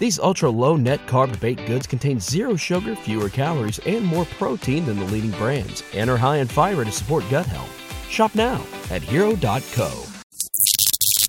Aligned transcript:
These 0.00 0.18
ultra 0.18 0.48
low 0.48 0.76
net 0.76 1.06
carb 1.06 1.38
baked 1.40 1.66
goods 1.66 1.86
contain 1.86 2.18
zero 2.20 2.56
sugar, 2.56 2.96
fewer 2.96 3.28
calories, 3.28 3.78
and 3.80 4.02
more 4.02 4.24
protein 4.24 4.86
than 4.86 4.98
the 4.98 5.04
leading 5.04 5.30
brands, 5.32 5.82
and 5.92 6.08
are 6.08 6.16
high 6.16 6.38
in 6.38 6.48
fiber 6.48 6.86
to 6.86 6.90
support 6.90 7.22
gut 7.30 7.44
health. 7.44 7.70
Shop 8.08 8.34
now 8.34 8.64
at 8.90 9.02
hero.co. 9.02 9.88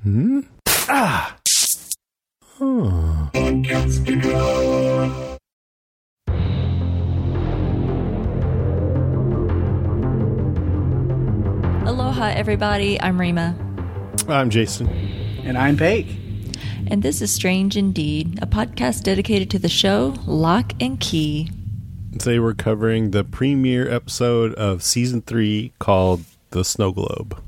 Hmm? 0.04 0.40
Ah! 0.88 1.36
Hmm. 2.58 3.28
Aloha, 11.86 12.28
everybody. 12.28 13.02
I'm 13.02 13.20
Rima. 13.20 13.54
I'm 14.30 14.50
Jason. 14.50 14.88
And 15.44 15.58
I'm 15.58 15.76
Paige. 15.76 16.21
And 16.92 17.03
this 17.03 17.22
is 17.22 17.31
Strange 17.31 17.78
Indeed, 17.78 18.39
a 18.42 18.45
podcast 18.45 19.03
dedicated 19.03 19.50
to 19.52 19.59
the 19.59 19.70
show 19.70 20.14
Locke 20.25 20.73
and 20.81 21.00
Key. 21.00 21.50
Today 22.11 22.38
we're 22.38 22.53
covering 22.53 23.11
the 23.11 23.23
premiere 23.23 23.89
episode 23.89 24.53
of 24.56 24.84
season 24.84 25.22
three 25.22 25.72
called 25.80 26.25
The 26.50 26.66
Snow 26.66 26.92
Globe, 26.92 27.42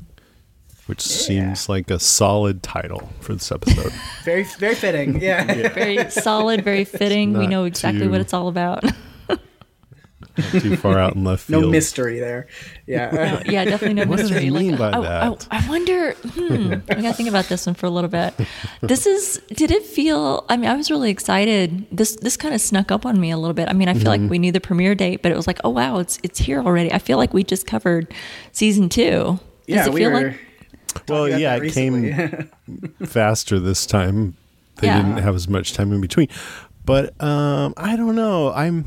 which 0.85 1.05
yeah. 1.05 1.13
seems 1.13 1.67
like 1.67 1.91
a 1.91 1.99
solid 1.99 2.63
title 2.63 3.09
for 3.19 3.33
this 3.33 3.51
episode. 3.51 3.91
very, 4.23 4.43
very 4.43 4.75
fitting. 4.75 5.21
Yeah. 5.21 5.53
yeah. 5.53 5.67
Very 5.73 6.09
solid, 6.09 6.63
very 6.63 6.85
fitting. 6.85 7.37
We 7.37 7.45
know 7.45 7.65
exactly 7.65 8.03
too... 8.03 8.11
what 8.11 8.21
it's 8.21 8.33
all 8.33 8.47
about. 8.47 8.85
Not 10.37 10.61
too 10.61 10.77
far 10.77 10.97
out 10.97 11.15
in 11.15 11.23
left 11.23 11.43
field. 11.43 11.63
No 11.63 11.69
mystery 11.69 12.19
there. 12.19 12.47
Yeah. 12.87 13.11
No, 13.11 13.51
yeah, 13.51 13.65
definitely 13.65 13.93
no 13.93 14.05
what 14.05 14.19
mystery. 14.19 14.49
What 14.49 14.59
do 14.59 14.65
they 14.65 14.71
mean 14.71 14.77
like, 14.77 14.91
by 14.91 14.97
I, 14.97 15.01
that? 15.01 15.47
I, 15.51 15.65
I, 15.65 15.69
wonder. 15.69 16.13
Hmm, 16.13 16.73
I 16.89 16.95
gotta 16.95 17.13
think 17.13 17.29
about 17.29 17.45
this 17.45 17.65
one 17.65 17.75
for 17.75 17.85
a 17.85 17.89
little 17.89 18.09
bit. 18.09 18.33
This 18.81 19.05
is. 19.05 19.41
Did 19.49 19.71
it 19.71 19.83
feel? 19.83 20.45
I 20.49 20.57
mean, 20.57 20.69
I 20.69 20.75
was 20.75 20.89
really 20.89 21.11
excited. 21.11 21.85
This 21.91 22.15
this 22.15 22.35
kind 22.35 22.53
of 22.55 22.61
snuck 22.61 22.91
up 22.91 23.05
on 23.05 23.19
me 23.19 23.31
a 23.31 23.37
little 23.37 23.53
bit. 23.53 23.69
I 23.69 23.73
mean, 23.73 23.87
I 23.87 23.93
feel 23.93 24.03
mm-hmm. 24.03 24.23
like 24.23 24.31
we 24.31 24.39
knew 24.39 24.51
the 24.51 24.61
premiere 24.61 24.95
date, 24.95 25.21
but 25.21 25.31
it 25.31 25.35
was 25.35 25.47
like, 25.47 25.59
oh 25.63 25.69
wow, 25.69 25.99
it's 25.99 26.19
it's 26.23 26.39
here 26.39 26.59
already. 26.59 26.91
I 26.91 26.99
feel 26.99 27.17
like 27.17 27.33
we 27.33 27.43
just 27.43 27.67
covered 27.67 28.11
season 28.51 28.89
two. 28.89 29.03
Does 29.03 29.39
yeah, 29.67 29.85
it 29.85 29.93
we 29.93 30.07
were. 30.07 30.29
Like, 30.29 30.39
well, 31.07 31.29
yeah, 31.29 31.55
it 31.55 31.73
came 31.73 32.49
faster 33.05 33.59
this 33.59 33.85
time. 33.85 34.35
They 34.77 34.87
yeah. 34.87 34.97
didn't 34.97 35.17
have 35.17 35.35
as 35.35 35.47
much 35.47 35.73
time 35.73 35.91
in 35.91 36.01
between. 36.01 36.27
But 36.85 37.21
um, 37.21 37.73
I 37.77 37.95
don't 37.95 38.15
know. 38.15 38.51
I'm 38.51 38.85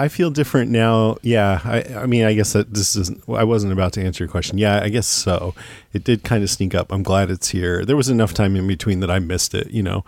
I 0.00 0.08
feel 0.08 0.30
different 0.30 0.70
now. 0.70 1.18
Yeah, 1.20 1.60
I, 1.62 1.82
I 1.94 2.06
mean, 2.06 2.24
I 2.24 2.32
guess 2.32 2.54
that 2.54 2.72
this 2.72 2.96
isn't. 2.96 3.22
I 3.28 3.44
wasn't 3.44 3.74
about 3.74 3.92
to 3.92 4.02
answer 4.02 4.24
your 4.24 4.30
question. 4.30 4.56
Yeah, 4.56 4.80
I 4.82 4.88
guess 4.88 5.06
so. 5.06 5.54
It 5.92 6.04
did 6.04 6.24
kind 6.24 6.42
of 6.42 6.48
sneak 6.48 6.74
up. 6.74 6.90
I'm 6.90 7.02
glad 7.02 7.30
it's 7.30 7.48
here. 7.48 7.84
There 7.84 7.98
was 7.98 8.08
enough 8.08 8.32
time 8.32 8.56
in 8.56 8.66
between 8.66 9.00
that 9.00 9.10
I 9.10 9.18
missed 9.18 9.52
it. 9.52 9.70
You 9.70 9.82
know, 9.82 10.06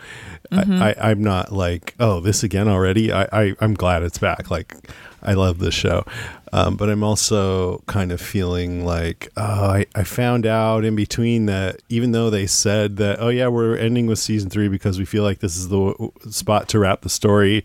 mm-hmm. 0.51 0.83
I, 0.83 1.11
am 1.11 1.23
not 1.23 1.53
like, 1.53 1.95
oh, 2.01 2.21
this 2.21 2.43
again 2.43 2.69
already. 2.69 3.13
I, 3.13 3.29
I 3.31 3.55
am 3.61 3.75
glad 3.75 4.03
it's 4.03 4.17
back. 4.17 4.51
Like, 4.51 4.75
I 5.23 5.35
love 5.35 5.59
this 5.59 5.75
show, 5.75 6.07
um, 6.55 6.79
but 6.79 6.89
I'm 6.89 7.05
also 7.05 7.83
kind 7.87 8.13
of 8.13 8.21
feeling 8.23 8.87
like, 8.87 9.29
oh, 9.37 9.43
I, 9.73 9.87
I 9.95 10.05
found 10.05 10.47
out 10.47 10.87
in 10.87 10.97
between 10.97 11.45
that 11.47 11.83
even 11.91 12.13
though 12.13 12.31
they 12.31 12.47
said 12.47 12.97
that, 12.97 13.21
oh 13.21 13.29
yeah, 13.29 13.49
we're 13.49 13.77
ending 13.77 14.07
with 14.07 14.19
season 14.19 14.49
three 14.49 14.69
because 14.69 14.99
we 14.99 15.05
feel 15.05 15.23
like 15.23 15.41
this 15.41 15.55
is 15.55 15.69
the 15.69 16.11
spot 16.31 16.71
to 16.71 16.79
wrap 16.79 17.03
the 17.03 17.11
story, 17.11 17.63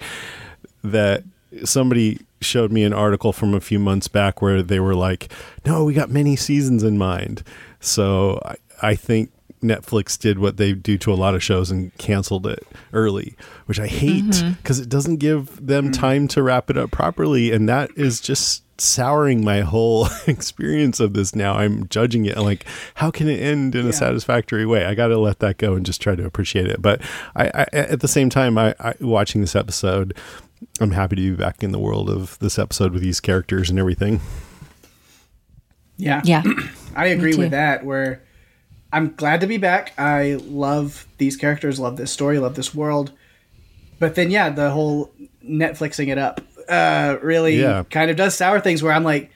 that 0.83 1.23
somebody 1.63 2.19
showed 2.41 2.71
me 2.71 2.83
an 2.83 2.93
article 2.93 3.33
from 3.33 3.53
a 3.53 3.59
few 3.59 3.79
months 3.79 4.07
back 4.07 4.41
where 4.41 4.61
they 4.61 4.79
were 4.79 4.95
like, 4.95 5.31
"No, 5.65 5.83
we 5.83 5.93
got 5.93 6.09
many 6.09 6.35
seasons 6.35 6.83
in 6.83 6.97
mind." 6.97 7.43
So 7.79 8.41
I, 8.45 8.55
I 8.81 8.95
think 8.95 9.31
Netflix 9.61 10.17
did 10.19 10.39
what 10.39 10.57
they 10.57 10.73
do 10.73 10.97
to 10.99 11.11
a 11.11 11.15
lot 11.15 11.35
of 11.35 11.43
shows 11.43 11.71
and 11.71 11.95
canceled 11.97 12.45
it 12.45 12.65
early, 12.93 13.35
which 13.65 13.79
I 13.79 13.87
hate 13.87 14.25
because 14.27 14.77
mm-hmm. 14.77 14.83
it 14.83 14.89
doesn't 14.89 15.17
give 15.17 15.65
them 15.65 15.85
mm-hmm. 15.85 16.01
time 16.01 16.27
to 16.29 16.43
wrap 16.43 16.69
it 16.69 16.77
up 16.77 16.91
properly, 16.91 17.51
and 17.51 17.67
that 17.67 17.89
is 17.95 18.21
just 18.21 18.63
souring 18.79 19.43
my 19.43 19.61
whole 19.61 20.07
experience 20.27 20.99
of 20.99 21.13
this 21.13 21.35
now 21.35 21.55
i'm 21.55 21.87
judging 21.87 22.25
it 22.25 22.37
like 22.37 22.63
how 22.95 23.09
can 23.09 23.27
it 23.27 23.39
end 23.39 23.73
in 23.73 23.85
yeah. 23.85 23.89
a 23.89 23.93
satisfactory 23.93 24.65
way 24.65 24.85
i 24.85 24.93
gotta 24.93 25.17
let 25.17 25.39
that 25.39 25.57
go 25.57 25.73
and 25.73 25.85
just 25.85 25.99
try 25.99 26.15
to 26.15 26.23
appreciate 26.23 26.67
it 26.67 26.79
but 26.79 27.01
i, 27.35 27.47
I 27.47 27.65
at 27.73 28.01
the 28.01 28.07
same 28.07 28.29
time 28.29 28.57
I, 28.57 28.75
I 28.79 28.93
watching 29.01 29.41
this 29.41 29.55
episode 29.55 30.15
I'm 30.79 30.91
happy 30.91 31.15
to 31.15 31.21
be 31.21 31.35
back 31.35 31.63
in 31.63 31.71
the 31.71 31.79
world 31.79 32.09
of 32.09 32.37
this 32.39 32.57
episode 32.59 32.91
with 32.93 33.01
these 33.01 33.19
characters 33.19 33.69
and 33.69 33.79
everything. 33.79 34.21
Yeah. 35.97 36.21
Yeah. 36.23 36.43
I 36.95 37.07
agree 37.07 37.35
with 37.35 37.51
that 37.51 37.85
where 37.85 38.23
I'm 38.91 39.13
glad 39.15 39.41
to 39.41 39.47
be 39.47 39.57
back. 39.57 39.93
I 39.97 40.39
love 40.43 41.07
these 41.17 41.37
characters, 41.37 41.79
love 41.79 41.97
this 41.97 42.11
story, 42.11 42.39
love 42.39 42.55
this 42.55 42.73
world. 42.73 43.11
But 43.99 44.15
then 44.15 44.31
yeah, 44.31 44.49
the 44.49 44.71
whole 44.71 45.11
Netflixing 45.43 46.09
it 46.09 46.17
up 46.17 46.41
uh 46.69 47.17
really 47.21 47.61
yeah. 47.61 47.83
kind 47.89 48.11
of 48.11 48.17
does 48.17 48.35
sour 48.35 48.59
things 48.59 48.83
where 48.83 48.91
I'm 48.91 49.03
like 49.05 49.31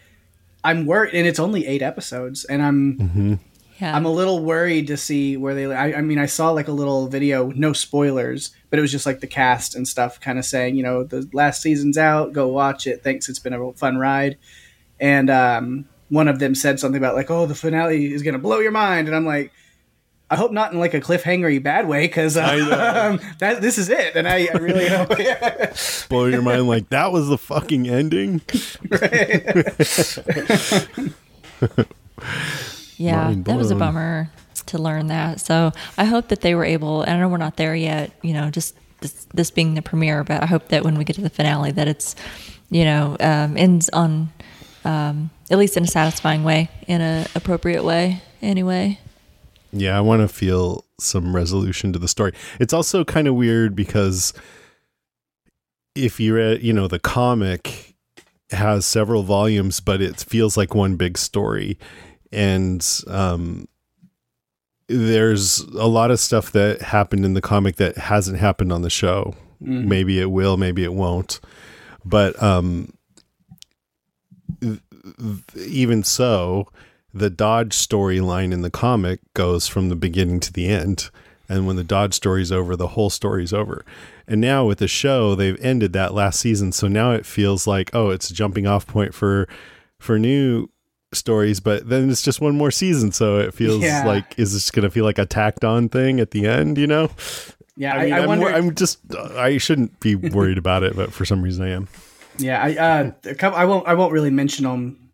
I'm 0.66 0.86
worried 0.86 1.14
and 1.14 1.26
it's 1.26 1.40
only 1.40 1.66
8 1.66 1.82
episodes 1.82 2.44
and 2.44 2.62
I'm 2.62 2.98
mm-hmm. 2.98 3.34
Yeah. 3.82 3.96
I'm 3.96 4.06
a 4.06 4.12
little 4.12 4.44
worried 4.44 4.88
to 4.88 4.98
see 4.98 5.38
where 5.38 5.56
they. 5.56 5.66
I, 5.66 5.94
I, 5.94 6.02
mean, 6.02 6.20
I 6.20 6.28
saw 6.28 6.52
like 6.52 6.68
a 6.68 6.72
little 6.72 7.08
video, 7.08 7.50
no 7.50 7.74
spoilers, 7.74 8.52
but 8.70 8.78
it 8.78 8.82
was 8.84 8.92
just 8.92 9.08
like 9.08 9.22
the 9.22 9.28
cast 9.28 9.76
and 9.76 9.88
stuff, 9.88 10.20
kind 10.20 10.38
of 10.38 10.46
saying, 10.46 10.76
you 10.76 10.84
know, 10.84 11.04
the 11.04 11.28
last 11.34 11.64
season's 11.64 11.98
out, 11.98 12.32
go 12.32 12.48
watch 12.48 12.86
it. 12.86 13.04
Thanks, 13.04 13.28
it's 13.28 13.40
been 13.40 13.54
a 13.54 13.74
fun 13.74 13.98
ride. 13.98 14.38
And 15.00 15.32
um, 15.32 15.90
one 16.10 16.28
of 16.28 16.38
them 16.38 16.54
said 16.54 16.80
something 16.80 17.00
about 17.00 17.16
like, 17.16 17.32
oh, 17.32 17.48
the 17.48 17.56
finale 17.56 18.14
is 18.14 18.22
gonna 18.22 18.38
blow 18.38 18.60
your 18.60 18.72
mind, 18.72 19.08
and 19.08 19.18
I'm 19.18 19.26
like, 19.26 19.52
I 20.30 20.36
hope 20.36 20.52
not 20.52 20.74
in 20.74 20.80
like 20.80 20.94
a 20.94 21.02
cliffhangery 21.02 21.64
bad 21.64 21.88
way, 21.88 22.06
because 22.06 22.38
uh, 22.38 23.10
um, 23.10 23.20
that 23.40 23.64
this 23.64 23.80
is 23.80 23.90
it, 23.90 24.16
and 24.16 24.28
I, 24.28 24.48
I 24.54 24.58
really 24.58 24.90
hope 24.90 25.10
blow 26.10 26.28
your 26.28 26.44
mind 26.44 26.68
like 26.68 26.90
that 26.90 27.12
was 27.12 27.30
the 27.30 27.38
fucking 27.40 27.90
ending. 27.90 28.42
yeah, 33.02 33.34
that 33.36 33.58
was 33.58 33.72
a 33.72 33.76
bummer 33.76 34.30
to 34.68 34.78
learn 34.78 35.08
that. 35.08 35.40
So 35.40 35.72
I 35.98 36.06
hope 36.06 36.30
that 36.30 36.42
they 36.42 36.56
were 36.56 36.66
able. 36.66 37.04
I 37.08 37.18
know 37.18 37.28
we're 37.28 37.38
not 37.38 37.58
there 37.58 37.76
yet. 37.76 38.12
You 38.22 38.34
know, 38.34 38.50
just 38.50 38.76
this, 39.02 39.26
this 39.34 39.52
being 39.52 39.74
the 39.74 39.82
premiere, 39.82 40.24
but 40.24 40.42
I 40.44 40.46
hope 40.46 40.70
that 40.70 40.84
when 40.84 40.98
we 40.98 41.04
get 41.04 41.16
to 41.16 41.22
the 41.22 41.30
finale, 41.30 41.72
that 41.72 41.88
it's 41.88 42.16
you 42.70 42.86
know 42.86 43.18
um, 43.20 43.58
ends 43.58 43.90
on 43.90 44.32
um, 44.86 45.30
at 45.50 45.58
least 45.58 45.78
in 45.78 45.84
a 45.84 45.88
satisfying 45.88 46.44
way, 46.44 46.70
in 46.88 47.02
an 47.02 47.28
appropriate 47.36 47.84
way. 47.84 48.22
Anyway. 48.42 49.00
Yeah, 49.74 49.98
I 49.98 50.02
want 50.02 50.22
to 50.22 50.28
feel 50.28 50.84
some 51.00 51.36
resolution 51.36 51.94
to 51.94 52.00
the 52.00 52.08
story. 52.08 52.34
It's 52.60 52.74
also 52.74 53.06
kind 53.06 53.28
of 53.28 53.36
weird 53.36 53.76
because 53.76 54.34
if 55.96 56.20
you 56.20 56.36
read, 56.36 56.62
you 56.62 56.74
know, 56.74 56.88
the 56.88 57.00
comic 57.00 57.96
has 58.50 58.86
several 58.86 59.24
volumes, 59.24 59.80
but 59.80 60.02
it 60.02 60.18
feels 60.20 60.58
like 60.58 60.76
one 60.76 60.96
big 60.98 61.18
story 61.18 61.78
and 62.32 62.88
um, 63.08 63.68
there's 64.88 65.60
a 65.60 65.88
lot 65.88 66.12
of 66.12 66.20
stuff 66.20 66.52
that 66.52 66.82
happened 66.82 67.26
in 67.26 67.34
the 67.34 67.42
comic 67.42 67.78
that 67.78 67.98
hasn't 67.98 68.40
happened 68.40 68.72
on 68.72 68.82
the 68.82 68.90
show. 68.90 69.36
Mm-hmm. 69.62 69.88
Maybe 69.88 70.20
it 70.20 70.32
will, 70.32 70.58
maybe 70.58 70.84
it 70.84 70.94
won't. 70.94 71.40
But 72.04 72.42
um, 72.42 72.94
th- 74.60 74.80
even 75.56 76.04
so, 76.04 76.68
the 77.14 77.30
Dodge 77.30 77.76
storyline 77.76 78.54
in 78.54 78.62
the 78.62 78.72
comic 78.72 79.20
goes 79.34 79.68
from 79.68 79.90
the 79.90 79.96
beginning 79.96 80.40
to 80.42 80.54
the 80.54 80.68
end. 80.68 81.10
And 81.50 81.68
when 81.68 81.76
the 81.76 81.84
Dodge 81.84 82.14
story's 82.14 82.52
over, 82.52 82.76
the 82.76 82.90
whole 82.90 83.10
story's 83.10 83.52
over. 83.52 83.86
And 84.26 84.40
now 84.40 84.66
with 84.66 84.80
the 84.80 84.88
show, 84.88 85.36
they've 85.36 85.60
ended 85.62 85.92
that 85.94 86.14
last 86.14 86.40
season. 86.40 86.72
So 86.72 86.88
now 86.88 87.12
it 87.12 87.26
feels 87.26 87.68
like, 87.68 87.92
oh, 87.94 88.10
it's 88.10 88.30
a 88.30 88.34
jumping 88.34 88.66
off 88.66 88.88
point 88.88 89.14
for 89.14 89.48
for 90.00 90.18
new 90.18 90.70
stories, 91.14 91.60
but 91.60 91.90
then 91.90 92.10
it's 92.10 92.22
just 92.22 92.42
one 92.42 92.56
more 92.56 92.72
season. 92.72 93.12
So 93.12 93.40
it 93.40 93.54
feels 93.54 93.84
yeah. 93.84 94.06
like 94.06 94.38
is 94.38 94.54
this 94.54 94.72
gonna 94.72 94.90
feel 94.90 95.06
like 95.06 95.18
a 95.18 95.26
tacked 95.26 95.64
on 95.64 95.90
thing 95.90 96.20
at 96.20 96.32
the 96.32 96.48
end, 96.48 96.78
you 96.78 96.88
know? 96.88 97.10
Yeah, 97.78 97.96
I, 97.96 98.04
mean, 98.04 98.14
I, 98.14 98.18
I 98.18 98.26
wonder. 98.26 98.48
I'm, 98.48 98.56
I'm 98.56 98.76
just 98.76 99.00
I 99.16 99.58
shouldn't 99.58 100.00
be 100.00 100.16
worried 100.16 100.58
about 100.58 100.84
it, 100.84 100.96
but 100.96 101.14
for 101.14 101.26
some 101.26 101.42
reason 101.42 101.66
I 101.66 101.70
am. 101.70 101.88
Yeah, 102.38 102.62
I 102.62 102.76
uh, 102.76 103.12
I 103.54 103.66
won't 103.66 103.88
I 103.88 103.94
won't 103.94 104.14
really 104.14 104.30
mention 104.30 104.66
them 104.66 105.12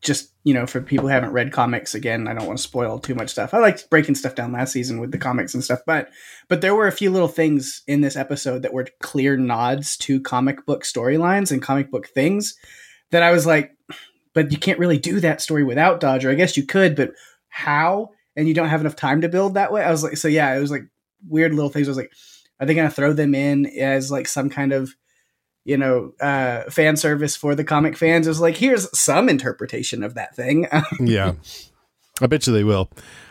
just 0.00 0.32
you 0.44 0.54
know 0.54 0.66
for 0.66 0.80
people 0.80 1.06
who 1.06 1.12
haven't 1.12 1.32
read 1.32 1.52
comics 1.52 1.94
again 1.94 2.28
i 2.28 2.32
don't 2.32 2.46
want 2.46 2.56
to 2.56 2.62
spoil 2.62 2.98
too 2.98 3.14
much 3.14 3.30
stuff 3.30 3.52
i 3.52 3.58
liked 3.58 3.90
breaking 3.90 4.14
stuff 4.14 4.34
down 4.34 4.52
last 4.52 4.72
season 4.72 5.00
with 5.00 5.10
the 5.10 5.18
comics 5.18 5.54
and 5.54 5.64
stuff 5.64 5.80
but 5.86 6.08
but 6.46 6.60
there 6.60 6.74
were 6.74 6.86
a 6.86 6.92
few 6.92 7.10
little 7.10 7.28
things 7.28 7.82
in 7.88 8.00
this 8.00 8.16
episode 8.16 8.62
that 8.62 8.72
were 8.72 8.86
clear 9.00 9.36
nods 9.36 9.96
to 9.96 10.20
comic 10.20 10.64
book 10.66 10.84
storylines 10.84 11.50
and 11.50 11.62
comic 11.62 11.90
book 11.90 12.06
things 12.06 12.56
that 13.10 13.24
i 13.24 13.32
was 13.32 13.44
like 13.44 13.76
but 14.34 14.52
you 14.52 14.58
can't 14.58 14.78
really 14.78 14.98
do 14.98 15.20
that 15.20 15.40
story 15.40 15.64
without 15.64 16.00
dodger. 16.00 16.30
I 16.30 16.34
guess 16.34 16.56
you 16.56 16.64
could 16.64 16.96
but 16.96 17.12
how? 17.48 18.10
And 18.36 18.46
you 18.46 18.54
don't 18.54 18.68
have 18.68 18.80
enough 18.80 18.96
time 18.96 19.22
to 19.22 19.28
build 19.28 19.54
that 19.54 19.72
way? 19.72 19.82
I 19.82 19.90
was 19.90 20.02
like 20.02 20.16
so 20.16 20.28
yeah 20.28 20.54
it 20.56 20.60
was 20.60 20.70
like 20.70 20.84
weird 21.28 21.54
little 21.54 21.70
things. 21.70 21.88
I 21.88 21.90
was 21.90 21.96
like 21.96 22.12
are 22.60 22.66
they 22.66 22.74
going 22.74 22.88
to 22.88 22.94
throw 22.94 23.12
them 23.12 23.34
in 23.34 23.66
as 23.66 24.10
like 24.10 24.26
some 24.26 24.50
kind 24.50 24.72
of 24.72 24.94
you 25.64 25.76
know 25.76 26.12
uh, 26.20 26.62
fan 26.70 26.96
service 26.96 27.36
for 27.36 27.54
the 27.54 27.64
comic 27.64 27.96
fans? 27.96 28.26
Is 28.26 28.40
like 28.40 28.56
here's 28.56 28.96
some 28.98 29.28
interpretation 29.28 30.02
of 30.02 30.14
that 30.14 30.34
thing. 30.34 30.66
Yeah. 31.00 31.34
I 32.20 32.26
bet 32.26 32.48
you 32.48 32.52
they 32.52 32.64
will. 32.64 32.90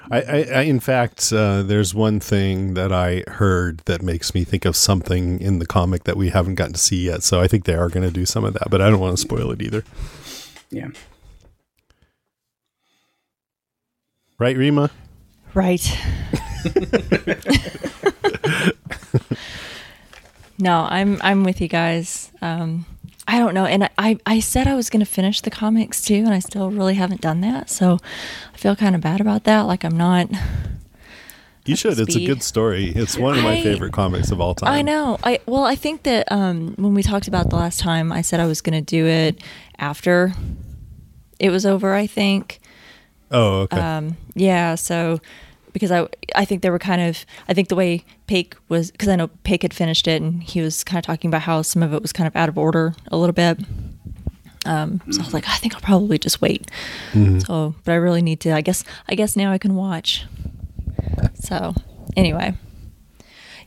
I, 0.10 0.22
I, 0.22 0.38
I 0.38 0.62
in 0.62 0.80
fact 0.80 1.32
uh, 1.34 1.64
there's 1.64 1.94
one 1.94 2.20
thing 2.20 2.74
that 2.76 2.94
i 2.94 3.24
heard 3.28 3.80
that 3.86 4.02
makes 4.02 4.34
me 4.34 4.44
think 4.44 4.66
of 4.66 4.76
something 4.76 5.40
in 5.42 5.60
the 5.60 5.66
comic 5.66 6.06
that 6.06 6.16
we 6.16 6.30
haven't 6.30 6.56
gotten 6.56 6.74
to 6.74 6.80
see 6.80 7.06
yet 7.06 7.24
so 7.24 7.42
i 7.42 7.48
think 7.48 7.66
they 7.66 7.76
are 7.76 7.90
going 7.90 8.08
to 8.08 8.14
do 8.14 8.26
some 8.26 8.46
of 8.46 8.54
that 8.54 8.70
but 8.70 8.82
i 8.82 8.90
don't 8.90 9.00
want 9.00 9.18
to 9.18 9.22
spoil 9.22 9.52
it 9.52 9.62
either 9.62 9.84
yeah 10.70 10.88
right 14.40 14.58
rima 14.58 14.90
right 15.54 15.98
No, 20.60 20.88
I'm 20.90 21.20
I'm 21.22 21.44
with 21.44 21.62
you 21.62 21.68
guys. 21.68 22.32
Um, 22.42 22.86
I 23.28 23.38
don't 23.38 23.54
know, 23.54 23.66
and 23.66 23.90
I 23.98 24.18
I 24.26 24.40
said 24.40 24.68
I 24.68 24.74
was 24.74 24.90
going 24.90 25.02
to 25.02 25.06
finish 25.06 25.42
the 25.42 25.52
comics 25.52 26.02
too, 26.02 26.16
and 26.16 26.34
I 26.34 26.40
still 26.40 26.72
really 26.72 26.96
haven't 26.96 27.22
done 27.22 27.42
that. 27.42 27.70
So 27.70 28.00
I 28.54 28.58
feel 28.58 28.76
kind 28.76 28.96
of 28.96 29.02
bad 29.02 29.22
about 29.22 29.44
that. 29.44 29.62
Like 29.62 29.84
I'm 29.84 29.98
not. 29.98 30.30
You 31.68 31.76
should. 31.76 32.00
It's 32.00 32.16
a 32.16 32.26
good 32.26 32.42
story. 32.44 32.92
It's 32.96 33.18
one 33.18 33.38
of 33.38 33.44
my 33.44 33.58
I, 33.58 33.64
favorite 33.64 33.94
comics 33.94 34.32
of 34.32 34.40
all 34.40 34.56
time. 34.56 34.72
I 34.72 34.82
know. 34.82 35.20
I 35.24 35.40
well, 35.46 35.66
I 35.66 35.76
think 35.76 36.04
that 36.04 36.32
um, 36.32 36.74
when 36.78 36.94
we 36.94 37.04
talked 37.04 37.28
about 37.28 37.50
the 37.50 37.56
last 37.56 37.80
time, 37.80 38.12
I 38.12 38.22
said 38.22 38.40
I 38.40 38.46
was 38.46 38.62
going 38.62 38.78
to 38.78 38.86
do 38.86 39.06
it 39.06 39.42
after 39.78 40.34
it 41.40 41.50
was 41.50 41.66
over. 41.66 41.94
I 41.94 42.08
think. 42.08 42.60
Oh, 43.32 43.62
okay. 43.62 43.80
Um, 43.80 44.16
yeah. 44.36 44.76
So 44.76 45.20
because 45.74 45.92
I 45.92 46.08
I 46.36 46.46
think 46.46 46.62
they 46.62 46.70
were 46.70 46.80
kind 46.80 47.02
of 47.02 47.26
I 47.48 47.54
think 47.54 47.68
the 47.68 47.76
way 47.76 48.04
Paige 48.28 48.54
was 48.70 48.92
because 48.92 49.10
I 49.10 49.16
know 49.16 49.28
Paige 49.44 49.64
had 49.64 49.74
finished 49.74 50.08
it 50.08 50.22
and 50.22 50.42
he 50.42 50.62
was 50.62 50.84
kind 50.84 50.98
of 50.98 51.06
talking 51.06 51.30
about 51.30 51.42
how 51.42 51.62
some 51.62 51.84
of 51.84 51.94
it 51.94 52.02
was 52.02 52.14
kind 52.14 52.28
of 52.28 52.36
out 52.36 52.50
of 52.50 52.58
order 52.58 52.96
a 53.08 53.18
little 53.18 53.34
bit. 53.34 53.60
Um, 54.66 55.02
so 55.12 55.22
I 55.22 55.24
was 55.24 55.34
like, 55.34 55.48
I 55.48 55.56
think 55.58 55.76
I'll 55.76 55.82
probably 55.82 56.18
just 56.18 56.42
wait. 56.42 56.70
Mm-hmm. 57.14 57.40
So, 57.40 57.76
but 57.86 57.92
I 57.94 57.96
really 57.96 58.22
need 58.22 58.42
to. 58.42 58.54
I 58.54 58.62
guess 58.62 58.84
I 59.08 59.16
guess 59.16 59.36
now 59.36 59.52
I 59.52 59.58
can 59.58 59.76
watch. 59.76 60.26
So, 61.36 61.74
anyway, 62.16 62.54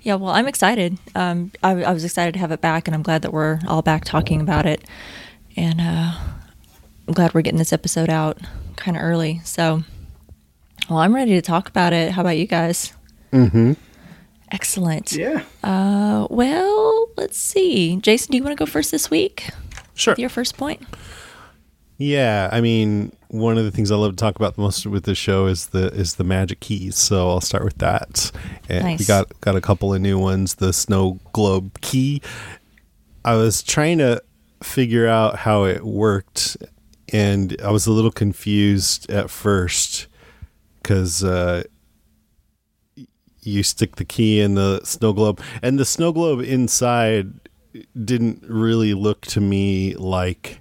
yeah. 0.02 0.14
Well, 0.14 0.30
I'm 0.30 0.46
excited. 0.46 0.98
Um, 1.14 1.52
I, 1.62 1.70
I 1.82 1.92
was 1.92 2.04
excited 2.04 2.32
to 2.34 2.40
have 2.40 2.52
it 2.52 2.60
back, 2.60 2.88
and 2.88 2.94
I'm 2.94 3.02
glad 3.02 3.22
that 3.22 3.32
we're 3.32 3.60
all 3.66 3.82
back 3.82 4.04
talking 4.04 4.40
about 4.40 4.66
it. 4.66 4.84
And 5.56 5.80
uh, 5.80 6.14
I'm 7.08 7.14
glad 7.14 7.34
we're 7.34 7.42
getting 7.42 7.58
this 7.58 7.72
episode 7.72 8.10
out 8.10 8.38
kind 8.76 8.96
of 8.96 9.02
early. 9.02 9.40
So. 9.44 9.82
Well, 10.88 10.98
I'm 10.98 11.14
ready 11.14 11.32
to 11.32 11.42
talk 11.42 11.68
about 11.68 11.92
it. 11.92 12.10
How 12.10 12.22
about 12.22 12.36
you 12.36 12.46
guys? 12.48 12.92
Mm-hmm. 13.32 13.74
Excellent. 14.50 15.12
Yeah. 15.12 15.44
Uh, 15.62 16.26
well, 16.30 17.08
let's 17.16 17.38
see. 17.38 17.96
Jason, 17.98 18.32
do 18.32 18.38
you 18.38 18.42
want 18.42 18.56
to 18.56 18.60
go 18.60 18.68
first 18.68 18.90
this 18.90 19.08
week? 19.08 19.50
Sure. 19.94 20.16
Your 20.18 20.28
first 20.28 20.56
point. 20.56 20.82
Yeah, 22.00 22.48
I 22.50 22.62
mean, 22.62 23.12
one 23.28 23.58
of 23.58 23.64
the 23.64 23.70
things 23.70 23.90
I 23.90 23.96
love 23.96 24.12
to 24.12 24.16
talk 24.16 24.36
about 24.36 24.56
the 24.56 24.62
most 24.62 24.86
with 24.86 25.04
this 25.04 25.18
show 25.18 25.44
is 25.44 25.66
the 25.66 25.88
is 25.88 26.14
the 26.14 26.24
magic 26.24 26.60
keys. 26.60 26.96
So 26.96 27.28
I'll 27.28 27.42
start 27.42 27.62
with 27.62 27.76
that. 27.76 28.32
And 28.70 28.84
nice. 28.84 29.00
we 29.00 29.04
got 29.04 29.38
got 29.42 29.54
a 29.54 29.60
couple 29.60 29.92
of 29.92 30.00
new 30.00 30.18
ones. 30.18 30.54
The 30.54 30.72
snow 30.72 31.20
globe 31.34 31.78
key. 31.82 32.22
I 33.22 33.34
was 33.34 33.62
trying 33.62 33.98
to 33.98 34.22
figure 34.62 35.06
out 35.06 35.36
how 35.40 35.64
it 35.64 35.84
worked, 35.84 36.56
and 37.12 37.54
I 37.62 37.70
was 37.70 37.86
a 37.86 37.92
little 37.92 38.10
confused 38.10 39.10
at 39.10 39.28
first 39.28 40.06
because 40.82 41.22
uh, 41.22 41.64
you 43.42 43.62
stick 43.62 43.96
the 43.96 44.06
key 44.06 44.40
in 44.40 44.54
the 44.54 44.80
snow 44.84 45.12
globe, 45.12 45.38
and 45.62 45.78
the 45.78 45.84
snow 45.84 46.12
globe 46.12 46.40
inside 46.40 47.34
didn't 48.02 48.42
really 48.48 48.94
look 48.94 49.20
to 49.26 49.40
me 49.42 49.94
like 49.96 50.59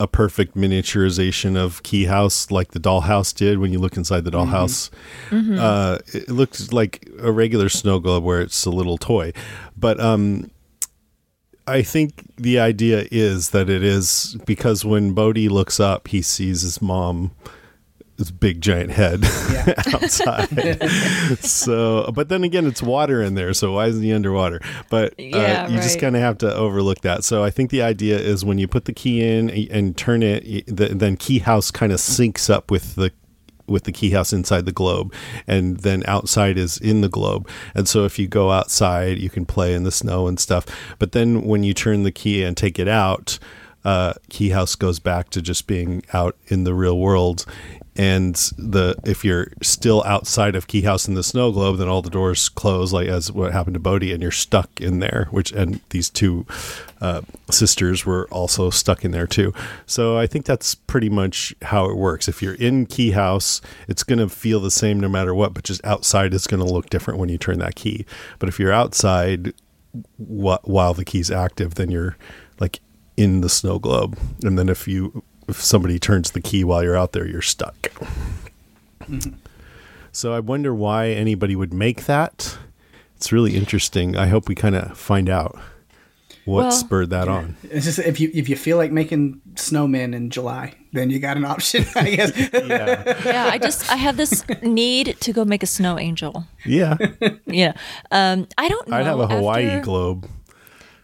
a 0.00 0.08
perfect 0.08 0.56
miniaturization 0.56 1.56
of 1.56 1.82
Key 1.82 2.06
House 2.06 2.50
like 2.50 2.72
the 2.72 2.80
dollhouse 2.80 3.34
did 3.34 3.58
when 3.58 3.70
you 3.70 3.78
look 3.78 3.98
inside 3.98 4.24
the 4.24 4.30
mm-hmm. 4.30 4.50
dollhouse. 4.50 4.90
Mm-hmm. 5.28 5.58
Uh, 5.60 5.98
it 6.06 6.30
looks 6.30 6.72
like 6.72 7.08
a 7.20 7.30
regular 7.30 7.68
snow 7.68 8.00
globe 8.00 8.24
where 8.24 8.40
it's 8.40 8.64
a 8.64 8.70
little 8.70 8.96
toy. 8.96 9.32
But 9.76 10.00
um, 10.00 10.50
I 11.66 11.82
think 11.82 12.34
the 12.36 12.58
idea 12.58 13.06
is 13.12 13.50
that 13.50 13.68
it 13.68 13.84
is 13.84 14.38
because 14.46 14.86
when 14.86 15.12
Bode 15.12 15.36
looks 15.36 15.78
up, 15.78 16.08
he 16.08 16.22
sees 16.22 16.62
his 16.62 16.80
mom 16.80 17.32
this 18.20 18.30
big 18.30 18.60
giant 18.60 18.90
head 18.90 19.22
yeah. 19.50 19.74
outside. 19.94 20.46
so, 21.40 22.12
but 22.14 22.28
then 22.28 22.44
again, 22.44 22.66
it's 22.66 22.82
water 22.82 23.22
in 23.22 23.34
there, 23.34 23.54
so 23.54 23.72
why 23.72 23.86
isn't 23.86 24.02
he 24.02 24.12
underwater? 24.12 24.60
But 24.90 25.14
uh, 25.18 25.22
you 25.22 25.34
right. 25.34 25.70
just 25.70 25.98
kind 25.98 26.14
of 26.14 26.22
have 26.22 26.38
to 26.38 26.54
overlook 26.54 27.00
that. 27.00 27.24
So, 27.24 27.42
I 27.42 27.50
think 27.50 27.70
the 27.70 27.82
idea 27.82 28.18
is 28.18 28.44
when 28.44 28.58
you 28.58 28.68
put 28.68 28.84
the 28.84 28.92
key 28.92 29.26
in 29.26 29.48
and 29.70 29.96
turn 29.96 30.22
it, 30.22 30.64
then 30.66 31.16
key 31.16 31.38
house 31.38 31.70
kind 31.70 31.92
of 31.92 31.98
syncs 31.98 32.50
up 32.50 32.70
with 32.70 32.94
the 32.94 33.10
with 33.66 33.84
the 33.84 33.92
key 33.92 34.10
house 34.10 34.32
inside 34.32 34.66
the 34.66 34.72
globe 34.72 35.14
and 35.46 35.78
then 35.78 36.02
outside 36.08 36.58
is 36.58 36.76
in 36.78 37.02
the 37.02 37.08
globe 37.08 37.48
and 37.72 37.88
so 37.88 38.04
if 38.04 38.18
you 38.18 38.26
go 38.26 38.50
outside 38.50 39.16
you 39.16 39.30
can 39.30 39.46
play 39.46 39.74
in 39.74 39.84
the 39.84 39.92
snow 39.92 40.26
and 40.26 40.40
stuff 40.40 40.66
but 40.98 41.12
then 41.12 41.42
when 41.42 41.62
you 41.62 41.72
turn 41.72 42.02
the 42.02 42.10
key 42.10 42.42
and 42.42 42.56
take 42.56 42.80
it 42.80 42.88
out 42.88 43.38
uh, 43.84 44.12
key 44.28 44.50
house 44.50 44.74
goes 44.74 44.98
back 44.98 45.30
to 45.30 45.40
just 45.40 45.66
being 45.66 46.02
out 46.12 46.36
in 46.48 46.64
the 46.64 46.74
real 46.74 46.98
world 46.98 47.46
and 48.00 48.34
the 48.56 48.96
if 49.04 49.26
you're 49.26 49.52
still 49.60 50.02
outside 50.04 50.56
of 50.56 50.66
Key 50.66 50.80
House 50.80 51.06
in 51.06 51.12
the 51.12 51.22
snow 51.22 51.52
globe, 51.52 51.76
then 51.76 51.86
all 51.86 52.00
the 52.00 52.08
doors 52.08 52.48
close, 52.48 52.94
like 52.94 53.08
as 53.08 53.30
what 53.30 53.52
happened 53.52 53.74
to 53.74 53.80
Bode, 53.80 54.04
and 54.04 54.22
you're 54.22 54.30
stuck 54.30 54.80
in 54.80 55.00
there. 55.00 55.28
Which 55.30 55.52
and 55.52 55.82
these 55.90 56.08
two 56.08 56.46
uh, 57.02 57.20
sisters 57.50 58.06
were 58.06 58.26
also 58.30 58.70
stuck 58.70 59.04
in 59.04 59.10
there 59.10 59.26
too. 59.26 59.52
So 59.84 60.16
I 60.16 60.26
think 60.26 60.46
that's 60.46 60.74
pretty 60.74 61.10
much 61.10 61.54
how 61.60 61.90
it 61.90 61.96
works. 61.98 62.26
If 62.26 62.40
you're 62.40 62.54
in 62.54 62.86
Key 62.86 63.10
House, 63.10 63.60
it's 63.86 64.02
going 64.02 64.18
to 64.18 64.30
feel 64.30 64.60
the 64.60 64.70
same 64.70 64.98
no 64.98 65.10
matter 65.10 65.34
what, 65.34 65.52
but 65.52 65.64
just 65.64 65.84
outside 65.84 66.32
it's 66.32 66.46
going 66.46 66.64
to 66.64 66.72
look 66.72 66.88
different 66.88 67.20
when 67.20 67.28
you 67.28 67.36
turn 67.36 67.58
that 67.58 67.74
key. 67.74 68.06
But 68.38 68.48
if 68.48 68.58
you're 68.58 68.72
outside 68.72 69.52
wh- 70.16 70.64
while 70.66 70.94
the 70.94 71.04
key's 71.04 71.30
active, 71.30 71.74
then 71.74 71.90
you're 71.90 72.16
like 72.58 72.80
in 73.18 73.42
the 73.42 73.50
snow 73.50 73.78
globe. 73.78 74.18
And 74.42 74.58
then 74.58 74.70
if 74.70 74.88
you 74.88 75.22
if 75.50 75.62
somebody 75.62 75.98
turns 75.98 76.30
the 76.30 76.40
key 76.40 76.64
while 76.64 76.82
you're 76.82 76.96
out 76.96 77.12
there, 77.12 77.26
you're 77.26 77.42
stuck. 77.42 77.74
Mm-hmm. 79.02 79.34
So 80.12 80.32
I 80.32 80.40
wonder 80.40 80.74
why 80.74 81.08
anybody 81.08 81.54
would 81.54 81.72
make 81.72 82.06
that. 82.06 82.58
It's 83.16 83.32
really 83.32 83.56
interesting. 83.56 84.16
I 84.16 84.26
hope 84.26 84.48
we 84.48 84.54
kind 84.54 84.74
of 84.74 84.96
find 84.96 85.28
out 85.28 85.58
what 86.44 86.62
well, 86.62 86.70
spurred 86.70 87.10
that 87.10 87.28
on. 87.28 87.56
It's 87.64 87.84
just 87.84 87.98
if 87.98 88.18
you 88.18 88.30
if 88.32 88.48
you 88.48 88.56
feel 88.56 88.76
like 88.76 88.90
making 88.90 89.40
snowmen 89.54 90.14
in 90.14 90.30
July, 90.30 90.74
then 90.92 91.10
you 91.10 91.18
got 91.18 91.36
an 91.36 91.44
option, 91.44 91.84
I 91.94 92.10
guess. 92.10 92.36
yeah. 92.52 93.22
yeah, 93.24 93.50
I 93.52 93.58
just 93.58 93.90
I 93.90 93.96
have 93.96 94.16
this 94.16 94.44
need 94.62 95.16
to 95.20 95.32
go 95.32 95.44
make 95.44 95.62
a 95.62 95.66
snow 95.66 95.98
angel. 95.98 96.44
Yeah. 96.64 96.96
yeah. 97.46 97.74
Um 98.10 98.48
I 98.56 98.68
don't 98.68 98.88
know. 98.88 98.96
I'd 98.96 99.06
have 99.06 99.20
a 99.20 99.28
Hawaii 99.28 99.66
after... 99.66 99.84
globe. 99.84 100.28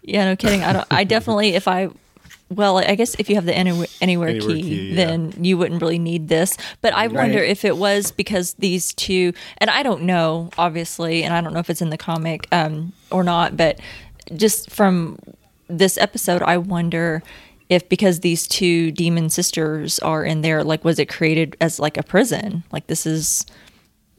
Yeah, 0.03 0.25
no 0.25 0.37
kidding. 0.37 0.63
I 0.63 0.73
don't 0.73 0.87
I 0.91 1.05
definitely 1.05 1.51
if 1.51 1.69
I 1.69 1.91
well, 2.49 2.79
I 2.79 2.95
guess 2.95 3.17
if 3.19 3.29
you 3.29 3.35
have 3.35 3.45
the 3.45 3.57
anywhere, 3.57 3.89
anywhere, 4.01 4.29
anywhere 4.29 4.55
key, 4.55 4.63
key 4.63 4.89
yeah. 4.91 5.07
then 5.07 5.33
you 5.45 5.59
wouldn't 5.59 5.83
really 5.83 5.99
need 5.99 6.29
this. 6.29 6.57
But 6.81 6.95
I 6.95 7.07
right. 7.07 7.13
wonder 7.13 7.39
if 7.39 7.65
it 7.65 7.77
was 7.77 8.13
because 8.13 8.55
these 8.55 8.95
two, 8.95 9.33
and 9.59 9.69
I 9.69 9.83
don't 9.83 10.03
know, 10.03 10.51
obviously, 10.57 11.25
and 11.25 11.35
I 11.35 11.41
don't 11.41 11.53
know 11.53 11.59
if 11.59 11.71
it's 11.71 11.83
in 11.83 11.91
the 11.91 11.99
comic 11.99 12.47
um, 12.53 12.93
or 13.11 13.25
not, 13.25 13.57
but 13.57 13.81
just 14.35 14.71
from 14.71 15.19
this 15.69 15.99
episode, 15.99 16.43
I 16.43 16.59
wonder 16.59 17.23
if 17.69 17.89
because 17.89 18.21
these 18.21 18.47
two 18.47 18.93
demon 18.93 19.29
sisters 19.29 19.99
are 19.99 20.25
in 20.25 20.43
there, 20.43 20.63
like 20.63 20.85
was 20.85 21.01
it 21.01 21.09
created 21.09 21.57
as 21.61 21.81
like 21.81 21.97
a 21.97 22.03
prison? 22.03 22.63
Like 22.71 22.87
this 22.87 23.07
is 23.07 23.45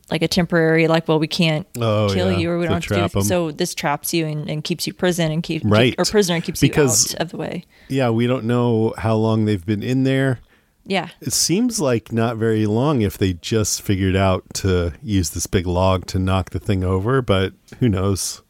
like 0.10 0.22
a 0.22 0.28
temporary, 0.28 0.88
like 0.88 1.08
well 1.08 1.20
we 1.20 1.28
can't 1.28 1.68
oh, 1.80 2.10
kill 2.14 2.32
yeah. 2.32 2.38
you 2.38 2.52
or 2.52 2.58
we 2.58 2.66
don't 2.66 2.84
have 2.84 3.12
to 3.12 3.20
do 3.20 3.26
so 3.26 3.52
this 3.52 3.74
traps 3.74 4.14
you 4.14 4.26
and, 4.26 4.50
and 4.50 4.64
keeps 4.64 4.88
you 4.88 4.94
prison 4.94 5.32
and 5.32 5.44
keep 5.44 5.62
right 5.66 5.96
or 5.98 6.06
prisoner 6.06 6.36
and 6.36 6.44
keeps 6.44 6.62
because, 6.62 7.12
you 7.12 7.18
out 7.18 7.22
of 7.22 7.30
the 7.32 7.38
way. 7.38 7.66
Yeah, 7.90 8.10
we 8.10 8.28
don't 8.28 8.46
know 8.46 8.94
how 8.98 9.16
long 9.16 9.46
they've 9.46 9.66
been 9.66 9.84
in 9.84 10.04
there. 10.04 10.40
Yeah. 10.86 11.10
It 11.20 11.34
seems 11.34 11.82
like 11.82 12.14
not 12.14 12.38
very 12.38 12.66
long 12.66 13.02
if 13.02 13.18
they 13.18 13.34
just 13.34 13.82
figured 13.82 14.16
out 14.16 14.46
to 14.56 14.94
use 15.04 15.32
this 15.32 15.46
big 15.46 15.68
log 15.68 16.06
to 16.08 16.20
knock 16.20 16.52
the 16.52 16.60
thing 16.60 16.84
over, 16.84 17.22
but 17.22 17.54
who 17.80 17.90
knows? 17.90 18.42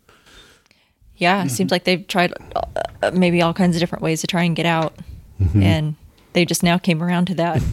Yeah, 1.15 1.43
it 1.43 1.49
seems 1.49 1.71
like 1.71 1.83
they've 1.83 2.05
tried 2.07 2.33
uh, 3.01 3.09
maybe 3.11 3.41
all 3.41 3.55
kinds 3.55 3.75
of 3.75 3.79
different 3.79 4.03
ways 4.03 4.21
to 4.21 4.27
try 4.27 4.43
and 4.43 4.55
get 4.55 4.67
out. 4.67 4.95
Mm-hmm. 5.41 5.63
And 5.63 5.95
they 6.37 6.45
just 6.45 6.61
now 6.61 6.77
came 6.77 7.01
around 7.01 7.25
to 7.25 7.33
that. 7.33 7.63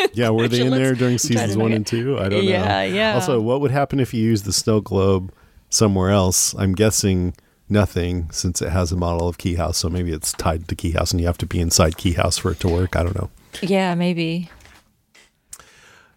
yeah, 0.14 0.30
were 0.30 0.48
they 0.48 0.62
in 0.62 0.70
there 0.70 0.94
during 0.94 1.18
seasons 1.18 1.58
one 1.58 1.72
and 1.72 1.86
two? 1.86 2.18
I 2.18 2.30
don't 2.30 2.42
yeah, 2.42 2.62
know. 2.62 2.64
Yeah, 2.64 2.82
yeah. 2.84 3.14
Also, 3.14 3.38
what 3.38 3.60
would 3.60 3.70
happen 3.70 4.00
if 4.00 4.14
you 4.14 4.22
use 4.22 4.44
the 4.44 4.52
snow 4.52 4.80
globe 4.80 5.30
somewhere 5.68 6.08
else? 6.08 6.54
I'm 6.54 6.72
guessing 6.72 7.34
nothing 7.68 8.30
since 8.32 8.62
it 8.62 8.70
has 8.70 8.92
a 8.92 8.96
model 8.96 9.28
of 9.28 9.36
Key 9.36 9.56
House, 9.56 9.76
so 9.76 9.90
maybe 9.90 10.10
it's 10.10 10.32
tied 10.32 10.68
to 10.68 10.74
Key 10.74 10.92
House 10.92 11.10
and 11.10 11.20
you 11.20 11.26
have 11.26 11.36
to 11.38 11.46
be 11.46 11.60
inside 11.60 11.98
Key 11.98 12.12
House 12.12 12.38
for 12.38 12.52
it 12.52 12.60
to 12.60 12.68
work. 12.68 12.96
I 12.96 13.02
don't 13.02 13.14
know. 13.14 13.28
Yeah, 13.60 13.94
maybe. 13.94 14.50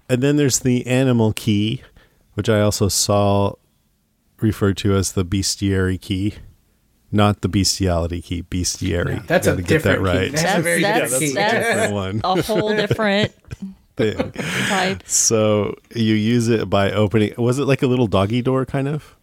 And 0.07 0.23
then 0.23 0.37
there's 0.37 0.59
the 0.59 0.87
animal 0.87 1.33
key, 1.33 1.83
which 2.35 2.47
I 2.47 2.61
also 2.61 2.87
saw 2.87 3.55
referred 4.39 4.77
to 4.77 4.95
as 4.95 5.11
the 5.11 5.25
bestiary 5.25 5.99
key, 5.99 6.35
not 7.15 7.41
the 7.41 7.47
bestiality 7.47 8.21
key. 8.21 8.43
Bestiary. 8.43 9.15
Yeah, 9.15 9.23
that's 9.25 9.47
a 9.47 9.55
different 9.55 9.83
that 9.83 10.01
right. 10.01 10.31
That's, 10.31 10.43
that's, 10.43 10.59
a 10.59 10.61
very 10.61 10.81
that's, 10.81 11.11
that's, 11.11 11.33
that's 11.33 11.53
a 11.53 11.57
different 11.57 11.93
one. 11.93 12.21
A 12.23 12.41
whole 12.41 12.75
different 12.75 13.31
thing. 13.95 14.31
type. 14.33 15.03
So 15.07 15.75
you 15.95 16.13
use 16.13 16.47
it 16.49 16.69
by 16.69 16.91
opening. 16.91 17.33
Was 17.37 17.57
it 17.57 17.65
like 17.65 17.81
a 17.81 17.87
little 17.87 18.07
doggy 18.07 18.41
door, 18.41 18.65
kind 18.65 18.87
of? 18.87 19.15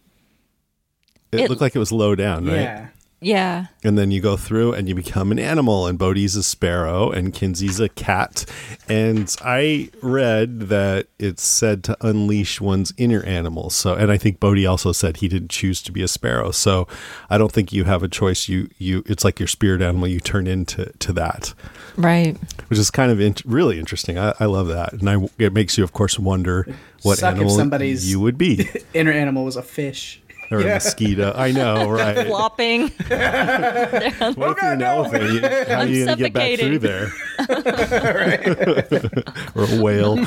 It, 1.31 1.41
it 1.41 1.49
looked 1.49 1.61
like 1.61 1.75
it 1.75 1.79
was 1.79 1.91
low 1.91 2.15
down, 2.15 2.45
right? 2.45 2.61
Yeah. 2.61 2.87
Yeah. 3.23 3.67
And 3.83 3.97
then 3.97 4.11
you 4.11 4.21
go 4.21 4.37
through 4.37 4.73
and 4.73 4.87
you 4.87 4.95
become 4.95 5.31
an 5.31 5.39
animal, 5.39 5.87
and 5.87 5.97
Bode's 5.97 6.35
a 6.35 6.43
sparrow, 6.43 7.09
and 7.09 7.33
Kinsey's 7.33 7.79
a 7.79 7.89
cat. 7.89 8.45
And 8.87 9.33
I 9.43 9.89
read 10.01 10.61
that 10.69 11.07
it's 11.19 11.43
said 11.43 11.83
to 11.85 11.97
unleash 12.01 12.59
one's 12.61 12.93
inner 12.97 13.23
animal. 13.23 13.69
So, 13.69 13.95
and 13.95 14.11
I 14.11 14.17
think 14.17 14.39
Bode 14.39 14.65
also 14.65 14.91
said 14.91 15.17
he 15.17 15.27
didn't 15.27 15.51
choose 15.51 15.81
to 15.83 15.91
be 15.91 16.01
a 16.01 16.07
sparrow. 16.07 16.51
So, 16.51 16.87
I 17.29 17.37
don't 17.37 17.51
think 17.51 17.71
you 17.71 17.85
have 17.85 18.03
a 18.03 18.07
choice. 18.07 18.47
You, 18.47 18.69
you, 18.77 19.03
it's 19.05 19.23
like 19.23 19.39
your 19.39 19.47
spirit 19.47 19.81
animal. 19.81 20.07
You 20.07 20.19
turn 20.19 20.47
into 20.47 20.91
to 20.99 21.13
that, 21.13 21.53
right? 21.95 22.37
Which 22.67 22.79
is 22.79 22.91
kind 22.91 23.11
of 23.11 23.19
in, 23.19 23.35
really 23.45 23.79
interesting. 23.79 24.17
I, 24.17 24.33
I 24.39 24.45
love 24.45 24.67
that, 24.67 24.93
and 24.93 25.09
I, 25.09 25.27
it 25.39 25.53
makes 25.53 25.77
you, 25.77 25.83
of 25.83 25.93
course, 25.93 26.19
wonder 26.19 26.67
what 27.03 27.19
Suck 27.19 27.35
animal 27.35 27.55
somebody's 27.55 28.09
you 28.09 28.19
would 28.19 28.37
be. 28.37 28.69
inner 28.93 29.11
animal 29.11 29.45
was 29.45 29.55
a 29.55 29.61
fish 29.61 30.21
or 30.53 30.61
yeah. 30.61 30.71
a 30.71 30.73
mosquito. 30.75 31.33
I 31.35 31.51
know, 31.51 31.89
right? 31.89 32.27
Flopping. 32.27 32.81
what 32.81 33.11
if 33.11 34.37
you're 34.37 34.73
an 34.73 34.81
elephant? 34.81 35.33
You, 35.33 35.41
how 35.41 35.79
are 35.79 35.85
you 35.85 36.05
going 36.05 36.17
to 36.17 36.23
get 36.23 36.33
back 36.33 36.59
through 36.59 36.79
there? 36.79 37.11
or 39.55 39.63
a 39.63 39.81
whale. 39.81 40.17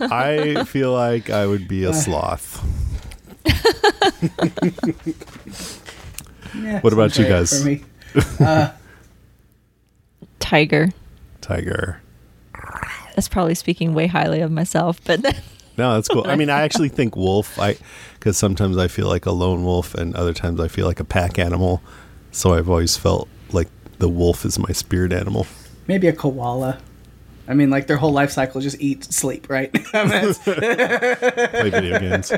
I 0.00 0.64
feel 0.64 0.92
like 0.92 1.30
I 1.30 1.46
would 1.46 1.68
be 1.68 1.84
a 1.84 1.92
sloth. 1.92 2.64
yeah, 6.54 6.80
what 6.80 6.92
about 6.92 7.18
you 7.18 7.26
guys? 7.26 7.66
Uh, 8.40 8.72
tiger. 10.38 10.90
Tiger. 11.40 12.02
That's 13.14 13.28
probably 13.28 13.54
speaking 13.54 13.94
way 13.94 14.06
highly 14.06 14.40
of 14.40 14.50
myself, 14.50 15.02
but 15.04 15.20
no, 15.80 15.94
that's 15.94 16.08
cool. 16.08 16.26
I 16.26 16.36
mean, 16.36 16.50
I 16.50 16.60
actually 16.66 16.90
think 16.90 17.16
wolf. 17.16 17.58
I 17.58 17.76
because 18.14 18.36
sometimes 18.36 18.76
I 18.76 18.86
feel 18.86 19.08
like 19.08 19.24
a 19.24 19.32
lone 19.32 19.64
wolf, 19.64 19.94
and 19.94 20.14
other 20.14 20.34
times 20.34 20.60
I 20.60 20.68
feel 20.68 20.86
like 20.86 21.00
a 21.00 21.04
pack 21.04 21.38
animal. 21.38 21.82
So 22.32 22.52
I've 22.52 22.68
always 22.68 22.96
felt 22.96 23.28
like 23.50 23.68
the 23.98 24.08
wolf 24.08 24.44
is 24.44 24.58
my 24.58 24.72
spirit 24.72 25.12
animal. 25.12 25.46
Maybe 25.86 26.06
a 26.06 26.12
koala. 26.12 26.78
I 27.48 27.54
mean, 27.54 27.70
like 27.70 27.88
their 27.88 27.96
whole 27.96 28.12
life 28.12 28.30
cycle 28.30 28.60
just 28.60 28.80
eat, 28.80 29.04
sleep, 29.04 29.48
right? 29.48 29.72
Play 29.92 30.32
video 31.70 31.98
games. 31.98 32.32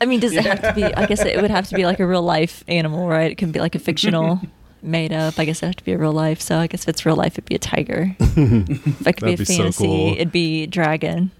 I 0.00 0.04
mean, 0.06 0.20
does 0.20 0.32
it 0.32 0.44
have 0.44 0.62
to 0.62 0.72
be? 0.74 0.84
I 0.84 1.06
guess 1.06 1.24
it 1.24 1.40
would 1.40 1.50
have 1.50 1.66
to 1.68 1.74
be 1.74 1.84
like 1.84 1.98
a 1.98 2.06
real 2.06 2.22
life 2.22 2.62
animal, 2.68 3.08
right? 3.08 3.32
It 3.32 3.38
can 3.38 3.50
be 3.50 3.58
like 3.58 3.74
a 3.74 3.80
fictional, 3.80 4.40
made 4.82 5.12
up. 5.12 5.38
I 5.38 5.46
guess 5.46 5.62
it 5.62 5.66
have 5.66 5.76
to 5.76 5.84
be 5.84 5.92
a 5.92 5.98
real 5.98 6.12
life. 6.12 6.40
So 6.40 6.58
I 6.58 6.66
guess 6.68 6.82
if 6.82 6.90
it's 6.90 7.06
real 7.06 7.16
life, 7.16 7.32
it'd 7.34 7.46
be 7.46 7.54
a 7.54 7.58
tiger. 7.58 8.14
if 8.20 9.06
it 9.06 9.16
could 9.16 9.24
be 9.24 9.32
a 9.32 9.36
fantasy, 9.38 9.72
so 9.72 9.84
cool. 9.84 10.12
it'd 10.12 10.30
be 10.30 10.66
dragon. 10.66 11.32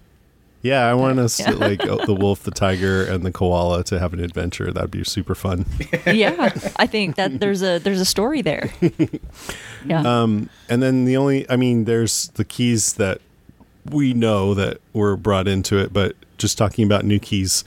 Yeah, 0.63 0.87
I 0.87 0.93
want 0.93 1.19
us 1.19 1.41
yeah. 1.41 1.51
to 1.51 1.57
like 1.57 1.79
the 2.05 2.15
wolf, 2.15 2.43
the 2.43 2.51
tiger, 2.51 3.03
and 3.03 3.25
the 3.25 3.31
koala 3.31 3.83
to 3.83 3.99
have 3.99 4.13
an 4.13 4.21
adventure. 4.21 4.71
That'd 4.71 4.91
be 4.91 5.03
super 5.03 5.35
fun. 5.35 5.65
yeah, 6.07 6.51
I 6.77 6.87
think 6.87 7.17
that 7.17 7.41
there's 7.41 7.61
a 7.61 7.79
there's 7.79 7.99
a 7.99 8.05
story 8.05 8.41
there. 8.41 8.71
Yeah. 9.85 10.01
Um, 10.01 10.49
and 10.69 10.81
then 10.81 11.03
the 11.03 11.17
only, 11.17 11.49
I 11.49 11.57
mean, 11.57 11.83
there's 11.83 12.29
the 12.35 12.45
keys 12.45 12.93
that 12.93 13.19
we 13.83 14.13
know 14.13 14.53
that 14.53 14.79
were 14.93 15.17
brought 15.17 15.45
into 15.45 15.77
it, 15.77 15.91
but 15.91 16.15
just 16.37 16.57
talking 16.57 16.85
about 16.85 17.03
new 17.03 17.19
keys, 17.19 17.65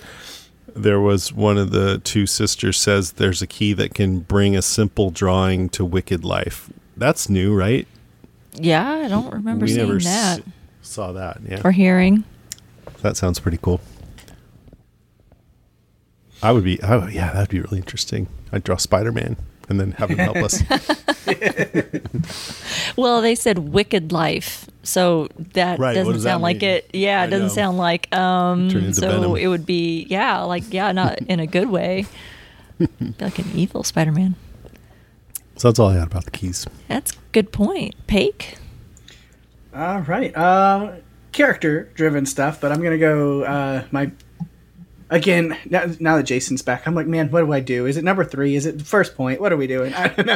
there 0.75 0.99
was 0.99 1.33
one 1.33 1.59
of 1.59 1.73
the 1.73 1.99
two 1.99 2.27
sisters 2.27 2.79
says 2.79 3.13
there's 3.13 3.43
a 3.43 3.47
key 3.47 3.75
that 3.75 3.95
can 3.95 4.21
bring 4.21 4.57
a 4.57 4.63
simple 4.63 5.11
drawing 5.11 5.69
to 5.69 5.85
wicked 5.85 6.25
life. 6.25 6.71
That's 6.97 7.29
new, 7.29 7.55
right? 7.55 7.87
Yeah, 8.55 8.89
I 8.91 9.09
don't 9.09 9.31
remember 9.31 9.67
we 9.67 9.75
seeing 9.75 9.99
that. 9.99 10.39
S- 10.39 10.43
saw 10.81 11.13
that, 11.13 11.41
yeah. 11.47 11.61
Or 11.65 11.71
hearing. 11.71 12.25
That 13.03 13.17
sounds 13.17 13.39
pretty 13.39 13.59
cool. 13.59 13.81
I 16.43 16.53
would 16.53 16.65
be. 16.65 16.81
Oh 16.83 17.07
yeah, 17.07 17.33
that'd 17.33 17.49
be 17.49 17.61
really 17.61 17.79
interesting. 17.79 18.29
I'd 18.53 18.65
draw 18.65 18.77
Spider 18.77 19.13
Man 19.13 19.37
and 19.69 19.81
then 19.81 19.93
have 19.93 20.11
him 20.11 20.19
help 20.19 20.37
us. 20.37 20.63
well, 22.97 23.21
they 23.21 23.35
said 23.35 23.59
wicked 23.59 24.13
life, 24.13 24.69
so 24.83 25.29
that 25.55 25.79
right, 25.79 25.95
doesn't 25.95 26.21
sound 26.21 26.43
like 26.43 26.63
it. 26.63 26.91
Yeah, 26.93 27.25
it 27.25 27.31
doesn't 27.31 27.51
sound 27.51 27.79
like. 27.79 28.15
Um, 28.15 28.71
so 28.93 29.09
venom. 29.09 29.37
it 29.37 29.49
would 29.49 29.67
be 29.67 30.07
yeah, 30.09 30.43
like 30.43 30.73
yeah, 30.73 30.93
not 30.93 31.19
in 31.29 31.41
a 31.41 31.47
good 31.47 31.71
way. 31.71 32.07
like 32.79 33.39
an 33.39 33.51
evil 33.55 33.83
Spider 33.83 34.13
Man. 34.13 34.35
So 35.57 35.69
that's 35.69 35.79
all 35.79 35.89
I 35.89 35.95
had 35.95 36.09
about 36.09 36.27
the 36.27 36.31
keys. 36.31 36.67
That's 36.89 37.13
good 37.33 37.51
point. 37.51 37.95
Paige. 38.07 38.57
All 39.75 40.01
right. 40.01 40.37
Uh, 40.37 40.93
character 41.37 41.91
driven 41.95 42.27
stuff, 42.27 42.61
but 42.61 42.73
I'm 42.73 42.83
gonna 42.83 42.99
go 42.99 43.45
uh, 43.45 43.85
my 43.91 44.11
again 45.11 45.57
now, 45.69 45.87
now 46.01 46.17
that 46.17 46.25
Jason's 46.25 46.63
back. 46.63 46.87
I'm 46.87 46.95
like, 46.95 47.07
man, 47.07 47.31
what 47.31 47.41
do 47.41 47.53
I 47.53 47.61
do? 47.61 47.87
Is 47.87 47.97
it 47.97 48.05
number 48.05 48.25
three? 48.25 48.57
Is 48.57 48.67
it 48.67 48.79
the 48.79 48.85
first 48.85 49.15
point? 49.17 49.41
What 49.41 49.53
are 49.53 49.57
we 49.57 49.67
doing? 49.67 49.95
I 49.97 50.09
don't 50.09 50.27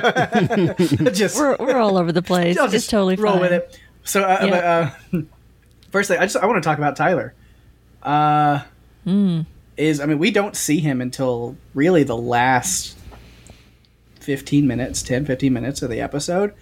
know. 1.01 1.11
just 1.11 1.37
we're, 1.37 1.57
we're 1.59 1.79
all 1.79 1.97
over 1.97 2.13
the 2.13 2.23
place. 2.23 2.59
I'll 2.59 2.67
just 2.67 2.85
it's 2.85 2.91
totally 2.91 3.17
roll 3.17 3.35
fine. 3.35 3.43
with 3.43 3.53
it. 3.53 3.79
So, 4.05 4.23
uh, 4.23 4.39
yeah. 4.43 4.95
but, 5.11 5.19
uh, 5.19 5.23
firstly, 5.91 6.19
I 6.19 6.23
just 6.23 6.37
I 6.37 6.47
want 6.47 6.63
to 6.63 6.69
talk 6.69 6.79
about 6.79 6.97
Tyler. 6.97 7.35
Uh, 8.03 8.63
mm. 9.07 9.47
Is 9.77 10.01
I 10.01 10.07
mean, 10.07 10.19
we 10.19 10.31
don't 10.31 10.55
see 10.55 10.81
him 10.81 11.01
until 11.01 11.57
really 11.75 12.03
the 12.03 12.17
last 12.17 12.99
15 14.21 14.67
minutes, 14.67 15.03
10, 15.03 15.25
15 15.25 15.53
minutes 15.53 15.81
of 15.81 15.89
the 15.89 16.01
episode. 16.03 16.53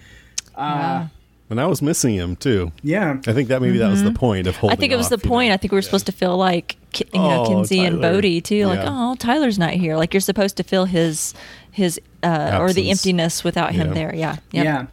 Uh, 0.55 1.07
and 1.49 1.59
I 1.59 1.65
was 1.65 1.81
missing 1.81 2.15
him 2.15 2.35
too. 2.35 2.71
Yeah, 2.83 3.19
I 3.25 3.33
think 3.33 3.49
that 3.49 3.61
maybe 3.61 3.73
mm-hmm. 3.73 3.79
that 3.79 3.89
was 3.89 4.03
the 4.03 4.09
mm-hmm. 4.09 4.17
point 4.17 4.47
of 4.47 4.55
holding. 4.55 4.77
I 4.77 4.79
think 4.79 4.91
it 4.91 4.97
was 4.97 5.11
off, 5.11 5.21
the 5.21 5.27
point. 5.27 5.49
Know? 5.49 5.55
I 5.55 5.57
think 5.57 5.71
we 5.71 5.77
were 5.77 5.81
yeah. 5.81 5.85
supposed 5.85 6.05
to 6.05 6.11
feel 6.11 6.37
like 6.37 6.77
you 6.97 7.19
know 7.19 7.43
oh, 7.43 7.47
Kinsey 7.47 7.77
Tyler. 7.77 7.87
and 7.87 8.01
Bode 8.01 8.45
too. 8.45 8.65
Like, 8.67 8.81
oh, 8.83 9.15
Tyler's 9.15 9.57
not 9.57 9.71
here. 9.71 9.97
Like 9.97 10.13
you're 10.13 10.21
supposed 10.21 10.57
to 10.57 10.63
fill 10.63 10.85
his 10.85 11.33
his 11.71 11.99
uh, 12.23 12.57
or 12.59 12.71
the 12.73 12.89
emptiness 12.91 13.43
without 13.43 13.73
him 13.73 13.87
yeah. 13.87 13.93
there. 13.93 14.15
Yeah, 14.15 14.35
yep. 14.51 14.65
yeah. 14.65 14.85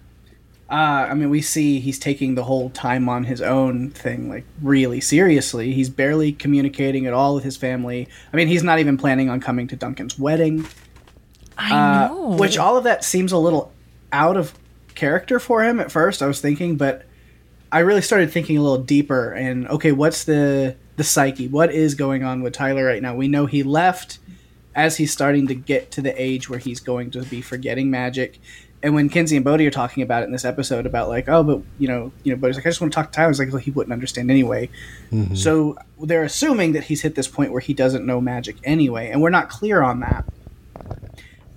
Uh, 0.68 1.06
I 1.10 1.14
mean, 1.14 1.30
we 1.30 1.42
see 1.42 1.78
he's 1.78 1.98
taking 1.98 2.34
the 2.34 2.42
whole 2.42 2.70
time 2.70 3.08
on 3.08 3.22
his 3.24 3.40
own 3.40 3.90
thing 3.90 4.28
like 4.28 4.44
really 4.60 5.00
seriously. 5.00 5.72
He's 5.72 5.88
barely 5.88 6.32
communicating 6.32 7.06
at 7.06 7.12
all 7.12 7.36
with 7.36 7.44
his 7.44 7.56
family. 7.56 8.08
I 8.32 8.36
mean, 8.36 8.48
he's 8.48 8.64
not 8.64 8.80
even 8.80 8.96
planning 8.96 9.30
on 9.30 9.40
coming 9.40 9.68
to 9.68 9.76
Duncan's 9.76 10.18
wedding. 10.18 10.66
I 11.56 12.08
know. 12.08 12.32
Uh, 12.32 12.36
which 12.36 12.58
all 12.58 12.76
of 12.76 12.84
that 12.84 13.04
seems 13.04 13.30
a 13.30 13.38
little 13.38 13.72
out 14.12 14.36
of 14.36 14.54
character 14.96 15.38
for 15.38 15.62
him 15.62 15.78
at 15.78 15.92
first. 15.92 16.22
I 16.22 16.26
was 16.26 16.40
thinking, 16.40 16.76
but 16.76 17.04
I 17.70 17.80
really 17.80 18.02
started 18.02 18.32
thinking 18.32 18.58
a 18.58 18.62
little 18.62 18.82
deeper. 18.82 19.32
And 19.32 19.68
okay, 19.68 19.92
what's 19.92 20.24
the 20.24 20.76
the 20.96 21.04
psyche? 21.04 21.46
What 21.48 21.72
is 21.72 21.94
going 21.94 22.24
on 22.24 22.42
with 22.42 22.54
Tyler 22.54 22.84
right 22.84 23.02
now? 23.02 23.14
We 23.14 23.28
know 23.28 23.46
he 23.46 23.62
left 23.62 24.18
as 24.74 24.96
he's 24.96 25.12
starting 25.12 25.46
to 25.46 25.54
get 25.54 25.90
to 25.92 26.02
the 26.02 26.20
age 26.20 26.50
where 26.50 26.58
he's 26.58 26.80
going 26.80 27.10
to 27.12 27.22
be 27.22 27.40
forgetting 27.40 27.90
magic. 27.90 28.38
And 28.82 28.94
when 28.94 29.08
Kinsey 29.08 29.36
and 29.36 29.44
Bode 29.44 29.62
are 29.62 29.70
talking 29.70 30.02
about 30.02 30.22
it 30.22 30.26
in 30.26 30.32
this 30.32 30.44
episode 30.44 30.86
about 30.86 31.08
like, 31.08 31.28
oh, 31.28 31.42
but 31.42 31.62
you 31.78 31.88
know, 31.88 32.12
you 32.24 32.32
know, 32.32 32.38
Bode's 32.38 32.56
like, 32.56 32.66
I 32.66 32.68
just 32.68 32.80
want 32.80 32.92
to 32.92 32.94
talk 32.94 33.10
to 33.10 33.16
Tyler. 33.16 33.30
He's 33.30 33.38
like, 33.38 33.48
well, 33.48 33.58
he 33.58 33.70
wouldn't 33.70 33.92
understand 33.92 34.30
anyway. 34.30 34.68
Mm-hmm. 35.10 35.34
So 35.34 35.78
they're 36.00 36.24
assuming 36.24 36.72
that 36.72 36.84
he's 36.84 37.02
hit 37.02 37.14
this 37.14 37.26
point 37.26 37.52
where 37.52 37.60
he 37.60 37.74
doesn't 37.74 38.04
know 38.04 38.20
magic 38.20 38.56
anyway, 38.64 39.10
and 39.10 39.22
we're 39.22 39.30
not 39.30 39.48
clear 39.48 39.82
on 39.82 40.00
that. 40.00 40.26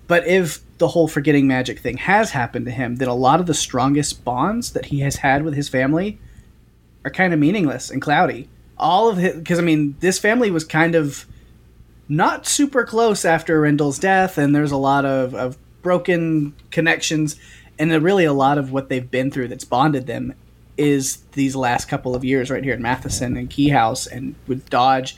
But 0.08 0.26
if 0.28 0.62
the 0.80 0.88
whole 0.88 1.08
forgetting 1.08 1.48
magic 1.48 1.80
thing 1.80 1.98
has 1.98 2.32
happened 2.32 2.66
to 2.66 2.72
him, 2.72 2.96
then 2.96 3.08
a 3.08 3.14
lot 3.14 3.40
of 3.40 3.46
the 3.46 3.54
strongest 3.54 4.24
bonds 4.26 4.72
that 4.72 4.86
he 4.86 5.02
has 5.02 5.18
had 5.18 5.44
with 5.44 5.54
his 5.54 5.70
family 5.70 6.20
are 7.06 7.12
kind 7.12 7.34
of 7.34 7.40
meaningless 7.40 7.90
and 7.92 8.02
cloudy. 8.02 8.50
All 8.78 9.10
of 9.10 9.18
his, 9.18 9.36
because 9.36 9.60
I 9.60 9.62
mean, 9.62 9.96
this 10.00 10.18
family 10.18 10.50
was 10.52 10.64
kind 10.64 10.96
of 10.96 11.26
not 12.08 12.48
super 12.48 12.84
close 12.84 13.24
after 13.26 13.62
Rendell's 13.62 14.00
death, 14.00 14.38
and 14.38 14.56
there's 14.56 14.72
a 14.72 14.78
lot 14.78 15.06
of, 15.06 15.36
of 15.36 15.58
broken 15.82 16.54
connections, 16.72 17.36
and 17.78 17.92
really 18.02 18.26
a 18.26 18.34
lot 18.34 18.58
of 18.58 18.72
what 18.72 18.90
they've 18.90 19.12
been 19.12 19.30
through 19.30 19.50
that's 19.50 19.66
bonded 19.66 20.08
them 20.08 20.34
is 20.78 21.18
these 21.34 21.58
last 21.58 21.90
couple 21.90 22.16
of 22.16 22.24
years 22.24 22.50
right 22.50 22.64
here 22.64 22.74
in 22.74 22.82
Matheson 22.82 23.36
and 23.36 23.50
Key 23.50 23.68
House 23.68 24.08
and 24.08 24.34
with 24.48 24.70
Dodge. 24.70 25.18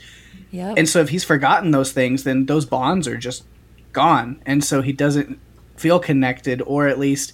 Yep. 0.50 0.74
And 0.76 0.88
so 0.88 1.00
if 1.00 1.10
he's 1.10 1.24
forgotten 1.24 1.70
those 1.70 1.92
things, 1.92 2.24
then 2.24 2.46
those 2.46 2.66
bonds 2.66 3.06
are 3.06 3.16
just 3.16 3.44
gone. 3.92 4.42
And 4.44 4.64
so 4.64 4.82
he 4.82 4.92
doesn't 4.92 5.38
feel 5.76 5.98
connected, 5.98 6.62
or 6.62 6.88
at 6.88 6.98
least 6.98 7.32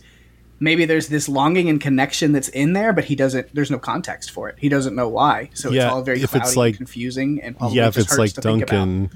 maybe 0.60 0.84
there's 0.84 1.08
this 1.08 1.28
longing 1.28 1.68
and 1.68 1.80
connection 1.80 2.32
that's 2.32 2.48
in 2.48 2.72
there, 2.72 2.92
but 2.92 3.04
he 3.04 3.14
doesn't. 3.14 3.54
There's 3.54 3.70
no 3.70 3.78
context 3.78 4.30
for 4.30 4.48
it. 4.48 4.56
He 4.58 4.68
doesn't 4.68 4.94
know 4.94 5.08
why. 5.08 5.50
So 5.54 5.70
yeah, 5.70 5.84
it's 5.84 5.92
all 5.92 6.02
very 6.02 6.22
if 6.22 6.30
cloudy 6.30 6.46
it's 6.46 6.56
like, 6.56 6.70
and 6.70 6.76
confusing, 6.78 7.42
and 7.42 7.56
yeah, 7.70 7.88
if 7.88 7.96
it's 7.96 8.18
like 8.18 8.32
Duncan, 8.34 9.10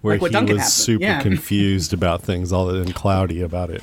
where 0.00 0.18
like 0.18 0.30
he 0.30 0.32
Duncan 0.32 0.56
was 0.56 0.72
super 0.72 1.02
yeah. 1.02 1.22
confused 1.22 1.92
about 1.92 2.22
things, 2.22 2.52
all 2.52 2.70
and 2.70 2.94
cloudy 2.94 3.42
about 3.42 3.70
it. 3.70 3.82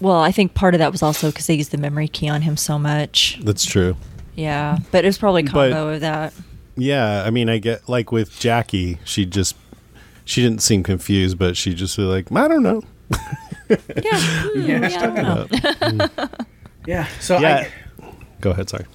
Well, 0.00 0.20
I 0.20 0.32
think 0.32 0.54
part 0.54 0.74
of 0.74 0.78
that 0.78 0.92
was 0.92 1.02
also 1.02 1.30
because 1.30 1.46
they 1.46 1.54
used 1.54 1.72
the 1.72 1.78
memory 1.78 2.08
key 2.08 2.28
on 2.28 2.42
him 2.42 2.56
so 2.56 2.78
much. 2.78 3.38
That's 3.42 3.64
true. 3.64 3.96
Yeah, 4.34 4.78
but 4.90 5.04
it 5.04 5.08
was 5.08 5.18
probably 5.18 5.42
a 5.42 5.46
combo 5.46 5.86
but, 5.86 5.94
of 5.94 6.00
that. 6.00 6.32
Yeah, 6.76 7.24
I 7.24 7.30
mean, 7.30 7.50
I 7.50 7.58
get 7.58 7.88
like 7.88 8.10
with 8.10 8.38
Jackie, 8.38 8.98
she 9.04 9.26
just 9.26 9.56
she 10.24 10.42
didn't 10.42 10.62
seem 10.62 10.82
confused, 10.82 11.38
but 11.38 11.56
she 11.56 11.74
just 11.74 11.98
was 11.98 12.06
like, 12.06 12.32
I 12.32 12.48
don't 12.48 12.62
know. 12.62 12.82
Yeah, 13.10 13.76
mm, 13.76 14.68
yeah, 14.68 14.88
yeah, 14.88 15.02
I 15.02 15.06
don't 15.06 15.14
know. 15.14 15.46
mm. 15.50 16.44
yeah. 16.86 17.06
So 17.20 17.38
yeah. 17.38 17.68
I, 18.00 18.12
go 18.40 18.50
ahead. 18.50 18.68
Sorry. 18.68 18.86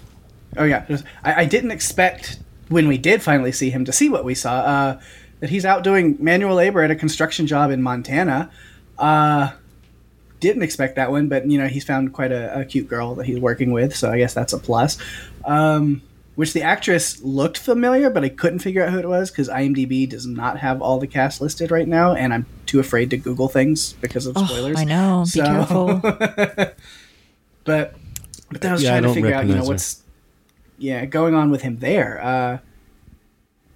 Oh 0.57 0.63
yeah, 0.63 0.86
I, 1.24 1.41
I, 1.41 1.45
didn't 1.45 1.72
expect 1.72 2.39
when 2.69 2.88
we 2.88 2.98
did 2.98 3.22
finally 3.22 3.51
see 3.51 3.69
him 3.69 3.84
to 3.86 3.91
see 3.91 4.10
what 4.10 4.24
we 4.24 4.36
saw. 4.36 4.60
Uh, 4.60 5.01
that 5.39 5.50
he's 5.50 5.65
out 5.65 5.84
doing 5.84 6.17
manual 6.19 6.55
labor 6.55 6.81
at 6.81 6.91
a 6.91 6.95
construction 6.95 7.45
job 7.45 7.72
in 7.72 7.81
Montana. 7.81 8.50
Uh, 8.98 9.51
didn't 10.39 10.63
expect 10.63 10.95
that 10.95 11.12
one, 11.12 11.27
but 11.27 11.50
you 11.50 11.57
know 11.57 11.67
he's 11.67 11.84
found 11.84 12.13
quite 12.13 12.31
a, 12.31 12.62
a, 12.62 12.65
cute 12.65 12.88
girl 12.88 13.15
that 13.15 13.25
he's 13.25 13.39
working 13.39 13.72
with, 13.72 13.95
so 13.95 14.12
I 14.12 14.17
guess 14.17 14.34
that's 14.34 14.53
a 14.53 14.57
plus. 14.57 14.98
Um, 15.43 16.01
which 16.36 16.54
the 16.54 16.62
actress 16.62 17.22
looked 17.22 17.58
familiar, 17.58 18.10
but 18.10 18.24
I 18.24 18.30
couldn't 18.30 18.60
figure 18.60 18.84
out 18.84 18.92
who 18.92 19.00
it 19.00 19.08
was 19.08 19.32
because 19.32 19.50
IMDb 19.50 20.08
does 20.08 20.25
not 20.25 20.60
have 20.60 20.82
all 20.82 21.00
the 21.00 21.08
cast 21.08 21.42
listed 21.42 21.72
right 21.72 21.88
now, 21.88 22.13
and 22.13 22.34
I'm 22.34 22.46
too 22.65 22.80
afraid 22.80 23.10
to 23.12 23.18
Google 23.18 23.48
things 23.48 23.94
because 23.94 24.25
of 24.25 24.38
spoilers. 24.38 24.77
Oh, 24.77 24.82
I 24.82 24.84
know. 24.84 25.25
Be 25.34 25.39
careful. 25.39 26.00
but 27.63 27.96
but 28.51 28.62
then 28.62 28.72
I 28.72 28.74
was 28.74 28.84
yeah, 28.84 28.92
trying 28.92 29.06
I 29.06 29.08
to 29.08 29.13
figure 29.13 29.34
out, 29.34 29.48
you 29.48 29.56
know, 29.56 29.63
what's 29.63 30.00
her. 30.00 30.06
yeah 30.77 31.06
going 31.06 31.34
on 31.34 31.51
with 31.51 31.62
him 31.62 31.80
there. 31.80 32.24
Uh, 32.24 32.58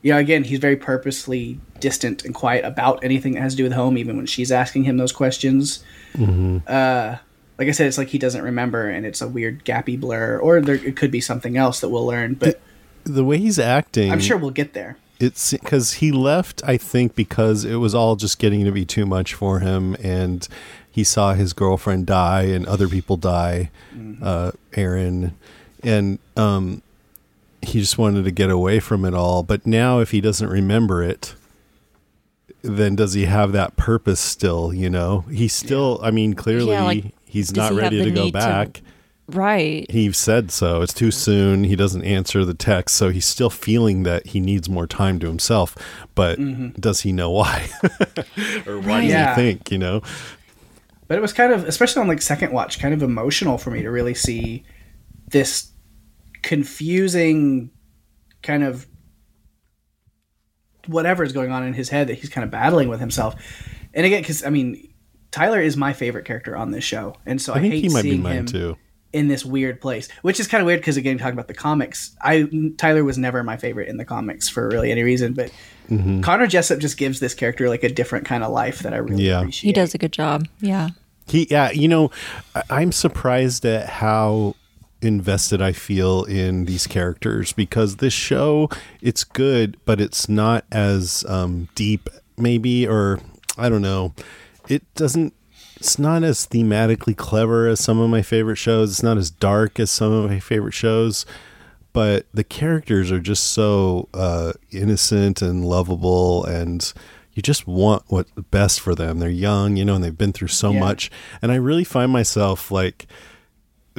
yeah, 0.01 0.18
again, 0.18 0.46
he's 0.46 0.60
very 0.60 0.78
purposely 0.78 1.60
distant 1.80 2.24
and 2.24 2.34
quiet 2.34 2.63
about 2.63 3.04
anything 3.04 3.34
that 3.34 3.42
has 3.42 3.54
to 3.54 3.58
do 3.58 3.63
with 3.63 3.74
home, 3.74 3.98
even 3.98 4.16
when 4.16 4.25
she's 4.25 4.51
asking 4.51 4.84
him 4.84 4.98
those 4.98 5.12
questions. 5.12 5.84
Mm-hmm. 6.13 6.60
Uh, 6.66 7.18
like 7.60 7.68
I 7.68 7.72
said, 7.72 7.88
it's 7.88 7.98
like 7.98 8.08
he 8.08 8.18
doesn't 8.18 8.42
remember, 8.42 8.89
and 8.89 9.06
it's 9.06 9.22
a 9.22 9.28
weird 9.28 9.66
gappy 9.66 10.00
blur, 10.00 10.39
or 10.39 10.62
there 10.62 10.75
it 10.75 10.96
could 10.96 11.12
be 11.12 11.20
something 11.20 11.58
else 11.58 11.82
that 11.82 11.89
we'll 11.89 12.06
learn. 12.06 12.36
But 12.36 12.62
the, 13.04 13.12
the 13.12 13.24
way 13.25 13.38
he's 13.38 13.60
acting, 13.60 14.12
I'm 14.12 14.22
sure 14.22 14.38
we'll 14.38 14.51
get 14.51 14.74
there. 14.74 14.98
It's 15.20 15.51
because 15.51 15.96
he 15.96 16.13
left, 16.13 16.63
I 16.66 16.78
think, 16.78 17.13
because 17.13 17.66
it 17.66 17.75
was 17.75 17.94
all 17.94 18.16
just 18.16 18.39
getting 18.39 18.63
to 18.63 18.72
be 18.72 18.86
too 18.86 19.06
much 19.06 19.34
for 19.34 19.60
him, 19.60 19.98
and 20.01 20.48
he 20.89 21.04
saw 21.04 21.34
his 21.34 21.51
girlfriend 21.51 22.06
die 22.06 22.44
and 22.44 22.66
other 22.66 22.88
people 22.88 23.18
die, 23.18 23.70
mm-hmm. 23.94 24.24
uh, 24.24 24.51
Aaron, 24.75 25.36
and 25.84 26.20
um, 26.38 26.82
he 27.62 27.82
just 27.82 27.98
wanted 27.98 28.24
to 28.24 28.32
get 28.32 28.50
away 28.50 28.80
from 28.80 29.04
it 29.04 29.13
all. 29.13 29.44
But 29.44 29.68
now, 29.68 30.00
if 30.00 30.12
he 30.12 30.22
doesn't 30.22 30.48
remember 30.48 31.04
it, 31.04 31.36
then 32.62 32.96
does 32.96 33.13
he 33.13 33.25
have 33.25 33.51
that 33.51 33.75
purpose 33.75 34.22
still? 34.22 34.74
You 34.74 34.89
know, 34.89 35.25
he 35.30 35.50
still. 35.50 36.00
Yeah. 36.01 36.07
I 36.07 36.12
mean, 36.12 36.36
clearly 36.36 36.72
yeah, 36.72 36.83
like, 36.83 37.14
he's 37.29 37.55
not 37.55 37.72
he 37.72 37.77
ready 37.77 38.03
to 38.03 38.11
go 38.11 38.31
back. 38.31 38.74
To, 38.74 38.81
right. 39.29 39.89
He 39.89 40.11
said 40.11 40.51
so. 40.51 40.81
It's 40.81 40.94
too 40.94 41.11
soon. 41.11 41.63
He 41.63 41.75
doesn't 41.75 42.03
answer 42.03 42.44
the 42.44 42.53
text, 42.53 42.96
so 42.96 43.09
he's 43.09 43.25
still 43.25 43.50
feeling 43.50 44.03
that 44.03 44.27
he 44.27 44.39
needs 44.39 44.68
more 44.68 44.87
time 44.87 45.20
to 45.20 45.27
himself. 45.27 45.77
But 46.15 46.39
mm-hmm. 46.39 46.79
does 46.79 47.01
he 47.01 47.11
know 47.11 47.29
why, 47.29 47.70
or 48.65 48.79
why 48.79 48.87
right. 48.87 49.01
does 49.01 49.11
yeah. 49.11 49.35
he 49.35 49.42
think? 49.42 49.72
You 49.72 49.77
know. 49.77 50.01
But 51.07 51.18
it 51.18 51.22
was 51.22 51.33
kind 51.33 51.53
of, 51.53 51.63
especially 51.65 52.01
on 52.01 52.07
like 52.07 52.22
second 52.22 52.51
watch, 52.51 52.79
kind 52.79 52.94
of 52.94 53.01
emotional 53.01 53.57
for 53.57 53.72
me 53.72 53.81
to 53.81 53.89
really 53.89 54.13
see 54.13 54.63
this 55.27 55.72
confusing 56.42 57.72
kind 58.42 58.63
of 58.63 58.87
whatever 60.87 61.24
is 61.24 61.33
going 61.33 61.51
on 61.51 61.63
in 61.63 61.74
his 61.74 61.89
head 61.89 62.07
that 62.07 62.15
he's 62.15 62.29
kind 62.29 62.44
of 62.44 62.51
battling 62.51 62.89
with 62.89 63.00
himself. 63.00 63.35
And 63.94 64.05
again, 64.05 64.22
because 64.22 64.44
I 64.44 64.50
mean, 64.50 64.89
Tyler 65.31 65.61
is 65.61 65.77
my 65.77 65.94
favorite 65.94 66.25
character 66.25 66.57
on 66.57 66.72
this 66.72 66.83
show, 66.83 67.15
and 67.25 67.42
so 67.42 67.53
I, 67.53 67.57
I 67.57 67.61
hate 67.61 67.83
he 67.83 67.89
might 67.89 68.01
seeing 68.01 68.24
be 68.24 68.29
him 68.29 68.46
too. 68.46 68.77
in 69.13 69.27
this 69.27 69.46
weird 69.46 69.79
place, 69.79 70.09
which 70.22 70.39
is 70.39 70.48
kind 70.48 70.61
of 70.61 70.65
weird 70.65 70.79
because 70.79 70.98
again, 70.98 71.18
talking 71.18 71.33
about 71.33 71.48
the 71.48 71.53
comics, 71.53 72.15
I 72.22 72.50
Tyler 72.77 73.03
was 73.03 73.18
never 73.18 73.44
my 73.44 73.57
favorite 73.57 73.89
in 73.89 73.98
the 73.98 74.05
comics 74.05 74.50
for 74.50 74.68
really 74.70 74.92
any 74.92 75.03
reason, 75.03 75.33
but 75.33 75.51
mm-hmm. 75.89 76.22
Connor 76.22 76.48
Jessup 76.48 76.79
just 76.79 76.98
gives 76.98 77.20
this 77.20 77.33
character 77.33 77.70
like 77.70 77.83
a 77.83 77.89
different 77.89 78.25
kind 78.25 78.44
of 78.44 78.51
life 78.51 78.79
that 78.79 78.94
I 78.94 78.98
really 78.98 79.25
yeah. 79.25 79.39
appreciate. 79.39 79.70
He 79.70 79.74
does 79.74 79.94
a 79.94 79.98
good 79.98 80.13
job. 80.13 80.48
Yeah. 80.61 80.89
He 81.27 81.48
yeah, 81.51 81.70
you 81.72 81.87
know, 81.87 82.09
I'm 82.70 82.92
surprised 82.92 83.65
at 83.65 83.87
how 83.87 84.55
invested 85.01 85.61
I 85.61 85.72
feel 85.72 86.24
in 86.25 86.65
these 86.65 86.85
characters 86.87 87.53
because 87.53 87.98
this 87.98 88.13
show 88.13 88.70
it's 89.01 89.24
good, 89.24 89.77
but 89.85 90.01
it's 90.01 90.27
not 90.27 90.65
as 90.72 91.24
um, 91.29 91.70
deep, 91.75 92.09
maybe, 92.35 92.87
or 92.87 93.20
I 93.57 93.70
don't 93.70 93.81
know. 93.81 94.13
It 94.70 94.84
doesn't. 94.96 95.34
It's 95.75 96.00
not 96.00 96.24
as 96.24 96.46
thematically 96.48 97.16
clever 97.16 97.68
as 97.68 97.79
some 97.79 98.00
of 98.00 98.10
my 98.10 98.22
favorite 98.22 98.58
shows. 98.58 98.92
It's 98.92 99.03
not 99.03 99.18
as 99.18 99.32
dark 99.32 99.79
as 99.79 99.90
some 99.90 100.12
of 100.12 100.29
my 100.29 100.40
favorite 100.40 100.74
shows, 100.74 101.25
but 101.94 102.27
the 102.34 102.44
characters 102.44 103.12
are 103.12 103.20
just 103.20 103.46
so 103.46 104.10
uh, 104.14 104.53
innocent 104.72 105.42
and 105.42 105.66
lovable 105.66 106.44
and 106.46 106.94
you 107.40 107.42
just 107.42 107.68
want 107.68 108.03
what's 108.08 108.32
best 108.51 108.82
for 108.82 108.94
them. 108.94 109.20
They're 109.20 109.29
young, 109.29 109.77
you 109.77 109.86
know, 109.86 109.96
and 109.96 110.03
they've 110.03 110.18
been 110.18 110.34
through 110.34 110.50
so 110.50 110.72
yeah. 110.72 110.79
much. 110.82 111.10
And 111.42 111.53
I 111.53 111.55
really 111.55 111.86
find 111.86 112.12
myself 112.12 112.70
like 112.70 113.08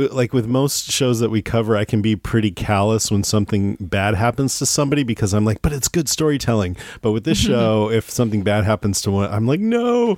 like 0.08 0.32
with 0.32 0.46
most 0.46 0.90
shows 0.90 1.20
that 1.20 1.30
we 1.30 1.42
cover, 1.42 1.76
I 1.76 1.84
can 1.84 2.02
be 2.02 2.16
pretty 2.16 2.50
callous 2.50 3.10
when 3.10 3.24
something 3.24 3.76
bad 3.80 4.14
happens 4.14 4.58
to 4.58 4.66
somebody 4.66 5.02
because 5.02 5.32
I'm 5.32 5.44
like, 5.44 5.62
but 5.62 5.72
it's 5.72 5.88
good 5.88 6.08
storytelling. 6.08 6.76
But 7.00 7.12
with 7.12 7.24
this 7.24 7.38
show, 7.46 7.90
if 7.90 8.10
something 8.10 8.42
bad 8.42 8.64
happens 8.64 9.00
to 9.02 9.10
one, 9.10 9.32
I'm 9.32 9.46
like, 9.46 9.60
no, 9.60 10.16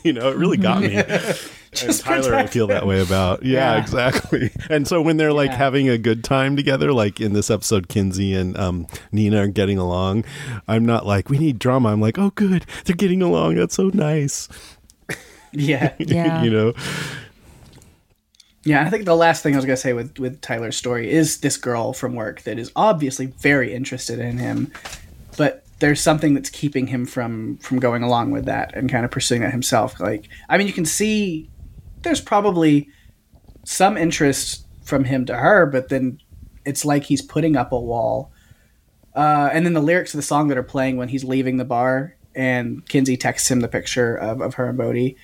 you 0.04 0.14
know, 0.14 0.30
it 0.30 0.38
really 0.38 0.58
got 0.58 0.82
me. 0.82 0.96
and 1.84 2.00
Tyler, 2.00 2.36
I 2.36 2.48
feel 2.48 2.68
that 2.68 2.88
way 2.88 3.02
about. 3.02 3.44
Yeah, 3.44 3.74
yeah. 3.74 3.82
exactly. 3.82 4.52
And 4.70 4.88
so 4.88 5.02
when 5.02 5.18
they're 5.18 5.34
like 5.34 5.52
yeah. 5.52 5.58
having 5.58 5.90
a 5.90 5.98
good 5.98 6.24
time 6.24 6.56
together, 6.56 6.94
like 6.94 7.22
in 7.22 7.34
this 7.34 7.50
episode, 7.50 7.88
Kinsey 7.88 8.34
and 8.34 8.58
um, 8.58 8.88
Nina 9.12 9.44
are 9.44 9.48
getting 9.48 9.78
along. 9.78 10.26
I'm 10.68 10.86
not 10.86 11.06
like, 11.06 11.30
we 11.30 11.38
need 11.38 11.60
drama. 11.60 11.90
I'm 11.90 12.02
like, 12.02 12.18
oh, 12.18 12.32
good, 12.32 12.66
they're 12.86 12.96
getting 12.96 13.22
along. 13.22 13.56
That's 13.56 13.76
so 13.76 13.90
nice. 13.94 14.50
Yeah, 15.52 15.94
yeah. 15.98 16.44
you 16.44 16.50
know. 16.50 16.74
Yeah, 18.68 18.86
I 18.86 18.90
think 18.90 19.06
the 19.06 19.16
last 19.16 19.44
thing 19.44 19.54
I 19.54 19.58
was 19.58 19.64
gonna 19.64 19.78
say 19.78 19.94
with 19.94 20.20
with 20.20 20.42
Tyler's 20.42 20.76
story 20.76 21.10
is 21.10 21.38
this 21.38 21.56
girl 21.56 21.94
from 21.94 22.16
work 22.16 22.42
that 22.42 22.60
is 22.60 22.70
obviously 22.76 23.28
very 23.28 23.74
interested 23.74 24.20
in 24.20 24.38
him, 24.38 24.74
but 25.38 25.64
there's 25.80 26.02
something 26.02 26.34
that's 26.34 26.50
keeping 26.50 26.88
him 26.88 27.06
from 27.06 27.60
from 27.60 27.80
going 27.80 28.04
along 28.04 28.32
with 28.32 28.44
that 28.44 28.76
and 28.76 28.92
kind 28.92 29.06
of 29.06 29.12
pursuing 29.12 29.40
that 29.40 29.54
himself. 29.54 30.02
Like, 30.02 30.28
I 30.50 30.58
mean, 30.58 30.68
you 30.68 30.74
can 30.74 30.84
see 30.84 31.50
there's 32.02 32.20
probably 32.20 32.90
some 33.64 33.96
interest 33.96 34.66
from 34.84 35.06
him 35.06 35.26
to 35.28 35.38
her, 35.38 35.66
but 35.66 35.88
then 35.88 36.20
it's 36.66 36.84
like 36.84 37.06
he's 37.06 37.22
putting 37.22 37.56
up 37.56 37.72
a 37.72 37.80
wall. 37.80 38.34
Uh, 39.16 39.50
and 39.54 39.66
then 39.66 39.72
the 39.72 39.82
lyrics 39.82 40.14
of 40.14 40.18
the 40.18 40.24
song 40.24 40.50
that 40.50 40.58
are 40.58 40.64
playing 40.64 40.98
when 40.98 41.08
he's 41.08 41.24
leaving 41.24 41.56
the 41.56 41.64
bar, 41.64 42.18
and 42.36 42.86
Kinsey 42.90 43.16
texts 43.16 43.50
him 43.50 43.62
the 43.62 43.70
picture 43.70 44.14
of, 44.14 44.42
of 44.42 44.56
her 44.56 44.68
and 44.68 44.78
Bode 44.78 45.16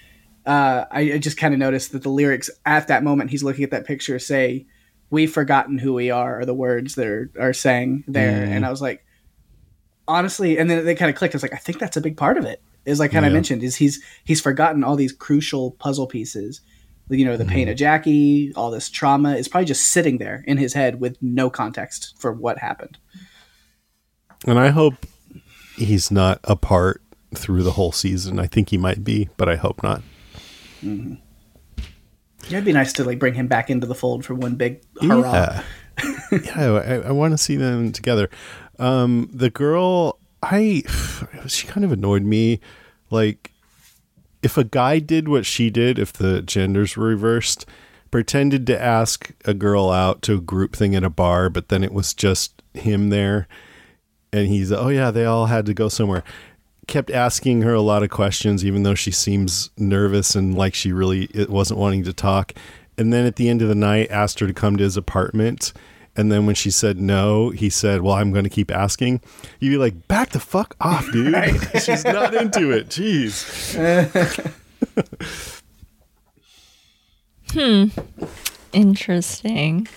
uh, 0.45 0.85
I, 0.91 1.13
I 1.13 1.17
just 1.17 1.37
kind 1.37 1.53
of 1.53 1.59
noticed 1.59 1.91
that 1.91 2.03
the 2.03 2.09
lyrics 2.09 2.49
at 2.65 2.87
that 2.87 3.03
moment 3.03 3.29
he's 3.29 3.43
looking 3.43 3.63
at 3.63 3.71
that 3.71 3.85
picture 3.85 4.19
say, 4.19 4.65
"We've 5.09 5.31
forgotten 5.31 5.77
who 5.77 5.93
we 5.93 6.11
are," 6.11 6.39
are 6.39 6.45
the 6.45 6.53
words 6.53 6.95
that 6.95 7.07
are, 7.07 7.31
are 7.39 7.53
saying 7.53 8.03
there, 8.07 8.43
and 8.43 8.65
I 8.65 8.69
was 8.69 8.81
like, 8.81 9.05
honestly, 10.07 10.57
and 10.57 10.69
then 10.69 10.85
they 10.85 10.95
kind 10.95 11.09
of 11.09 11.15
clicked. 11.15 11.35
I 11.35 11.37
was 11.37 11.43
like, 11.43 11.53
I 11.53 11.57
think 11.57 11.79
that's 11.79 11.97
a 11.97 12.01
big 12.01 12.17
part 12.17 12.37
of 12.37 12.45
it. 12.45 12.61
Is 12.85 12.99
like 12.99 13.11
kind 13.11 13.25
of 13.25 13.31
yeah. 13.31 13.37
mentioned 13.37 13.63
is 13.63 13.77
he's 13.77 14.03
he's 14.25 14.41
forgotten 14.41 14.83
all 14.83 14.97
these 14.97 15.13
crucial 15.13 15.71
puzzle 15.71 16.07
pieces. 16.07 16.61
You 17.09 17.25
know, 17.25 17.37
the 17.37 17.43
mm-hmm. 17.43 17.53
pain 17.53 17.69
of 17.69 17.77
Jackie, 17.77 18.53
all 18.55 18.71
this 18.71 18.89
trauma 18.89 19.35
is 19.35 19.47
probably 19.47 19.65
just 19.65 19.89
sitting 19.89 20.17
there 20.17 20.43
in 20.47 20.57
his 20.57 20.73
head 20.73 20.99
with 20.99 21.17
no 21.21 21.49
context 21.49 22.15
for 22.17 22.31
what 22.31 22.57
happened. 22.57 22.97
And 24.45 24.59
I 24.59 24.69
hope 24.69 25.05
he's 25.75 26.11
not 26.11 26.39
a 26.43 26.55
part 26.55 27.01
through 27.35 27.63
the 27.63 27.71
whole 27.71 27.91
season. 27.91 28.39
I 28.39 28.47
think 28.47 28.69
he 28.69 28.77
might 28.77 29.03
be, 29.03 29.29
but 29.37 29.47
I 29.47 29.55
hope 29.55 29.83
not. 29.83 30.01
Mm-hmm. 30.83 31.13
Yeah, 32.47 32.57
it'd 32.57 32.65
be 32.65 32.73
nice 32.73 32.93
to 32.93 33.03
like 33.03 33.19
bring 33.19 33.33
him 33.33 33.47
back 33.47 33.69
into 33.69 33.87
the 33.87 33.95
fold 33.95 34.25
for 34.25 34.33
one 34.33 34.55
big 34.55 34.81
hurrah. 35.01 35.63
Yeah, 36.03 36.11
yeah 36.31 36.71
I, 36.73 36.93
I 37.07 37.11
want 37.11 37.31
to 37.31 37.37
see 37.37 37.55
them 37.55 37.91
together. 37.91 38.29
Um, 38.79 39.29
the 39.33 39.49
girl, 39.49 40.19
I 40.41 40.83
she 41.47 41.67
kind 41.67 41.85
of 41.85 41.91
annoyed 41.91 42.23
me. 42.23 42.59
Like, 43.09 43.51
if 44.41 44.57
a 44.57 44.63
guy 44.63 44.99
did 44.99 45.29
what 45.29 45.45
she 45.45 45.69
did, 45.69 45.99
if 45.99 46.11
the 46.11 46.41
genders 46.41 46.97
were 46.97 47.07
reversed, 47.07 47.65
pretended 48.11 48.67
to 48.67 48.81
ask 48.81 49.31
a 49.45 49.53
girl 49.53 49.89
out 49.89 50.21
to 50.23 50.35
a 50.35 50.41
group 50.41 50.75
thing 50.75 50.95
at 50.95 51.03
a 51.03 51.09
bar, 51.09 51.49
but 51.49 51.69
then 51.69 51.83
it 51.83 51.93
was 51.93 52.13
just 52.13 52.61
him 52.73 53.09
there, 53.09 53.47
and 54.33 54.47
he's 54.47 54.71
oh 54.71 54.89
yeah, 54.89 55.11
they 55.11 55.25
all 55.25 55.45
had 55.45 55.65
to 55.67 55.73
go 55.73 55.87
somewhere 55.87 56.23
kept 56.87 57.11
asking 57.11 57.61
her 57.61 57.73
a 57.73 57.81
lot 57.81 58.03
of 58.03 58.09
questions, 58.09 58.65
even 58.65 58.83
though 58.83 58.95
she 58.95 59.11
seems 59.11 59.69
nervous 59.77 60.35
and 60.35 60.55
like 60.57 60.73
she 60.73 60.91
really 60.91 61.29
wasn't 61.49 61.79
wanting 61.79 62.03
to 62.03 62.13
talk. 62.13 62.53
And 62.97 63.11
then 63.11 63.25
at 63.25 63.37
the 63.37 63.49
end 63.49 63.61
of 63.61 63.69
the 63.69 63.75
night, 63.75 64.11
asked 64.11 64.39
her 64.39 64.47
to 64.47 64.53
come 64.53 64.77
to 64.77 64.83
his 64.83 64.97
apartment. 64.97 65.73
And 66.15 66.31
then 66.31 66.45
when 66.45 66.53
she 66.53 66.69
said 66.69 66.99
no, 66.99 67.49
he 67.49 67.69
said, 67.71 68.01
"Well, 68.01 68.13
I'm 68.13 68.31
going 68.31 68.43
to 68.43 68.49
keep 68.49 68.69
asking." 68.69 69.21
You'd 69.59 69.71
be 69.71 69.77
like, 69.77 70.07
"Back 70.07 70.29
the 70.29 70.39
fuck 70.39 70.75
off, 70.79 71.11
dude." 71.11 71.33
Right. 71.33 71.59
She's 71.81 72.05
not 72.05 72.35
into 72.35 72.69
it. 72.69 72.89
Jeez. 72.89 73.73
hmm. 77.51 77.87
Interesting. 78.73 79.87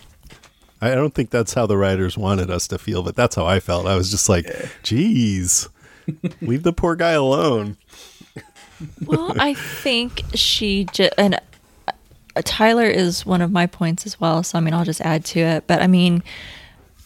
I 0.80 0.94
don't 0.94 1.14
think 1.14 1.30
that's 1.30 1.52
how 1.52 1.66
the 1.66 1.76
writers 1.76 2.16
wanted 2.16 2.50
us 2.50 2.66
to 2.68 2.78
feel, 2.78 3.02
but 3.02 3.16
that's 3.16 3.36
how 3.36 3.44
I 3.44 3.60
felt. 3.60 3.86
I 3.86 3.96
was 3.96 4.10
just 4.10 4.30
like, 4.30 4.46
"Geez." 4.82 5.68
Leave 6.40 6.62
the 6.62 6.72
poor 6.72 6.96
guy 6.96 7.12
alone. 7.12 7.76
well, 9.04 9.34
I 9.38 9.54
think 9.54 10.22
she 10.34 10.84
just 10.92 11.12
and 11.16 11.40
uh, 11.88 12.42
Tyler 12.44 12.86
is 12.86 13.24
one 13.24 13.42
of 13.42 13.50
my 13.50 13.66
points 13.66 14.06
as 14.06 14.20
well. 14.20 14.42
So 14.42 14.58
I 14.58 14.60
mean, 14.60 14.74
I'll 14.74 14.84
just 14.84 15.00
add 15.00 15.24
to 15.26 15.40
it. 15.40 15.66
But 15.66 15.82
I 15.82 15.86
mean, 15.86 16.22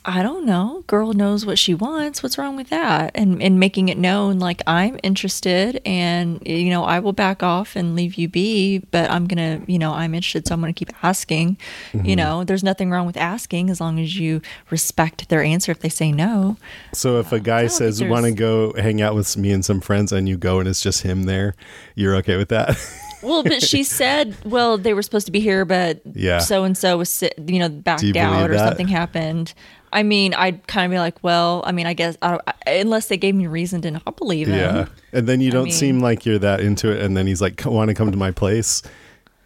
I 0.04 0.22
don't 0.22 0.46
know. 0.46 0.82
Girl 0.86 1.12
knows 1.12 1.44
what 1.44 1.58
she 1.58 1.74
wants. 1.74 2.22
What's 2.22 2.38
wrong 2.38 2.56
with 2.56 2.70
that? 2.70 3.10
And 3.14 3.42
and 3.42 3.60
making 3.60 3.90
it 3.90 3.98
known 3.98 4.38
like 4.38 4.62
I'm 4.66 4.98
interested 5.02 5.80
and 5.84 6.40
you 6.46 6.70
know, 6.70 6.84
I 6.84 7.00
will 7.00 7.12
back 7.12 7.42
off 7.42 7.76
and 7.76 7.94
leave 7.94 8.14
you 8.14 8.26
be, 8.26 8.78
but 8.78 9.10
I'm 9.10 9.26
going 9.26 9.60
to, 9.60 9.70
you 9.70 9.78
know, 9.78 9.92
I'm 9.92 10.14
interested 10.14 10.46
so 10.46 10.54
I'm 10.54 10.60
going 10.60 10.72
to 10.72 10.78
keep 10.78 10.92
asking. 11.04 11.58
Mm-hmm. 11.92 12.06
You 12.06 12.16
know, 12.16 12.44
there's 12.44 12.64
nothing 12.64 12.90
wrong 12.90 13.06
with 13.06 13.18
asking 13.18 13.68
as 13.68 13.80
long 13.80 14.00
as 14.00 14.18
you 14.18 14.40
respect 14.70 15.28
their 15.28 15.42
answer 15.42 15.70
if 15.70 15.80
they 15.80 15.90
say 15.90 16.12
no. 16.12 16.56
So 16.94 17.18
if 17.18 17.30
a 17.32 17.40
guy 17.40 17.66
says 17.66 18.02
want 18.02 18.24
to 18.24 18.32
go 18.32 18.72
hang 18.72 19.02
out 19.02 19.14
with 19.14 19.36
me 19.36 19.52
and 19.52 19.64
some 19.64 19.80
friends 19.80 20.12
and 20.12 20.26
you 20.28 20.38
go 20.38 20.60
and 20.60 20.68
it's 20.68 20.80
just 20.80 21.02
him 21.02 21.24
there, 21.24 21.54
you're 21.94 22.16
okay 22.16 22.36
with 22.36 22.48
that? 22.48 22.78
well, 23.22 23.42
but 23.42 23.62
she 23.62 23.82
said, 23.82 24.36
well, 24.44 24.78
they 24.78 24.94
were 24.94 25.02
supposed 25.02 25.26
to 25.26 25.32
be 25.32 25.40
here, 25.40 25.64
but 25.64 26.00
yeah. 26.14 26.38
so 26.38 26.64
and 26.64 26.76
so 26.76 26.98
was, 26.98 27.22
you 27.22 27.58
know, 27.58 27.68
backed 27.68 28.16
out 28.16 28.50
or 28.50 28.54
that? 28.54 28.68
something 28.68 28.88
happened. 28.88 29.54
I 29.92 30.02
mean, 30.02 30.34
I'd 30.34 30.66
kind 30.66 30.86
of 30.86 30.94
be 30.94 30.98
like, 30.98 31.22
well, 31.22 31.62
I 31.66 31.72
mean, 31.72 31.86
I 31.86 31.94
guess 31.94 32.16
I 32.22 32.38
unless 32.66 33.08
they 33.08 33.16
gave 33.16 33.34
me 33.34 33.46
reason 33.46 33.82
to 33.82 33.90
not 33.90 34.16
believe 34.16 34.46
him. 34.46 34.58
Yeah, 34.58 34.86
and 35.12 35.26
then 35.26 35.40
you 35.40 35.50
don't 35.50 35.64
mean, 35.64 35.72
seem 35.72 36.00
like 36.00 36.24
you're 36.24 36.38
that 36.38 36.60
into 36.60 36.92
it, 36.92 37.02
and 37.02 37.16
then 37.16 37.26
he's 37.26 37.40
like, 37.40 37.64
"Want 37.64 37.88
to 37.88 37.94
come 37.94 38.10
to 38.12 38.16
my 38.16 38.30
place?" 38.30 38.82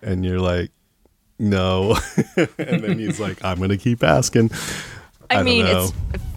And 0.03 0.25
you're 0.25 0.41
like, 0.41 0.71
"No," 1.39 1.97
and 2.37 2.85
then 2.85 2.99
he's 2.99 3.19
like, 3.19 3.43
"I'm 3.43 3.59
gonna 3.59 3.79
keep 3.79 4.03
asking." 4.05 4.51
I, 5.31 5.39
I 5.39 5.43
mean, 5.43 5.65
it's 5.67 5.93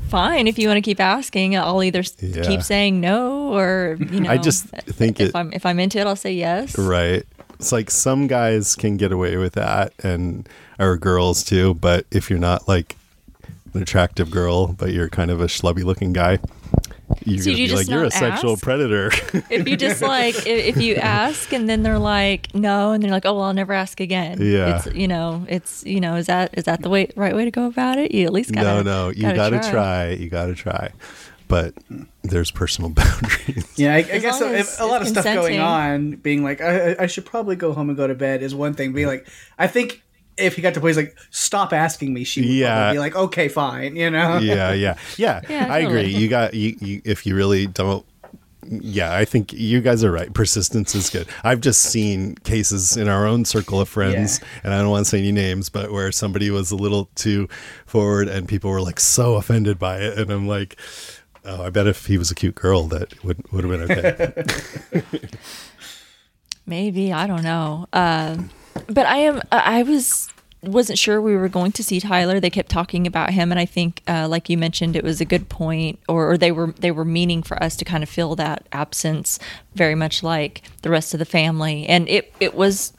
fine 0.08 0.48
if 0.48 0.58
you 0.58 0.68
want 0.68 0.78
to 0.78 0.82
keep 0.82 1.00
asking. 1.00 1.56
I'll 1.58 1.84
either 1.84 2.04
yeah. 2.20 2.44
keep 2.44 2.62
saying 2.62 3.00
no 3.00 3.54
or 3.54 3.98
you 4.00 4.22
know. 4.22 4.30
I 4.30 4.38
just 4.38 4.68
think 4.68 5.20
if 5.20 5.30
it, 5.30 5.36
I'm 5.36 5.54
if 5.54 5.66
I'm 5.66 5.80
into 5.80 6.00
it, 6.00 6.08
I'll 6.08 6.16
say 6.16 6.34
yes. 6.34 6.78
Right. 6.78 7.24
It's 7.60 7.72
like 7.72 7.90
some 7.90 8.28
guys 8.28 8.76
can 8.76 8.98
get 8.98 9.12
away 9.12 9.38
with 9.38 9.54
that, 9.54 9.94
and 10.04 10.48
or 10.80 10.98
girls 10.98 11.44
too. 11.44 11.74
But 11.76 12.06
if 12.12 12.30
you're 12.30 12.40
not 12.40 12.68
like 12.68 12.96
an 13.74 13.82
attractive 13.82 14.30
girl, 14.32 14.68
but 14.68 14.92
you're 14.92 15.10
kind 15.10 15.32
of 15.32 15.42
a 15.42 15.46
schlubby 15.46 15.84
looking 15.84 16.14
guy, 16.14 16.40
you're 17.26 17.40
so 17.40 17.52
gonna 17.52 17.58
you 17.62 17.68
be 17.70 17.76
like, 17.76 17.88
you're 17.88 18.04
a 18.04 18.08
ask? 18.08 18.18
sexual 18.20 18.58
predator. 18.58 19.08
if 19.50 19.68
you 19.68 19.78
just 19.78 20.02
like, 20.02 20.36
if, 20.36 20.76
if, 20.76 20.78
you 20.78 20.96
ask 20.96 21.54
and 21.54 21.70
then 21.70 21.84
they're 21.84 22.00
like, 22.00 22.54
no, 22.54 22.92
and 22.92 23.02
they're 23.02 23.12
like, 23.12 23.26
oh, 23.26 23.34
well, 23.34 23.44
I'll 23.44 23.54
never 23.54 23.74
ask 23.74 24.00
again. 24.00 24.40
Yeah. 24.42 24.78
It's, 24.78 24.96
you 24.96 25.08
know, 25.08 25.46
it's, 25.48 25.86
you 25.86 26.02
know, 26.02 26.16
is 26.16 26.26
that, 26.26 26.58
is 26.58 26.66
that 26.66 26.82
the 26.82 26.90
way, 26.90 27.10
right 27.16 27.36
way 27.36 27.46
to 27.46 27.52
go 27.52 27.66
about 27.66 27.98
it? 27.98 28.12
You 28.14 28.26
at 28.26 28.34
least 28.34 28.52
gotta, 28.52 28.68
no, 28.68 28.82
no, 28.82 29.10
you 29.10 29.22
gotta, 29.22 29.36
gotta 29.36 29.60
try. 29.60 29.72
try. 29.72 30.10
You 30.10 30.30
gotta 30.30 30.56
try. 30.56 30.92
But 31.48 31.76
there's 32.24 32.52
personal 32.52 32.90
boundaries. 32.96 33.72
Yeah, 33.78 33.94
I, 33.94 34.00
I 34.00 34.20
guess 34.20 34.42
a, 34.42 34.84
a 34.84 34.86
lot 34.86 35.02
of 35.02 35.08
stuff 35.08 35.24
going 35.24 35.60
on, 35.60 36.18
being 36.18 36.44
like, 36.44 36.60
I, 36.60 36.98
I 37.00 37.08
should 37.08 37.26
probably 37.26 37.56
go 37.56 37.72
home 37.72 37.90
and 37.90 37.98
go 37.98 38.06
to 38.06 38.16
bed 38.16 38.44
is 38.44 38.54
one 38.54 38.74
thing. 38.74 38.92
Being 38.92 39.08
like, 39.08 39.28
I 39.58 39.68
think 39.68 40.04
if 40.38 40.56
he 40.56 40.62
got 40.62 40.74
to 40.74 40.80
place 40.80 40.96
like 40.96 41.18
stop 41.30 41.74
asking 41.74 42.14
me 42.14 42.24
she 42.24 42.42
would 42.42 42.50
yeah. 42.50 42.92
be 42.92 43.00
like 43.00 43.16
okay 43.16 43.48
fine 43.48 43.96
you 43.96 44.10
know 44.10 44.38
yeah 44.38 44.72
yeah 44.74 44.96
yeah, 45.18 45.42
yeah 45.50 45.68
i 45.70 45.80
agree 45.80 46.06
you 46.06 46.28
got 46.28 46.54
you, 46.54 46.76
you 46.80 47.02
if 47.06 47.26
you 47.26 47.36
really 47.36 47.68
don't 47.68 48.06
yeah, 48.70 49.16
I 49.16 49.26
think 49.26 49.54
you 49.54 49.82
guys 49.82 50.04
are 50.04 50.12
right. 50.12 50.34
Persistence 50.34 50.94
is 50.94 51.10
good. 51.10 51.28
I've 51.44 51.62
just 51.62 51.84
seen 51.84 52.36
cases 52.36 52.98
in 52.98 53.08
our 53.08 53.26
own 53.26 53.46
circle 53.46 53.80
of 53.80 53.88
friends, 53.88 54.40
yeah. 54.40 54.48
and 54.66 54.74
I 54.74 54.80
don't 54.80 54.90
want 54.90 55.06
to 55.06 55.10
say 55.10 55.20
any 55.20 55.32
names, 55.32 55.70
but 55.70 55.92
where 55.92 56.12
somebody 56.12 56.50
was 56.50 56.72
a 56.72 56.76
little 56.76 57.10
too 57.16 57.48
forward 57.86 58.28
and 58.28 58.48
people 58.48 58.70
were 58.70 58.82
like 58.82 59.00
so 59.00 59.36
offended 59.36 59.80
by 59.80 60.00
it. 60.00 60.18
And 60.18 60.32
I'm 60.32 60.48
like, 60.48 60.78
oh, 61.46 61.64
I 61.64 61.70
bet 61.70 61.88
if 61.88 62.06
he 62.08 62.18
was 62.18 62.30
a 62.30 62.36
cute 62.36 62.56
girl, 62.56 62.84
that 62.88 63.24
would, 63.24 63.42
would 63.52 63.64
have 63.64 63.88
been 63.88 63.98
okay. 63.98 65.20
Maybe. 66.66 67.14
I 67.14 67.28
don't 67.28 67.44
know. 67.44 67.88
Uh, 67.94 68.38
but 68.88 69.06
I 69.06 69.18
am. 69.18 69.42
I 69.52 69.84
was 69.84 70.30
wasn't 70.64 70.98
sure 70.98 71.22
we 71.22 71.36
were 71.36 71.50
going 71.50 71.72
to 71.74 71.84
see 71.84 72.00
Tyler. 72.00 72.40
They 72.40 72.50
kept 72.50 72.70
talking 72.70 73.06
about 73.06 73.32
him, 73.32 73.52
and 73.52 73.60
I 73.60 73.66
think, 73.66 74.02
uh, 74.08 74.28
like 74.28 74.50
you 74.50 74.58
mentioned, 74.58 74.96
it 74.96 75.04
was 75.04 75.22
a 75.22 75.26
good 75.26 75.50
point, 75.50 76.00
or, 76.08 76.32
or, 76.32 76.38
they 76.38 76.52
were 76.52 76.74
they 76.80 76.92
were 76.92 77.06
meaning 77.06 77.44
for 77.44 77.62
us 77.62 77.76
to 77.78 77.86
kind 77.86 78.04
of 78.04 78.10
fill 78.10 78.36
that 78.36 78.68
absence, 78.72 79.40
very 79.76 79.96
much 79.96 80.24
like 80.24 80.64
the 80.82 80.90
rest 80.90 81.14
of 81.14 81.20
the 81.20 81.26
family. 81.26 81.86
And 81.88 82.08
it 82.10 82.34
it 82.40 82.56
was 82.56 82.94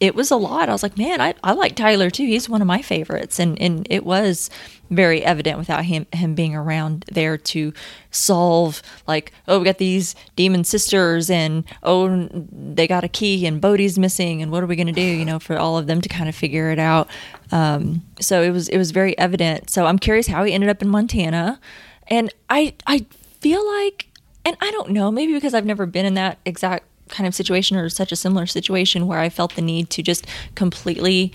it 0.00 0.14
was 0.14 0.30
a 0.30 0.36
lot. 0.36 0.70
I 0.70 0.72
was 0.72 0.82
like, 0.82 0.96
man, 0.96 1.20
I, 1.20 1.34
I 1.44 1.52
like 1.52 1.76
Tyler 1.76 2.08
too. 2.08 2.24
He's 2.24 2.48
one 2.48 2.62
of 2.62 2.66
my 2.66 2.80
favorites. 2.80 3.38
And, 3.38 3.60
and 3.60 3.86
it 3.90 4.04
was 4.04 4.48
very 4.88 5.22
evident 5.22 5.58
without 5.58 5.84
him, 5.84 6.06
him 6.12 6.34
being 6.34 6.56
around 6.56 7.04
there 7.12 7.36
to 7.36 7.74
solve 8.10 8.82
like, 9.06 9.32
oh, 9.46 9.58
we 9.58 9.66
got 9.66 9.76
these 9.76 10.14
demon 10.36 10.64
sisters 10.64 11.28
and, 11.28 11.64
oh, 11.82 12.28
they 12.32 12.88
got 12.88 13.04
a 13.04 13.08
key 13.08 13.46
and 13.46 13.60
Bode's 13.60 13.98
missing. 13.98 14.40
And 14.40 14.50
what 14.50 14.62
are 14.62 14.66
we 14.66 14.74
going 14.74 14.86
to 14.86 14.92
do, 14.92 15.02
you 15.02 15.26
know, 15.26 15.38
for 15.38 15.58
all 15.58 15.76
of 15.76 15.86
them 15.86 16.00
to 16.00 16.08
kind 16.08 16.30
of 16.30 16.34
figure 16.34 16.70
it 16.70 16.78
out. 16.78 17.08
Um, 17.52 18.02
so 18.20 18.42
it 18.42 18.50
was, 18.50 18.70
it 18.70 18.78
was 18.78 18.92
very 18.92 19.16
evident. 19.18 19.68
So 19.68 19.84
I'm 19.84 19.98
curious 19.98 20.28
how 20.28 20.44
he 20.44 20.54
ended 20.54 20.70
up 20.70 20.80
in 20.80 20.88
Montana. 20.88 21.60
And 22.08 22.32
I, 22.48 22.74
I 22.86 23.04
feel 23.40 23.64
like, 23.80 24.06
and 24.46 24.56
I 24.62 24.70
don't 24.70 24.90
know, 24.90 25.10
maybe 25.10 25.34
because 25.34 25.52
I've 25.52 25.66
never 25.66 25.84
been 25.84 26.06
in 26.06 26.14
that 26.14 26.38
exact 26.46 26.84
kind 27.10 27.26
of 27.26 27.34
situation 27.34 27.76
or 27.76 27.88
such 27.88 28.12
a 28.12 28.16
similar 28.16 28.46
situation 28.46 29.06
where 29.06 29.18
I 29.18 29.28
felt 29.28 29.54
the 29.54 29.62
need 29.62 29.90
to 29.90 30.02
just 30.02 30.26
completely 30.54 31.32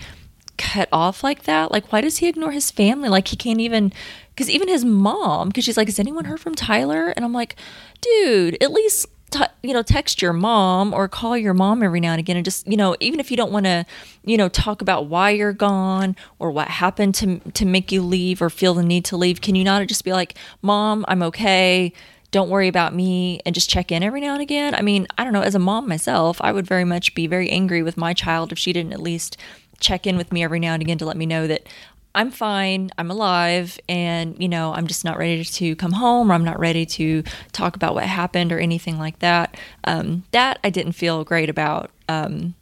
cut 0.57 0.89
off 0.91 1.23
like 1.23 1.43
that. 1.43 1.71
Like, 1.71 1.91
why 1.91 2.01
does 2.01 2.17
he 2.17 2.27
ignore 2.27 2.51
his 2.51 2.71
family? 2.71 3.09
Like, 3.09 3.27
he 3.27 3.35
can't 3.35 3.59
even, 3.59 3.91
because 4.29 4.49
even 4.49 4.67
his 4.67 4.85
mom, 4.85 5.49
because 5.49 5.63
she's 5.65 5.77
like, 5.77 5.87
Has 5.87 5.99
anyone 5.99 6.25
heard 6.25 6.39
from 6.39 6.55
Tyler? 6.55 7.09
And 7.15 7.23
I'm 7.25 7.33
like, 7.33 7.55
Dude, 8.01 8.57
at 8.61 8.71
least. 8.71 9.07
T- 9.31 9.41
you 9.63 9.73
know, 9.73 9.81
text 9.81 10.21
your 10.21 10.33
mom 10.33 10.93
or 10.93 11.09
call 11.09 11.35
your 11.35 11.55
mom 11.55 11.81
every 11.81 11.99
now 11.99 12.11
and 12.11 12.19
again, 12.19 12.37
and 12.37 12.45
just 12.45 12.65
you 12.67 12.77
know, 12.77 12.95
even 12.99 13.19
if 13.19 13.31
you 13.31 13.35
don't 13.35 13.51
want 13.51 13.65
to, 13.65 13.83
you 14.23 14.37
know, 14.37 14.47
talk 14.47 14.83
about 14.83 15.07
why 15.07 15.31
you're 15.31 15.51
gone 15.51 16.15
or 16.37 16.51
what 16.51 16.67
happened 16.67 17.15
to 17.15 17.39
to 17.39 17.65
make 17.65 17.91
you 17.91 18.03
leave 18.03 18.39
or 18.39 18.51
feel 18.51 18.75
the 18.75 18.83
need 18.83 19.03
to 19.05 19.17
leave, 19.17 19.41
can 19.41 19.55
you 19.55 19.63
not 19.63 19.85
just 19.87 20.05
be 20.05 20.13
like, 20.13 20.35
"Mom, 20.61 21.03
I'm 21.07 21.23
okay 21.23 21.91
don't 22.35 22.49
worry 22.49 22.67
about 22.67 22.93
me 22.93 23.39
and 23.45 23.55
just 23.55 23.69
check 23.69 23.93
in 23.93 24.03
every 24.03 24.19
now 24.19 24.33
and 24.33 24.41
again. 24.41 24.75
I 24.75 24.81
mean, 24.81 25.07
I 25.17 25.23
don't 25.23 25.31
know, 25.31 25.41
as 25.41 25.55
a 25.55 25.59
mom 25.59 25.87
myself, 25.87 26.41
I 26.41 26.51
would 26.51 26.67
very 26.67 26.83
much 26.83 27.15
be 27.15 27.27
very 27.27 27.49
angry 27.49 27.81
with 27.81 27.95
my 27.95 28.13
child 28.13 28.51
if 28.51 28.57
she 28.57 28.73
didn't 28.73 28.91
at 28.91 28.99
least 28.99 29.37
check 29.79 30.05
in 30.05 30.17
with 30.17 30.33
me 30.33 30.43
every 30.43 30.59
now 30.59 30.73
and 30.73 30.81
again 30.81 30.97
to 30.97 31.05
let 31.05 31.15
me 31.15 31.25
know 31.25 31.47
that 31.47 31.65
I'm 32.13 32.31
fine, 32.31 32.91
I'm 32.97 33.09
alive, 33.09 33.79
and 33.87 34.35
you 34.37 34.49
know, 34.49 34.73
I'm 34.73 34.85
just 34.85 35.05
not 35.05 35.17
ready 35.17 35.45
to 35.45 35.77
come 35.77 35.93
home 35.93 36.29
or 36.29 36.33
I'm 36.33 36.43
not 36.43 36.59
ready 36.59 36.85
to 36.85 37.23
talk 37.53 37.77
about 37.77 37.95
what 37.95 38.03
happened 38.03 38.51
or 38.51 38.59
anything 38.59 38.99
like 38.99 39.19
that. 39.19 39.55
Um, 39.85 40.25
that 40.31 40.59
I 40.61 40.69
didn't 40.69 40.91
feel 40.91 41.23
great 41.23 41.49
about 41.49 41.89
because 42.05 42.25
um, 42.25 42.53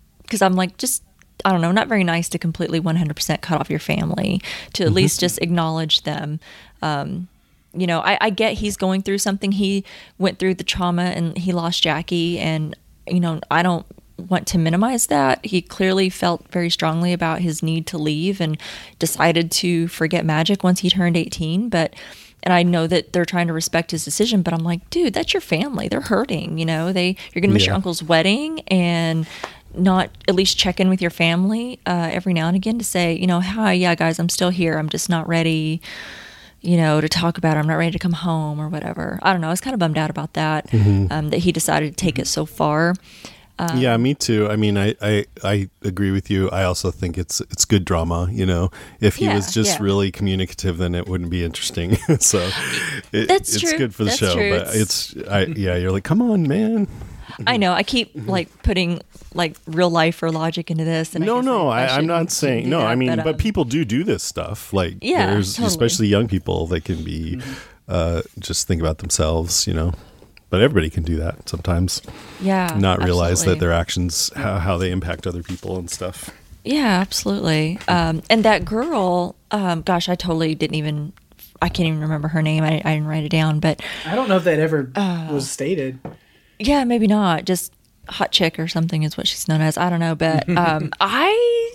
I'm 0.44 0.54
like, 0.54 0.78
just 0.78 1.02
I 1.46 1.52
don't 1.52 1.62
know, 1.62 1.72
not 1.72 1.88
very 1.88 2.04
nice 2.04 2.30
to 2.30 2.38
completely 2.38 2.80
100% 2.80 3.42
cut 3.42 3.60
off 3.60 3.72
your 3.72 3.80
family, 3.80 4.40
to 4.74 4.84
at 4.84 4.88
mm-hmm. 4.90 4.98
least 4.98 5.20
just 5.20 5.40
acknowledge 5.42 6.04
them. 6.04 6.40
Um, 6.84 7.28
you 7.74 7.88
know, 7.88 8.02
I, 8.02 8.18
I 8.22 8.30
get 8.30 8.54
he's 8.54 8.78
going 8.78 9.02
through 9.02 9.18
something. 9.20 9.52
He 9.52 9.84
went 10.18 10.40
through 10.40 10.56
the 10.56 10.64
trauma 10.64 11.04
and 11.04 11.38
he 11.38 11.52
lost 11.52 11.84
Jackie. 11.84 12.40
And, 12.40 12.76
you 13.08 13.20
know, 13.20 13.42
I 13.50 13.64
don't 13.64 13.86
want 14.18 14.48
to 14.48 14.58
minimize 14.58 15.08
that. 15.08 15.44
He 15.46 15.62
clearly 15.62 16.10
felt 16.10 16.48
very 16.50 16.70
strongly 16.70 17.14
about 17.14 17.42
his 17.42 17.64
need 17.64 17.88
to 17.88 17.98
leave 17.98 18.40
and 18.40 18.58
decided 19.00 19.52
to 19.52 19.88
forget 19.88 20.26
magic 20.26 20.64
once 20.64 20.82
he 20.82 20.90
turned 20.90 21.18
18. 21.18 21.70
But 21.70 21.96
and 22.44 22.54
I 22.54 22.62
know 22.62 22.88
that 22.88 23.14
they're 23.14 23.26
trying 23.26 23.48
to 23.48 23.54
respect 23.54 23.92
his 23.92 24.04
decision, 24.04 24.42
but 24.42 24.54
I'm 24.54 24.66
like, 24.66 24.90
dude, 24.90 25.14
that's 25.14 25.34
your 25.34 25.42
family. 25.42 25.88
They're 25.88 26.02
hurting. 26.02 26.58
You 26.58 26.66
know, 26.66 26.92
they 26.92 27.16
you're 27.34 27.42
gonna 27.42 27.54
miss 27.54 27.64
yeah. 27.64 27.68
your 27.68 27.76
uncle's 27.76 28.04
wedding 28.04 28.60
and 28.68 29.26
not 29.74 30.10
at 30.28 30.36
least 30.36 30.58
check 30.58 30.80
in 30.80 30.90
with 30.90 31.02
your 31.02 31.10
family 31.10 31.80
uh, 31.86 32.10
every 32.12 32.34
now 32.34 32.48
and 32.48 32.56
again 32.56 32.78
to 32.78 32.86
say, 32.86 33.14
you 33.14 33.26
know, 33.26 33.40
hi, 33.40 33.74
yeah, 33.74 33.96
guys, 33.96 34.20
I'm 34.20 34.30
still 34.30 34.50
here. 34.50 34.78
I'm 34.78 34.90
just 34.90 35.10
not 35.10 35.28
ready, 35.28 35.82
you 36.64 36.78
know, 36.78 37.02
to 37.02 37.10
talk 37.10 37.38
about 37.38 37.58
it. 37.58 37.60
I'm 37.60 37.68
not 37.68 37.76
ready 37.76 37.92
to 37.92 38.00
come 38.00 38.14
home 38.14 38.60
or 38.60 38.70
whatever. 38.70 39.20
I 39.22 39.34
don't 39.34 39.42
know. 39.42 39.48
I 39.48 39.52
was 39.52 39.62
kind 39.62 39.74
of 39.74 39.80
bummed 39.80 39.98
out 39.98 40.10
about 40.10 40.34
that, 40.34 40.68
mm-hmm. 40.68 41.08
um, 41.12 41.30
that 41.30 41.40
he 41.40 41.52
decided 41.52 41.96
to 41.96 41.96
take 41.96 42.18
it 42.18 42.26
so 42.26 42.46
far. 42.46 42.96
Um, 43.60 43.78
yeah, 43.78 43.96
me 43.98 44.16
too. 44.16 44.50
I 44.50 44.56
mean, 44.56 44.78
I, 44.78 44.96
I, 45.00 45.26
I 45.44 45.70
agree 45.84 46.10
with 46.10 46.32
you. 46.32 46.50
I 46.50 46.64
also 46.64 46.90
think 46.90 47.20
it's 47.20 47.40
it's 47.42 47.66
good 47.66 47.86
drama. 47.86 48.28
You 48.32 48.48
know, 48.48 48.72
if 49.00 49.18
he 49.18 49.26
yeah, 49.26 49.36
was 49.36 49.54
just 49.54 49.78
yeah. 49.78 49.84
really 49.84 50.12
communicative, 50.12 50.78
then 50.78 50.96
it 50.96 51.08
wouldn't 51.08 51.30
be 51.30 51.44
interesting. 51.44 51.96
so 52.20 52.50
it, 53.12 53.28
That's 53.28 53.56
it's 53.56 53.62
true. 53.62 53.78
good 53.78 53.94
for 53.94 54.06
the 54.06 54.10
That's 54.10 54.20
show. 54.20 54.34
True. 54.34 54.58
But 54.58 54.76
it's, 54.76 55.16
I, 55.30 55.46
yeah, 55.46 55.76
you're 55.76 55.92
like, 55.92 56.04
come 56.04 56.22
on, 56.22 56.48
man. 56.48 56.88
I 57.48 57.58
know. 57.58 57.74
I 57.74 57.84
keep 57.84 58.12
like 58.28 58.64
putting 58.64 59.02
like 59.34 59.58
real 59.68 59.90
life 59.90 60.22
or 60.22 60.32
logic 60.32 60.70
into 60.70 60.84
this. 60.84 61.16
And 61.16 61.26
no, 61.26 61.42
no, 61.42 61.68
I, 61.68 61.98
am 61.98 62.06
not 62.06 62.32
saying 62.32 62.70
no. 62.70 62.80
That, 62.80 62.88
I 62.88 62.96
mean, 62.96 63.10
but, 63.10 63.20
um, 63.20 63.24
but, 63.24 63.38
people 63.38 63.66
do 63.66 63.86
do 63.86 64.04
this 64.04 64.24
stuff. 64.24 64.74
Like, 64.74 64.98
yeah, 65.02 65.32
there's 65.32 65.54
totally. 65.54 65.68
especially 65.68 66.08
young 66.08 66.28
people 66.28 66.68
that 66.68 66.86
can 66.86 67.04
be 67.04 67.42
uh, 67.88 68.22
just 68.40 68.68
think 68.68 68.82
about 68.82 69.00
themselves. 69.00 69.68
You 69.68 69.74
know 69.74 69.94
but 70.54 70.62
everybody 70.62 70.88
can 70.88 71.02
do 71.02 71.16
that 71.16 71.50
sometimes. 71.50 72.00
Yeah. 72.40 72.78
Not 72.78 73.04
realize 73.04 73.40
absolutely. 73.40 73.54
that 73.56 73.60
their 73.60 73.74
actions, 73.74 74.32
how, 74.36 74.60
how 74.60 74.78
they 74.78 74.92
impact 74.92 75.26
other 75.26 75.42
people 75.42 75.80
and 75.80 75.90
stuff. 75.90 76.30
Yeah, 76.64 77.00
absolutely. 77.00 77.80
Um, 77.88 78.22
and 78.30 78.46
that 78.46 78.64
girl, 78.64 79.34
um, 79.50 79.82
gosh, 79.82 80.10
I 80.10 80.14
totally 80.14 80.54
didn't 80.54 80.76
even, 80.76 81.12
I 81.60 81.70
can't 81.70 81.88
even 81.88 82.02
remember 82.02 82.28
her 82.28 82.44
name. 82.44 82.64
I, 82.64 82.84
I 82.86 82.94
didn't 82.94 83.08
write 83.08 83.24
it 83.24 83.30
down, 83.30 83.62
but. 83.62 83.82
I 84.06 84.14
don't 84.14 84.30
know 84.30 84.38
if 84.38 84.44
that 84.44 84.60
ever 84.60 84.92
uh, 84.96 85.30
was 85.32 85.50
stated. 85.50 86.00
Yeah, 86.60 86.84
maybe 86.84 87.08
not. 87.08 87.46
Just 87.46 87.74
hot 88.10 88.32
chick 88.32 88.60
or 88.60 88.68
something 88.68 89.04
is 89.04 89.18
what 89.18 89.28
she's 89.28 89.48
known 89.48 89.62
as. 89.62 89.78
I 89.78 89.90
don't 89.90 90.00
know, 90.00 90.16
but 90.16 90.48
um, 90.58 90.92
I. 91.00 91.72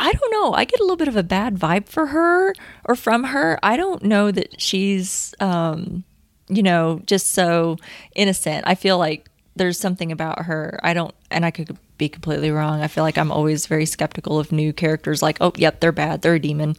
I 0.00 0.12
don't 0.12 0.30
know. 0.30 0.52
I 0.52 0.64
get 0.64 0.78
a 0.78 0.84
little 0.84 0.96
bit 0.96 1.08
of 1.08 1.16
a 1.16 1.24
bad 1.24 1.56
vibe 1.56 1.88
for 1.88 2.06
her 2.06 2.54
or 2.84 2.94
from 2.94 3.24
her. 3.24 3.58
I 3.64 3.76
don't 3.76 4.04
know 4.04 4.30
that 4.30 4.60
she's 4.60 5.34
um, 5.40 6.04
you 6.48 6.62
know, 6.62 7.00
just 7.06 7.32
so 7.32 7.76
innocent. 8.14 8.64
I 8.66 8.74
feel 8.74 8.98
like 8.98 9.28
there's 9.56 9.78
something 9.78 10.10
about 10.12 10.44
her. 10.44 10.80
I 10.82 10.94
don't, 10.94 11.14
and 11.30 11.44
I 11.44 11.50
could 11.50 11.76
be 11.98 12.08
completely 12.08 12.50
wrong. 12.50 12.80
I 12.80 12.86
feel 12.86 13.02
like 13.02 13.18
I'm 13.18 13.32
always 13.32 13.66
very 13.66 13.84
skeptical 13.84 14.38
of 14.38 14.52
new 14.52 14.72
characters. 14.72 15.20
Like, 15.20 15.38
oh, 15.40 15.52
yep, 15.56 15.80
they're 15.80 15.92
bad. 15.92 16.22
They're 16.22 16.36
a 16.36 16.40
demon, 16.40 16.76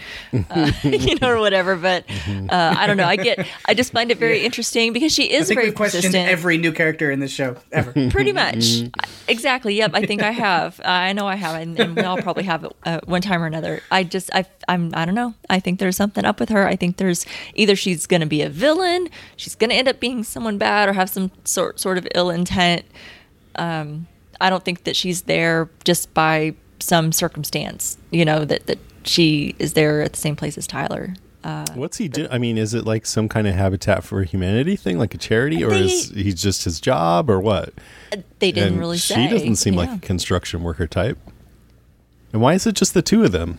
uh, 0.49 0.71
you 0.83 1.15
know, 1.19 1.29
or 1.29 1.39
whatever. 1.39 1.75
But 1.75 2.05
uh, 2.27 2.75
I 2.77 2.87
don't 2.87 2.97
know. 2.97 3.05
I 3.05 3.17
get. 3.17 3.45
I 3.65 3.73
just 3.73 3.91
find 3.91 4.09
it 4.11 4.17
very 4.17 4.39
yeah. 4.39 4.45
interesting 4.45 4.93
because 4.93 5.11
she 5.11 5.31
is 5.31 5.49
very 5.49 5.65
we've 5.65 5.75
questioned 5.75 6.15
every 6.15 6.57
new 6.57 6.71
character 6.71 7.11
in 7.11 7.19
this 7.19 7.31
show 7.31 7.57
ever. 7.71 7.91
Pretty 8.09 8.31
much, 8.31 8.55
mm-hmm. 8.55 9.11
exactly. 9.27 9.75
Yep, 9.75 9.91
I 9.93 10.05
think 10.05 10.23
I 10.23 10.31
have. 10.31 10.79
I 10.85 11.13
know 11.13 11.27
I 11.27 11.35
have, 11.35 11.61
and, 11.61 11.79
and 11.79 11.95
we 11.95 12.01
all 12.03 12.21
probably 12.21 12.43
have 12.43 12.63
it 12.63 12.71
uh, 12.85 13.01
one 13.05 13.21
time 13.21 13.43
or 13.43 13.45
another. 13.45 13.81
I 13.91 14.05
just, 14.05 14.29
I, 14.33 14.45
I'm, 14.67 14.91
I 14.95 15.05
don't 15.05 15.15
know. 15.15 15.33
I 15.49 15.59
think 15.59 15.79
there's 15.79 15.97
something 15.97 16.23
up 16.23 16.39
with 16.39 16.49
her. 16.49 16.67
I 16.67 16.75
think 16.75 16.97
there's 16.97 17.25
either 17.55 17.75
she's 17.75 18.07
going 18.07 18.21
to 18.21 18.27
be 18.27 18.41
a 18.41 18.49
villain, 18.49 19.09
she's 19.35 19.55
going 19.55 19.69
to 19.69 19.75
end 19.75 19.89
up 19.89 19.99
being 19.99 20.23
someone 20.23 20.57
bad, 20.57 20.87
or 20.87 20.93
have 20.93 21.09
some 21.09 21.31
sort 21.43 21.79
sort 21.79 21.97
of 21.97 22.07
ill 22.15 22.29
intent. 22.29 22.85
Um, 23.55 24.07
I 24.41 24.49
don't 24.49 24.63
think 24.63 24.83
that 24.85 24.95
she's 24.95 25.23
there 25.23 25.69
just 25.83 26.13
by 26.13 26.53
some 26.79 27.11
circumstance, 27.11 27.97
you 28.11 28.25
know, 28.25 28.45
that, 28.45 28.67
that 28.67 28.79
she 29.03 29.55
is 29.59 29.73
there 29.73 30.01
at 30.01 30.13
the 30.13 30.19
same 30.19 30.35
place 30.35 30.57
as 30.57 30.67
Tyler. 30.67 31.13
Uh, 31.43 31.65
What's 31.73 31.97
he 31.97 32.09
do? 32.09 32.27
I 32.29 32.37
mean, 32.37 32.57
is 32.57 32.73
it 32.73 32.85
like 32.85 33.05
some 33.05 33.29
kind 33.29 33.47
of 33.47 33.55
Habitat 33.55 34.03
for 34.03 34.23
Humanity 34.23 34.75
thing, 34.75 34.97
like 34.97 35.13
a 35.13 35.17
charity, 35.17 35.63
or 35.63 35.69
they, 35.69 35.85
is 35.85 36.09
he 36.09 36.33
just 36.33 36.65
his 36.65 36.81
job, 36.81 37.29
or 37.29 37.39
what? 37.39 37.73
They 38.39 38.51
didn't 38.51 38.73
and 38.73 38.79
really 38.79 38.97
she 38.97 39.13
say. 39.13 39.27
She 39.27 39.33
doesn't 39.33 39.55
seem 39.55 39.75
yeah. 39.75 39.79
like 39.81 39.91
a 39.91 39.99
construction 39.99 40.63
worker 40.63 40.85
type. 40.85 41.17
And 42.33 42.41
why 42.41 42.53
is 42.55 42.67
it 42.67 42.75
just 42.75 42.93
the 42.93 43.01
two 43.01 43.23
of 43.23 43.31
them? 43.31 43.57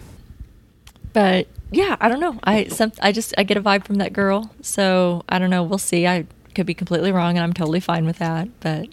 But 1.13 1.49
yeah, 1.71 1.97
I 2.01 2.09
don't 2.09 2.21
know. 2.21 2.39
I 2.45 2.67
some 2.67 2.93
I 3.01 3.13
just 3.13 3.35
I 3.39 3.45
get 3.45 3.57
a 3.57 3.63
vibe 3.63 3.85
from 3.85 3.97
that 3.97 4.13
girl, 4.13 4.51
so 4.61 5.25
I 5.29 5.39
don't 5.39 5.51
know. 5.51 5.63
We'll 5.63 5.79
see. 5.79 6.07
I 6.07 6.27
could 6.55 6.67
be 6.67 6.75
completely 6.75 7.13
wrong, 7.13 7.37
and 7.37 7.45
I'm 7.45 7.53
totally 7.53 7.81
fine 7.81 8.05
with 8.05 8.19
that. 8.19 8.49
But 8.61 8.89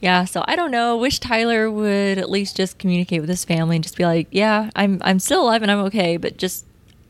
yeah, 0.00 0.24
so 0.24 0.44
I 0.46 0.54
don't 0.54 0.70
know. 0.70 0.96
Wish 0.96 1.18
Tyler 1.18 1.70
would 1.70 2.18
at 2.18 2.30
least 2.30 2.56
just 2.56 2.78
communicate 2.78 3.20
with 3.20 3.28
his 3.28 3.44
family 3.44 3.76
and 3.76 3.82
just 3.82 3.96
be 3.96 4.04
like, 4.04 4.28
"Yeah, 4.30 4.70
I'm 4.76 5.00
I'm 5.04 5.18
still 5.18 5.42
alive 5.42 5.62
and 5.62 5.70
I'm 5.70 5.80
okay, 5.86 6.16
but 6.16 6.36
just 6.36 6.64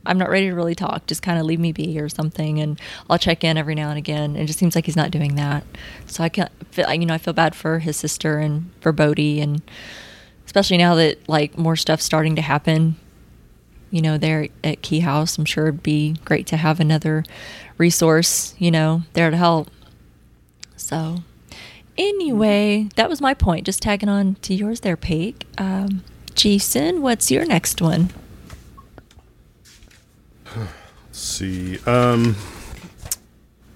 I'm 0.07 0.17
not 0.17 0.31
ready 0.31 0.49
to 0.49 0.55
really 0.55 0.75
talk. 0.75 1.07
Just 1.07 1.23
kind 1.23 1.39
of 1.39 1.45
leave 1.45 1.61
me 1.61 1.73
be 1.73 2.01
or 2.01 2.09
something, 2.09 2.59
and 2.61 2.81
I'll 3.11 3.19
check 3.19 3.45
in 3.45 3.59
every 3.59 3.75
now 3.75 3.91
and 3.91 3.99
again." 3.99 4.37
It 4.37 4.47
just 4.47 4.59
seems 4.59 4.75
like 4.75 4.87
he's 4.87 4.97
not 4.97 5.11
doing 5.11 5.35
that. 5.35 5.65
So 6.07 6.25
I 6.25 6.31
can't, 6.31 6.51
you 6.77 7.05
know, 7.05 7.15
I 7.15 7.19
feel 7.19 7.35
bad 7.35 7.55
for 7.55 7.79
his 7.81 7.97
sister 7.97 8.39
and 8.39 8.71
for 8.81 8.91
Bode, 8.93 9.19
and 9.19 9.61
especially 10.47 10.79
now 10.79 10.95
that 10.95 11.29
like 11.29 11.59
more 11.59 11.77
stuff's 11.77 12.05
starting 12.05 12.37
to 12.37 12.43
happen. 12.43 12.97
You 13.91 14.01
know, 14.01 14.17
there 14.17 14.49
at 14.65 14.81
Key 14.81 15.01
House, 15.01 15.37
I'm 15.37 15.45
sure 15.45 15.69
it'd 15.69 15.83
be 15.83 16.17
great 16.25 16.47
to 16.49 16.57
have 16.57 16.81
another 16.81 17.25
resource, 17.77 18.55
you 18.59 18.71
know, 18.71 19.03
there 19.13 19.31
to 19.31 19.37
help. 19.37 19.71
So 20.77 21.23
Anyway, 21.99 22.89
that 22.95 23.11
was 23.11 23.21
my 23.21 23.35
point. 23.35 23.67
Just 23.67 23.83
tagging 23.83 24.09
on 24.09 24.37
to 24.37 24.55
yours 24.55 24.81
there, 24.81 24.97
Paige. 24.97 25.43
Um, 25.59 26.05
Jason, 26.35 27.03
what's 27.03 27.31
your 27.31 27.45
next 27.45 27.83
one? 27.83 28.11
Let's 30.57 31.19
see. 31.19 31.79
Um, 31.85 32.37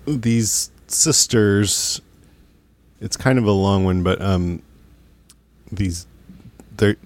these 0.07 0.71
sisters. 0.87 2.01
It's 3.01 3.17
kind 3.17 3.37
of 3.37 3.45
a 3.45 3.51
long 3.51 3.85
one, 3.85 4.05
but 4.05 4.23
um, 4.23 4.63
these 5.73 6.07
they're 6.77 6.97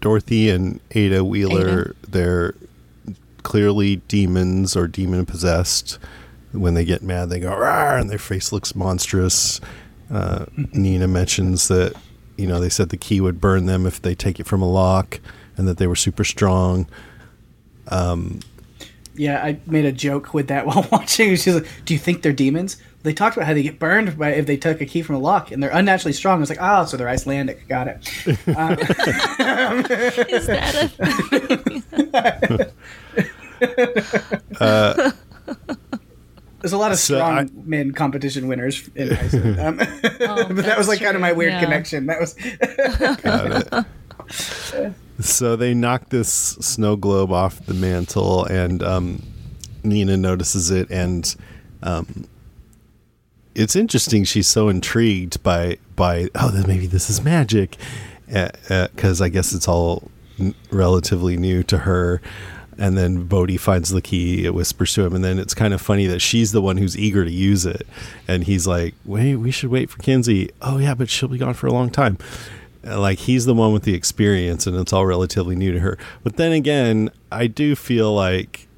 Dorothy 0.00 0.48
and 0.48 0.80
Ada 0.92 1.22
Wheeler. 1.22 1.80
Ada. 1.80 1.94
They're 2.08 2.54
clearly 3.42 3.96
demons 3.96 4.74
or 4.74 4.88
demon 4.88 5.26
possessed. 5.26 5.98
When 6.52 6.72
they 6.74 6.84
get 6.84 7.02
mad, 7.02 7.28
they 7.28 7.40
go 7.40 7.52
and 7.52 8.08
their 8.08 8.18
face 8.18 8.52
looks 8.52 8.74
monstrous. 8.74 9.60
Uh, 10.14 10.46
Nina 10.72 11.08
mentions 11.08 11.66
that 11.68 11.94
you 12.36 12.46
know 12.46 12.60
they 12.60 12.68
said 12.68 12.90
the 12.90 12.96
key 12.96 13.20
would 13.20 13.40
burn 13.40 13.66
them 13.66 13.84
if 13.84 14.00
they 14.00 14.14
take 14.14 14.38
it 14.38 14.46
from 14.46 14.62
a 14.62 14.68
lock, 14.68 15.18
and 15.56 15.66
that 15.66 15.78
they 15.78 15.88
were 15.88 15.96
super 15.96 16.22
strong. 16.22 16.86
Um, 17.88 18.38
yeah, 19.16 19.42
I 19.44 19.58
made 19.66 19.84
a 19.84 19.92
joke 19.92 20.32
with 20.34 20.48
that 20.48 20.66
while 20.68 20.86
watching. 20.92 21.30
She's 21.36 21.54
like, 21.54 21.66
"Do 21.84 21.94
you 21.94 22.00
think 22.00 22.22
they're 22.22 22.32
demons?" 22.32 22.76
They 23.02 23.12
talked 23.12 23.36
about 23.36 23.46
how 23.46 23.52
they 23.54 23.62
get 23.62 23.78
burned 23.78 24.16
by 24.16 24.30
if 24.30 24.46
they 24.46 24.56
took 24.56 24.80
a 24.80 24.86
key 24.86 25.02
from 25.02 25.16
a 25.16 25.18
lock, 25.18 25.50
and 25.50 25.62
they're 25.62 25.70
unnaturally 25.70 26.12
strong. 26.14 26.36
I 26.36 26.40
was 26.40 26.48
like, 26.48 26.58
"Oh, 26.60 26.84
so 26.84 26.96
they're 26.96 27.08
Icelandic." 27.08 27.68
Got 27.68 27.88
it. 27.88 28.08
Um, 28.56 28.78
Is 30.28 30.46
that 30.46 30.92
a? 32.10 32.72
uh, 34.60 35.12
there's 36.64 36.72
a 36.72 36.78
lot 36.78 36.92
of 36.92 36.98
so 36.98 37.16
strong 37.16 37.38
I, 37.38 37.48
men 37.66 37.92
competition 37.92 38.48
winners 38.48 38.88
in 38.94 39.12
Iceland. 39.12 39.60
Um, 39.64 39.78
oh, 39.80 40.44
but 40.48 40.64
that 40.64 40.78
was 40.78 40.88
like 40.88 40.96
true. 40.96 41.04
kind 41.04 41.14
of 41.14 41.20
my 41.20 41.32
weird 41.32 41.52
yeah. 41.52 41.60
connection. 41.60 42.06
That 42.06 42.20
was. 42.20 42.32
Got 43.20 43.84
it. 44.30 44.94
so 45.20 45.56
they 45.56 45.74
knock 45.74 46.08
this 46.08 46.32
snow 46.32 46.96
globe 46.96 47.32
off 47.32 47.66
the 47.66 47.74
mantle, 47.74 48.46
and 48.46 48.82
um, 48.82 49.22
Nina 49.82 50.16
notices 50.16 50.70
it, 50.70 50.90
and 50.90 51.36
um, 51.82 52.26
it's 53.54 53.76
interesting. 53.76 54.24
She's 54.24 54.48
so 54.48 54.70
intrigued 54.70 55.42
by 55.42 55.76
by 55.96 56.30
oh, 56.34 56.48
then 56.48 56.66
maybe 56.66 56.86
this 56.86 57.10
is 57.10 57.22
magic, 57.22 57.76
because 58.26 59.20
uh, 59.20 59.24
uh, 59.24 59.26
I 59.26 59.28
guess 59.28 59.52
it's 59.52 59.68
all 59.68 60.10
n- 60.38 60.54
relatively 60.70 61.36
new 61.36 61.62
to 61.64 61.78
her 61.78 62.22
and 62.78 62.96
then 62.96 63.24
Bode 63.24 63.60
finds 63.60 63.90
the 63.90 64.02
key, 64.02 64.44
it 64.44 64.54
whispers 64.54 64.92
to 64.94 65.04
him, 65.04 65.14
and 65.14 65.24
then 65.24 65.38
it's 65.38 65.54
kind 65.54 65.74
of 65.74 65.80
funny 65.80 66.06
that 66.06 66.20
she's 66.20 66.52
the 66.52 66.62
one 66.62 66.76
who's 66.76 66.96
eager 66.96 67.24
to 67.24 67.30
use 67.30 67.66
it, 67.66 67.86
and 68.28 68.44
he's 68.44 68.66
like, 68.66 68.94
"Wait, 69.04 69.36
we 69.36 69.50
should 69.50 69.70
wait 69.70 69.90
for 69.90 69.98
Kinsey." 69.98 70.50
Oh 70.62 70.78
yeah, 70.78 70.94
but 70.94 71.08
she'll 71.08 71.28
be 71.28 71.38
gone 71.38 71.54
for 71.54 71.66
a 71.66 71.72
long 71.72 71.90
time. 71.90 72.18
Uh, 72.86 73.00
like 73.00 73.18
he's 73.20 73.46
the 73.46 73.54
one 73.54 73.72
with 73.72 73.84
the 73.84 73.94
experience, 73.94 74.66
and 74.66 74.76
it's 74.76 74.92
all 74.92 75.06
relatively 75.06 75.56
new 75.56 75.72
to 75.72 75.80
her. 75.80 75.98
But 76.22 76.36
then 76.36 76.52
again, 76.52 77.10
I 77.32 77.46
do 77.46 77.74
feel 77.74 78.14
like 78.14 78.68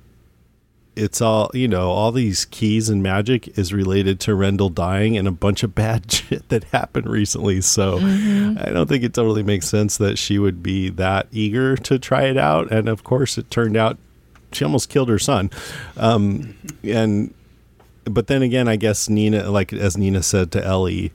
it's 0.96 1.20
all 1.20 1.50
you 1.52 1.68
know 1.68 1.90
all 1.90 2.10
these 2.10 2.46
keys 2.46 2.88
and 2.88 3.02
magic 3.02 3.56
is 3.58 3.72
related 3.72 4.18
to 4.20 4.34
rendell 4.34 4.70
dying 4.70 5.16
and 5.16 5.28
a 5.28 5.32
bunch 5.32 5.62
of 5.62 5.74
bad 5.74 6.10
shit 6.12 6.48
that 6.48 6.64
happened 6.64 7.08
recently. 7.08 7.60
So 7.60 7.98
mm-hmm. 7.98 8.58
i 8.58 8.70
don't 8.70 8.88
think 8.88 9.04
it 9.04 9.14
totally 9.14 9.42
makes 9.42 9.68
sense 9.68 9.96
that 9.98 10.18
she 10.18 10.38
would 10.38 10.62
be 10.62 10.88
that 10.90 11.28
eager 11.30 11.76
to 11.76 11.98
try 11.98 12.24
it 12.24 12.36
out. 12.36 12.72
And 12.72 12.88
of 12.88 13.04
course 13.04 13.38
it 13.38 13.50
turned 13.50 13.76
out 13.76 13.98
she 14.52 14.64
almost 14.64 14.88
killed 14.88 15.08
her 15.08 15.18
son. 15.18 15.50
Um, 15.96 16.56
and 16.82 17.34
but 18.04 18.28
then 18.28 18.40
again 18.40 18.68
i 18.68 18.76
guess 18.76 19.08
nina 19.08 19.50
like 19.50 19.72
as 19.72 19.96
nina 19.96 20.22
said 20.22 20.52
to 20.52 20.64
ellie 20.64 21.12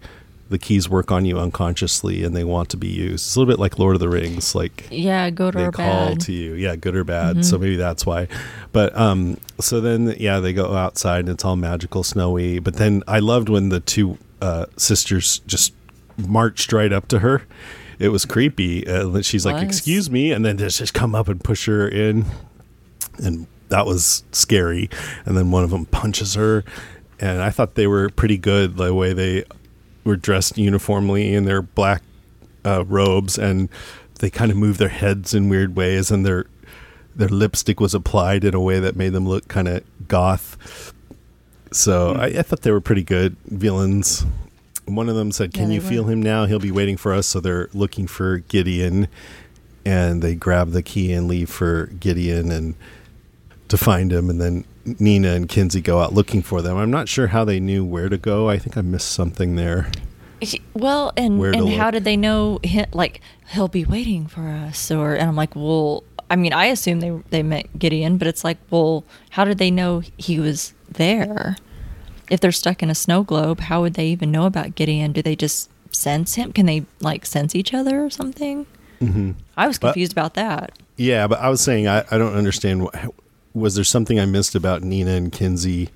the 0.52 0.60
keys 0.60 0.90
work 0.90 1.12
on 1.12 1.26
you 1.26 1.40
unconsciously 1.40 2.24
and 2.24 2.36
they 2.36 2.44
want 2.44 2.70
to 2.70 2.78
be 2.78 2.90
used. 2.90 3.26
It's 3.26 3.36
a 3.36 3.40
little 3.40 3.52
bit 3.52 3.60
like 3.60 3.80
Lord 3.80 3.96
of 3.96 4.02
the 4.02 4.10
Rings, 4.10 4.54
like 4.54 4.86
yeah, 4.92 5.30
good 5.30 5.54
they 5.54 5.66
or 5.66 5.72
call 5.72 6.10
bad. 6.10 6.20
to 6.22 6.34
you, 6.34 6.54
yeah, 6.54 6.76
good 6.76 6.96
or 6.96 7.06
bad. 7.06 7.38
Mm-hmm. 7.38 7.44
So 7.44 7.58
maybe 7.58 7.78
that's 7.78 8.06
why. 8.06 8.28
But 8.74 8.96
um, 8.98 9.38
so 9.60 9.80
then 9.80 10.14
yeah, 10.20 10.40
they 10.40 10.52
go 10.52 10.76
outside 10.76 11.22
and 11.22 11.30
it's 11.30 11.46
all 11.46 11.56
magical, 11.56 12.04
snowy. 12.04 12.60
But 12.60 12.76
then 12.76 13.02
I 13.08 13.20
loved 13.20 13.48
when 13.48 13.70
the 13.70 13.80
two 13.80 14.18
uh, 14.42 14.66
sisters 14.76 15.40
just 15.48 15.74
marched 16.18 16.74
right 16.74 16.92
up 16.92 17.08
to 17.08 17.20
her. 17.20 17.44
It 17.98 18.10
was 18.10 18.26
creepy. 18.26 18.86
Uh, 18.86 19.22
she's 19.22 19.46
like, 19.46 19.64
"Excuse 19.64 20.10
me," 20.10 20.32
and 20.32 20.44
then 20.44 20.58
just 20.58 20.80
just 20.80 20.94
come 20.94 21.16
up 21.16 21.30
and 21.30 21.42
push 21.42 21.66
her 21.68 21.88
in, 21.88 22.26
and 23.24 23.48
that 23.70 23.86
was 23.86 24.24
scary. 24.34 24.90
And 25.26 25.38
then 25.38 25.50
one 25.50 25.64
of 25.64 25.70
them 25.70 25.86
punches 25.86 26.34
her, 26.34 26.66
and 27.22 27.42
I 27.42 27.52
thought 27.52 27.76
they 27.76 27.88
were 27.88 28.10
pretty 28.10 28.38
good 28.38 28.76
the 28.76 28.94
way 28.94 29.14
they 29.14 29.46
were 30.04 30.16
dressed 30.16 30.58
uniformly 30.58 31.34
in 31.34 31.46
their 31.46 31.62
black 31.62 32.04
uh, 32.66 32.84
robes, 32.86 33.38
and 33.38 33.70
they 34.20 34.30
kind 34.30 34.52
of 34.52 34.58
move 34.58 34.78
their 34.78 34.90
heads 34.90 35.34
in 35.34 35.50
weird 35.50 35.76
ways, 35.76 36.12
and 36.12 36.26
their 36.26 36.46
their 37.16 37.30
lipstick 37.30 37.80
was 37.80 37.94
applied 37.94 38.44
in 38.44 38.54
a 38.54 38.60
way 38.60 38.80
that 38.80 38.96
made 38.96 39.12
them 39.12 39.28
look 39.28 39.48
kind 39.48 39.68
of 39.68 39.84
goth. 40.08 40.94
So 41.72 42.14
I, 42.14 42.28
I, 42.28 42.42
thought 42.42 42.62
they 42.62 42.72
were 42.72 42.82
pretty 42.82 43.04
good 43.04 43.36
villains. 43.46 44.26
One 44.86 45.10
of 45.10 45.16
them 45.16 45.32
said, 45.32 45.54
"Can 45.54 45.70
yeah, 45.70 45.76
you 45.76 45.82
were. 45.82 45.90
feel 45.90 46.04
him 46.06 46.22
now? 46.22 46.46
He'll 46.46 46.60
be 46.60 46.72
waiting 46.72 46.98
for 46.98 47.14
us." 47.14 47.28
So 47.28 47.40
they're 47.40 47.70
looking 47.74 48.08
for 48.08 48.40
Gideon, 48.40 49.08
and 49.86 50.22
they 50.22 50.36
grab 50.36 50.72
the 50.72 50.84
key 50.84 51.12
and 51.14 51.28
leave 51.28 51.50
for 51.50 51.88
Gideon 51.88 52.52
and 52.52 52.76
to 53.68 53.78
find 53.78 54.12
him. 54.12 54.30
And 54.30 54.42
then 54.42 54.66
Nina 54.86 55.30
and 55.34 55.48
Kinsey 55.48 55.82
go 55.82 56.00
out 56.00 56.14
looking 56.14 56.42
for 56.42 56.62
them. 56.62 56.78
I'm 56.78 56.92
not 56.92 57.08
sure 57.08 57.28
how 57.28 57.46
they 57.46 57.60
knew 57.60 57.86
where 57.86 58.10
to 58.10 58.18
go. 58.18 58.50
I 58.50 58.58
think 58.58 58.78
I 58.78 58.82
missed 58.82 59.12
something 59.12 59.56
there. 59.56 59.92
Well, 60.74 61.14
and 61.16 61.40
and 61.44 61.70
how 61.70 61.92
did 61.92 62.04
they 62.04 62.18
know? 62.18 62.60
Like 62.94 63.22
he'll 63.50 63.68
be 63.68 63.86
waiting 63.86 64.28
for 64.28 64.48
us, 64.48 64.90
or 64.90 65.14
and 65.14 65.30
I'm 65.30 65.36
like, 65.36 65.56
well, 65.56 66.04
I 66.32 66.36
mean, 66.36 66.54
I 66.54 66.66
assume 66.66 67.00
they 67.00 67.12
they 67.30 67.44
met 67.44 67.78
Gideon, 67.78 68.18
but 68.18 68.28
it's 68.28 68.44
like, 68.44 68.58
well, 68.70 69.04
how 69.32 69.46
did 69.46 69.60
they 69.60 69.70
know 69.70 70.02
he 70.18 70.40
was 70.40 70.74
there? 70.90 71.58
If 72.30 72.40
they're 72.40 72.52
stuck 72.52 72.82
in 72.82 72.90
a 72.90 72.96
snow 72.96 73.24
globe, 73.24 73.60
how 73.60 73.82
would 73.82 73.94
they 73.94 74.08
even 74.08 74.32
know 74.32 74.46
about 74.46 74.74
Gideon? 74.76 75.12
Do 75.12 75.22
they 75.22 75.36
just 75.36 75.70
sense 75.94 76.36
him? 76.36 76.54
Can 76.54 76.66
they 76.66 76.86
like 77.02 77.26
sense 77.26 77.54
each 77.54 77.74
other 77.74 78.04
or 78.04 78.10
something? 78.10 78.66
Mm-hmm. 79.02 79.32
I 79.58 79.68
was 79.68 79.78
confused 79.78 80.16
but, 80.16 80.22
about 80.22 80.34
that. 80.36 80.80
Yeah, 80.96 81.28
but 81.28 81.40
I 81.40 81.50
was 81.50 81.62
saying 81.62 81.88
I, 81.88 82.06
I 82.10 82.18
don't 82.18 82.34
understand. 82.34 82.84
What, 82.84 82.96
was 83.54 83.76
there 83.76 83.84
something 83.84 84.20
I 84.20 84.26
missed 84.26 84.56
about 84.56 84.84
Nina 84.84 85.12
and 85.12 85.32
Kinsey? 85.32 85.90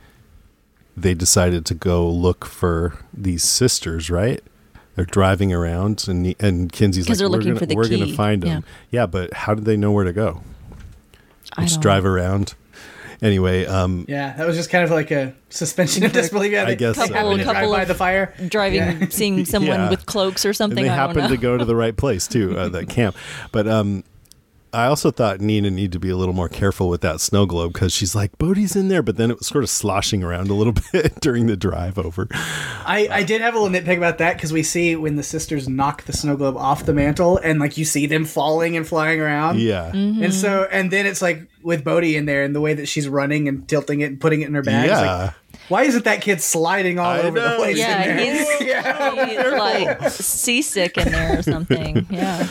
They 0.98 1.14
decided 1.14 1.66
to 1.68 1.74
go 1.74 2.10
look 2.10 2.46
for 2.46 2.98
these 3.14 3.44
sisters, 3.44 4.10
right? 4.10 4.42
They're 4.96 5.06
driving 5.06 5.52
around, 5.52 6.06
and 6.08 6.36
and 6.40 6.72
Kinsey's 6.72 7.10
like, 7.10 7.20
"We're 7.20 7.40
gonna, 7.40 7.60
for 7.60 7.66
the 7.66 7.76
we're 7.76 7.90
key. 7.90 8.00
gonna 8.00 8.14
find 8.14 8.42
them." 8.44 8.64
Yeah. 8.92 9.02
yeah, 9.02 9.06
but 9.06 9.34
how 9.34 9.54
did 9.54 9.66
they 9.66 9.76
know 9.76 9.92
where 9.92 10.06
to 10.06 10.14
go? 10.14 10.42
Just 11.60 11.82
drive 11.82 12.06
around. 12.06 12.56
Anyway, 13.22 13.66
um, 13.66 14.06
yeah, 14.08 14.34
that 14.34 14.46
was 14.46 14.56
just 14.56 14.70
kind 14.70 14.84
of 14.84 14.92
like 14.92 15.12
a 15.12 15.34
suspension 15.50 16.04
of 16.04 16.12
disbelief. 16.14 16.52
Yeah, 16.52 16.66
I 16.66 16.76
guess 16.76 16.96
couple, 16.96 17.38
so. 17.38 17.44
couple 17.44 17.44
drive 17.44 17.70
by 17.70 17.86
the 17.86 17.96
fire, 17.96 18.34
driving, 18.48 18.80
yeah. 18.80 19.08
seeing 19.10 19.46
someone 19.46 19.80
yeah. 19.80 19.90
with 19.90 20.06
cloaks 20.06 20.46
or 20.46 20.54
something. 20.54 20.80
And 20.80 20.88
they 20.88 20.92
I 20.92 20.96
happened 20.96 21.30
to 21.30 21.38
go 21.38 21.58
to 21.58 21.66
the 21.66 21.76
right 21.76 21.96
place 21.96 22.28
too, 22.28 22.58
uh, 22.58 22.70
that 22.70 22.90
camp. 22.90 23.16
But 23.52 23.68
um, 23.68 24.04
I 24.76 24.88
also 24.88 25.10
thought 25.10 25.40
Nina 25.40 25.72
needed 25.72 25.94
to 25.94 26.00
be 26.00 26.10
a 26.10 26.18
little 26.18 26.34
more 26.34 26.50
careful 26.50 26.90
with 26.90 27.00
that 27.02 27.22
snow 27.22 27.46
globe 27.46 27.72
because 27.72 27.94
she's 27.94 28.14
like, 28.14 28.38
Bode's 28.38 28.76
in 28.76 28.90
there, 28.90 29.02
but 29.02 29.16
then 29.16 29.32
it 29.32 29.38
was 29.38 29.48
sort 29.48 29.64
of 29.64 29.70
sloshing 29.70 30.22
around 30.22 30.50
a 30.50 30.54
little 30.54 30.74
bit 30.92 31.20
during 31.22 31.48
the 31.48 31.56
drive 31.56 31.98
over. 31.98 32.28
I, 32.32 33.08
I 33.10 33.24
did 33.24 33.40
have 33.40 33.56
a 33.56 33.60
little 33.60 33.74
nitpick 33.74 33.98
about 33.98 34.18
that 34.18 34.36
because 34.36 34.52
we 34.52 34.64
see 34.64 34.98
when 34.98 35.16
the 35.16 35.24
sisters 35.24 35.70
knock 35.70 36.04
the 36.04 36.14
snow 36.14 36.36
globe 36.36 36.58
off 36.58 36.86
the 36.86 36.94
mantle 36.94 37.38
and 37.38 37.60
like 37.60 37.78
you 37.78 37.86
see 37.86 38.06
them 38.06 38.26
falling 38.26 38.76
and 38.76 38.86
flying 38.86 39.22
around. 39.22 39.62
Yeah. 39.62 39.92
Mm-hmm. 39.94 40.24
And 40.24 40.34
so, 40.34 40.68
and 40.70 40.92
then 40.92 41.06
it's 41.06 41.22
like 41.22 41.48
with 41.64 41.86
Bode 41.86 42.04
in 42.04 42.26
there 42.26 42.44
and 42.44 42.54
the 42.54 42.62
way 42.62 42.74
that 42.74 42.88
she's 42.88 43.08
running 43.08 43.48
and 43.48 43.68
tilting 43.70 44.02
it 44.02 44.06
and 44.06 44.20
putting 44.20 44.42
it 44.42 44.50
in 44.50 44.56
her 44.56 44.62
bag. 44.62 44.90
Yeah. 44.90 45.02
Like, 45.02 45.34
why 45.70 45.84
isn't 45.84 46.04
that 46.04 46.22
kid 46.22 46.42
sliding 46.42 47.00
all 47.00 47.12
I 47.12 47.20
over 47.20 47.40
know. 47.40 47.52
the 47.52 47.56
place? 47.56 47.78
Yeah, 47.78 48.20
he's, 48.20 48.62
yeah. 48.68 49.26
he's 49.26 49.54
like 49.54 50.10
seasick 50.12 50.98
in 50.98 51.12
there 51.12 51.40
or 51.40 51.42
something. 51.42 52.06
Yeah 52.16 52.48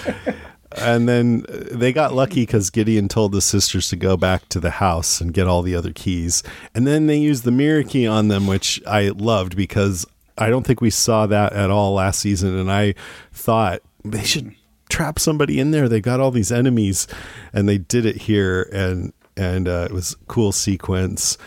and 0.76 1.08
then 1.08 1.44
they 1.48 1.92
got 1.92 2.14
lucky 2.14 2.42
because 2.42 2.70
Gideon 2.70 3.08
told 3.08 3.32
the 3.32 3.40
sisters 3.40 3.88
to 3.88 3.96
go 3.96 4.16
back 4.16 4.48
to 4.50 4.60
the 4.60 4.70
house 4.70 5.20
and 5.20 5.32
get 5.32 5.46
all 5.46 5.62
the 5.62 5.74
other 5.74 5.92
keys. 5.92 6.42
And 6.74 6.86
then 6.86 7.06
they 7.06 7.16
used 7.16 7.44
the 7.44 7.50
mirror 7.50 7.82
key 7.82 8.06
on 8.06 8.28
them, 8.28 8.46
which 8.46 8.82
I 8.86 9.08
loved 9.08 9.56
because 9.56 10.06
I 10.36 10.50
don't 10.50 10.66
think 10.66 10.80
we 10.80 10.90
saw 10.90 11.26
that 11.26 11.52
at 11.52 11.70
all 11.70 11.94
last 11.94 12.20
season. 12.20 12.58
And 12.58 12.70
I 12.70 12.94
thought 13.32 13.80
they 14.04 14.24
should 14.24 14.54
trap 14.88 15.18
somebody 15.18 15.60
in 15.60 15.70
there. 15.70 15.88
They 15.88 16.00
got 16.00 16.20
all 16.20 16.30
these 16.30 16.52
enemies, 16.52 17.06
and 17.52 17.68
they 17.68 17.78
did 17.78 18.06
it 18.06 18.16
here, 18.16 18.68
and 18.72 19.12
and 19.36 19.68
uh, 19.68 19.86
it 19.90 19.92
was 19.92 20.16
cool 20.28 20.52
sequence. 20.52 21.38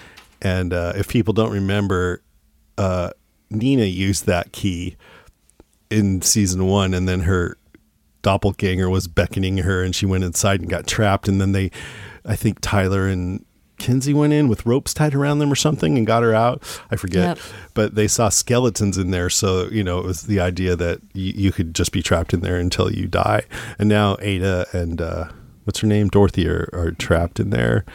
And 0.41 0.73
uh, 0.73 0.93
if 0.95 1.07
people 1.07 1.33
don't 1.33 1.51
remember, 1.51 2.21
uh, 2.77 3.11
Nina 3.49 3.85
used 3.85 4.25
that 4.25 4.51
key 4.51 4.97
in 5.89 6.21
season 6.21 6.65
one, 6.65 6.93
and 6.93 7.07
then 7.07 7.21
her 7.21 7.57
doppelganger 8.27 8.89
was 8.89 9.07
beckoning 9.07 9.59
her 9.59 9.81
and 9.81 9.95
she 9.95 10.05
went 10.05 10.25
inside 10.25 10.59
and 10.59 10.69
got 10.69 10.85
trapped 10.85 11.29
and 11.29 11.39
then 11.39 11.53
they 11.53 11.71
I 12.25 12.35
think 12.35 12.59
Tyler 12.59 13.07
and 13.07 13.45
Kinsey 13.77 14.13
went 14.13 14.33
in 14.33 14.49
with 14.49 14.65
ropes 14.65 14.93
tied 14.93 15.15
around 15.15 15.39
them 15.39 15.49
or 15.49 15.55
something 15.55 15.97
and 15.97 16.05
got 16.05 16.23
her 16.23 16.33
out. 16.33 16.61
I 16.91 16.97
forget. 16.97 17.37
Yep. 17.37 17.45
But 17.73 17.95
they 17.95 18.09
saw 18.09 18.27
skeletons 18.27 18.97
in 18.97 19.11
there. 19.11 19.29
So, 19.29 19.69
you 19.69 19.81
know, 19.81 19.99
it 19.99 20.05
was 20.05 20.23
the 20.23 20.41
idea 20.41 20.75
that 20.75 20.99
you, 21.13 21.31
you 21.35 21.51
could 21.53 21.73
just 21.73 21.93
be 21.93 22.01
trapped 22.01 22.33
in 22.33 22.41
there 22.41 22.57
until 22.57 22.91
you 22.91 23.07
die. 23.07 23.43
And 23.79 23.87
now 23.87 24.17
Ada 24.19 24.65
and, 24.73 24.99
uh, 24.99 25.29
what's 25.63 25.79
her 25.79 25.87
name? 25.87 26.09
Dorothy 26.09 26.49
are, 26.49 26.69
are 26.73 26.91
trapped 26.91 27.39
in 27.39 27.51
there 27.51 27.85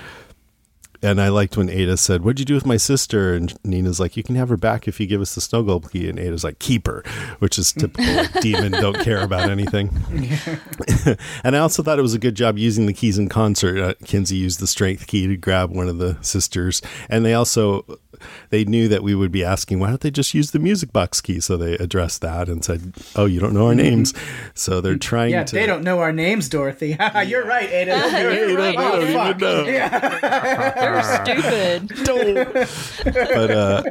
and 1.02 1.20
I 1.20 1.28
liked 1.28 1.56
when 1.56 1.68
Ada 1.68 1.96
said, 1.96 2.22
"What'd 2.22 2.38
you 2.38 2.44
do 2.44 2.54
with 2.54 2.66
my 2.66 2.76
sister?" 2.76 3.34
And 3.34 3.52
Nina's 3.64 3.98
like, 3.98 4.16
"You 4.16 4.22
can 4.22 4.36
have 4.36 4.48
her 4.48 4.56
back 4.56 4.86
if 4.86 5.00
you 5.00 5.06
give 5.06 5.20
us 5.20 5.34
the 5.34 5.40
snow 5.40 5.62
globe 5.62 5.90
key." 5.90 6.08
And 6.08 6.18
Ada's 6.18 6.44
like, 6.44 6.58
"Keep 6.58 6.86
her," 6.86 7.02
which 7.38 7.58
is 7.58 7.72
typical 7.72 8.14
like, 8.14 8.32
demon. 8.40 8.72
Don't 8.72 8.98
care 9.00 9.22
about 9.22 9.50
anything. 9.50 9.90
and 11.44 11.56
I 11.56 11.58
also 11.58 11.82
thought 11.82 11.98
it 11.98 12.02
was 12.02 12.14
a 12.14 12.18
good 12.18 12.34
job 12.34 12.58
using 12.58 12.86
the 12.86 12.92
keys 12.92 13.18
in 13.18 13.28
concert. 13.28 13.78
Uh, 13.78 13.94
Kinsey 14.04 14.36
used 14.36 14.60
the 14.60 14.66
strength 14.66 15.06
key 15.06 15.26
to 15.26 15.36
grab 15.36 15.70
one 15.70 15.88
of 15.88 15.98
the 15.98 16.16
sisters, 16.22 16.82
and 17.08 17.24
they 17.24 17.34
also 17.34 17.84
they 18.50 18.64
knew 18.64 18.88
that 18.88 19.02
we 19.02 19.14
would 19.14 19.32
be 19.32 19.44
asking, 19.44 19.80
why 19.80 19.88
don't 19.88 20.00
they 20.00 20.10
just 20.10 20.34
use 20.34 20.50
the 20.50 20.58
music 20.58 20.92
box 20.92 21.20
key? 21.20 21.40
So 21.40 21.56
they 21.56 21.74
addressed 21.74 22.20
that 22.22 22.48
and 22.48 22.64
said, 22.64 22.94
oh, 23.16 23.26
you 23.26 23.40
don't 23.40 23.54
know 23.54 23.66
our 23.66 23.74
names. 23.74 24.14
So 24.54 24.80
they're 24.80 24.96
trying 24.96 25.32
yeah, 25.32 25.44
to. 25.44 25.54
they 25.54 25.66
don't 25.66 25.82
know 25.82 26.00
our 26.00 26.12
names, 26.12 26.48
Dorothy. 26.48 26.96
You're 27.26 27.44
right, 27.44 27.68
Ada. 27.68 28.10
You're, 28.22 28.48
You're 28.48 28.58
right. 28.58 28.76
They 28.76 28.82
don't 28.82 29.02
even 29.08 29.38
know. 29.38 29.64
They're 30.84 31.02
stupid. 31.02 31.88
but 33.04 33.50
uh, 33.50 33.82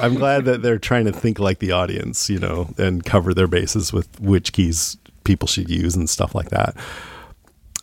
I'm 0.00 0.14
glad 0.14 0.44
that 0.46 0.62
they're 0.62 0.78
trying 0.78 1.04
to 1.06 1.12
think 1.12 1.38
like 1.38 1.58
the 1.58 1.72
audience, 1.72 2.28
you 2.30 2.38
know, 2.38 2.72
and 2.78 3.04
cover 3.04 3.34
their 3.34 3.46
bases 3.46 3.92
with 3.92 4.20
which 4.20 4.52
keys 4.52 4.96
people 5.24 5.48
should 5.48 5.68
use 5.68 5.94
and 5.94 6.08
stuff 6.08 6.34
like 6.34 6.50
that. 6.50 6.74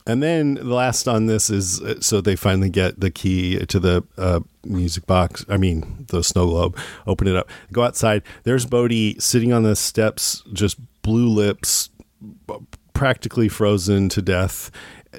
And 0.08 0.22
then 0.22 0.54
the 0.56 0.64
last 0.66 1.08
on 1.08 1.26
this 1.26 1.50
is 1.50 1.82
uh, 1.82 2.00
so 2.00 2.22
they 2.22 2.36
finally 2.36 2.70
get 2.70 3.00
the 3.00 3.10
key 3.10 3.66
to 3.66 3.80
the 3.80 4.04
uh, 4.18 4.42
music 4.64 5.08
box. 5.08 5.46
I 5.50 5.58
mean, 5.58 6.06
the 6.10 6.24
snow 6.24 6.48
globe. 6.48 6.78
Open 7.08 7.28
it 7.28 7.36
up. 7.36 7.50
Go 7.72 7.84
outside. 7.84 8.22
There's 8.44 8.66
Bode 8.66 9.16
sitting 9.20 9.52
on 9.52 9.64
the 9.64 9.76
steps, 9.76 10.44
just 10.54 10.78
blue 11.02 11.28
lips, 11.28 11.90
practically 12.94 13.50
frozen 13.50 14.10
to 14.10 14.22
death. 14.22 14.70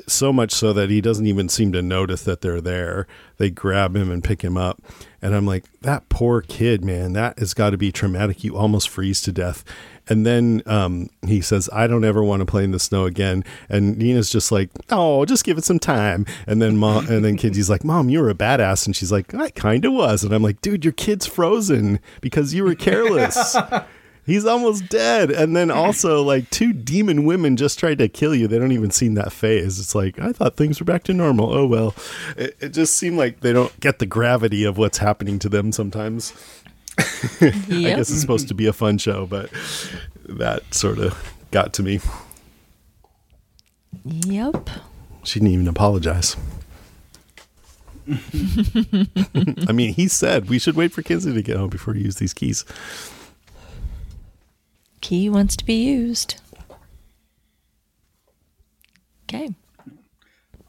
So 0.07 0.33
much 0.33 0.53
so 0.53 0.73
that 0.75 0.91
he 0.91 1.01
doesn't 1.01 1.27
even 1.27 1.49
seem 1.49 1.73
to 1.73 1.81
notice 1.81 2.23
that 2.25 2.43
they're 2.43 2.61
there. 2.61 3.07
They 3.39 3.51
grab 3.51 3.97
him 3.97 4.11
and 4.11 4.23
pick 4.23 4.43
him 4.43 4.57
up. 4.57 4.83
And 5.23 5.35
I'm 5.35 5.47
like, 5.47 5.65
that 5.81 6.09
poor 6.11 6.43
kid, 6.43 6.85
man, 6.85 7.15
that 7.15 7.39
has 7.39 7.55
got 7.55 7.71
to 7.71 7.79
be 7.79 7.91
traumatic. 7.91 8.45
You 8.45 8.57
almost 8.57 8.91
freeze 8.91 9.23
to 9.23 9.33
death. 9.33 9.65
And 10.09 10.25
then 10.25 10.63
um, 10.67 11.11
he 11.27 11.41
says, 11.41 11.69
I 11.73 11.87
don't 11.87 12.05
ever 12.05 12.23
want 12.23 12.41
to 12.41 12.47
play 12.47 12.65
in 12.65 12.71
the 12.71 12.79
snow 12.79 13.07
again. 13.07 13.45
And 13.69 13.99
Nina's 13.99 14.31
just 14.31 14.53
like, 14.53 14.71
oh, 14.91 15.25
just 15.25 15.45
give 15.45 15.59
it 15.59 15.65
some 15.65 15.79
time. 15.79 16.27
And 16.47 16.63
then 16.63 16.77
mom, 16.77 17.09
and 17.09 17.25
then 17.25 17.37
Kinsey's 17.37 17.71
like, 17.71 17.85
mom, 17.85 18.09
you 18.09 18.21
were 18.21 18.31
a 18.31 18.35
badass. 18.35 18.87
And 18.87 18.95
she's 18.95 19.11
like, 19.11 19.35
I 19.35 19.51
kind 19.51 19.85
of 19.85 19.93
was. 19.93 20.23
And 20.23 20.33
I'm 20.33 20.43
like, 20.43 20.61
dude, 20.61 20.85
your 20.85 20.93
kid's 20.93 21.27
frozen 21.27 21.99
because 22.21 22.55
you 22.55 22.65
were 22.65 22.75
careless. 22.75 23.57
He's 24.27 24.45
almost 24.45 24.89
dead. 24.89 25.31
And 25.31 25.55
then 25.55 25.71
also, 25.71 26.21
like, 26.21 26.51
two 26.51 26.73
demon 26.73 27.27
women 27.27 27.57
just 27.57 27.79
tried 27.79 27.99
to 27.99 28.09
kill 28.09 28.35
you. 28.35 28.49
They 28.49 28.59
don't 28.59 28.73
even 28.73 28.91
seem 28.91 29.15
that 29.15 29.33
phase. 29.33 29.79
It's 29.79 29.95
like, 29.95 30.19
I 30.19 30.33
thought 30.33 30.57
things 30.57 30.81
were 30.81 30.85
back 30.85 31.05
to 31.05 31.15
normal. 31.15 31.55
Oh, 31.55 31.65
well. 31.65 31.95
It, 32.37 32.57
it 32.59 32.69
just 32.71 32.97
seemed 32.97 33.19
like 33.19 33.41
they 33.41 33.53
don't 33.53 33.79
get 33.79 34.01
the 34.01 34.07
gravity 34.07 34.65
of 34.65 34.79
what's 34.79 34.99
happening 34.99 35.39
to 35.39 35.49
them 35.49 35.71
sometimes. 35.71 36.33
Yep. 36.99 37.05
I 37.41 37.97
guess 37.97 38.11
it's 38.11 38.21
supposed 38.21 38.49
to 38.49 38.55
be 38.55 38.67
a 38.67 38.73
fun 38.73 38.99
show, 38.99 39.27
but 39.27 39.51
that 40.29 40.75
sort 40.75 40.99
of 40.99 41.35
got 41.51 41.73
to 41.75 41.83
me. 41.83 42.01
Yep. 44.05 44.71
She 45.25 45.41
didn't 45.41 45.53
even 45.53 45.69
apologize. 45.69 46.37
I 48.09 49.73
mean, 49.73 49.95
he 49.95 50.07
said 50.07 50.49
we 50.49 50.59
should 50.59 50.77
wait 50.77 50.93
for 50.93 51.03
Kinsey 51.03 51.33
to 51.33 51.43
get 51.43 51.57
home 51.57 51.71
before 51.71 51.95
you 51.97 52.05
use 52.05 52.17
these 52.17 52.33
keys. 52.33 52.65
key 55.01 55.29
wants 55.29 55.57
to 55.57 55.65
be 55.65 55.85
used. 55.85 56.37
Okay. 59.25 59.55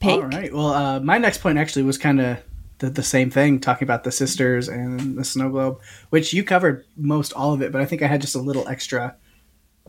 All 0.04 0.24
right. 0.24 0.54
Well, 0.54 0.74
uh, 0.74 1.00
my 1.00 1.18
next 1.18 1.40
point 1.40 1.58
actually 1.58 1.84
was 1.84 1.98
kind 1.98 2.20
of 2.20 2.38
the, 2.80 2.90
the 2.90 3.04
same 3.04 3.30
thing, 3.30 3.60
talking 3.60 3.86
about 3.86 4.04
the 4.04 4.12
sisters 4.12 4.68
and 4.68 5.18
the 5.18 5.24
snow 5.24 5.50
globe, 5.50 5.80
which 6.10 6.34
you 6.34 6.44
covered 6.44 6.86
most 6.96 7.34
all 7.34 7.54
of 7.54 7.62
it, 7.62 7.72
but 7.72 7.82
I 7.82 7.86
think 7.86 8.02
I 8.02 8.08
had 8.08 8.22
just 8.22 8.36
a 8.36 8.40
little 8.40 8.68
extra 8.68 9.16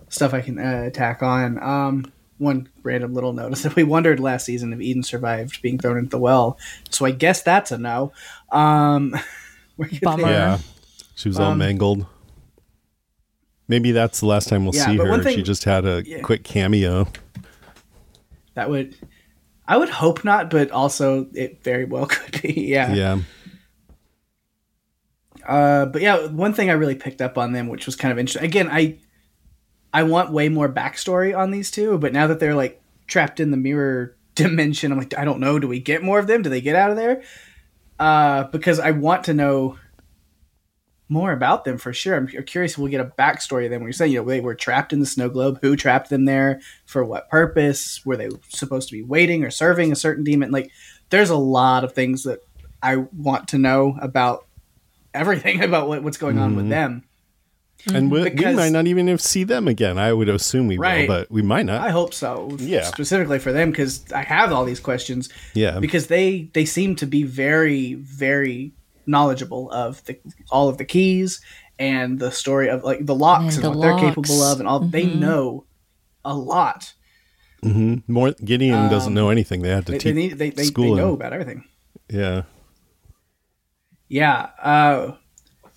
stuff 0.08 0.34
I 0.34 0.40
can 0.40 0.58
uh, 0.58 0.90
tack 0.90 1.22
on. 1.22 1.62
Um, 1.62 2.12
one 2.38 2.68
random 2.82 3.14
little 3.14 3.32
notice 3.32 3.62
that 3.62 3.74
we 3.74 3.82
wondered 3.82 4.20
last 4.20 4.46
season 4.46 4.72
if 4.72 4.80
Eden 4.80 5.02
survived 5.02 5.60
being 5.60 5.78
thrown 5.78 5.98
into 5.98 6.10
the 6.10 6.18
well, 6.18 6.58
so 6.90 7.04
I 7.04 7.10
guess 7.10 7.42
that's 7.42 7.72
a 7.72 7.78
no. 7.78 8.12
Um, 8.50 9.14
Bummer. 10.02 10.28
Yeah, 10.28 10.58
she 11.14 11.28
was 11.28 11.38
all 11.38 11.52
um, 11.52 11.58
mangled. 11.58 12.06
Maybe 13.68 13.92
that's 13.92 14.20
the 14.20 14.26
last 14.26 14.48
time 14.48 14.64
we'll 14.64 14.74
yeah, 14.74 14.86
see 14.86 14.96
her. 14.96 15.22
Thing, 15.22 15.36
she 15.36 15.42
just 15.42 15.64
had 15.64 15.84
a 15.84 16.02
yeah. 16.04 16.20
quick 16.20 16.42
cameo. 16.42 17.06
That 18.54 18.70
would, 18.70 18.96
I 19.68 19.76
would 19.76 19.90
hope 19.90 20.24
not, 20.24 20.48
but 20.48 20.70
also 20.70 21.28
it 21.34 21.62
very 21.62 21.84
well 21.84 22.06
could 22.10 22.40
be. 22.42 22.68
Yeah. 22.68 22.92
Yeah. 22.94 23.18
Uh, 25.46 25.86
but 25.86 26.02
yeah, 26.02 26.26
one 26.26 26.54
thing 26.54 26.70
I 26.70 26.74
really 26.74 26.94
picked 26.94 27.20
up 27.20 27.38
on 27.38 27.52
them, 27.52 27.68
which 27.68 27.86
was 27.86 27.94
kind 27.94 28.10
of 28.10 28.18
interesting. 28.18 28.44
Again, 28.44 28.68
I, 28.70 28.98
I 29.92 30.02
want 30.02 30.32
way 30.32 30.48
more 30.48 30.68
backstory 30.68 31.36
on 31.36 31.50
these 31.50 31.70
two, 31.70 31.98
but 31.98 32.12
now 32.12 32.26
that 32.26 32.40
they're 32.40 32.54
like 32.54 32.82
trapped 33.06 33.40
in 33.40 33.50
the 33.50 33.56
mirror 33.56 34.16
dimension, 34.34 34.90
I'm 34.90 34.98
like, 34.98 35.16
I 35.16 35.24
don't 35.24 35.40
know. 35.40 35.58
Do 35.58 35.68
we 35.68 35.80
get 35.80 36.02
more 36.02 36.18
of 36.18 36.26
them? 36.26 36.42
Do 36.42 36.50
they 36.50 36.62
get 36.62 36.74
out 36.74 36.90
of 36.90 36.96
there? 36.96 37.22
Uh, 37.98 38.44
because 38.44 38.80
I 38.80 38.92
want 38.92 39.24
to 39.24 39.34
know 39.34 39.78
more 41.08 41.32
about 41.32 41.64
them 41.64 41.78
for 41.78 41.92
sure. 41.92 42.14
I'm 42.14 42.26
curious 42.26 42.72
if 42.72 42.78
we'll 42.78 42.90
get 42.90 43.00
a 43.00 43.12
backstory 43.18 43.64
of 43.64 43.70
them. 43.70 43.80
When 43.80 43.88
you're 43.88 43.92
saying, 43.92 44.12
you 44.12 44.22
know, 44.22 44.28
they 44.28 44.40
were 44.40 44.54
trapped 44.54 44.92
in 44.92 45.00
the 45.00 45.06
snow 45.06 45.28
globe. 45.28 45.58
Who 45.62 45.76
trapped 45.76 46.10
them 46.10 46.26
there? 46.26 46.60
For 46.84 47.04
what 47.04 47.30
purpose? 47.30 48.04
Were 48.04 48.16
they 48.16 48.28
supposed 48.48 48.88
to 48.88 48.94
be 48.94 49.02
waiting 49.02 49.44
or 49.44 49.50
serving 49.50 49.90
a 49.90 49.96
certain 49.96 50.24
demon? 50.24 50.50
Like, 50.50 50.70
there's 51.10 51.30
a 51.30 51.36
lot 51.36 51.84
of 51.84 51.94
things 51.94 52.24
that 52.24 52.40
I 52.82 52.96
want 52.96 53.48
to 53.48 53.58
know 53.58 53.96
about 54.00 54.46
everything 55.14 55.62
about 55.64 55.88
what, 55.88 56.02
what's 56.02 56.18
going 56.18 56.36
mm-hmm. 56.36 56.44
on 56.44 56.56
with 56.56 56.64
mm-hmm. 56.64 56.70
them. 56.70 57.04
And 57.94 58.10
we, 58.10 58.24
because, 58.24 58.44
we, 58.44 58.54
might 58.54 58.72
not 58.72 58.86
even 58.86 59.16
see 59.18 59.44
them 59.44 59.68
again. 59.68 59.98
I 59.98 60.12
would 60.12 60.28
assume 60.28 60.66
we 60.66 60.76
right, 60.76 61.08
will, 61.08 61.14
but 61.14 61.30
we 61.30 61.42
might 61.42 61.64
not. 61.64 61.80
I 61.80 61.90
hope 61.90 62.12
so. 62.12 62.56
Yeah, 62.58 62.82
specifically 62.82 63.38
for 63.38 63.52
them 63.52 63.70
because 63.70 64.10
I 64.12 64.22
have 64.22 64.52
all 64.52 64.64
these 64.64 64.80
questions. 64.80 65.28
Yeah, 65.54 65.78
because 65.78 66.08
they 66.08 66.50
they 66.54 66.64
seem 66.64 66.96
to 66.96 67.06
be 67.06 67.22
very 67.22 67.94
very 67.94 68.72
knowledgeable 69.08 69.70
of 69.70 70.04
the 70.04 70.18
all 70.50 70.68
of 70.68 70.78
the 70.78 70.84
keys 70.84 71.40
and 71.78 72.18
the 72.18 72.30
story 72.30 72.68
of 72.68 72.84
like 72.84 73.04
the 73.04 73.14
locks 73.14 73.56
and, 73.56 73.64
and 73.64 73.74
what 73.74 73.86
locks. 73.86 74.00
they're 74.00 74.10
capable 74.10 74.42
of 74.42 74.60
and 74.60 74.68
all. 74.68 74.80
Mm-hmm. 74.80 74.90
They 74.90 75.06
know 75.06 75.64
a 76.24 76.34
lot. 76.34 76.92
Mm-hmm. 77.64 78.12
More 78.12 78.32
Gideon 78.44 78.78
um, 78.78 78.90
doesn't 78.90 79.14
know 79.14 79.30
anything. 79.30 79.62
They 79.62 79.70
have 79.70 79.84
to 79.86 79.92
they, 79.92 79.98
teach. 79.98 80.04
They, 80.04 80.12
need, 80.12 80.38
they, 80.38 80.50
they, 80.50 80.68
they 80.68 80.94
know 80.94 81.12
about 81.12 81.32
everything. 81.32 81.64
Yeah. 82.08 82.42
Yeah. 84.08 84.50
Uh, 84.62 85.12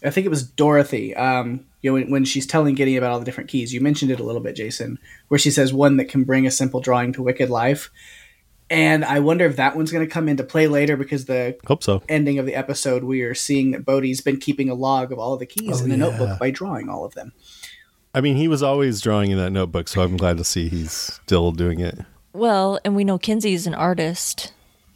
I 0.03 0.09
think 0.09 0.25
it 0.25 0.29
was 0.29 0.43
Dorothy. 0.43 1.15
Um, 1.15 1.65
you 1.81 1.89
know, 1.89 1.93
when, 1.95 2.11
when, 2.11 2.25
she's 2.25 2.45
telling 2.45 2.75
Gideon 2.75 2.99
about 2.99 3.11
all 3.11 3.19
the 3.19 3.25
different 3.25 3.49
keys, 3.49 3.73
you 3.73 3.81
mentioned 3.81 4.11
it 4.11 4.19
a 4.19 4.23
little 4.23 4.41
bit, 4.41 4.55
Jason, 4.55 4.99
where 5.27 5.39
she 5.39 5.51
says 5.51 5.73
one 5.73 5.97
that 5.97 6.05
can 6.05 6.23
bring 6.23 6.45
a 6.45 6.51
simple 6.51 6.79
drawing 6.79 7.13
to 7.13 7.23
wicked 7.23 7.49
life 7.49 7.89
and 8.71 9.03
I 9.03 9.19
wonder 9.19 9.45
if 9.45 9.57
that 9.57 9.75
one's 9.75 9.91
going 9.91 10.07
to 10.07 10.11
come 10.11 10.29
into 10.29 10.45
play 10.45 10.67
later 10.67 10.95
because 10.95 11.25
the 11.25 11.57
hope 11.67 11.83
so 11.83 12.01
ending 12.07 12.39
of 12.39 12.45
the 12.45 12.55
episode 12.55 13.03
we 13.03 13.21
are 13.21 13.35
seeing 13.35 13.71
that 13.71 13.85
Bode's 13.85 14.21
been 14.21 14.37
keeping 14.37 14.69
a 14.69 14.73
log 14.73 15.11
of 15.11 15.19
all 15.19 15.33
of 15.33 15.39
the 15.39 15.45
keys 15.45 15.81
oh, 15.81 15.85
in 15.85 15.91
a 15.91 15.95
yeah. 15.95 15.99
notebook 15.99 16.39
by 16.39 16.51
drawing 16.51 16.87
all 16.87 17.03
of 17.03 17.13
them. 17.13 17.33
I 18.15 18.21
mean, 18.21 18.37
he 18.37 18.47
was 18.47 18.63
always 18.63 19.01
drawing 19.01 19.31
in 19.31 19.37
that 19.37 19.51
notebook, 19.51 19.89
so 19.89 20.01
I'm 20.01 20.15
glad 20.15 20.37
to 20.37 20.45
see 20.45 20.69
he's 20.69 20.93
still 20.93 21.51
doing 21.51 21.81
it. 21.81 21.99
Well, 22.33 22.79
and 22.85 22.95
we 22.95 23.03
know 23.03 23.17
Kinsey's 23.17 23.67
an 23.67 23.73
artist, 23.73 24.53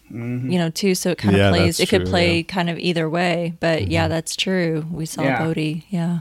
mm-hmm. 0.09 0.49
you 0.49 0.57
know, 0.57 0.69
too. 0.69 0.95
So 0.95 1.11
it 1.11 1.17
kind 1.17 1.36
yeah, 1.36 1.49
of 1.49 1.55
plays. 1.55 1.80
It 1.82 1.89
true, 1.89 1.99
could 1.99 2.07
play 2.07 2.38
yeah. 2.38 2.43
kind 2.43 2.69
of 2.69 2.80
either 2.80 3.09
way, 3.09 3.57
but 3.59 3.82
mm-hmm. 3.82 3.91
yeah, 3.91 4.07
that's 4.07 4.38
true. 4.38 4.86
We 4.89 5.05
saw 5.05 5.23
yeah. 5.23 5.39
Bode, 5.39 5.84
yeah. 5.89 6.19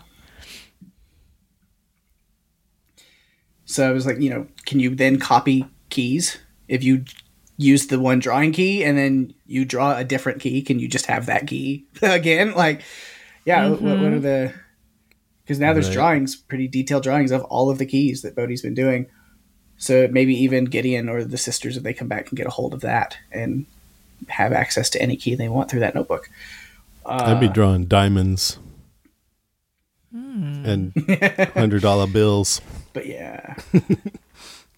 So 3.65 3.89
I 3.89 3.93
was 3.93 4.07
like, 4.07 4.21
you 4.21 4.31
know, 4.31 4.49
can 4.67 4.81
you 4.81 4.95
then 4.95 5.21
copy 5.21 5.67
keys 5.89 6.39
if 6.67 6.83
you 6.83 7.05
use 7.57 7.87
the 7.87 8.01
one 8.01 8.19
drawing 8.19 8.53
key 8.53 8.83
and 8.83 8.99
then 8.99 9.33
you 9.47 9.65
draw 9.65 9.97
a 9.97 10.05
different 10.05 10.41
key 10.41 10.61
can 10.63 10.79
you 10.79 10.89
just 10.89 11.07
have 11.07 11.27
that 11.27 11.47
key 11.47 11.87
again 12.03 12.53
like 12.55 12.83
yeah 13.45 13.65
mm-hmm. 13.65 13.85
what, 13.85 13.99
what, 13.99 14.07
are 14.07 14.11
mm-hmm. 14.11 14.21
the 14.21 14.55
because 15.43 15.61
now 15.61 15.73
there's 15.73 15.89
right. 15.89 15.95
drawings 15.95 16.37
pretty 16.37 16.67
detailed 16.67 17.03
drawings 17.03 17.31
of 17.31 17.45
all 17.45 17.71
of 17.71 17.79
the 17.79 17.87
keys 17.87 18.23
that 18.23 18.35
Bode's 18.35 18.63
been 18.63 18.75
doing 18.75 19.07
so 19.77 20.09
maybe 20.11 20.35
even 20.35 20.65
gideon 20.65 21.09
or 21.09 21.25
the 21.25 21.39
sisters 21.39 21.77
if 21.77 21.83
they 21.83 21.95
come 21.95 22.09
back 22.09 22.27
can 22.27 22.37
get 22.37 22.47
a 22.47 22.51
hold 22.51 22.75
of 22.75 22.81
that 22.81 23.19
and 23.31 23.67
have 24.29 24.53
access 24.53 24.91
to 24.91 25.01
any 25.01 25.17
key 25.17 25.35
they 25.35 25.49
want 25.49 25.71
through 25.71 25.81
that 25.81 25.95
notebook 25.95 26.31
uh, 27.07 27.25
i'd 27.27 27.41
be 27.41 27.49
drawing 27.49 27.85
diamonds 27.85 28.59
hmm. 30.11 30.65
and 30.65 30.93
hundred 31.55 31.83
dollar 31.83 32.07
bills 32.07 32.61
but 32.93 33.07
yeah 33.07 33.57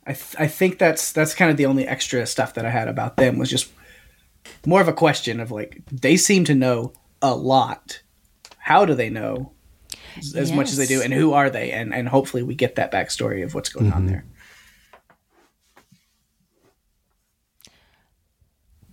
I 0.07 0.13
th- 0.13 0.37
I 0.39 0.47
think 0.47 0.79
that's 0.79 1.13
that's 1.13 1.35
kind 1.35 1.51
of 1.51 1.57
the 1.57 1.67
only 1.67 1.87
extra 1.87 2.25
stuff 2.27 2.55
that 2.55 2.65
I 2.65 2.71
had 2.71 2.89
about 2.89 3.17
them 3.17 3.39
was 3.39 3.51
just 3.51 3.71
more 4.65 4.81
of 4.81 4.89
a 4.89 4.93
question 4.93 5.41
of 5.41 5.51
like 5.51 5.83
they 5.91 6.17
seem 6.17 6.45
to 6.45 6.55
know 6.55 6.93
a 7.21 7.35
lot. 7.35 8.03
How 8.59 8.85
do 8.85 8.95
they 8.95 9.11
know 9.11 9.53
as 10.17 10.35
yes. 10.35 10.51
much 10.53 10.71
as 10.71 10.77
they 10.77 10.87
do, 10.87 11.03
and 11.03 11.13
who 11.13 11.33
are 11.33 11.51
they? 11.51 11.73
And 11.73 11.93
and 11.93 12.09
hopefully 12.09 12.43
we 12.43 12.55
get 12.55 12.77
that 12.77 12.93
backstory 12.93 13.45
of 13.45 13.55
what's 13.55 13.69
going 13.69 13.87
mm-hmm. 13.87 13.97
on 13.97 14.07
there. 14.07 14.25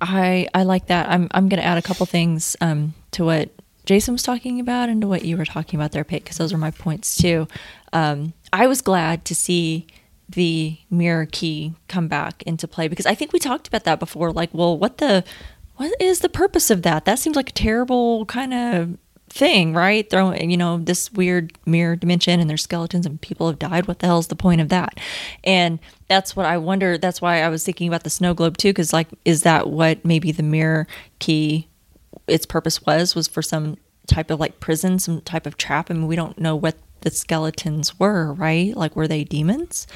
I 0.02 0.48
I 0.54 0.64
like 0.64 0.88
that. 0.88 1.10
I'm 1.10 1.28
I'm 1.32 1.48
going 1.48 1.62
to 1.62 1.66
add 1.66 1.78
a 1.78 1.82
couple 1.82 2.06
things 2.06 2.58
um, 2.60 2.94
to 3.12 3.24
what 3.24 3.50
Jason 3.86 4.14
was 4.14 4.24
talking 4.24 4.60
about 4.60 4.90
and 4.90 5.02
to 5.02 5.08
what 5.08 5.26
you 5.26 5.38
were 5.38 5.46
talking 5.46 5.80
about 5.80 5.92
there, 5.92 6.04
Paige, 6.04 6.24
because 6.24 6.38
those 6.38 6.54
are 6.54 6.58
my 6.58 6.72
points 6.72 7.16
too. 7.16 7.48
Um, 7.92 8.34
I 8.52 8.68
was 8.68 8.82
glad 8.82 9.26
to 9.26 9.36
see 9.36 9.88
the 10.30 10.78
mirror 10.90 11.28
key 11.32 11.74
come 11.88 12.08
back 12.08 12.44
into 12.44 12.68
play 12.68 12.88
because 12.88 13.06
I 13.06 13.16
think 13.16 13.34
we 13.34 13.40
talked 13.40 13.68
about 13.68 13.84
that 13.84 14.00
before. 14.00 14.32
Like, 14.32 14.50
well, 14.54 14.78
what 14.78 14.98
the 14.98 15.24
what 15.76 15.92
is 16.00 16.20
the 16.20 16.30
purpose 16.30 16.70
of 16.70 16.84
that? 16.84 17.06
That 17.06 17.20
seems 17.20 17.36
like 17.36 17.50
a 17.50 17.54
terrible 17.54 18.26
kind 18.26 18.54
of 18.54 18.98
thing, 19.30 19.74
right? 19.74 20.08
Throwing, 20.10 20.52
you 20.52 20.58
know, 20.58 20.78
this 20.78 21.12
weird 21.12 21.54
mirror 21.66 21.96
dimension 21.96 22.40
and 22.40 22.48
there's 22.50 22.62
skeletons 22.62 23.06
and 23.06 23.20
people 23.20 23.48
have 23.48 23.58
died. 23.58 23.88
What 23.88 24.00
the 24.00 24.06
hell's 24.06 24.28
the 24.28 24.36
point 24.36 24.62
of 24.62 24.70
that? 24.70 25.00
And 25.44 25.80
that's 26.08 26.36
what 26.36 26.46
I 26.46 26.58
wonder. 26.58 26.98
That's 27.00 27.22
why 27.22 27.42
I 27.42 27.50
was 27.50 27.64
thinking 27.64 27.88
about 27.88 28.04
the 28.04 28.12
snow 28.12 28.36
globe 28.36 28.58
too, 28.58 28.70
because 28.70 28.94
like, 28.94 29.08
is 29.26 29.42
that 29.42 29.70
what 29.70 30.06
maybe 30.06 30.32
the 30.32 30.44
mirror 30.44 30.88
key, 31.18 31.68
its 32.28 32.46
purpose 32.46 32.86
was, 32.86 33.16
was 33.16 33.28
for 33.28 33.42
some 33.42 33.78
type 34.06 34.30
of 34.30 34.40
like 34.40 34.60
prison, 34.60 35.00
some 35.00 35.22
type 35.22 35.48
of 35.48 35.58
trap? 35.58 35.90
I 35.90 35.96
mean, 35.96 36.08
we 36.08 36.16
don't 36.16 36.38
know 36.38 36.56
what 36.56 36.76
the 37.04 37.12
skeletons 37.12 38.00
were, 38.00 38.34
right? 38.34 38.76
Like, 38.76 38.96
were 38.96 39.08
they 39.08 39.24
demons? 39.24 39.88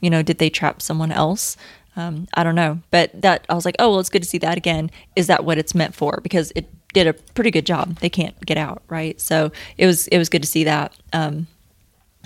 You 0.00 0.10
know, 0.10 0.22
did 0.22 0.38
they 0.38 0.50
trap 0.50 0.82
someone 0.82 1.10
else? 1.10 1.56
Um, 1.96 2.28
I 2.34 2.44
don't 2.44 2.54
know. 2.54 2.80
But 2.90 3.22
that, 3.22 3.46
I 3.48 3.54
was 3.54 3.64
like, 3.64 3.76
oh, 3.78 3.90
well, 3.90 4.00
it's 4.00 4.10
good 4.10 4.22
to 4.22 4.28
see 4.28 4.38
that 4.38 4.58
again. 4.58 4.90
Is 5.16 5.28
that 5.28 5.44
what 5.44 5.58
it's 5.58 5.74
meant 5.74 5.94
for? 5.94 6.20
Because 6.22 6.52
it 6.54 6.68
did 6.92 7.06
a 7.06 7.14
pretty 7.14 7.50
good 7.50 7.66
job. 7.66 7.98
They 8.00 8.10
can't 8.10 8.38
get 8.44 8.58
out, 8.58 8.82
right? 8.88 9.20
So 9.20 9.50
it 9.78 9.86
was, 9.86 10.06
it 10.08 10.18
was 10.18 10.28
good 10.28 10.42
to 10.42 10.48
see 10.48 10.64
that 10.64 10.94
um, 11.12 11.46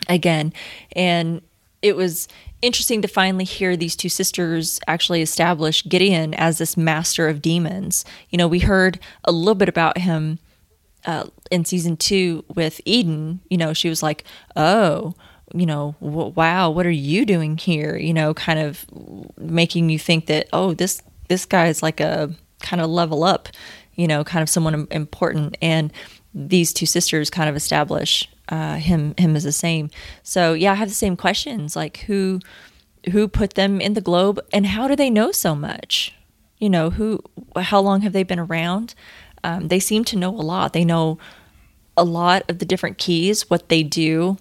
again. 0.08 0.52
And 0.96 1.40
it 1.82 1.96
was 1.96 2.28
interesting 2.62 3.00
to 3.02 3.08
finally 3.08 3.44
hear 3.44 3.76
these 3.76 3.96
two 3.96 4.08
sisters 4.08 4.80
actually 4.86 5.22
establish 5.22 5.86
Gideon 5.88 6.34
as 6.34 6.58
this 6.58 6.76
master 6.76 7.28
of 7.28 7.40
demons. 7.40 8.04
You 8.30 8.38
know, 8.38 8.48
we 8.48 8.60
heard 8.60 8.98
a 9.24 9.32
little 9.32 9.54
bit 9.54 9.68
about 9.68 9.98
him 9.98 10.38
uh, 11.06 11.26
in 11.50 11.64
season 11.64 11.96
two 11.96 12.44
with 12.54 12.80
Eden, 12.84 13.40
you 13.48 13.56
know, 13.56 13.72
she 13.72 13.88
was 13.88 14.02
like, 14.02 14.24
oh, 14.56 15.14
you 15.54 15.66
know, 15.66 15.94
w- 16.00 16.32
wow, 16.34 16.70
what 16.70 16.86
are 16.86 16.90
you 16.90 17.24
doing 17.24 17.56
here? 17.56 17.96
You 17.96 18.14
know, 18.14 18.34
kind 18.34 18.58
of 18.58 18.84
making 19.38 19.90
you 19.90 19.98
think 19.98 20.26
that, 20.26 20.48
oh, 20.52 20.74
this 20.74 21.02
this 21.28 21.46
guy 21.46 21.66
is 21.66 21.82
like 21.82 22.00
a 22.00 22.30
kind 22.60 22.82
of 22.82 22.90
level 22.90 23.24
up, 23.24 23.48
you 23.94 24.06
know, 24.06 24.24
kind 24.24 24.42
of 24.42 24.48
someone 24.48 24.86
important. 24.90 25.56
And 25.62 25.92
these 26.34 26.72
two 26.72 26.86
sisters 26.86 27.30
kind 27.30 27.48
of 27.48 27.56
establish 27.56 28.28
uh, 28.48 28.76
him 28.76 29.14
him 29.16 29.36
as 29.36 29.44
the 29.44 29.52
same. 29.52 29.90
So 30.22 30.54
yeah, 30.54 30.72
I 30.72 30.76
have 30.76 30.88
the 30.88 30.94
same 30.94 31.16
questions 31.16 31.76
like 31.76 31.98
who 31.98 32.40
who 33.12 33.28
put 33.28 33.54
them 33.54 33.80
in 33.80 33.94
the 33.94 34.00
globe 34.00 34.40
and 34.52 34.66
how 34.66 34.86
do 34.86 34.94
they 34.94 35.10
know 35.10 35.32
so 35.32 35.54
much? 35.54 36.14
You 36.58 36.68
know, 36.68 36.90
who 36.90 37.20
how 37.56 37.80
long 37.80 38.02
have 38.02 38.12
they 38.12 38.22
been 38.22 38.38
around? 38.38 38.94
Um, 39.44 39.68
they 39.68 39.80
seem 39.80 40.04
to 40.04 40.16
know 40.16 40.30
a 40.30 40.42
lot. 40.42 40.72
They 40.72 40.84
know 40.84 41.18
a 41.96 42.04
lot 42.04 42.42
of 42.48 42.58
the 42.58 42.64
different 42.64 42.98
keys, 42.98 43.50
what 43.50 43.68
they 43.68 43.82
do, 43.82 44.38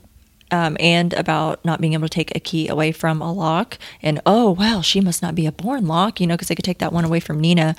um, 0.51 0.77
and 0.79 1.13
about 1.13 1.63
not 1.63 1.81
being 1.81 1.93
able 1.93 2.07
to 2.07 2.13
take 2.13 2.35
a 2.35 2.39
key 2.39 2.67
away 2.67 2.91
from 2.91 3.21
a 3.21 3.31
lock. 3.31 3.77
And 4.01 4.21
oh, 4.25 4.51
well, 4.51 4.81
she 4.81 5.01
must 5.01 5.21
not 5.21 5.35
be 5.35 5.45
a 5.45 5.51
born 5.51 5.87
lock, 5.87 6.19
you 6.19 6.27
know, 6.27 6.35
because 6.35 6.47
they 6.47 6.55
could 6.55 6.65
take 6.65 6.79
that 6.79 6.93
one 6.93 7.05
away 7.05 7.19
from 7.19 7.39
Nina. 7.39 7.75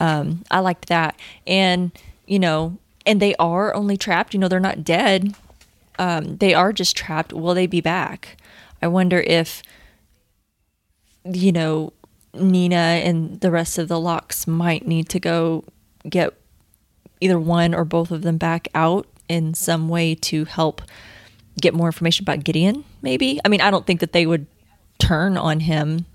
Um, 0.00 0.44
I 0.50 0.60
liked 0.60 0.88
that. 0.88 1.14
And, 1.46 1.92
you 2.26 2.38
know, 2.38 2.78
and 3.06 3.20
they 3.20 3.34
are 3.36 3.74
only 3.74 3.96
trapped, 3.96 4.34
you 4.34 4.40
know, 4.40 4.48
they're 4.48 4.60
not 4.60 4.84
dead. 4.84 5.34
um, 5.98 6.36
they 6.36 6.54
are 6.54 6.72
just 6.72 6.96
trapped. 6.96 7.32
Will 7.32 7.54
they 7.54 7.66
be 7.66 7.80
back? 7.80 8.36
I 8.80 8.86
wonder 8.86 9.20
if, 9.20 9.62
you 11.24 11.52
know, 11.52 11.92
Nina 12.34 12.76
and 12.76 13.40
the 13.40 13.50
rest 13.50 13.78
of 13.78 13.88
the 13.88 13.98
Locks 13.98 14.46
might 14.46 14.86
need 14.86 15.08
to 15.10 15.18
go 15.20 15.64
get 16.08 16.34
either 17.20 17.38
one 17.38 17.74
or 17.74 17.84
both 17.84 18.10
of 18.10 18.22
them 18.22 18.38
back 18.38 18.68
out 18.74 19.06
in 19.28 19.54
some 19.54 19.88
way 19.88 20.14
to 20.14 20.44
help 20.44 20.82
get 21.60 21.74
more 21.74 21.88
information 21.88 22.24
about 22.24 22.44
Gideon, 22.44 22.84
maybe. 23.02 23.40
I 23.44 23.48
mean, 23.48 23.60
I 23.60 23.70
don't 23.70 23.86
think 23.86 24.00
that 24.00 24.12
they 24.12 24.26
would 24.26 24.46
turn 24.98 25.36
on 25.36 25.60
him 25.60 26.06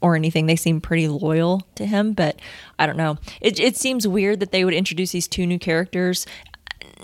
or 0.00 0.16
anything. 0.16 0.46
They 0.46 0.56
seem 0.56 0.80
pretty 0.80 1.08
loyal 1.08 1.66
to 1.76 1.86
him, 1.86 2.12
but 2.12 2.38
I 2.78 2.86
don't 2.86 2.96
know. 2.96 3.18
It, 3.40 3.58
it 3.58 3.76
seems 3.76 4.06
weird 4.06 4.40
that 4.40 4.52
they 4.52 4.64
would 4.64 4.74
introduce 4.74 5.12
these 5.12 5.28
two 5.28 5.46
new 5.46 5.58
characters 5.58 6.26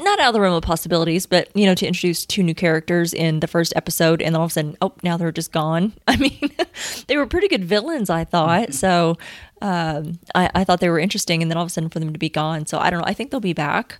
not 0.00 0.20
out 0.20 0.28
of 0.28 0.34
the 0.34 0.40
realm 0.40 0.54
of 0.54 0.62
possibilities, 0.62 1.26
but 1.26 1.48
you 1.54 1.66
know, 1.66 1.74
to 1.74 1.86
introduce 1.86 2.24
two 2.24 2.42
new 2.42 2.54
characters 2.54 3.12
in 3.12 3.40
the 3.40 3.46
first 3.46 3.72
episode, 3.76 4.22
and 4.22 4.34
then 4.34 4.40
all 4.40 4.46
of 4.46 4.50
a 4.50 4.54
sudden, 4.54 4.76
oh, 4.80 4.92
now 5.02 5.16
they're 5.16 5.32
just 5.32 5.52
gone. 5.52 5.92
I 6.08 6.16
mean, 6.16 6.50
they 7.06 7.16
were 7.16 7.26
pretty 7.26 7.48
good 7.48 7.64
villains, 7.64 8.10
I 8.10 8.24
thought. 8.24 8.68
Mm-hmm. 8.68 8.72
So 8.72 9.18
um, 9.60 10.18
I, 10.34 10.50
I, 10.54 10.64
thought 10.64 10.80
they 10.80 10.88
were 10.88 10.98
interesting, 10.98 11.42
and 11.42 11.50
then 11.50 11.56
all 11.56 11.64
of 11.64 11.68
a 11.68 11.70
sudden, 11.70 11.90
for 11.90 11.98
them 11.98 12.12
to 12.12 12.18
be 12.18 12.28
gone. 12.28 12.66
So 12.66 12.78
I 12.78 12.90
don't 12.90 13.00
know. 13.00 13.06
I 13.06 13.14
think 13.14 13.30
they'll 13.30 13.40
be 13.40 13.52
back, 13.52 13.98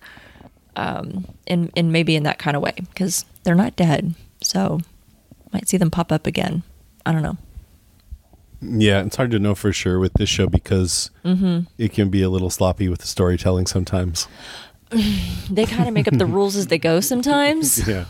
um, 0.77 1.27
in 1.47 1.71
in 1.75 1.93
maybe 1.93 2.17
in 2.17 2.23
that 2.23 2.39
kind 2.39 2.57
of 2.57 2.63
way 2.63 2.75
because 2.77 3.25
they're 3.43 3.55
not 3.55 3.77
dead. 3.77 4.15
So 4.41 4.81
might 5.53 5.69
see 5.69 5.77
them 5.77 5.91
pop 5.91 6.13
up 6.13 6.27
again. 6.27 6.63
I 7.05 7.13
don't 7.13 7.23
know. 7.23 7.37
Yeah, 8.61 9.03
it's 9.03 9.17
hard 9.17 9.31
to 9.33 9.39
know 9.39 9.55
for 9.55 9.73
sure 9.73 9.99
with 9.99 10.15
this 10.15 10.29
show 10.29 10.49
because 10.49 11.11
mm-hmm. 11.25 11.61
it 11.79 11.93
can 11.93 12.11
be 12.11 12.23
a 12.23 12.29
little 12.29 12.51
sloppy 12.51 12.89
with 12.89 13.01
the 13.01 13.07
storytelling 13.07 13.67
sometimes. 13.67 14.27
they 15.51 15.65
kind 15.65 15.89
of 15.89 15.95
make 15.95 16.09
up 16.09 16.19
the 16.19 16.27
rules 16.27 16.57
as 16.57 16.69
they 16.69 16.79
go 16.79 17.01
sometimes. 17.01 17.87
Yeah. 17.89 18.05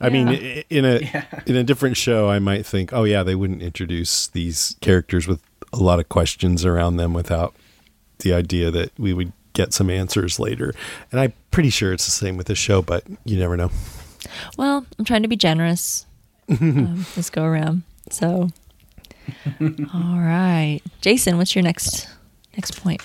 I 0.00 0.08
yeah. 0.08 0.24
mean, 0.24 0.64
in 0.70 0.84
a 0.84 0.98
yeah. 1.14 1.24
in 1.46 1.54
a 1.54 1.62
different 1.62 1.96
show, 1.96 2.28
I 2.28 2.40
might 2.40 2.66
think, 2.66 2.92
oh 2.92 3.04
yeah, 3.04 3.22
they 3.22 3.36
wouldn't 3.36 3.62
introduce 3.62 4.26
these 4.26 4.76
characters 4.80 5.28
with 5.28 5.40
a 5.78 5.82
lot 5.82 6.00
of 6.00 6.08
questions 6.08 6.64
around 6.64 6.96
them 6.96 7.12
without 7.12 7.54
the 8.18 8.32
idea 8.32 8.70
that 8.70 8.90
we 8.98 9.12
would 9.12 9.32
get 9.52 9.72
some 9.72 9.90
answers 9.90 10.38
later. 10.38 10.74
And 11.10 11.20
I'm 11.20 11.32
pretty 11.50 11.70
sure 11.70 11.92
it's 11.92 12.04
the 12.04 12.10
same 12.10 12.36
with 12.36 12.46
this 12.46 12.58
show, 12.58 12.82
but 12.82 13.04
you 13.24 13.38
never 13.38 13.56
know. 13.56 13.70
Well, 14.56 14.86
I'm 14.98 15.04
trying 15.04 15.22
to 15.22 15.28
be 15.28 15.36
generous 15.36 16.06
um, 16.48 17.06
this 17.14 17.30
go 17.30 17.44
around. 17.44 17.82
So, 18.10 18.50
all 19.60 20.18
right, 20.18 20.80
Jason, 21.00 21.38
what's 21.38 21.54
your 21.54 21.62
next 21.62 22.08
next 22.54 22.82
point? 22.82 23.02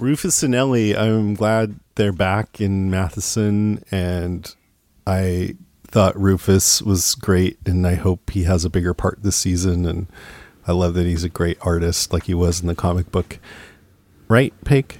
Rufus 0.00 0.42
and 0.42 0.54
Ellie, 0.54 0.96
I'm 0.96 1.34
glad 1.34 1.78
they're 1.94 2.12
back 2.12 2.60
in 2.60 2.90
Matheson, 2.90 3.84
and 3.92 4.52
I 5.06 5.56
thought 5.86 6.20
Rufus 6.20 6.82
was 6.82 7.14
great, 7.14 7.58
and 7.64 7.86
I 7.86 7.94
hope 7.94 8.30
he 8.30 8.42
has 8.42 8.64
a 8.64 8.70
bigger 8.70 8.92
part 8.94 9.22
this 9.22 9.36
season. 9.36 9.86
And 9.86 10.08
I 10.66 10.72
love 10.72 10.94
that 10.94 11.06
he's 11.06 11.24
a 11.24 11.28
great 11.28 11.58
artist, 11.62 12.12
like 12.12 12.24
he 12.24 12.34
was 12.34 12.60
in 12.60 12.66
the 12.66 12.74
comic 12.74 13.10
book. 13.12 13.38
Right, 14.28 14.52
Paige? 14.64 14.98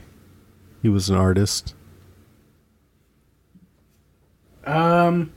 He 0.83 0.89
was 0.89 1.09
an 1.09 1.17
artist. 1.17 1.75
Um, 4.67 5.33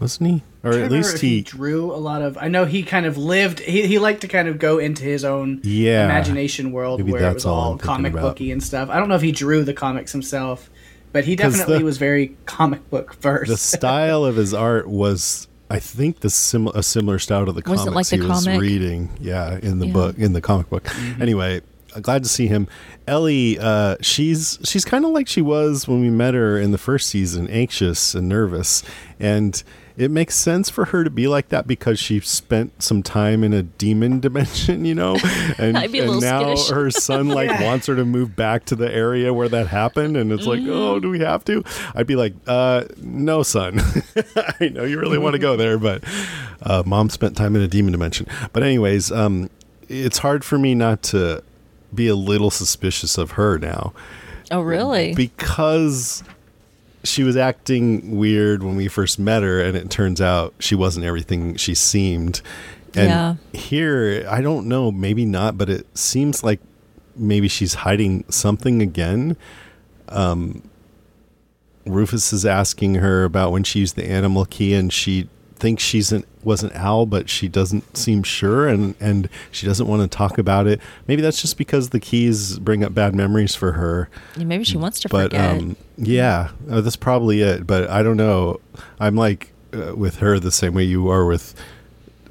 wasn't 0.00 0.30
he? 0.30 0.42
Or 0.64 0.72
at 0.72 0.90
least 0.90 1.18
he, 1.18 1.36
he, 1.36 1.40
drew 1.42 1.92
a 1.92 1.96
lot 1.96 2.20
of. 2.20 2.36
I 2.36 2.48
know 2.48 2.64
he 2.64 2.82
kind 2.82 3.06
of 3.06 3.16
lived. 3.16 3.60
He, 3.60 3.86
he 3.86 3.98
liked 3.98 4.22
to 4.22 4.28
kind 4.28 4.48
of 4.48 4.58
go 4.58 4.78
into 4.78 5.04
his 5.04 5.24
own 5.24 5.60
yeah, 5.62 6.04
imagination 6.04 6.72
world 6.72 7.00
where 7.08 7.30
it 7.30 7.34
was 7.34 7.46
all, 7.46 7.72
all 7.72 7.78
comic 7.78 8.12
about. 8.12 8.22
booky 8.22 8.50
and 8.50 8.62
stuff. 8.62 8.90
I 8.90 8.98
don't 8.98 9.08
know 9.08 9.14
if 9.14 9.22
he 9.22 9.32
drew 9.32 9.62
the 9.64 9.72
comics 9.72 10.12
himself, 10.12 10.68
but 11.12 11.24
he 11.24 11.36
definitely 11.36 11.78
the, 11.78 11.84
was 11.84 11.98
very 11.98 12.36
comic 12.44 12.88
book 12.90 13.14
first. 13.14 13.50
The 13.50 13.56
style 13.56 14.24
of 14.24 14.36
his 14.36 14.52
art 14.52 14.88
was, 14.88 15.47
I 15.70 15.78
think, 15.78 16.20
the 16.20 16.30
sim- 16.30 16.68
a 16.68 16.82
similar 16.82 17.18
style 17.18 17.46
to 17.46 17.52
the 17.52 17.62
was 17.66 17.80
comics 17.80 17.94
like 17.94 18.06
the 18.06 18.16
he 18.16 18.22
comic? 18.22 18.34
was 18.34 18.58
reading. 18.58 19.10
Yeah, 19.20 19.58
in 19.60 19.78
the 19.78 19.86
yeah. 19.86 19.92
book, 19.92 20.18
in 20.18 20.32
the 20.32 20.40
comic 20.40 20.70
book. 20.70 20.84
Mm-hmm. 20.84 21.22
Anyway, 21.22 21.60
glad 22.00 22.22
to 22.22 22.28
see 22.28 22.46
him. 22.46 22.68
Ellie, 23.06 23.58
uh, 23.58 23.96
she's 24.00 24.58
she's 24.64 24.84
kind 24.84 25.04
of 25.04 25.10
like 25.12 25.28
she 25.28 25.42
was 25.42 25.86
when 25.86 26.00
we 26.00 26.10
met 26.10 26.34
her 26.34 26.58
in 26.58 26.70
the 26.70 26.78
first 26.78 27.08
season, 27.08 27.48
anxious 27.48 28.14
and 28.14 28.28
nervous, 28.28 28.82
and 29.20 29.62
it 29.98 30.12
makes 30.12 30.36
sense 30.36 30.70
for 30.70 30.86
her 30.86 31.02
to 31.02 31.10
be 31.10 31.26
like 31.26 31.48
that 31.48 31.66
because 31.66 31.98
she 31.98 32.20
spent 32.20 32.82
some 32.84 33.02
time 33.02 33.42
in 33.42 33.52
a 33.52 33.64
demon 33.64 34.20
dimension, 34.28 34.84
you 34.84 34.94
know, 34.94 35.16
and, 35.58 35.76
and 35.76 36.20
now 36.20 36.54
skittish. 36.54 36.70
her 36.70 36.90
son 36.90 37.28
like 37.38 37.50
yeah. 37.50 37.64
wants 37.64 37.88
her 37.88 37.96
to 37.96 38.04
move 38.04 38.36
back 38.36 38.64
to 38.66 38.76
the 38.76 38.90
area 38.90 39.34
where 39.34 39.48
that 39.48 39.66
happened, 39.66 40.16
and 40.16 40.30
it's 40.30 40.46
mm-hmm. 40.46 40.66
like, 40.66 40.74
oh, 40.74 41.00
do 41.00 41.10
we 41.10 41.18
have 41.18 41.44
to? 41.46 41.64
I'd 41.96 42.06
be 42.06 42.14
like, 42.14 42.32
uh, 42.46 42.84
no, 42.98 43.42
son. 43.42 43.80
I 44.60 44.68
know 44.68 44.84
you 44.84 45.00
really 45.00 45.18
want 45.18 45.32
to 45.32 45.40
go 45.40 45.56
there, 45.56 45.78
but 45.78 46.04
uh, 46.62 46.84
mom 46.86 47.10
spent 47.10 47.36
time 47.36 47.56
in 47.56 47.62
a 47.62 47.68
demon 47.68 47.90
dimension. 47.90 48.28
But 48.52 48.62
anyways, 48.62 49.10
um, 49.10 49.50
it's 49.88 50.18
hard 50.18 50.44
for 50.44 50.58
me 50.58 50.76
not 50.76 51.02
to 51.04 51.42
be 51.92 52.06
a 52.06 52.14
little 52.14 52.50
suspicious 52.50 53.18
of 53.18 53.32
her 53.32 53.58
now. 53.58 53.92
Oh, 54.52 54.60
really? 54.60 55.12
Because 55.14 56.22
she 57.04 57.22
was 57.22 57.36
acting 57.36 58.16
weird 58.16 58.62
when 58.62 58.76
we 58.76 58.88
first 58.88 59.18
met 59.18 59.42
her, 59.42 59.60
and 59.60 59.76
it 59.76 59.90
turns 59.90 60.20
out 60.20 60.54
she 60.58 60.74
wasn't 60.74 61.04
everything 61.04 61.56
she 61.56 61.74
seemed. 61.74 62.40
And 62.94 63.08
yeah. 63.08 63.34
here, 63.52 64.26
I 64.28 64.40
don't 64.40 64.66
know, 64.66 64.90
maybe 64.90 65.24
not, 65.24 65.58
but 65.58 65.68
it 65.68 65.86
seems 65.96 66.42
like 66.42 66.60
maybe 67.14 67.48
she's 67.48 67.74
hiding 67.74 68.24
something 68.28 68.82
again. 68.82 69.36
Um, 70.08 70.68
Rufus 71.84 72.32
is 72.32 72.44
asking 72.44 72.96
her 72.96 73.24
about 73.24 73.52
when 73.52 73.64
she 73.64 73.80
used 73.80 73.96
the 73.96 74.04
animal 74.04 74.44
key, 74.44 74.74
and 74.74 74.92
she 74.92 75.28
thinks 75.58 75.82
she's 75.82 76.12
an 76.12 76.24
was 76.44 76.62
an 76.62 76.70
owl, 76.74 77.06
but 77.06 77.28
she 77.28 77.48
doesn't 77.48 77.96
seem 77.96 78.22
sure, 78.22 78.68
and 78.68 78.94
and 79.00 79.28
she 79.50 79.66
doesn't 79.66 79.86
want 79.86 80.02
to 80.02 80.16
talk 80.16 80.38
about 80.38 80.66
it. 80.66 80.80
Maybe 81.06 81.22
that's 81.22 81.40
just 81.40 81.58
because 81.58 81.90
the 81.90 82.00
keys 82.00 82.58
bring 82.58 82.84
up 82.84 82.94
bad 82.94 83.14
memories 83.14 83.54
for 83.54 83.72
her. 83.72 84.08
Yeah, 84.36 84.44
maybe 84.44 84.64
she 84.64 84.76
wants 84.76 85.00
to 85.00 85.08
but, 85.08 85.32
forget. 85.32 85.50
Um, 85.50 85.76
yeah, 85.96 86.50
uh, 86.70 86.80
that's 86.80 86.96
probably 86.96 87.42
it. 87.42 87.66
But 87.66 87.90
I 87.90 88.02
don't 88.02 88.16
know. 88.16 88.60
I'm 89.00 89.16
like 89.16 89.52
uh, 89.72 89.94
with 89.94 90.16
her 90.16 90.38
the 90.38 90.52
same 90.52 90.74
way 90.74 90.84
you 90.84 91.08
are 91.08 91.26
with 91.26 91.54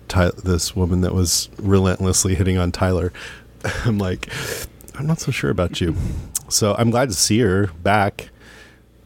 Ty- 0.08 0.32
this 0.44 0.76
woman 0.76 1.02
that 1.02 1.14
was 1.14 1.50
relentlessly 1.58 2.36
hitting 2.36 2.58
on 2.58 2.72
Tyler. 2.72 3.12
I'm 3.86 3.98
like, 3.98 4.30
I'm 4.96 5.06
not 5.06 5.20
so 5.20 5.32
sure 5.32 5.50
about 5.50 5.82
you. 5.82 5.96
So 6.50 6.76
I'm 6.78 6.90
glad 6.90 7.10
to 7.10 7.16
see 7.16 7.40
her 7.40 7.68
back. 7.84 8.30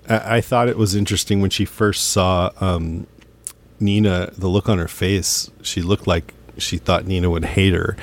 I, 0.08 0.38
I 0.38 0.42
thought 0.42 0.70
it 0.70 0.78
was 0.78 0.96
interesting 0.96 1.42
when 1.42 1.50
she 1.50 1.66
first 1.66 2.12
saw 2.12 2.52
um, 2.62 3.08
Nina, 3.82 4.32
the 4.38 4.48
look 4.48 4.70
on 4.70 4.78
her 4.78 4.88
face, 4.88 5.50
she 5.62 5.82
looked 5.82 6.08
like 6.08 6.34
she 6.58 6.78
thought 6.78 7.06
Nina 7.06 7.30
would 7.30 7.46
hate 7.46 7.74
her. 7.74 7.98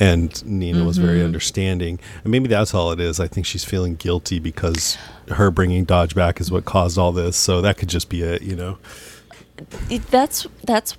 And 0.00 0.44
Nina 0.46 0.78
mm-hmm. 0.78 0.86
was 0.86 0.98
very 0.98 1.18
mm-hmm. 1.18 1.26
understanding. 1.26 1.98
And 2.22 2.30
maybe 2.30 2.46
that's 2.48 2.72
all 2.72 2.92
it 2.92 3.00
is. 3.00 3.18
I 3.18 3.26
think 3.26 3.46
she's 3.46 3.64
feeling 3.64 3.96
guilty 3.96 4.38
because 4.38 4.96
her 5.28 5.50
bringing 5.50 5.84
Dodge 5.84 6.14
back 6.14 6.40
is 6.40 6.52
what 6.52 6.64
caused 6.64 6.98
all 6.98 7.10
this. 7.10 7.36
So 7.36 7.60
that 7.62 7.78
could 7.78 7.88
just 7.88 8.08
be 8.08 8.22
it, 8.22 8.42
you 8.42 8.54
know? 8.54 8.78
That's, 10.10 10.46
that's 10.62 10.96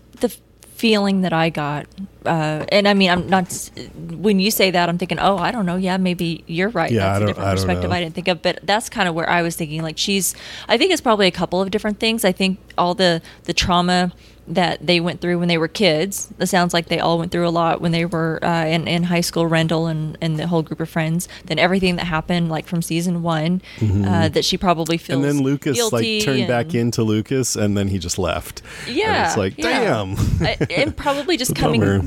feeling 0.80 1.22
that 1.22 1.34
I 1.34 1.50
got. 1.50 1.88
Uh, 2.26 2.66
and 2.72 2.88
I 2.88 2.94
mean, 2.94 3.10
I'm 3.10 3.28
not, 3.28 3.52
when 3.98 4.40
you 4.40 4.50
say 4.50 4.72
that, 4.72 4.88
I'm 4.88 4.98
thinking, 4.98 5.20
oh, 5.20 5.38
I 5.38 5.52
don't 5.52 5.66
know. 5.66 5.76
Yeah, 5.76 5.98
maybe 5.98 6.46
you're 6.48 6.70
right. 6.70 6.90
Yeah, 6.90 7.20
that's 7.20 7.24
a 7.24 7.28
different 7.28 7.52
perspective 7.52 7.92
I, 7.92 7.98
I 7.98 8.00
didn't 8.00 8.16
think 8.16 8.30
of. 8.30 8.42
But 8.42 8.60
that's 8.64 8.88
kind 8.88 9.10
of 9.10 9.14
where 9.14 9.30
I 9.30 9.42
was 9.42 9.58
thinking. 9.58 9.82
Like, 9.82 9.98
she's, 9.98 10.36
I 10.70 10.78
think 10.78 10.94
it's 10.94 11.02
probably 11.02 11.28
a 11.28 11.32
couple 11.32 11.62
of 11.62 11.70
different 11.70 12.00
things. 12.00 12.24
I 12.24 12.32
think 12.32 12.60
all 12.78 12.96
the, 12.96 13.22
the 13.44 13.54
trauma 13.54 14.14
that 14.48 14.86
they 14.86 15.00
went 15.00 15.22
through 15.22 15.40
when 15.40 15.48
they 15.48 15.58
were 15.58 15.68
kids. 15.68 16.30
It 16.40 16.48
sounds 16.48 16.74
like 16.74 16.88
they 16.88 17.00
all 17.00 17.20
went 17.20 17.32
through 17.32 17.48
a 17.48 17.50
lot 17.50 17.82
when 17.82 17.92
they 17.92 18.06
were 18.06 18.40
uh, 18.44 18.66
in, 18.66 18.88
in 18.88 19.04
high 19.04 19.22
school, 19.22 19.46
Rendell 19.46 19.88
and, 19.88 20.18
and 20.22 20.40
the 20.40 20.48
whole 20.48 20.64
group 20.64 20.80
of 20.80 20.90
friends. 20.90 21.28
Then 21.46 21.60
everything 21.60 21.96
that 21.98 22.06
happened, 22.06 22.50
like 22.50 22.68
from 22.68 22.82
season 22.82 23.22
one, 23.22 23.62
mm-hmm. 23.78 24.06
uh, 24.06 24.30
that 24.30 24.44
she 24.44 24.58
probably 24.58 24.98
feels. 24.98 25.24
And 25.24 25.26
then 25.26 25.44
Lucas 25.44 25.92
like 25.92 26.24
turned 26.24 26.40
and, 26.40 26.48
back 26.48 26.74
into 26.74 27.04
Lucas, 27.04 27.56
and 27.56 27.78
then 27.78 27.88
he 27.88 28.00
just 28.00 28.18
left. 28.18 28.62
Yeah, 28.88 29.16
and 29.16 29.28
it's 29.28 29.38
like 29.38 29.58
yeah. 29.58 30.06
damn. 30.06 30.70
and 30.70 30.96
probably 30.96 31.38
just 31.38 31.56
coming. 31.56 31.82
Bummer. 31.82 32.04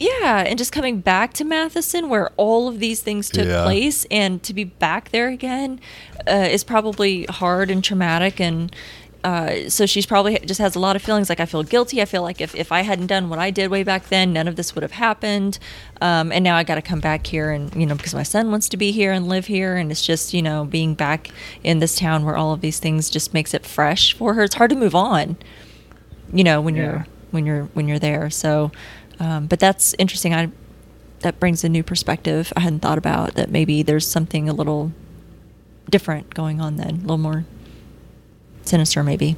Yeah, 0.00 0.44
and 0.46 0.56
just 0.56 0.70
coming 0.70 1.00
back 1.00 1.32
to 1.34 1.44
Matheson, 1.44 2.08
where 2.08 2.30
all 2.36 2.68
of 2.68 2.78
these 2.78 3.00
things 3.00 3.30
took 3.30 3.46
yeah. 3.46 3.64
place, 3.64 4.06
and 4.10 4.40
to 4.44 4.54
be 4.54 4.62
back 4.62 5.10
there 5.10 5.28
again 5.28 5.80
uh, 6.28 6.48
is 6.50 6.62
probably 6.62 7.24
hard 7.24 7.68
and 7.68 7.82
traumatic, 7.82 8.40
and 8.40 8.74
uh, 9.24 9.68
so 9.68 9.84
she's 9.84 10.06
probably 10.06 10.38
just 10.44 10.60
has 10.60 10.76
a 10.76 10.78
lot 10.78 10.94
of 10.94 11.02
feelings 11.02 11.28
like 11.28 11.40
I 11.40 11.46
feel 11.46 11.62
guilty. 11.62 12.00
I 12.00 12.04
feel 12.04 12.22
like 12.22 12.40
if, 12.40 12.54
if 12.54 12.70
I 12.70 12.82
hadn't 12.82 13.08
done 13.08 13.28
what 13.28 13.38
I 13.38 13.50
did 13.50 13.70
way 13.70 13.82
back 13.82 14.08
then, 14.08 14.32
none 14.32 14.46
of 14.46 14.56
this 14.56 14.74
would 14.74 14.82
have 14.82 14.92
happened. 14.92 15.58
Um, 16.00 16.30
and 16.30 16.44
now 16.44 16.56
I 16.56 16.62
got 16.62 16.76
to 16.76 16.82
come 16.82 17.00
back 17.00 17.26
here 17.26 17.50
and, 17.50 17.74
you 17.74 17.84
know, 17.84 17.96
because 17.96 18.14
my 18.14 18.22
son 18.22 18.50
wants 18.50 18.68
to 18.70 18.76
be 18.76 18.92
here 18.92 19.12
and 19.12 19.28
live 19.28 19.46
here. 19.46 19.76
And 19.76 19.90
it's 19.90 20.06
just, 20.06 20.32
you 20.32 20.42
know, 20.42 20.64
being 20.64 20.94
back 20.94 21.30
in 21.64 21.80
this 21.80 21.96
town 21.96 22.24
where 22.24 22.36
all 22.36 22.52
of 22.52 22.60
these 22.60 22.78
things 22.78 23.10
just 23.10 23.34
makes 23.34 23.54
it 23.54 23.66
fresh 23.66 24.14
for 24.14 24.34
her. 24.34 24.44
It's 24.44 24.54
hard 24.54 24.70
to 24.70 24.76
move 24.76 24.94
on, 24.94 25.36
you 26.32 26.44
know, 26.44 26.60
when 26.60 26.76
yeah. 26.76 26.82
you're, 26.82 27.06
when 27.32 27.46
you're, 27.46 27.64
when 27.74 27.88
you're 27.88 27.98
there. 27.98 28.30
So, 28.30 28.70
um, 29.18 29.48
but 29.48 29.58
that's 29.58 29.94
interesting. 29.98 30.32
I, 30.32 30.50
that 31.20 31.40
brings 31.40 31.64
a 31.64 31.68
new 31.68 31.82
perspective 31.82 32.52
I 32.54 32.60
hadn't 32.60 32.78
thought 32.78 32.98
about 32.98 33.34
that 33.34 33.50
maybe 33.50 33.82
there's 33.82 34.06
something 34.06 34.48
a 34.48 34.52
little 34.52 34.92
different 35.90 36.32
going 36.32 36.60
on 36.60 36.76
then, 36.76 36.90
a 36.90 37.00
little 37.00 37.18
more 37.18 37.44
sinister, 38.68 39.02
maybe. 39.02 39.36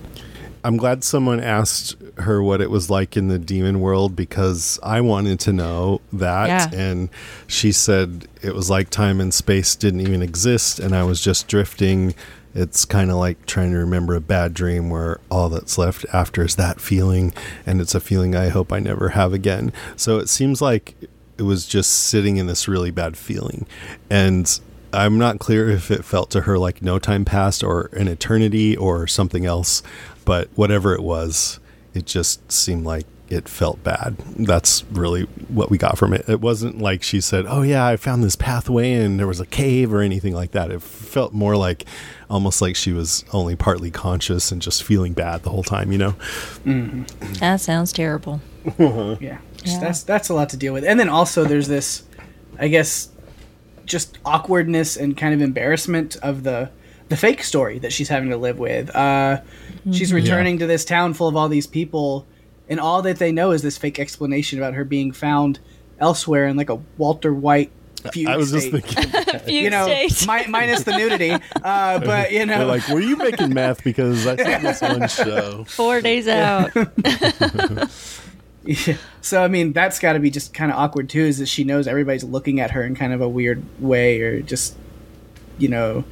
I'm 0.63 0.77
glad 0.77 1.05
someone 1.05 1.41
asked 1.41 1.97
her 2.19 2.43
what 2.43 2.61
it 2.61 2.71
was 2.71 2.91
like 2.91 3.17
in 3.17 3.29
the 3.29 3.39
demon 3.39 3.81
world 3.81 4.15
because 4.15 4.79
I 4.83 5.01
wanted 5.01 5.41
to 5.41 5.53
know 5.53 6.01
that. 6.13 6.73
Yeah. 6.73 6.79
And 6.79 7.09
she 7.47 7.73
said 7.73 8.29
it 8.43 8.55
was 8.55 8.69
like 8.69 8.91
time 8.91 9.21
and 9.21 9.33
space 9.33 9.75
didn't 9.75 10.01
even 10.01 10.23
exist 10.23 10.79
and 10.79 10.95
I 10.95 11.03
was 11.05 11.21
just 11.21 11.49
drifting. 11.49 12.15
It's 12.55 12.85
kind 12.85 13.11
of 13.11 13.17
like 13.17 13.47
trying 13.47 13.73
to 13.73 13.79
remember 13.79 14.15
a 14.15 14.21
bad 14.21 14.53
dream 14.53 14.91
where 14.91 15.21
all 15.31 15.49
that's 15.49 15.79
left 15.79 16.05
after 16.13 16.45
is 16.45 16.57
that 16.57 16.81
feeling. 16.81 17.33
And 17.65 17.81
it's 17.81 17.95
a 17.95 18.01
feeling 18.01 18.35
I 18.35 18.49
hope 18.49 18.73
I 18.73 18.81
never 18.81 19.11
have 19.11 19.33
again. 19.33 19.73
So 19.97 20.19
it 20.19 20.29
seems 20.29 20.61
like 20.61 20.95
it 21.39 21.45
was 21.45 21.67
just 21.67 21.91
sitting 21.91 22.37
in 22.37 22.49
this 22.49 22.69
really 22.69 22.91
bad 22.91 23.17
feeling. 23.17 23.67
And 24.11 24.61
I'm 24.93 25.19
not 25.19 25.39
clear 25.39 25.69
if 25.71 25.91
it 25.91 26.05
felt 26.05 26.31
to 26.31 26.43
her 26.43 26.59
like 26.59 26.83
no 26.83 26.99
time 26.99 27.25
passed 27.25 27.63
or 27.63 27.91
an 27.93 28.09
eternity 28.09 28.77
or 28.77 29.07
something 29.07 29.47
else 29.47 29.83
but 30.25 30.49
whatever 30.55 30.95
it 30.95 31.03
was, 31.03 31.59
it 31.95 32.07
just 32.07 32.53
seemed 32.53 32.85
like 32.85 33.05
it 33.29 33.49
felt 33.49 33.83
bad. 33.83 34.17
That's 34.37 34.85
really 34.85 35.23
what 35.49 35.71
we 35.71 35.77
got 35.77 35.99
from 35.99 36.13
it. 36.13 36.29
It 36.29 36.41
wasn't 36.41 36.81
like 36.81 37.03
she 37.03 37.21
said, 37.21 37.47
"Oh 37.49 37.63
yeah, 37.63 37.85
I 37.87 37.97
found 37.97 38.23
this 38.23 38.37
pathway 38.37 38.93
and 38.93 39.19
there 39.19 39.27
was 39.27 39.41
a 39.41 39.47
cave" 39.47 39.93
or 39.93 40.03
anything 40.03 40.33
like 40.33 40.53
that. 40.53 40.71
It 40.71 40.83
felt 40.83 41.33
more 41.33 41.57
like 41.57 41.85
almost 42.29 42.63
like 42.63 42.77
she 42.77 42.93
was 42.93 43.25
only 43.33 43.57
partly 43.57 43.91
conscious 43.91 44.53
and 44.53 44.63
just 44.63 44.83
feeling 44.83 45.15
bad 45.15 45.43
the 45.43 45.51
whole 45.51 45.65
time, 45.65 45.91
you 45.91 45.99
know. 45.99 46.13
Mm-hmm. 46.65 47.33
That 47.35 47.61
sounds 47.61 47.93
terrible. 47.93 48.41
yeah. 48.79 49.17
yeah. 49.19 49.39
That's 49.81 50.03
that's 50.05 50.29
a 50.29 50.35
lot 50.35 50.49
to 50.51 50.57
deal 50.57 50.73
with. 50.73 50.85
And 50.85 51.01
then 51.01 51.09
also 51.09 51.45
there's 51.45 51.69
this 51.69 52.05
I 52.59 52.69
guess 52.69 53.09
just 53.91 54.19
awkwardness 54.25 54.97
and 54.97 55.17
kind 55.17 55.35
of 55.35 55.43
embarrassment 55.43 56.17
of 56.23 56.45
the 56.45 56.71
the 57.09 57.17
fake 57.17 57.43
story 57.43 57.81
that 57.81 57.93
she's 57.93 58.09
having 58.09 58.31
to 58.31 58.37
live 58.37 58.61
with. 58.61 58.89
Uh, 58.91 59.41
mm-hmm. 59.41 59.93
She's 59.93 60.13
returning 60.13 60.55
yeah. 60.55 60.61
to 60.61 60.67
this 60.69 60.85
town 60.85 61.13
full 61.13 61.27
of 61.27 61.37
all 61.37 61.49
these 61.49 61.67
people, 61.67 62.27
and 62.69 62.79
all 62.79 63.03
that 63.03 63.19
they 63.19 63.33
know 63.33 63.51
is 63.51 63.63
this 63.63 63.77
fake 63.77 63.99
explanation 63.99 64.61
about 64.61 64.75
her 64.75 64.85
being 64.85 65.11
found 65.11 65.59
elsewhere 65.99 66.47
in 66.47 66.57
like 66.57 66.71
a 66.71 66.77
Walter 66.97 67.35
White 67.35 67.73
fugue 68.13 68.29
I 68.29 68.37
was 68.37 68.51
state. 68.51 68.73
just 68.73 68.95
thinking, 68.95 69.49
you 69.55 69.71
know, 69.71 69.87
mi- 69.87 70.47
minus 70.49 70.85
the 70.85 70.97
nudity. 70.97 71.37
Uh, 71.63 71.99
but 71.99 72.33
you 72.33 72.47
know, 72.47 72.59
They're 72.59 72.67
like, 72.67 72.89
were 72.89 73.01
you 73.01 73.17
making 73.17 73.53
math? 73.53 73.85
Because 73.85 74.27
I 74.27 74.37
saw 74.37 74.59
this 74.61 74.81
one 74.81 75.09
show. 75.09 75.65
Four 75.65 76.01
days 76.01 76.27
out. 76.27 76.71
yeah. 78.65 78.97
So 79.21 79.43
I 79.43 79.49
mean, 79.49 79.73
that's 79.73 79.99
got 79.99 80.15
to 80.15 80.19
be 80.19 80.31
just 80.31 80.53
kind 80.53 80.71
of 80.71 80.79
awkward 80.79 81.09
too. 81.09 81.21
Is 81.21 81.39
that 81.39 81.47
she 81.47 81.65
knows 81.65 81.87
everybody's 81.87 82.25
looking 82.25 82.61
at 82.61 82.73
her 82.73 82.83
in 82.85 82.95
kind 82.95 83.13
of 83.13 83.21
a 83.21 83.29
weird 83.29 83.63
way, 83.81 84.21
or 84.21 84.43
just, 84.43 84.77
you 85.59 85.69
know, 85.69 86.05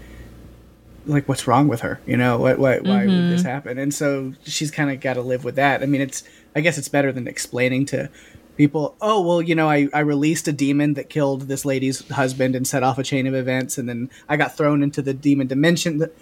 like 1.09 1.26
what's 1.26 1.46
wrong 1.46 1.68
with 1.68 1.80
her 1.80 1.99
you 2.07 2.16
know 2.16 2.38
what, 2.38 2.59
what 2.59 2.82
why 2.82 3.01
mm-hmm. 3.01 3.09
would 3.09 3.32
this 3.32 3.40
mm-hmm. 3.40 3.49
happen 3.49 3.78
and 3.78 3.92
so 3.92 4.34
she's 4.44 4.70
kind 4.70 4.90
of 4.90 5.01
got 5.01 5.14
to 5.14 5.22
live 5.22 5.42
with 5.42 5.57
that 5.57 5.82
i 5.82 5.86
mean 5.86 6.01
it's 6.01 6.22
i 6.55 6.61
guess 6.61 6.78
it's 6.78 6.88
better 6.88 7.11
than 7.11 7.26
explaining 7.26 7.86
to 7.86 8.09
people 8.57 8.94
oh 9.01 9.20
well 9.20 9.40
you 9.40 9.55
know 9.55 9.68
I, 9.68 9.88
I 9.94 10.01
released 10.01 10.46
a 10.49 10.53
demon 10.53 10.94
that 10.94 11.09
killed 11.09 11.42
this 11.42 11.64
lady's 11.64 12.07
husband 12.09 12.55
and 12.55 12.66
set 12.66 12.82
off 12.82 12.99
a 12.99 13.03
chain 13.03 13.26
of 13.26 13.34
events 13.34 13.78
and 13.78 13.88
then 13.88 14.11
i 14.28 14.36
got 14.36 14.57
thrown 14.57 14.82
into 14.82 15.01
the 15.01 15.14
demon 15.14 15.46
dimension 15.46 15.99
that, 15.99 16.14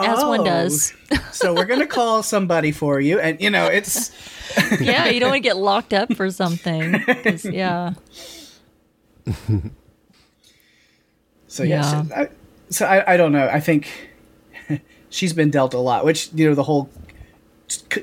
as 0.00 0.18
oh, 0.20 0.28
one 0.28 0.44
does 0.44 0.92
so 1.32 1.54
we're 1.54 1.64
gonna 1.64 1.86
call 1.98 2.22
somebody 2.22 2.72
for 2.72 3.00
you 3.00 3.18
and 3.18 3.40
you 3.40 3.50
know 3.50 3.66
it's 3.66 4.12
yeah 4.80 5.08
you 5.08 5.20
don't 5.20 5.30
want 5.30 5.42
to 5.42 5.48
get 5.48 5.56
locked 5.56 5.92
up 5.92 6.12
for 6.14 6.30
something 6.30 7.02
yeah 7.44 7.92
so 11.46 11.62
yeah, 11.62 12.04
yeah. 12.04 12.04
I, 12.14 12.28
so 12.70 12.86
I, 12.86 13.14
I 13.14 13.16
don't 13.16 13.32
know 13.32 13.48
i 13.48 13.60
think 13.60 14.08
she's 15.10 15.32
been 15.32 15.50
dealt 15.50 15.74
a 15.74 15.78
lot. 15.78 16.04
Which 16.04 16.30
you 16.34 16.48
know 16.48 16.54
the 16.54 16.64
whole 16.64 16.90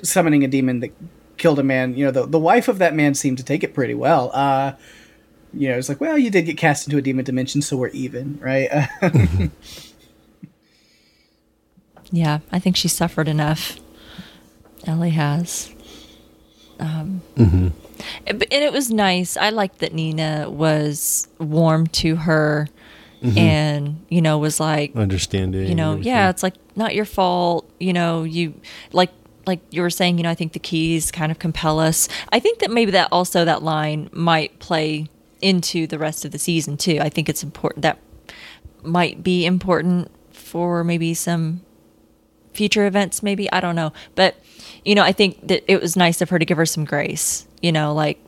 summoning 0.03 0.43
a 0.43 0.47
demon 0.47 0.79
that 0.81 0.91
killed 1.37 1.59
a 1.59 1.63
man. 1.63 1.95
You 1.95 2.05
know 2.05 2.11
the 2.11 2.25
the 2.25 2.39
wife 2.39 2.67
of 2.67 2.77
that 2.79 2.93
man 2.93 3.13
seemed 3.15 3.37
to 3.37 3.43
take 3.43 3.63
it 3.63 3.73
pretty 3.73 3.93
well. 3.93 4.31
Uh, 4.33 4.73
you 5.53 5.69
know, 5.69 5.77
it's 5.77 5.87
like, 5.87 6.01
well, 6.01 6.17
you 6.17 6.29
did 6.29 6.45
get 6.45 6.57
cast 6.57 6.85
into 6.85 6.97
a 6.97 7.01
demon 7.01 7.23
dimension, 7.23 7.61
so 7.61 7.77
we're 7.77 7.87
even, 7.89 8.37
right? 8.41 8.69
Yeah, 12.11 12.39
I 12.51 12.59
think 12.59 12.75
she 12.75 12.87
suffered 12.87 13.27
enough. 13.27 13.79
Ellie 14.85 15.11
has. 15.11 15.73
Um, 16.79 17.21
mm-hmm. 17.35 17.69
and 18.27 18.43
it 18.43 18.73
was 18.73 18.91
nice. 18.91 19.37
I 19.37 19.49
liked 19.49 19.79
that 19.79 19.93
Nina 19.93 20.49
was 20.49 21.27
warm 21.39 21.87
to 21.87 22.17
her 22.17 22.67
mm-hmm. 23.25 23.37
and 23.37 24.05
you 24.09 24.21
know 24.21 24.37
was 24.37 24.59
like 24.59 24.95
understanding 24.95 25.67
you 25.67 25.75
know 25.75 25.95
yeah 25.95 26.29
it's 26.29 26.43
like 26.43 26.55
not 26.75 26.93
your 26.95 27.05
fault 27.05 27.69
you 27.79 27.93
know 27.93 28.23
you 28.23 28.53
like 28.91 29.11
like 29.45 29.59
you 29.71 29.81
were 29.81 29.89
saying 29.89 30.17
you 30.17 30.23
know 30.23 30.29
i 30.29 30.35
think 30.35 30.53
the 30.53 30.59
keys 30.59 31.11
kind 31.11 31.31
of 31.31 31.39
compel 31.39 31.79
us 31.79 32.07
i 32.29 32.39
think 32.39 32.59
that 32.59 32.71
maybe 32.71 32.91
that 32.91 33.07
also 33.11 33.45
that 33.45 33.63
line 33.63 34.09
might 34.11 34.57
play 34.59 35.07
into 35.41 35.85
the 35.87 35.99
rest 35.99 36.25
of 36.25 36.31
the 36.31 36.39
season 36.39 36.77
too 36.77 36.97
i 37.01 37.09
think 37.09 37.29
it's 37.29 37.43
important 37.43 37.81
that 37.81 37.99
might 38.83 39.23
be 39.23 39.45
important 39.45 40.09
for 40.31 40.83
maybe 40.83 41.13
some 41.13 41.61
future 42.55 42.85
events 42.85 43.21
maybe 43.21 43.51
i 43.51 43.59
don't 43.59 43.75
know 43.75 43.91
but 44.15 44.35
you 44.83 44.95
know 44.95 45.03
i 45.03 45.11
think 45.11 45.45
that 45.47 45.63
it 45.71 45.81
was 45.81 45.95
nice 45.95 46.21
of 46.21 46.29
her 46.29 46.39
to 46.39 46.45
give 46.45 46.57
her 46.57 46.65
some 46.65 46.85
grace 46.85 47.47
you 47.61 47.71
know 47.71 47.93
like 47.93 48.19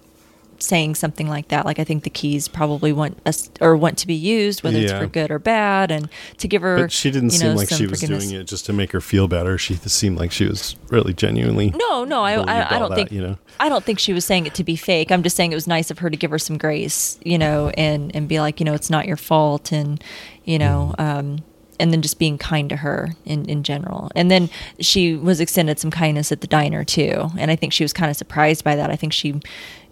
saying 0.60 0.96
something 0.96 1.28
like 1.28 1.50
that. 1.50 1.66
Like 1.66 1.80
I 1.80 1.84
think 1.84 2.04
the 2.04 2.10
keys 2.10 2.48
probably 2.48 2.92
want 2.92 3.20
us 3.26 3.50
or 3.62 3.76
want 3.76 3.98
to 4.00 4.08
be 4.08 4.14
used, 4.14 4.64
whether 4.64 4.78
yeah. 4.78 4.84
it's 4.84 4.94
for 4.94 5.08
good 5.08 5.32
or 5.32 5.40
bad, 5.40 5.92
and 5.92 6.10
to 6.38 6.48
give 6.48 6.62
her. 6.62 6.78
But 6.78 6.92
she 6.92 7.12
didn't 7.12 7.32
seem 7.32 7.50
know, 7.50 7.56
like 7.56 7.70
she 7.70 7.88
was 7.88 8.02
doing 8.02 8.32
it 8.32 8.46
just 8.46 8.66
to 8.68 8.74
make 8.74 8.92
her 8.92 9.02
feel 9.02 9.28
better. 9.28 9.58
She 9.58 9.76
seemed 9.76 10.18
like 10.18 10.32
she 10.32 10.46
was 10.46 10.76
really 10.90 11.14
genuinely. 11.14 11.74
No, 11.76 12.04
no, 12.04 12.24
I, 12.24 12.34
I, 12.34 12.76
I 12.76 12.80
don't 12.80 12.90
that, 12.90 12.96
think 12.96 13.12
you 13.12 13.22
know. 13.22 13.38
I 13.60 13.70
don't 13.70 13.84
think 13.84 14.00
she 14.00 14.14
was 14.14 14.26
saying 14.26 14.46
it 14.46 14.54
to 14.56 14.64
be 14.64 14.76
fake. 14.76 15.12
I'm 15.12 15.24
just 15.24 15.36
saying 15.36 15.52
it 15.52 15.56
was 15.56 15.68
nice 15.68 15.92
of 15.92 16.00
her 16.00 16.10
to 16.10 16.18
give 16.18 16.32
her 16.32 16.40
some 16.40 16.58
grace, 16.58 17.20
you 17.24 17.38
know, 17.38 17.70
and 17.78 18.16
and 18.16 18.28
be 18.28 18.40
like, 18.40 18.60
you 18.60 18.66
know, 18.66 18.74
it's 18.74 18.90
not 18.90 19.08
your 19.08 19.18
fault, 19.18 19.72
and 19.72 20.04
you 20.44 20.60
know. 20.60 20.94
Mm. 20.98 21.04
Um, 21.04 21.44
and 21.80 21.92
then 21.92 22.02
just 22.02 22.20
being 22.20 22.38
kind 22.38 22.70
to 22.70 22.78
her 22.78 23.10
in, 23.26 23.46
in 23.46 23.64
general. 23.64 24.12
And 24.16 24.32
then 24.32 24.50
she 24.80 25.16
was 25.16 25.40
extended 25.40 25.80
some 25.80 25.92
kindness 25.92 26.32
at 26.32 26.42
the 26.42 26.48
diner 26.48 26.84
too. 26.84 27.30
And 27.38 27.52
I 27.52 27.56
think 27.56 27.74
she 27.74 27.84
was 27.84 27.94
kind 27.94 28.10
of 28.10 28.18
surprised 28.18 28.64
by 28.64 28.76
that. 28.76 28.90
I 28.90 28.96
think 28.96 29.14
she, 29.14 29.40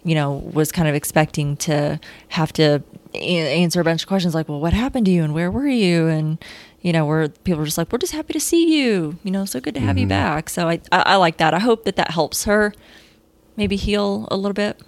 you 0.04 0.14
know, 0.14 0.32
was 0.52 0.72
kind 0.72 0.88
of 0.88 0.94
expecting 0.94 1.56
to 1.58 2.00
have 2.28 2.52
to 2.54 2.82
answer 3.14 3.80
a 3.80 3.84
bunch 3.84 4.02
of 4.02 4.08
questions 4.08 4.34
like, 4.34 4.48
well, 4.48 4.60
what 4.60 4.72
happened 4.72 5.06
to 5.06 5.12
you 5.12 5.24
and 5.24 5.32
where 5.34 5.50
were 5.50 5.68
you? 5.68 6.06
And, 6.06 6.38
you 6.82 6.92
know, 6.92 7.06
where 7.06 7.28
people 7.28 7.62
are 7.62 7.64
just 7.64 7.78
like, 7.78 7.90
we're 7.90 7.98
just 7.98 8.12
happy 8.12 8.32
to 8.32 8.40
see 8.40 8.80
you, 8.80 9.18
you 9.22 9.30
know, 9.30 9.44
so 9.44 9.60
good 9.60 9.74
to 9.74 9.80
have 9.80 9.90
mm-hmm. 9.90 10.02
you 10.02 10.06
back. 10.06 10.50
So 10.50 10.68
I, 10.68 10.80
I, 10.92 11.02
I 11.02 11.16
like 11.16 11.38
that. 11.38 11.54
I 11.54 11.58
hope 11.58 11.84
that 11.84 11.96
that 11.96 12.10
helps 12.10 12.44
her 12.44 12.72
maybe 13.56 13.76
heal 13.76 14.28
a 14.30 14.36
little 14.36 14.52
bit. 14.54 14.80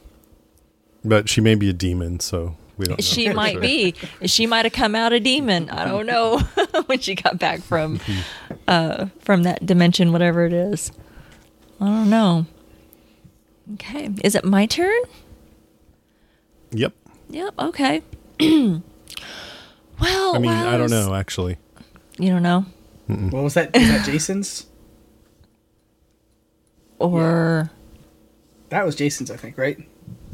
But 1.04 1.28
she 1.28 1.40
may 1.40 1.54
be 1.54 1.70
a 1.70 1.72
demon, 1.72 2.20
so 2.20 2.56
we 2.78 2.86
don't. 2.86 3.02
She 3.02 3.28
might 3.32 3.54
sure. 3.54 3.60
be. 3.60 3.94
She 4.24 4.46
might 4.46 4.64
have 4.64 4.72
come 4.72 4.94
out 4.94 5.12
a 5.12 5.20
demon. 5.20 5.68
I 5.68 5.84
don't 5.84 6.06
know 6.06 6.38
when 6.86 7.00
she 7.00 7.16
got 7.16 7.38
back 7.38 7.60
from, 7.60 8.00
uh, 8.68 9.06
from 9.20 9.42
that 9.42 9.66
dimension, 9.66 10.12
whatever 10.12 10.46
it 10.46 10.52
is. 10.52 10.92
I 11.80 11.86
don't 11.86 12.10
know. 12.10 12.46
Okay. 13.74 14.10
Is 14.24 14.34
it 14.34 14.44
my 14.44 14.66
turn? 14.66 14.98
Yep. 16.70 16.94
Yep. 17.30 17.54
Okay. 17.58 18.02
well, 18.40 18.82
I 20.00 20.38
mean, 20.38 20.50
I 20.50 20.78
don't 20.78 20.90
know 20.90 21.14
actually. 21.14 21.58
You 22.18 22.30
don't 22.30 22.42
know. 22.42 22.64
Mm-mm. 23.08 23.32
What 23.32 23.42
was 23.42 23.54
that? 23.54 23.74
Was 23.74 23.88
that 23.88 24.06
Jason's? 24.06 24.66
Or 26.98 27.70
yeah. 27.70 27.76
that 28.70 28.84
was 28.84 28.96
Jason's, 28.96 29.30
I 29.30 29.36
think, 29.36 29.56
right? 29.56 29.78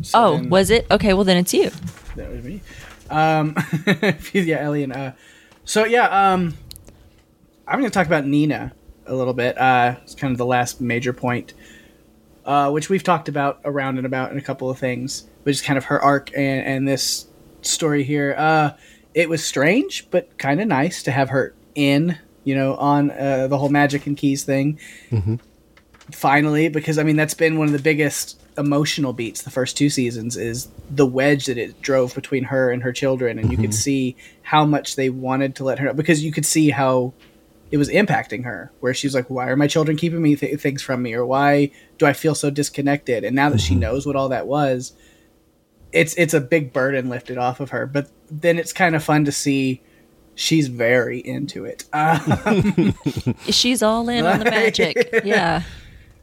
So 0.04 0.18
oh, 0.18 0.36
then, 0.36 0.50
was 0.50 0.70
it? 0.70 0.86
Okay, 0.90 1.14
well 1.14 1.24
then 1.24 1.36
it's 1.36 1.52
you. 1.54 1.70
That 2.16 2.30
was 2.30 2.44
me. 2.44 2.60
Um, 3.10 3.56
yeah, 4.32 4.60
Ellie 4.60 4.82
and 4.82 4.92
uh, 4.92 5.12
so 5.64 5.84
yeah, 5.84 6.32
um, 6.32 6.54
I'm 7.66 7.78
going 7.78 7.90
to 7.90 7.94
talk 7.94 8.06
about 8.06 8.26
Nina 8.26 8.72
a 9.06 9.14
little 9.14 9.34
bit. 9.34 9.58
Uh, 9.58 9.96
it's 10.02 10.14
kind 10.14 10.32
of 10.32 10.38
the 10.38 10.46
last 10.46 10.80
major 10.80 11.12
point 11.12 11.54
uh, 12.44 12.70
which 12.70 12.88
we've 12.88 13.02
talked 13.02 13.28
about 13.28 13.60
around 13.64 13.96
and 13.96 14.06
about 14.06 14.30
in 14.30 14.38
a 14.38 14.42
couple 14.42 14.70
of 14.70 14.78
things, 14.78 15.24
which 15.44 15.56
is 15.56 15.62
kind 15.62 15.78
of 15.78 15.84
her 15.84 16.00
arc 16.00 16.30
and, 16.36 16.66
and 16.66 16.88
this 16.88 17.26
story 17.62 18.04
here. 18.04 18.34
Uh, 18.36 18.72
it 19.14 19.28
was 19.28 19.44
strange, 19.44 20.10
but 20.10 20.36
kind 20.38 20.60
of 20.60 20.68
nice 20.68 21.02
to 21.04 21.10
have 21.10 21.30
her 21.30 21.54
in, 21.74 22.18
you 22.44 22.54
know, 22.54 22.74
on 22.76 23.10
uh, 23.10 23.46
the 23.48 23.56
whole 23.56 23.68
magic 23.68 24.06
and 24.06 24.16
keys 24.16 24.44
thing. 24.44 24.78
Mm-hmm. 25.10 25.36
Finally, 26.10 26.68
because 26.68 26.98
I 26.98 27.02
mean, 27.02 27.16
that's 27.16 27.34
been 27.34 27.56
one 27.56 27.66
of 27.66 27.72
the 27.72 27.78
biggest 27.78 28.40
emotional 28.56 29.12
beats 29.12 29.42
the 29.42 29.50
first 29.50 29.76
two 29.76 29.90
seasons 29.90 30.36
is 30.36 30.68
the 30.90 31.06
wedge 31.06 31.46
that 31.46 31.58
it 31.58 31.80
drove 31.82 32.14
between 32.14 32.44
her 32.44 32.70
and 32.70 32.82
her 32.82 32.92
children 32.92 33.38
and 33.38 33.46
mm-hmm. 33.46 33.52
you 33.52 33.56
could 33.58 33.70
mm-hmm. 33.70 33.80
see 33.80 34.16
how 34.42 34.64
much 34.64 34.96
they 34.96 35.10
wanted 35.10 35.56
to 35.56 35.64
let 35.64 35.78
her 35.78 35.86
know 35.86 35.94
because 35.94 36.22
you 36.22 36.30
could 36.30 36.46
see 36.46 36.70
how 36.70 37.12
it 37.70 37.76
was 37.76 37.88
impacting 37.88 38.44
her 38.44 38.70
where 38.80 38.94
she's 38.94 39.14
like 39.14 39.28
why 39.28 39.48
are 39.48 39.56
my 39.56 39.66
children 39.66 39.96
keeping 39.96 40.22
me 40.22 40.36
th- 40.36 40.60
things 40.60 40.82
from 40.82 41.02
me 41.02 41.14
or 41.14 41.26
why 41.26 41.70
do 41.98 42.06
i 42.06 42.12
feel 42.12 42.34
so 42.34 42.48
disconnected 42.48 43.24
and 43.24 43.34
now 43.34 43.48
that 43.48 43.56
mm-hmm. 43.56 43.66
she 43.66 43.74
knows 43.74 44.06
what 44.06 44.14
all 44.14 44.28
that 44.28 44.46
was 44.46 44.92
it's 45.90 46.14
it's 46.14 46.34
a 46.34 46.40
big 46.40 46.72
burden 46.72 47.08
lifted 47.08 47.38
off 47.38 47.58
of 47.58 47.70
her 47.70 47.86
but 47.86 48.08
then 48.30 48.58
it's 48.58 48.72
kind 48.72 48.94
of 48.94 49.02
fun 49.02 49.24
to 49.24 49.32
see 49.32 49.80
she's 50.36 50.68
very 50.68 51.18
into 51.18 51.64
it 51.64 51.84
um, 51.92 52.94
she's 53.48 53.82
all 53.82 54.08
in 54.08 54.26
on 54.26 54.38
the 54.38 54.44
magic 54.44 55.08
yeah 55.24 55.62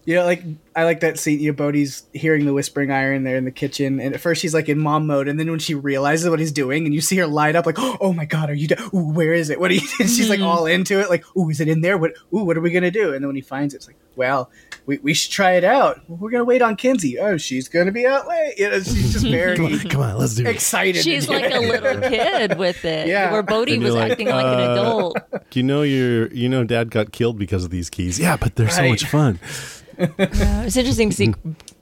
You 0.03 0.15
know, 0.15 0.25
like 0.25 0.43
I 0.75 0.83
like 0.83 1.01
that 1.01 1.19
scene. 1.19 1.39
You 1.39 1.51
know, 1.51 1.55
Bode's 1.55 2.03
hearing 2.13 2.45
the 2.45 2.53
whispering 2.53 2.91
iron 2.91 3.23
there 3.23 3.35
in 3.35 3.45
the 3.45 3.51
kitchen, 3.51 3.99
and 3.99 4.15
at 4.15 4.21
first 4.21 4.41
she's 4.41 4.53
like 4.53 4.67
in 4.67 4.79
mom 4.79 5.05
mode, 5.05 5.27
and 5.27 5.39
then 5.39 5.49
when 5.49 5.59
she 5.59 5.75
realizes 5.75 6.27
what 6.27 6.39
he's 6.39 6.51
doing, 6.51 6.85
and 6.85 6.93
you 6.93 7.01
see 7.01 7.17
her 7.17 7.27
light 7.27 7.55
up, 7.55 7.67
like, 7.67 7.75
"Oh 7.77 8.11
my 8.13 8.25
god, 8.25 8.49
are 8.49 8.53
you? 8.53 8.67
Do- 8.67 8.89
Ooh, 8.93 9.11
where 9.11 9.33
is 9.33 9.51
it? 9.51 9.59
What 9.59 9.69
are 9.69 9.75
you?" 9.75 9.87
And 9.99 10.09
she's 10.09 10.29
like 10.29 10.39
mm-hmm. 10.39 10.47
all 10.47 10.65
into 10.65 10.99
it, 10.99 11.09
like, 11.09 11.23
"Ooh, 11.37 11.49
is 11.49 11.61
it 11.61 11.67
in 11.67 11.81
there? 11.81 11.97
What? 11.97 12.13
Ooh, 12.33 12.43
what 12.43 12.57
are 12.57 12.61
we 12.61 12.71
gonna 12.71 12.89
do?" 12.89 13.13
And 13.13 13.23
then 13.23 13.27
when 13.27 13.35
he 13.35 13.41
finds 13.41 13.75
it, 13.75 13.77
it's 13.77 13.87
like, 13.87 13.97
"Well, 14.15 14.49
we, 14.85 14.97
we 14.97 15.13
should 15.13 15.31
try 15.31 15.51
it 15.51 15.63
out. 15.63 16.01
We're 16.09 16.31
gonna 16.31 16.45
wait 16.45 16.61
on 16.61 16.75
Kinsey. 16.75 17.19
Oh, 17.19 17.37
she's 17.37 17.69
gonna 17.69 17.91
be 17.91 18.07
out 18.07 18.27
late. 18.27 18.55
You 18.57 18.69
know, 18.71 18.79
she's 18.79 19.13
just 19.13 19.27
very 19.27 19.55
come, 19.55 19.65
on, 19.67 19.79
come 19.81 20.01
on, 20.01 20.17
let's 20.17 20.35
do 20.35 20.45
it. 20.45 20.49
excited. 20.49 20.97
it. 20.97 21.03
She's 21.03 21.29
like 21.29 21.53
a 21.53 21.59
little 21.59 22.01
kid 22.09 22.57
with 22.57 22.83
it. 22.85 23.07
Yeah, 23.07 23.31
where 23.31 23.43
Bode 23.43 23.69
was 23.69 23.93
like, 23.93 24.11
acting 24.11 24.31
uh, 24.31 24.35
like 24.35 24.45
an 24.45 24.59
uh, 24.59 24.71
adult. 24.71 25.17
You 25.53 25.63
know, 25.63 25.83
you 25.83 26.29
you 26.33 26.49
know, 26.49 26.63
Dad 26.63 26.89
got 26.89 27.11
killed 27.11 27.37
because 27.37 27.63
of 27.63 27.69
these 27.69 27.89
keys. 27.89 28.19
Yeah, 28.19 28.37
but 28.37 28.55
they're 28.55 28.67
right. 28.67 28.75
so 28.75 28.87
much 28.87 29.05
fun. 29.05 29.39
yeah, 29.97 30.63
it's 30.63 30.77
interesting 30.77 31.09
to 31.09 31.15
see 31.15 31.33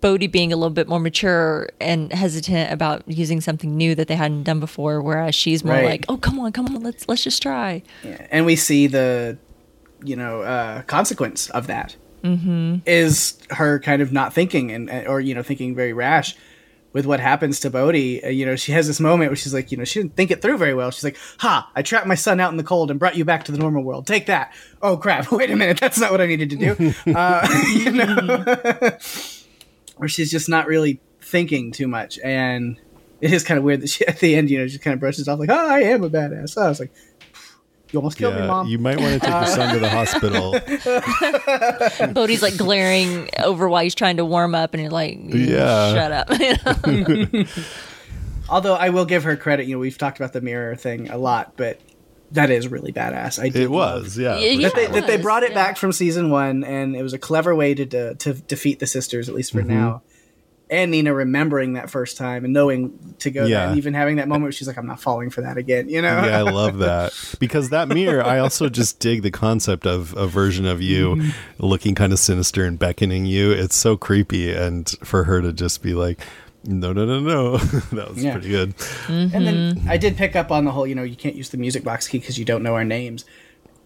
Bode 0.01 0.31
being 0.31 0.53
a 0.53 0.55
little 0.55 0.69
bit 0.69 0.87
more 0.87 0.99
mature 0.99 1.69
and 1.81 2.11
hesitant 2.13 2.71
about 2.71 3.03
using 3.07 3.41
something 3.41 3.75
new 3.75 3.95
that 3.95 4.07
they 4.07 4.15
hadn't 4.15 4.43
done 4.43 4.59
before, 4.59 5.01
whereas 5.01 5.35
she's 5.35 5.63
more 5.63 5.75
right. 5.75 5.85
like, 5.85 6.05
"Oh, 6.09 6.17
come 6.17 6.39
on, 6.39 6.51
come 6.51 6.67
on, 6.67 6.81
let's 6.81 7.07
let's 7.07 7.23
just 7.23 7.41
try." 7.41 7.83
Yeah. 8.03 8.27
And 8.31 8.45
we 8.45 8.55
see 8.55 8.87
the, 8.87 9.37
you 10.03 10.15
know, 10.15 10.41
uh, 10.41 10.83
consequence 10.83 11.49
of 11.49 11.67
that 11.67 11.95
mm-hmm. 12.23 12.77
is 12.85 13.37
her 13.51 13.79
kind 13.79 14.01
of 14.01 14.11
not 14.11 14.33
thinking 14.33 14.71
and 14.71 14.89
or 15.07 15.19
you 15.19 15.33
know 15.33 15.43
thinking 15.43 15.75
very 15.75 15.93
rash 15.93 16.35
with 16.93 17.05
what 17.05 17.19
happens 17.19 17.59
to 17.61 17.69
Bode. 17.69 17.95
Uh, 17.95 18.29
you 18.29 18.45
know, 18.45 18.55
she 18.55 18.71
has 18.71 18.87
this 18.87 18.99
moment 18.99 19.29
where 19.29 19.35
she's 19.35 19.53
like, 19.53 19.71
you 19.71 19.77
know, 19.77 19.83
she 19.83 20.01
didn't 20.01 20.15
think 20.15 20.31
it 20.31 20.41
through 20.41 20.57
very 20.57 20.73
well. 20.73 20.91
She's 20.91 21.03
like, 21.03 21.17
"Ha! 21.39 21.69
I 21.75 21.81
trapped 21.81 22.07
my 22.07 22.15
son 22.15 22.39
out 22.39 22.51
in 22.51 22.57
the 22.57 22.63
cold 22.63 22.91
and 22.91 22.99
brought 22.99 23.15
you 23.15 23.25
back 23.25 23.45
to 23.45 23.51
the 23.51 23.57
normal 23.57 23.83
world. 23.83 24.07
Take 24.07 24.25
that." 24.27 24.53
Oh 24.81 24.97
crap! 24.97 25.31
Wait 25.31 25.51
a 25.51 25.55
minute, 25.55 25.79
that's 25.79 25.99
not 25.99 26.11
what 26.11 26.21
I 26.21 26.25
needed 26.25 26.49
to 26.51 26.55
do. 26.55 26.93
uh, 27.15 27.47
you 27.73 27.91
know, 27.91 28.97
where 29.97 30.09
she's 30.09 30.31
just 30.31 30.49
not 30.49 30.67
really 30.67 30.99
thinking 31.21 31.71
too 31.71 31.87
much, 31.87 32.19
and 32.23 32.79
it 33.21 33.33
is 33.33 33.43
kind 33.43 33.57
of 33.57 33.63
weird 33.63 33.81
that 33.81 33.89
she 33.89 34.05
at 34.07 34.19
the 34.19 34.35
end, 34.35 34.49
you 34.49 34.59
know, 34.59 34.67
she 34.67 34.79
kind 34.79 34.93
of 34.93 34.99
brushes 34.99 35.27
off 35.27 35.39
like, 35.39 35.49
"Oh, 35.49 35.69
I 35.69 35.81
am 35.81 36.03
a 36.03 36.09
badass." 36.09 36.49
So 36.49 36.61
I 36.61 36.69
was 36.69 36.79
like, 36.79 36.91
you 37.91 37.97
almost 37.97 38.17
killed 38.17 38.35
yeah, 38.35 38.41
me, 38.41 38.47
mom. 38.47 38.67
You 38.67 38.77
might 38.77 38.99
want 38.99 39.13
to 39.13 39.19
take 39.19 39.29
your 39.29 39.45
son 39.47 39.73
to 39.73 39.79
the 39.79 39.89
hospital. 39.89 40.51
Bode's 42.13 42.41
like 42.41 42.57
glaring 42.57 43.29
over 43.39 43.67
while 43.67 43.83
he's 43.83 43.95
trying 43.95 44.17
to 44.17 44.25
warm 44.25 44.53
up, 44.53 44.73
and 44.73 44.83
you're 44.83 44.91
like, 44.91 45.17
yeah, 45.23 45.93
shut 45.93 46.11
up. 46.11 46.29
Although 48.49 48.75
I 48.75 48.89
will 48.89 49.05
give 49.05 49.23
her 49.23 49.35
credit, 49.35 49.65
you 49.65 49.75
know, 49.75 49.79
we've 49.79 49.97
talked 49.97 50.19
about 50.19 50.33
the 50.33 50.41
mirror 50.41 50.75
thing 50.75 51.09
a 51.09 51.17
lot, 51.17 51.53
but 51.55 51.79
that 52.31 52.51
is 52.51 52.67
really 52.67 52.91
badass. 52.91 53.39
I 53.41 53.57
it 53.57 53.71
was, 53.71 54.17
yeah, 54.17 54.37
yeah 54.37 54.67
that, 54.67 54.75
they, 54.75 54.87
that 54.87 55.07
they 55.07 55.17
brought 55.17 55.43
it 55.43 55.51
yeah. 55.51 55.55
back 55.55 55.77
from 55.77 55.91
season 55.91 56.29
one, 56.29 56.63
and 56.63 56.95
it 56.95 57.01
was 57.01 57.13
a 57.13 57.19
clever 57.19 57.55
way 57.55 57.73
to 57.73 57.85
to, 57.85 58.15
to 58.15 58.33
defeat 58.33 58.79
the 58.79 58.87
sisters, 58.87 59.29
at 59.29 59.35
least 59.35 59.51
for 59.51 59.59
mm-hmm. 59.59 59.69
now 59.69 60.01
and 60.69 60.91
Nina 60.91 61.13
remembering 61.13 61.73
that 61.73 61.89
first 61.89 62.15
time 62.15 62.43
and 62.45 62.53
knowing 62.53 63.15
to 63.19 63.31
go 63.31 63.45
yeah. 63.45 63.59
there 63.59 63.67
and 63.69 63.77
even 63.77 63.93
having 63.93 64.17
that 64.17 64.27
moment 64.27 64.43
where 64.43 64.51
she's 64.51 64.67
like, 64.67 64.77
I'm 64.77 64.85
not 64.85 65.01
falling 65.01 65.31
for 65.31 65.41
that 65.41 65.57
again, 65.57 65.89
you 65.89 66.01
know? 66.01 66.23
yeah, 66.25 66.37
I 66.37 66.41
love 66.51 66.77
that. 66.79 67.13
Because 67.39 67.69
that 67.69 67.87
mirror, 67.87 68.23
I 68.23 68.39
also 68.39 68.69
just 68.69 68.99
dig 68.99 69.23
the 69.23 69.31
concept 69.31 69.87
of 69.87 70.15
a 70.15 70.27
version 70.27 70.65
of 70.65 70.81
you 70.81 71.15
mm-hmm. 71.15 71.65
looking 71.65 71.95
kind 71.95 72.13
of 72.13 72.19
sinister 72.19 72.65
and 72.65 72.77
beckoning 72.77 73.25
you. 73.25 73.51
It's 73.51 73.75
so 73.75 73.97
creepy. 73.97 74.53
And 74.53 74.87
for 75.03 75.23
her 75.23 75.41
to 75.41 75.51
just 75.51 75.81
be 75.81 75.95
like, 75.95 76.19
no, 76.63 76.93
no, 76.93 77.05
no, 77.05 77.19
no. 77.19 77.57
that 77.93 78.09
was 78.09 78.23
yeah. 78.23 78.33
pretty 78.33 78.49
good. 78.49 78.77
Mm-hmm. 78.77 79.35
And 79.35 79.47
then 79.47 79.81
I 79.87 79.97
did 79.97 80.17
pick 80.17 80.35
up 80.35 80.51
on 80.51 80.65
the 80.65 80.71
whole, 80.71 80.85
you 80.85 80.93
know, 80.93 81.03
you 81.03 81.15
can't 81.15 81.35
use 81.35 81.49
the 81.49 81.57
music 81.57 81.83
box 81.83 82.07
key 82.07 82.19
because 82.19 82.37
you 82.37 82.45
don't 82.45 82.61
know 82.61 82.75
our 82.75 82.85
names 82.85 83.25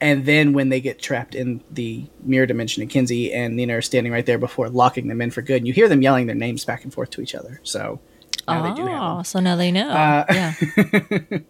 and 0.04 0.26
then 0.26 0.52
when 0.52 0.68
they 0.68 0.82
get 0.82 1.02
trapped 1.02 1.34
in 1.34 1.64
the 1.72 2.06
mirror 2.24 2.46
dimension 2.46 2.82
and 2.82 2.92
Kinsey 2.92 3.32
and 3.32 3.56
Nina 3.56 3.78
are 3.78 3.82
standing 3.82 4.12
right 4.12 4.26
there 4.26 4.38
before 4.38 4.68
locking 4.68 5.08
them 5.08 5.22
in 5.22 5.32
for 5.32 5.42
good 5.42 5.58
and 5.58 5.68
you 5.68 5.72
hear 5.72 5.88
them 5.88 6.02
yelling 6.02 6.28
their 6.28 6.36
names 6.36 6.66
back 6.66 6.84
and 6.84 6.94
forth 6.94 7.10
to 7.12 7.22
each 7.22 7.34
other. 7.34 7.62
So 7.64 8.02
now 8.46 9.20
oh, 9.20 9.24
so 9.24 9.40
now 9.40 9.56
they 9.56 9.72
know. 9.72 9.90
Uh, 9.90 10.26
yeah. 10.30 10.54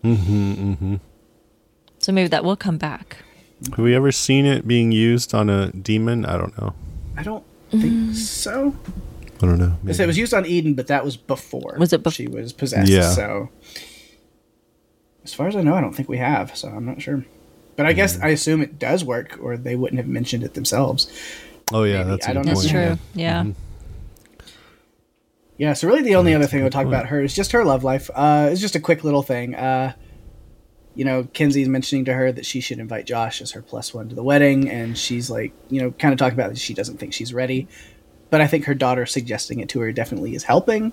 Mm-hmm, 0.04 0.54
mm-hmm. 0.54 0.96
so 1.98 2.12
maybe 2.12 2.28
that 2.28 2.44
will 2.44 2.56
come 2.56 2.78
back. 2.78 3.18
Have 3.72 3.80
we 3.80 3.96
ever 3.96 4.12
seen 4.12 4.46
it 4.46 4.68
being 4.68 4.92
used 4.92 5.34
on 5.34 5.50
a 5.50 5.72
demon? 5.72 6.24
I 6.24 6.38
don't 6.38 6.56
know. 6.62 6.76
I 7.18 7.24
don't 7.24 7.44
think 7.72 7.94
mm. 7.94 8.16
so. 8.16 8.76
I 9.42 9.46
don't 9.48 9.58
know 9.58 9.76
it 9.86 10.08
was 10.08 10.18
used 10.18 10.34
on 10.34 10.46
eden 10.46 10.74
but 10.74 10.88
that 10.88 11.04
was 11.04 11.18
before 11.18 11.76
was 11.78 11.92
it 11.92 12.02
before 12.02 12.14
she 12.14 12.28
was 12.28 12.54
possessed 12.54 12.90
yeah. 12.90 13.10
so. 13.10 13.50
As 15.26 15.34
far 15.34 15.48
as 15.48 15.56
i 15.56 15.62
know 15.62 15.74
i 15.74 15.82
don't 15.82 15.94
think 15.94 16.08
we 16.08 16.18
have 16.18 16.56
so 16.56 16.70
i'm 16.70 16.86
not 16.86 17.02
sure 17.02 17.26
but 17.76 17.86
I 17.86 17.94
guess 17.94 18.20
I 18.20 18.30
assume 18.30 18.62
it 18.62 18.80
does 18.80 19.04
work, 19.04 19.38
or 19.42 19.58
they 19.58 19.76
wouldn't 19.76 19.98
have 19.98 20.08
mentioned 20.08 20.44
it 20.44 20.54
themselves. 20.54 21.12
Oh 21.72 21.84
yeah, 21.84 22.00
Maybe. 22.00 22.10
that's 22.12 22.28
I 22.28 22.34
don't 22.34 22.46
know. 22.46 22.54
That's 22.54 22.70
true. 22.70 22.98
Yeah. 23.16 23.44
Mm-hmm. 23.44 23.52
Yeah. 25.58 25.74
So 25.74 25.88
really, 25.88 26.02
the 26.02 26.16
only 26.16 26.34
other 26.34 26.46
thing 26.46 26.62
I 26.62 26.64
would 26.64 26.74
talk 26.74 26.86
point. 26.86 26.96
about 26.96 27.08
her 27.08 27.22
is 27.22 27.34
just 27.36 27.52
her 27.52 27.64
love 27.64 27.84
life. 27.84 28.10
Uh, 28.14 28.50
it's 28.52 28.62
just 28.62 28.76
a 28.76 28.80
quick 28.80 29.04
little 29.04 29.24
thing. 29.24 29.56
Uh, 29.56 29.94
you 30.96 31.06
know, 31.06 31.24
Kinsey's 31.34 31.68
mentioning 31.68 32.06
to 32.06 32.14
her 32.14 32.32
that 32.32 32.46
she 32.46 32.62
should 32.62 32.80
invite 32.80 33.06
Josh 33.06 33.42
as 33.42 33.52
her 33.52 33.62
plus 33.62 33.94
one 33.94 34.10
to 34.10 34.16
the 34.16 34.24
wedding, 34.24 34.70
and 34.70 34.98
she's 34.98 35.30
like, 35.30 35.54
you 35.70 35.82
know, 35.82 35.92
kind 35.92 36.14
of 36.14 36.20
talking 36.20 36.38
about 36.38 36.52
that 36.52 36.60
she 36.60 36.74
doesn't 36.74 36.98
think 36.98 37.14
she's 37.14 37.34
ready. 37.34 37.68
But 38.30 38.42
I 38.42 38.48
think 38.48 38.66
her 38.66 38.74
daughter 38.74 39.06
suggesting 39.06 39.60
it 39.60 39.70
to 39.70 39.80
her 39.80 39.92
definitely 39.92 40.36
is 40.36 40.44
helping. 40.44 40.92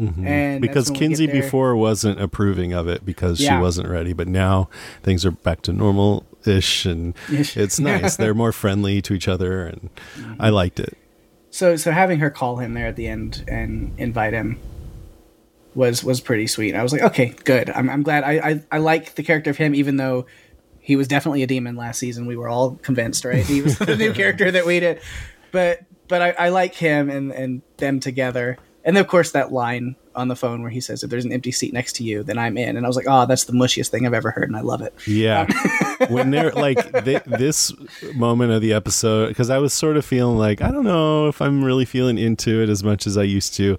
Mm-hmm. 0.00 0.26
And 0.26 0.60
because 0.60 0.90
Kinsey 0.90 1.26
before 1.26 1.74
wasn't 1.74 2.20
approving 2.20 2.72
of 2.72 2.86
it 2.86 3.04
because 3.04 3.40
yeah. 3.40 3.56
she 3.56 3.62
wasn't 3.62 3.88
ready, 3.88 4.12
but 4.12 4.28
now 4.28 4.68
things 5.02 5.24
are 5.24 5.30
back 5.30 5.62
to 5.62 5.72
normal 5.72 6.26
ish, 6.44 6.84
and 6.84 7.14
it's 7.28 7.80
nice. 7.80 8.16
They're 8.16 8.34
more 8.34 8.52
friendly 8.52 9.00
to 9.02 9.14
each 9.14 9.28
other, 9.28 9.66
and 9.66 9.90
mm-hmm. 10.16 10.34
I 10.40 10.50
liked 10.50 10.80
it. 10.80 10.96
So, 11.50 11.76
so 11.76 11.90
having 11.90 12.18
her 12.18 12.30
call 12.30 12.58
him 12.58 12.74
there 12.74 12.86
at 12.86 12.96
the 12.96 13.08
end 13.08 13.44
and 13.48 13.94
invite 13.98 14.34
him 14.34 14.58
was 15.74 16.04
was 16.04 16.20
pretty 16.20 16.46
sweet. 16.46 16.74
I 16.74 16.82
was 16.82 16.92
like, 16.92 17.02
okay, 17.02 17.34
good. 17.44 17.70
I'm, 17.70 17.88
I'm 17.88 18.02
glad. 18.02 18.24
I, 18.24 18.32
I 18.32 18.64
I 18.72 18.78
like 18.78 19.14
the 19.14 19.22
character 19.22 19.50
of 19.50 19.56
him, 19.56 19.74
even 19.74 19.96
though 19.96 20.26
he 20.80 20.96
was 20.96 21.08
definitely 21.08 21.42
a 21.42 21.46
demon 21.46 21.74
last 21.76 21.98
season. 21.98 22.26
We 22.26 22.36
were 22.36 22.48
all 22.48 22.72
convinced, 22.76 23.24
right? 23.24 23.44
He 23.44 23.62
was 23.62 23.78
the 23.78 23.96
new 23.96 24.12
character 24.14 24.50
that 24.50 24.66
we 24.66 24.80
did, 24.80 25.00
but 25.52 25.80
but 26.08 26.20
I, 26.20 26.30
I 26.32 26.48
like 26.50 26.74
him 26.74 27.08
and 27.08 27.32
and 27.32 27.62
them 27.78 28.00
together 28.00 28.58
and 28.86 28.96
of 28.96 29.08
course 29.08 29.32
that 29.32 29.52
line 29.52 29.96
on 30.14 30.28
the 30.28 30.36
phone 30.36 30.62
where 30.62 30.70
he 30.70 30.80
says, 30.80 31.02
"If 31.02 31.10
there's 31.10 31.24
an 31.24 31.32
empty 31.32 31.52
seat 31.52 31.74
next 31.74 31.94
to 31.96 32.04
you, 32.04 32.22
then 32.22 32.38
I'm 32.38 32.56
in." 32.56 32.76
And 32.76 32.86
I 32.86 32.88
was 32.88 32.96
like, 32.96 33.06
"Oh, 33.08 33.26
that's 33.26 33.44
the 33.44 33.52
mushiest 33.52 33.88
thing 33.88 34.06
I've 34.06 34.14
ever 34.14 34.30
heard, 34.30 34.48
and 34.48 34.56
I 34.56 34.62
love 34.62 34.80
it." 34.80 34.94
Yeah, 35.06 35.46
when 36.08 36.30
they're 36.30 36.52
like 36.52 36.92
this 37.26 37.72
moment 38.14 38.52
of 38.52 38.62
the 38.62 38.72
episode, 38.72 39.28
because 39.28 39.50
I 39.50 39.58
was 39.58 39.74
sort 39.74 39.96
of 39.96 40.04
feeling 40.06 40.38
like 40.38 40.62
I 40.62 40.70
don't 40.70 40.84
know 40.84 41.26
if 41.26 41.42
I'm 41.42 41.64
really 41.64 41.84
feeling 41.84 42.16
into 42.16 42.62
it 42.62 42.68
as 42.68 42.82
much 42.82 43.06
as 43.06 43.18
I 43.18 43.24
used 43.24 43.54
to. 43.54 43.76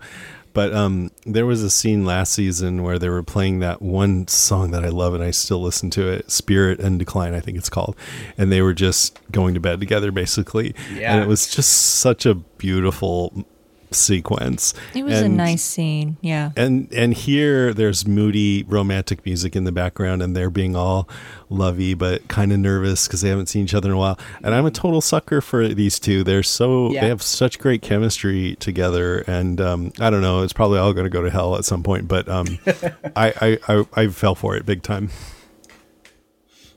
But 0.53 0.73
um, 0.73 1.11
there 1.23 1.45
was 1.45 1.61
a 1.61 1.69
scene 1.69 2.03
last 2.03 2.33
season 2.33 2.81
where 2.81 2.97
they 2.97 3.09
were 3.09 3.21
playing 3.21 3.59
that 3.59 3.79
one 3.79 4.27
song 4.27 4.71
that 4.71 4.83
I 4.83 4.89
love 4.89 5.13
and 5.13 5.23
I 5.23 5.29
still 5.29 5.61
listen 5.61 5.91
to 5.91 6.09
it, 6.09 6.31
"Spirit 6.31 6.79
and 6.79 6.99
Decline," 6.99 7.33
I 7.33 7.39
think 7.39 7.57
it's 7.57 7.69
called, 7.69 7.95
and 8.37 8.51
they 8.51 8.61
were 8.61 8.73
just 8.73 9.19
going 9.31 9.53
to 9.53 9.59
bed 9.59 9.79
together 9.79 10.11
basically, 10.11 10.75
yeah. 10.93 11.13
and 11.13 11.23
it 11.23 11.27
was 11.27 11.47
just 11.47 11.71
such 11.71 12.25
a 12.25 12.33
beautiful 12.33 13.45
sequence. 13.91 14.73
It 14.93 15.03
was 15.03 15.21
and, 15.21 15.33
a 15.33 15.35
nice 15.35 15.63
scene, 15.63 16.17
yeah. 16.21 16.51
And 16.55 16.91
and 16.91 17.13
here 17.13 17.73
there's 17.73 18.07
moody 18.07 18.63
romantic 18.63 19.25
music 19.25 19.55
in 19.55 19.63
the 19.63 19.71
background, 19.71 20.21
and 20.21 20.35
they're 20.35 20.49
being 20.49 20.75
all 20.75 21.07
lovey 21.49 21.93
but 21.93 22.27
kind 22.27 22.51
of 22.51 22.59
nervous 22.59 23.07
because 23.07 23.21
they 23.21 23.29
haven't 23.29 23.47
seen 23.47 23.63
each 23.63 23.73
other 23.73 23.89
in 23.89 23.95
a 23.95 23.97
while. 23.97 24.19
And 24.43 24.53
I'm 24.53 24.65
a 24.65 24.71
total 24.71 25.01
sucker 25.01 25.41
for 25.41 25.67
these 25.67 25.99
two. 25.99 26.23
They're 26.23 26.43
so 26.43 26.91
yeah. 26.91 27.01
they 27.01 27.07
have 27.07 27.21
such 27.21 27.59
great 27.59 27.81
chemistry 27.81 28.55
together, 28.57 29.19
and 29.27 29.59
um, 29.61 29.93
I 29.99 30.09
don't 30.09 30.21
know. 30.21 30.43
It's 30.43 30.53
probably 30.53 30.79
all 30.79 30.93
going 30.93 31.05
to 31.05 31.09
go 31.09 31.21
to 31.21 31.29
hell 31.29 31.55
at 31.55 31.65
some 31.65 31.83
point, 31.83 32.07
but 32.07 32.27
um, 32.27 32.59
I, 33.15 33.33
I, 33.41 33.59
I 33.67 33.85
I 33.93 34.07
fell 34.07 34.35
for 34.35 34.55
it 34.55 34.65
big 34.65 34.83
time. 34.83 35.09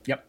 Yep. 0.07 0.27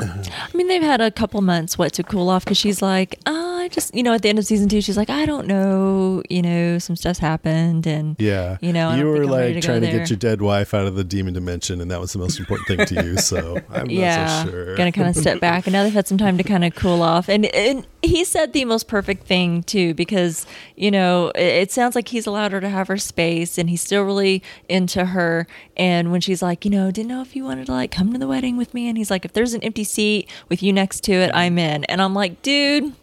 I 0.00 0.48
mean, 0.54 0.68
they've 0.68 0.82
had 0.82 1.00
a 1.00 1.10
couple 1.10 1.40
months 1.40 1.78
what 1.78 1.92
to 1.94 2.02
cool 2.02 2.28
off 2.28 2.44
because 2.44 2.58
she's 2.58 2.82
like, 2.82 3.18
oh, 3.26 3.55
I 3.66 3.68
just, 3.68 3.92
you 3.96 4.04
know, 4.04 4.14
at 4.14 4.22
the 4.22 4.28
end 4.28 4.38
of 4.38 4.46
season 4.46 4.68
two, 4.68 4.80
she's 4.80 4.96
like, 4.96 5.10
I 5.10 5.26
don't 5.26 5.48
know, 5.48 6.22
you 6.30 6.40
know, 6.40 6.78
some 6.78 6.94
stuff's 6.94 7.18
happened, 7.18 7.84
and 7.84 8.14
yeah, 8.16 8.58
you 8.60 8.72
know, 8.72 8.94
you 8.94 9.06
were 9.06 9.26
like 9.26 9.54
to 9.54 9.60
trying 9.60 9.80
to 9.80 9.90
get 9.90 10.08
your 10.08 10.16
dead 10.16 10.40
wife 10.40 10.72
out 10.72 10.86
of 10.86 10.94
the 10.94 11.02
demon 11.02 11.34
dimension, 11.34 11.80
and 11.80 11.90
that 11.90 12.00
was 12.00 12.12
the 12.12 12.20
most 12.20 12.38
important 12.38 12.68
thing 12.68 12.86
to 12.86 13.04
you. 13.04 13.18
So 13.18 13.58
I'm 13.70 13.90
yeah, 13.90 14.44
so 14.44 14.50
sure. 14.50 14.76
Gonna 14.76 14.92
kind 14.92 15.08
of 15.08 15.16
step 15.16 15.40
back, 15.40 15.66
and 15.66 15.72
now 15.72 15.82
they've 15.82 15.92
had 15.92 16.06
some 16.06 16.16
time 16.16 16.38
to 16.38 16.44
kind 16.44 16.64
of 16.64 16.76
cool 16.76 17.02
off, 17.02 17.28
and 17.28 17.46
and 17.46 17.84
he 18.02 18.22
said 18.22 18.52
the 18.52 18.64
most 18.64 18.86
perfect 18.86 19.26
thing 19.26 19.64
too, 19.64 19.94
because 19.94 20.46
you 20.76 20.92
know, 20.92 21.32
it, 21.34 21.40
it 21.42 21.72
sounds 21.72 21.96
like 21.96 22.06
he's 22.06 22.28
allowed 22.28 22.52
her 22.52 22.60
to 22.60 22.68
have 22.68 22.86
her 22.86 22.96
space, 22.96 23.58
and 23.58 23.68
he's 23.68 23.82
still 23.82 24.04
really 24.04 24.44
into 24.68 25.06
her. 25.06 25.48
And 25.76 26.12
when 26.12 26.20
she's 26.20 26.40
like, 26.40 26.64
you 26.64 26.70
know, 26.70 26.92
didn't 26.92 27.08
know 27.08 27.20
if 27.20 27.34
you 27.34 27.42
wanted 27.42 27.66
to 27.66 27.72
like 27.72 27.90
come 27.90 28.12
to 28.12 28.18
the 28.20 28.28
wedding 28.28 28.56
with 28.56 28.74
me, 28.74 28.88
and 28.88 28.96
he's 28.96 29.10
like, 29.10 29.24
if 29.24 29.32
there's 29.32 29.54
an 29.54 29.64
empty 29.64 29.82
seat 29.82 30.30
with 30.48 30.62
you 30.62 30.72
next 30.72 31.00
to 31.00 31.12
it, 31.14 31.32
I'm 31.34 31.58
in, 31.58 31.82
and 31.86 32.00
I'm 32.00 32.14
like, 32.14 32.42
dude 32.42 32.94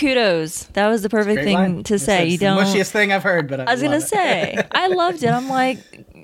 kudos. 0.00 0.64
That 0.72 0.88
was 0.88 1.02
the 1.02 1.08
perfect 1.08 1.42
thing 1.42 1.54
line. 1.54 1.82
to 1.84 1.98
say. 1.98 2.26
You 2.26 2.38
don't. 2.38 2.56
The 2.56 2.64
mushiest 2.64 2.90
thing 2.90 3.12
I've 3.12 3.22
heard, 3.22 3.48
but 3.48 3.60
I, 3.60 3.64
I 3.64 3.72
was 3.72 3.82
gonna 3.82 3.96
it. 3.96 4.02
say 4.02 4.62
I 4.72 4.86
loved 4.88 5.22
it. 5.22 5.28
I'm 5.28 5.48
like, 5.48 5.78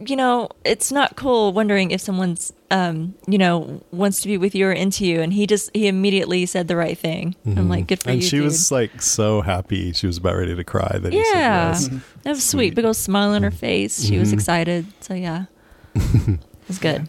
you 0.08 0.16
know, 0.16 0.48
it's 0.64 0.90
not 0.90 1.16
cool 1.16 1.52
wondering 1.52 1.90
if 1.90 2.00
someone's, 2.00 2.52
um, 2.70 3.14
you 3.26 3.38
know, 3.38 3.82
wants 3.90 4.20
to 4.22 4.28
be 4.28 4.38
with 4.38 4.54
you 4.54 4.66
or 4.66 4.72
into 4.72 5.04
you. 5.06 5.20
And 5.20 5.32
he 5.32 5.46
just, 5.46 5.70
he 5.74 5.86
immediately 5.86 6.46
said 6.46 6.68
the 6.68 6.76
right 6.76 6.96
thing. 6.96 7.34
Mm-hmm. 7.46 7.58
I'm 7.58 7.68
like, 7.68 7.86
good 7.86 8.02
for 8.02 8.10
and 8.10 8.18
you. 8.18 8.24
And 8.24 8.30
she 8.30 8.36
dude. 8.36 8.44
was 8.44 8.72
like 8.72 9.02
so 9.02 9.40
happy. 9.40 9.92
She 9.92 10.06
was 10.06 10.18
about 10.18 10.36
ready 10.36 10.54
to 10.54 10.64
cry 10.64 10.98
that 10.98 11.12
yeah. 11.12 11.18
he 11.18 11.24
said 11.24 11.38
yes. 11.38 11.88
Mm-hmm. 11.88 11.98
That 12.22 12.30
was 12.30 12.44
sweet. 12.44 12.58
sweet. 12.58 12.74
Big 12.74 12.84
old 12.84 12.96
smile 12.96 13.30
on 13.30 13.42
her 13.42 13.50
face. 13.50 14.02
She 14.02 14.12
mm-hmm. 14.12 14.20
was 14.20 14.32
excited. 14.32 14.86
So 15.00 15.14
yeah, 15.14 15.46
it 15.94 16.40
was 16.68 16.78
good. 16.78 17.08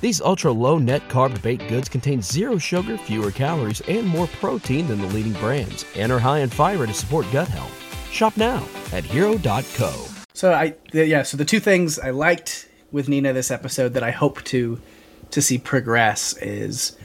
These 0.00 0.20
ultra 0.20 0.52
low 0.52 0.78
net 0.78 1.08
carb 1.08 1.40
baked 1.42 1.68
goods 1.68 1.88
contain 1.88 2.20
zero 2.20 2.58
sugar, 2.58 2.98
fewer 2.98 3.30
calories, 3.30 3.80
and 3.82 4.06
more 4.06 4.26
protein 4.26 4.86
than 4.88 5.00
the 5.00 5.08
leading 5.08 5.32
brands, 5.34 5.84
and 5.96 6.12
are 6.12 6.18
high 6.18 6.40
in 6.40 6.50
fiber 6.50 6.86
to 6.86 6.94
support 6.94 7.26
gut 7.32 7.48
health. 7.48 7.72
Shop 8.10 8.36
now 8.36 8.66
at 8.92 9.04
hero.co. 9.04 10.06
So 10.34 10.52
I 10.52 10.74
yeah, 10.92 11.22
so 11.22 11.36
the 11.36 11.44
two 11.44 11.60
things 11.60 11.98
I 11.98 12.10
liked 12.10 12.68
with 12.92 13.08
Nina 13.08 13.32
this 13.32 13.50
episode 13.50 13.94
that 13.94 14.02
I 14.02 14.10
hope 14.10 14.42
to 14.44 14.80
to 15.30 15.42
see 15.42 15.58
progress 15.58 16.36
is 16.38 16.96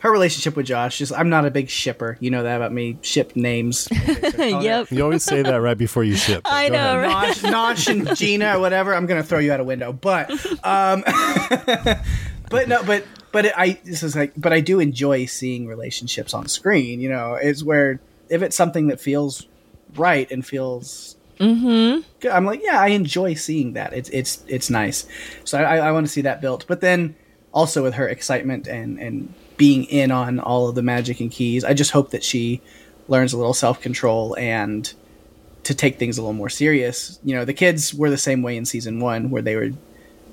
her 0.00 0.10
relationship 0.10 0.56
with 0.56 0.66
Josh. 0.66 0.98
Just 0.98 1.12
I'm 1.12 1.28
not 1.28 1.44
a 1.44 1.50
big 1.50 1.68
shipper. 1.68 2.16
You 2.20 2.30
know 2.30 2.42
that 2.42 2.56
about 2.56 2.72
me. 2.72 2.98
Ship 3.02 3.34
names. 3.36 3.88
yep. 4.38 4.90
You 4.90 5.04
always 5.04 5.22
say 5.22 5.42
that 5.42 5.60
right 5.60 5.78
before 5.78 6.04
you 6.04 6.16
ship. 6.16 6.42
I 6.44 6.68
know, 6.68 6.98
right? 6.98 7.36
Nosh, 7.36 7.50
Nosh 7.50 7.88
and 7.88 8.16
Gina 8.16 8.56
or 8.56 8.60
whatever. 8.60 8.94
I'm 8.94 9.06
gonna 9.06 9.22
throw 9.22 9.38
you 9.38 9.52
out 9.52 9.60
a 9.60 9.64
window. 9.64 9.92
But 9.92 10.30
um, 10.64 11.04
but 12.50 12.68
no, 12.68 12.84
but 12.84 13.06
but 13.32 13.46
it, 13.46 13.54
I 13.56 13.80
this 13.84 14.02
is 14.02 14.14
like, 14.14 14.32
but 14.36 14.52
I 14.52 14.60
do 14.60 14.80
enjoy 14.80 15.24
seeing 15.24 15.66
relationships 15.66 16.34
on 16.34 16.46
screen. 16.48 17.00
You 17.00 17.08
know, 17.08 17.34
it's 17.34 17.62
where 17.64 18.00
if 18.28 18.42
it's 18.42 18.56
something 18.56 18.88
that 18.88 19.00
feels 19.00 19.46
right 19.94 20.30
and 20.30 20.46
feels 20.46 21.16
Mm-hmm. 21.40 22.28
I'm 22.30 22.44
like, 22.44 22.60
yeah, 22.62 22.78
I 22.78 22.88
enjoy 22.88 23.32
seeing 23.32 23.72
that. 23.72 23.94
It's 23.94 24.10
it's 24.10 24.44
it's 24.46 24.68
nice. 24.68 25.06
So 25.44 25.58
I, 25.58 25.78
I 25.78 25.92
want 25.92 26.06
to 26.06 26.12
see 26.12 26.20
that 26.20 26.42
built. 26.42 26.66
But 26.68 26.82
then 26.82 27.16
also 27.52 27.82
with 27.82 27.94
her 27.94 28.06
excitement 28.06 28.68
and 28.68 28.98
and 28.98 29.32
being 29.56 29.84
in 29.84 30.10
on 30.10 30.38
all 30.38 30.68
of 30.68 30.74
the 30.74 30.82
magic 30.82 31.18
and 31.20 31.30
keys, 31.30 31.64
I 31.64 31.72
just 31.72 31.92
hope 31.92 32.10
that 32.10 32.22
she 32.22 32.60
learns 33.08 33.32
a 33.32 33.38
little 33.38 33.54
self 33.54 33.80
control 33.80 34.36
and 34.38 34.92
to 35.64 35.74
take 35.74 35.98
things 35.98 36.18
a 36.18 36.20
little 36.20 36.34
more 36.34 36.50
serious. 36.50 37.18
You 37.24 37.34
know, 37.34 37.46
the 37.46 37.54
kids 37.54 37.94
were 37.94 38.10
the 38.10 38.18
same 38.18 38.42
way 38.42 38.58
in 38.58 38.66
season 38.66 39.00
one, 39.00 39.30
where 39.30 39.42
they 39.42 39.56
were 39.56 39.70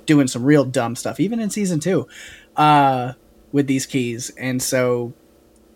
doing 0.07 0.27
some 0.27 0.43
real 0.43 0.65
dumb 0.65 0.95
stuff, 0.95 1.19
even 1.19 1.39
in 1.39 1.51
season 1.51 1.79
two, 1.79 2.07
uh, 2.55 3.13
with 3.51 3.67
these 3.67 3.85
keys. 3.85 4.31
And 4.31 4.61
so 4.63 5.13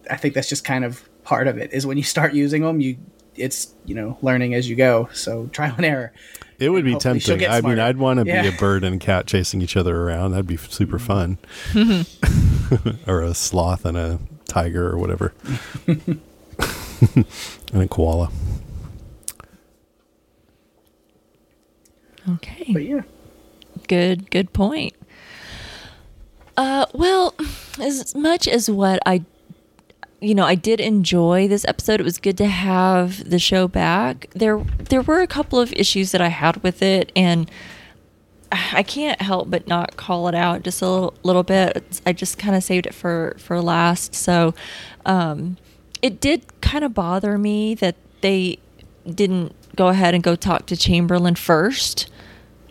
I 0.10 0.18
think 0.18 0.34
that's 0.34 0.50
just 0.50 0.64
kind 0.64 0.84
of 0.84 1.08
part 1.24 1.48
of 1.48 1.58
it 1.60 1.72
is 1.72 1.86
when 1.86 1.98
you 1.98 2.04
start 2.04 2.34
using 2.34 2.64
them, 2.64 2.82
you 2.82 2.98
it's 3.36 3.74
you 3.86 3.96
know 3.96 4.18
learning 4.22 4.56
as 4.56 4.68
you 4.68 4.76
go. 4.76 5.10
So 5.14 5.48
trial 5.48 5.76
and 5.78 5.86
error. 5.86 6.12
It 6.58 6.70
would 6.70 6.86
be 6.86 6.96
tempting. 6.96 7.46
I 7.48 7.62
mean, 7.62 7.80
I'd 7.80 7.98
want 7.98 8.20
to 8.20 8.26
yeah. 8.26 8.44
be 8.44 8.50
a 8.50 8.52
bird 8.60 8.84
and 8.84 8.96
a 8.96 9.00
cat 9.00 9.26
chasing 9.28 9.62
each 9.62 9.76
other 9.76 9.96
around. 10.04 10.32
That'd 10.32 10.48
be 10.48 10.58
super 10.58 11.00
fun. 11.00 11.38
or 13.08 13.22
a 13.22 13.34
sloth 13.34 13.84
and 13.86 13.98
a 13.98 14.20
tiger 14.48 14.88
or 14.88 14.98
whatever. 14.98 15.34
and 15.88 16.22
a 17.74 17.88
koala. 17.88 18.32
Okay. 22.30 22.68
But 22.72 22.84
yeah 22.84 23.02
good 23.92 24.32
good 24.32 24.54
point. 24.54 24.94
Uh, 26.56 26.86
well, 26.94 27.36
as 27.78 28.16
much 28.16 28.48
as 28.48 28.70
what 28.70 29.00
I, 29.06 29.24
you 30.22 30.34
know, 30.34 30.46
I 30.46 30.56
did 30.56 30.80
enjoy 30.80 31.50
this 31.50 31.66
episode. 31.66 32.00
It 32.00 32.04
was 32.04 32.18
good 32.18 32.38
to 32.38 32.46
have 32.46 33.30
the 33.30 33.38
show 33.38 33.68
back. 33.68 34.30
There, 34.32 34.60
there 34.90 35.02
were 35.02 35.20
a 35.20 35.28
couple 35.28 35.60
of 35.60 35.74
issues 35.74 36.12
that 36.12 36.22
I 36.22 36.30
had 36.30 36.64
with 36.64 36.82
it, 36.82 37.12
and 37.18 37.52
I 38.52 38.84
can't 38.84 39.22
help 39.22 39.50
but 39.50 39.68
not 39.68 39.98
call 39.98 40.30
it 40.30 40.36
out 40.36 40.64
just 40.64 40.82
a 40.82 40.88
little, 40.88 41.14
little 41.24 41.44
bit. 41.44 42.02
I 42.06 42.14
just 42.14 42.38
kind 42.38 42.56
of 42.56 42.64
saved 42.64 42.86
it 42.86 42.94
for 42.94 43.36
for 43.40 43.62
last. 43.62 44.16
So, 44.16 44.54
um, 45.06 45.58
it 46.02 46.22
did 46.22 46.46
kind 46.62 46.86
of 46.86 46.94
bother 46.94 47.38
me 47.38 47.76
that 47.76 47.96
they 48.22 48.60
didn't 49.10 49.54
go 49.76 49.90
ahead 49.90 50.14
and 50.14 50.24
go 50.24 50.36
talk 50.38 50.66
to 50.68 50.78
Chamberlain 50.78 51.36
first 51.36 52.10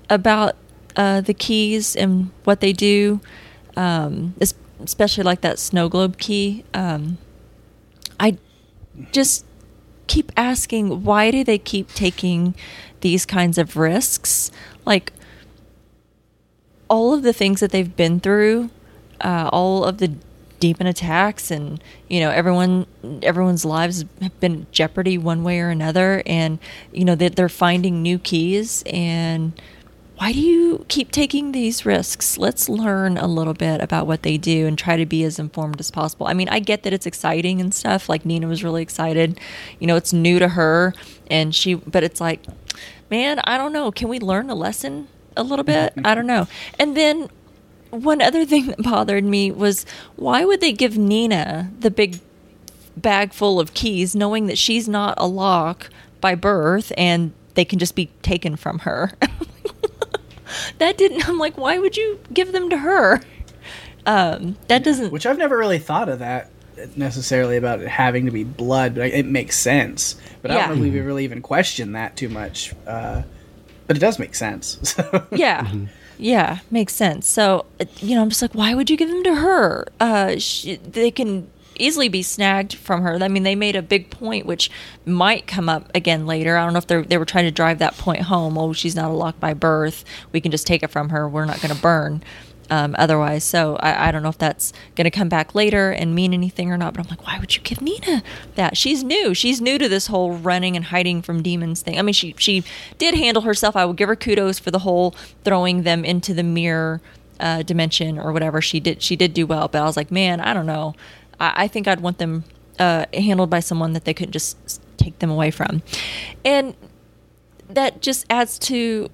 about 0.09 0.57
uh, 1.01 1.23
the 1.23 1.33
keys 1.33 1.97
and 1.97 2.31
what 2.45 2.61
they 2.61 2.75
do, 2.75 3.23
um, 3.75 4.35
especially 4.83 5.25
like 5.25 5.41
that 5.41 5.59
snow 5.59 5.89
globe 5.89 6.19
key. 6.19 6.63
Um, 6.75 7.17
I 8.21 8.37
just 9.11 9.47
keep 10.09 10.31
asking 10.37 11.03
why 11.03 11.31
do 11.31 11.43
they 11.43 11.57
keep 11.57 11.89
taking 11.95 12.55
these 13.01 13.25
kinds 13.25 13.57
of 13.57 13.79
risks? 13.79 14.51
Like 14.85 15.15
all 16.89 17.15
of 17.15 17.23
the 17.23 17.33
things 17.33 17.61
that 17.61 17.71
they've 17.71 17.97
been 17.97 18.21
through, 18.21 18.69
uh, 19.23 19.49
all 19.51 19.85
of 19.85 19.99
the 19.99 20.13
demon 20.59 20.87
attacks 20.87 21.51
and 21.51 21.83
you 22.07 22.21
know 22.21 22.29
everyone 22.29 22.87
everyone's 23.23 23.65
lives 23.65 24.05
have 24.21 24.39
been 24.41 24.67
jeopardy 24.73 25.17
one 25.17 25.43
way 25.43 25.59
or 25.59 25.71
another 25.71 26.23
and 26.27 26.59
you 26.93 27.03
know 27.03 27.15
that 27.15 27.35
they're 27.35 27.49
finding 27.49 28.03
new 28.03 28.19
keys 28.19 28.83
and 28.85 29.59
why 30.21 30.33
do 30.33 30.39
you 30.39 30.85
keep 30.89 31.13
taking 31.13 31.53
these 31.53 31.87
risks? 31.87 32.37
Let's 32.37 32.69
learn 32.69 33.17
a 33.17 33.27
little 33.27 33.55
bit 33.55 33.81
about 33.81 34.07
what 34.07 34.23
they 34.23 34.37
do 34.37 34.67
and 34.67 34.79
try 34.79 34.99
to 34.99 35.07
be 35.07 35.25
as 35.25 35.39
informed 35.39 35.81
as 35.81 35.91
possible. 35.91 36.27
I 36.27 36.35
mean, 36.35 36.51
I 36.51 36.59
get 36.59 36.83
that 36.83 36.93
it's 36.93 37.07
exciting 37.07 37.59
and 37.59 37.73
stuff. 37.73 38.07
Like 38.07 38.27
Nina 38.27 38.47
was 38.47 38.63
really 38.63 38.83
excited. 38.83 39.41
You 39.79 39.87
know, 39.87 39.97
it's 39.97 40.13
new 40.13 40.39
to 40.39 40.49
her 40.49 40.93
and 41.31 41.55
she 41.55 41.73
but 41.73 42.05
it's 42.05 42.21
like, 42.21 42.45
man, 43.11 43.39
I 43.45 43.57
don't 43.57 43.73
know. 43.73 43.91
Can 43.91 44.11
we 44.11 44.21
learn 44.21 44.51
a 44.51 44.55
lesson 44.55 45.09
a 45.39 45.43
little 45.43 45.65
bit? 45.65 45.95
I 46.05 46.15
don't 46.15 46.27
know. 46.27 46.49
And 46.79 46.95
then 46.95 47.31
one 47.89 48.21
other 48.21 48.45
thing 48.45 48.67
that 48.67 48.83
bothered 48.83 49.25
me 49.25 49.51
was 49.51 49.87
why 50.17 50.45
would 50.45 50.61
they 50.61 50.73
give 50.73 50.99
Nina 50.99 51.73
the 51.81 51.91
big 51.91 52.21
bag 52.95 53.33
full 53.33 53.59
of 53.59 53.73
keys 53.73 54.15
knowing 54.15 54.49
that 54.49 54.59
she's 54.59 54.87
not 54.87 55.15
a 55.17 55.27
lock 55.27 55.89
by 56.21 56.35
birth 56.35 56.93
and 56.99 57.33
they 57.55 57.65
can 57.65 57.79
just 57.79 57.95
be 57.95 58.11
taken 58.21 58.55
from 58.55 58.81
her? 58.81 59.13
that 60.79 60.99
didn't. 60.99 61.29
I'm 61.29 61.39
like, 61.39 61.57
why 61.59 61.79
would 61.79 61.97
you 61.97 62.21
give 62.33 62.53
them 62.53 62.71
to 62.71 62.79
her? 62.79 63.21
Um, 64.07 64.57
that 64.69 64.83
doesn't. 64.83 65.13
Which 65.13 65.27
I've 65.27 65.39
never 65.39 65.57
really 65.57 65.79
thought 65.79 66.09
of 66.09 66.21
that 66.21 66.51
necessarily 66.97 67.57
about 67.57 67.81
it 67.81 67.89
having 67.89 68.25
to 68.25 68.31
be 68.31 68.45
blood, 68.45 68.95
but 68.95 69.09
it 69.09 69.27
makes 69.27 69.59
sense. 69.59 70.17
But 70.43 70.51
I 70.51 70.55
don't 70.55 70.79
know 70.79 70.85
if 70.85 70.93
we 70.93 71.01
really 71.01 71.25
even 71.25 71.43
question 71.43 71.93
that 71.93 72.17
too 72.17 72.29
much. 72.29 72.75
Uh, 72.87 73.23
but 73.87 73.97
it 73.97 74.01
does 74.01 74.19
make 74.19 74.35
sense. 74.35 74.79
So. 74.85 75.27
yeah. 75.33 75.65
Mm-hmm. 75.65 75.87
Yeah, 76.17 76.59
makes 76.71 76.95
sense. 76.95 77.27
So, 77.27 77.65
you 78.01 78.15
know, 78.15 78.23
I'm 78.23 78.29
just 78.29 78.43
like, 78.43 78.55
why 78.55 78.75
would 78.75 78.91
you 78.91 78.97
give 78.97 79.09
them 79.09 79.23
to 79.25 79.35
her? 79.37 79.87
Uh, 79.99 80.39
she, 80.39 80.77
they 80.77 81.11
can 81.11 81.51
easily 81.81 82.09
be 82.09 82.23
snagged 82.23 82.75
from 82.75 83.03
her. 83.03 83.15
I 83.21 83.29
mean, 83.29 83.43
they 83.43 83.57
made 83.57 83.77
a 83.77 83.83
big 83.83 84.11
point, 84.11 84.47
which 84.47 84.71
might 85.05 85.47
come 85.47 85.69
up 85.69 85.91
again 85.95 86.27
later. 86.27 86.57
I 86.57 86.65
don't 86.65 86.73
know 86.73 86.79
if 86.79 86.87
they 86.87 87.03
they 87.03 87.19
were 87.19 87.25
trying 87.25 87.47
to 87.47 87.51
drive 87.51 87.79
that 87.81 87.97
point 87.97 88.23
home. 88.23 88.57
Oh, 88.59 88.73
she's 88.73 88.95
not 88.95 89.11
a 89.11 89.15
lock 89.15 89.41
by 89.41 89.55
birth. 89.55 90.05
We 90.33 90.41
can 90.41 90.51
just 90.51 90.67
take 90.67 90.83
it 90.83 90.91
from 90.91 91.09
her. 91.11 91.29
We're 91.29 91.45
not 91.47 91.61
going 91.61 91.75
to 91.75 91.81
burn. 91.81 92.23
um, 92.71 92.95
otherwise. 92.99 93.45
So 93.45 93.77
I, 93.77 94.09
I, 94.09 94.11
don't 94.13 94.23
know 94.23 94.29
if 94.29 94.39
that's 94.39 94.73
going 94.95 95.05
to 95.05 95.11
come 95.11 95.29
back 95.29 95.55
later 95.55 95.91
and 95.91 96.15
mean 96.15 96.33
anything 96.33 96.71
or 96.71 96.79
not. 96.79 96.95
But 96.95 97.05
I'm 97.05 97.11
like, 97.11 97.27
why 97.27 97.39
would 97.39 97.55
you 97.57 97.63
give 97.63 97.83
Nina 97.83 98.23
that? 98.55 98.77
She's 98.77 99.03
new. 99.03 99.35
She's 99.35 99.61
new 99.61 99.77
to 99.77 99.89
this 99.89 100.07
whole 100.07 100.33
running 100.33 100.77
and 100.77 100.87
hiding 100.87 101.21
from 101.23 101.43
demons 101.43 101.83
thing. 101.83 101.99
I 101.99 102.03
mean, 102.03 102.13
she 102.13 102.35
she 102.39 102.63
did 102.97 103.15
handle 103.15 103.43
herself. 103.43 103.77
I 103.77 103.85
will 103.85 103.93
give 103.93 104.09
her 104.09 104.17
kudos 104.17 104.59
for 104.59 104.71
the 104.71 104.81
whole 104.81 105.15
throwing 105.45 105.83
them 105.83 106.05
into 106.05 106.33
the 106.33 106.45
mirror 106.45 107.01
uh, 107.41 107.63
dimension 107.63 108.19
or 108.19 108.33
whatever. 108.33 108.61
She 108.61 108.79
did 108.81 109.03
she 109.03 109.17
did 109.17 109.35
do 109.35 109.47
well. 109.47 109.67
But 109.69 109.83
I 109.83 109.85
was 109.85 109.97
like, 109.97 110.11
man, 110.11 110.41
I 110.41 110.55
don't 110.55 110.67
know. 110.67 110.95
I, 111.41 111.65
I 111.65 111.69
think 111.69 111.89
I'd 111.89 112.01
want 112.01 112.19
them 112.19 112.45
uh, 112.79 113.07
handled 113.13 113.51
by 113.51 113.61
someone 113.61 113.93
that 113.95 114.05
they 114.05 114.15
couldn't 114.15 114.33
just 114.33 114.81
take 114.97 115.19
them 115.19 115.31
away 115.31 115.51
from, 115.51 115.83
and 116.45 116.75
that 117.69 118.03
just 118.03 118.27
adds 118.31 118.59
to 118.59 119.09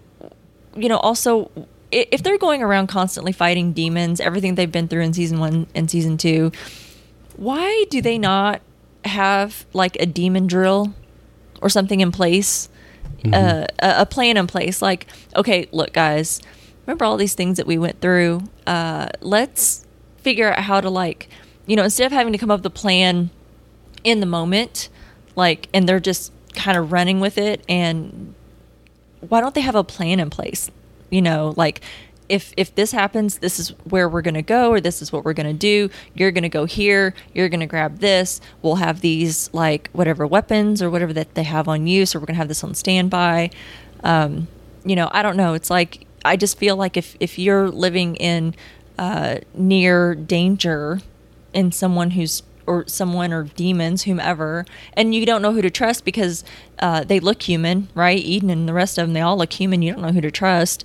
you 0.75 0.89
know 0.89 0.99
also 0.99 1.51
if 1.93 2.23
they're 2.23 2.39
going 2.39 2.63
around 2.63 2.89
constantly 2.89 3.33
fighting 3.33 3.73
demons, 3.73 4.21
everything 4.21 4.55
they've 4.55 4.73
been 4.73 4.89
through 4.89 5.03
in 5.03 5.13
season 5.13 5.39
one 5.39 5.67
and 5.75 5.91
season 5.91 6.19
two, 6.19 6.53
why 7.37 7.85
do 7.91 8.03
they 8.03 8.19
not 8.19 8.61
have 9.05 9.67
like 9.73 9.97
a 10.01 10.07
demon 10.07 10.47
drill 10.47 10.93
or 11.63 11.69
something 11.69 12.01
in 12.01 12.11
place? 12.13 12.69
Mm-hmm. 13.19 13.35
Uh, 13.35 13.67
a, 13.81 14.03
a, 14.03 14.07
plan 14.07 14.37
in 14.37 14.47
place. 14.47 14.83
Like, 14.83 15.07
okay, 15.35 15.69
look, 15.73 15.93
guys, 15.93 16.41
remember 16.87 17.05
all 17.05 17.17
these 17.17 17.35
things 17.35 17.57
that 17.57 17.67
we 17.67 17.79
went 17.79 18.01
through? 18.01 18.43
Uh, 18.67 19.09
let's 19.21 19.87
figure 20.19 20.53
out 20.53 20.61
how 20.61 20.81
to, 20.81 20.91
like, 20.91 21.29
you 21.67 21.77
know, 21.77 21.85
instead 21.85 22.07
of 22.07 22.13
having 22.13 22.33
to 22.33 22.39
come 22.39 22.51
up 22.51 22.61
with 22.61 22.67
a 22.67 22.71
plan 22.71 23.31
in 24.05 24.21
the 24.21 24.27
moment, 24.27 24.89
like, 25.35 25.69
and 25.75 25.89
they're 25.89 26.01
just 26.01 26.33
kind 26.55 26.77
of 26.77 26.93
running 26.93 27.21
with 27.21 27.37
it 27.37 27.63
and 27.69 28.35
why 29.21 29.41
don't 29.41 29.55
they 29.55 29.61
have 29.61 29.75
a 29.75 29.85
plan 29.85 30.19
in 30.21 30.31
place 30.31 30.71
you 31.11 31.23
know, 31.23 31.55
like 31.57 31.81
if 32.29 32.53
if 32.57 32.75
this 32.75 32.93
happens, 32.93 33.39
this 33.39 33.61
is 33.61 33.71
where 33.85 34.09
we're 34.09 34.23
going 34.23 34.35
to 34.35 34.43
go 34.43 34.71
or 34.71 34.81
this 34.81 35.01
is 35.01 35.13
what 35.13 35.25
we're 35.25 35.33
going 35.33 35.47
to 35.47 35.53
do. 35.53 35.91
You're 36.15 36.33
going 36.33 36.43
to 36.43 36.49
go 36.49 36.65
here, 36.65 37.15
you're 37.33 37.49
going 37.49 37.61
to 37.61 37.67
grab 37.67 37.99
this. 37.99 38.41
We'll 38.63 38.77
have 38.77 39.01
these 39.01 39.53
like 39.53 39.91
whatever 39.93 40.27
weapons 40.27 40.83
or 40.83 40.91
whatever 40.91 41.13
that 41.13 41.35
they 41.35 41.45
have 41.45 41.69
on 41.69 41.87
you, 41.87 42.07
so 42.07 42.19
we're 42.19 42.27
going 42.27 42.35
to 42.35 42.39
have 42.39 42.49
this 42.49 42.65
on 42.65 42.75
standby. 42.75 43.51
Um, 44.03 44.49
you 44.85 44.97
know, 44.97 45.09
I 45.13 45.23
don't 45.23 45.37
know. 45.37 45.55
It's 45.55 45.71
like 45.71 46.07
I 46.25 46.37
just 46.37 46.59
feel 46.59 46.77
like 46.77 46.97
if 46.97 47.17
if 47.21 47.39
you're 47.39 47.71
living 47.71 48.17
in 48.17 48.55
uh, 48.99 49.39
near 49.55 50.15
danger 50.15 51.01
in 51.57 51.73
someone 51.73 52.13
who's 52.13 52.43
or 52.67 52.87
someone 52.87 53.33
or 53.33 53.45
demons, 53.45 54.03
whomever, 54.03 54.67
and 54.95 55.15
you 55.15 55.25
don't 55.25 55.41
know 55.41 55.53
who 55.53 55.63
to 55.63 55.71
trust 55.71 56.05
because 56.05 56.45
uh, 56.81 57.05
they 57.05 57.21
look 57.21 57.43
human, 57.43 57.89
right? 57.95 58.19
Eden 58.19 58.51
and 58.51 58.69
the 58.69 58.73
rest 58.73 58.99
of 58.99 59.07
them, 59.07 59.15
they 59.15 59.21
all 59.21 59.37
look 59.39 59.53
human. 59.53 59.83
You 59.83 59.93
don't 59.93 60.03
know 60.03 60.13
who 60.13 60.21
to 60.21 60.31
trust. 60.31 60.85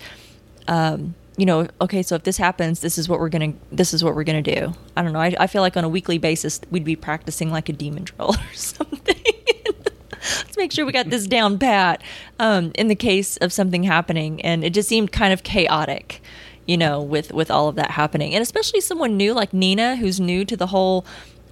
Um, 0.67 1.15
you 1.37 1.45
know, 1.45 1.67
okay, 1.81 2.03
so 2.03 2.15
if 2.15 2.23
this 2.23 2.37
happens, 2.37 2.81
this 2.81 2.97
is 2.97 3.09
what 3.09 3.19
we're 3.19 3.29
gonna, 3.29 3.53
this 3.71 3.93
is 3.93 4.03
what 4.03 4.15
we're 4.15 4.23
gonna 4.23 4.43
do. 4.43 4.73
I 4.95 5.01
don't 5.01 5.11
know. 5.11 5.19
I, 5.19 5.33
I 5.39 5.47
feel 5.47 5.63
like 5.63 5.75
on 5.75 5.83
a 5.83 5.89
weekly 5.89 6.19
basis, 6.19 6.61
we'd 6.69 6.85
be 6.85 6.95
practicing 6.95 7.51
like 7.51 7.67
a 7.67 7.73
demon 7.73 8.03
drill 8.03 8.35
or 8.35 8.53
something. 8.53 9.15
Let's 10.11 10.55
make 10.55 10.71
sure 10.71 10.85
we 10.85 10.91
got 10.91 11.09
this 11.09 11.25
down 11.25 11.57
pat. 11.57 12.03
Um, 12.39 12.71
in 12.75 12.89
the 12.89 12.95
case 12.95 13.37
of 13.37 13.51
something 13.51 13.83
happening, 13.83 14.39
and 14.43 14.63
it 14.63 14.71
just 14.73 14.87
seemed 14.87 15.11
kind 15.11 15.33
of 15.33 15.41
chaotic 15.41 16.20
you 16.65 16.77
know, 16.77 17.01
with 17.01 17.31
with 17.31 17.51
all 17.51 17.67
of 17.67 17.75
that 17.75 17.91
happening, 17.91 18.33
and 18.33 18.41
especially 18.41 18.81
someone 18.81 19.17
new 19.17 19.33
like 19.33 19.53
Nina, 19.53 19.95
who's 19.97 20.19
new 20.19 20.45
to 20.45 20.55
the 20.57 20.67
whole 20.67 21.05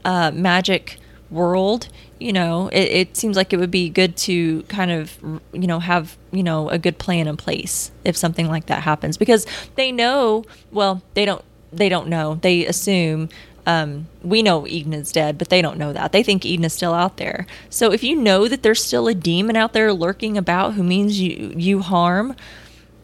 uh, 0.06 0.32
magic 0.32 0.98
world, 1.32 1.90
you 2.20 2.34
know, 2.34 2.70
it, 2.70 2.92
it, 2.92 3.18
seems 3.18 3.38
like 3.38 3.54
it 3.54 3.58
would 3.58 3.72
be 3.72 3.90
good 3.90 4.18
to 4.18 4.64
kind 4.64 4.92
of, 4.92 5.18
you 5.54 5.68
know, 5.68 5.80
have, 5.80 6.18
you 6.32 6.44
know, 6.44 6.70
a 6.70 6.78
good 6.78 6.98
plan 6.98 7.28
in 7.28 7.38
place 7.38 7.92
if 8.04 8.18
something 8.18 8.48
like 8.48 8.66
that 8.66 8.84
happens 8.84 9.18
because 9.18 9.46
they 9.76 9.92
know, 9.92 10.44
well, 10.72 11.02
they 11.14 11.26
don't, 11.26 11.44
they 11.72 11.88
don't 11.88 12.08
know. 12.08 12.36
They 12.36 12.66
assume, 12.66 13.30
um, 13.68 14.08
we 14.24 14.42
know 14.42 14.66
Eden 14.66 14.94
is 14.94 15.12
dead, 15.12 15.38
but 15.38 15.50
they 15.50 15.62
don't 15.62 15.78
know 15.78 15.94
that. 15.94 16.12
They 16.12 16.24
think 16.24 16.46
Eden 16.46 16.66
is 16.66 16.74
still 16.74 16.94
out 16.94 17.18
there. 17.18 17.46
So 17.70 17.92
if 17.92 18.04
you 18.04 18.16
know 18.16 18.48
that 18.48 18.64
there's 18.64 18.84
still 18.84 19.08
a 19.08 19.14
demon 19.14 19.56
out 19.56 19.74
there 19.74 19.94
lurking 19.94 20.38
about 20.38 20.74
who 20.74 20.84
means 20.84 21.20
you, 21.20 21.54
you 21.56 21.82
harm, 21.82 22.36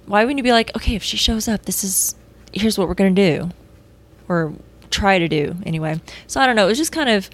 why 0.05 0.23
wouldn't 0.23 0.37
you 0.37 0.43
be 0.43 0.51
like, 0.51 0.75
okay, 0.75 0.95
if 0.95 1.03
she 1.03 1.17
shows 1.17 1.47
up, 1.47 1.65
this 1.65 1.83
is, 1.83 2.15
here's 2.53 2.77
what 2.77 2.87
we're 2.87 2.93
going 2.93 3.15
to 3.15 3.39
do. 3.39 3.49
Or 4.27 4.53
try 4.89 5.19
to 5.19 5.27
do 5.27 5.55
anyway. 5.65 5.99
So 6.27 6.39
I 6.39 6.45
don't 6.45 6.55
know. 6.55 6.65
It 6.65 6.69
was 6.69 6.77
just 6.77 6.91
kind 6.91 7.09
of, 7.09 7.29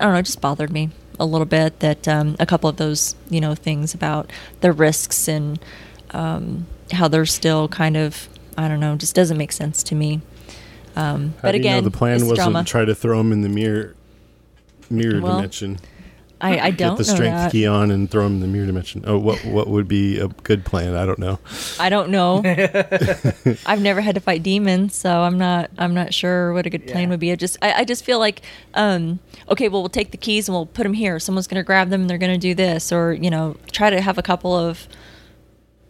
I 0.00 0.04
don't 0.04 0.14
know, 0.14 0.18
it 0.18 0.24
just 0.24 0.40
bothered 0.40 0.70
me 0.70 0.90
a 1.18 1.24
little 1.24 1.46
bit 1.46 1.80
that 1.80 2.06
um, 2.06 2.36
a 2.38 2.46
couple 2.46 2.68
of 2.68 2.76
those, 2.76 3.16
you 3.30 3.40
know, 3.40 3.54
things 3.54 3.94
about 3.94 4.30
the 4.60 4.72
risks 4.72 5.28
and 5.28 5.58
um, 6.10 6.66
how 6.92 7.08
they're 7.08 7.26
still 7.26 7.68
kind 7.68 7.96
of, 7.96 8.28
I 8.56 8.68
don't 8.68 8.80
know, 8.80 8.96
just 8.96 9.14
doesn't 9.14 9.36
make 9.36 9.52
sense 9.52 9.82
to 9.84 9.94
me. 9.94 10.20
Um, 10.96 11.34
but 11.42 11.54
again, 11.54 11.76
you 11.76 11.82
know 11.82 11.84
the 11.84 11.96
plan 11.96 12.26
wasn't 12.26 12.36
drama. 12.36 12.64
try 12.64 12.84
to 12.84 12.94
throw 12.94 13.18
them 13.18 13.32
in 13.32 13.42
the 13.42 13.48
mirror 13.48 13.94
mirror 14.90 15.20
well, 15.20 15.36
dimension. 15.36 15.78
I, 16.40 16.58
I 16.58 16.70
don't 16.70 16.96
get 16.96 16.98
the 16.98 17.04
strength 17.04 17.36
that. 17.36 17.52
key 17.52 17.66
on 17.66 17.90
and 17.90 18.10
throw 18.10 18.22
them 18.24 18.34
in 18.34 18.40
the 18.40 18.46
mirror 18.46 18.66
dimension. 18.66 19.04
Oh, 19.06 19.18
what 19.18 19.44
what 19.44 19.68
would 19.68 19.88
be 19.88 20.18
a 20.18 20.28
good 20.28 20.64
plan? 20.64 20.94
I 20.94 21.04
don't 21.04 21.18
know. 21.18 21.38
I 21.80 21.88
don't 21.88 22.10
know. 22.10 22.42
I've 23.66 23.80
never 23.80 24.00
had 24.00 24.14
to 24.14 24.20
fight 24.20 24.42
demons, 24.42 24.94
so 24.94 25.22
I'm 25.22 25.38
not 25.38 25.70
I'm 25.78 25.94
not 25.94 26.14
sure 26.14 26.52
what 26.52 26.66
a 26.66 26.70
good 26.70 26.86
plan 26.86 27.04
yeah. 27.04 27.08
would 27.10 27.20
be. 27.20 27.32
I 27.32 27.36
just 27.36 27.56
I, 27.60 27.72
I 27.72 27.84
just 27.84 28.04
feel 28.04 28.18
like 28.18 28.42
um, 28.74 29.18
okay, 29.48 29.68
well 29.68 29.82
we'll 29.82 29.88
take 29.88 30.12
the 30.12 30.16
keys 30.16 30.48
and 30.48 30.54
we'll 30.54 30.66
put 30.66 30.84
them 30.84 30.94
here. 30.94 31.18
Someone's 31.18 31.48
going 31.48 31.60
to 31.60 31.66
grab 31.66 31.90
them 31.90 32.02
and 32.02 32.10
they're 32.10 32.18
going 32.18 32.32
to 32.32 32.38
do 32.38 32.54
this, 32.54 32.92
or 32.92 33.12
you 33.12 33.30
know 33.30 33.56
try 33.72 33.90
to 33.90 34.00
have 34.00 34.18
a 34.18 34.22
couple 34.22 34.54
of 34.54 34.86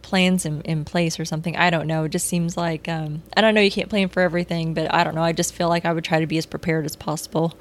plans 0.09 0.43
in, 0.43 0.61
in 0.61 0.83
place 0.83 1.19
or 1.19 1.25
something. 1.25 1.55
I 1.55 1.69
don't 1.69 1.85
know. 1.85 2.05
It 2.05 2.09
just 2.09 2.25
seems 2.25 2.57
like 2.57 2.87
um, 2.87 3.21
I 3.37 3.41
don't 3.41 3.53
know. 3.53 3.61
You 3.61 3.69
can't 3.69 3.89
plan 3.89 4.09
for 4.09 4.21
everything, 4.21 4.73
but 4.73 4.91
I 4.91 5.03
don't 5.03 5.13
know. 5.13 5.23
I 5.23 5.33
just 5.33 5.53
feel 5.53 5.69
like 5.69 5.85
I 5.85 5.93
would 5.93 6.03
try 6.03 6.19
to 6.19 6.25
be 6.25 6.39
as 6.39 6.47
prepared 6.47 6.85
as 6.85 6.95
possible. 6.95 7.55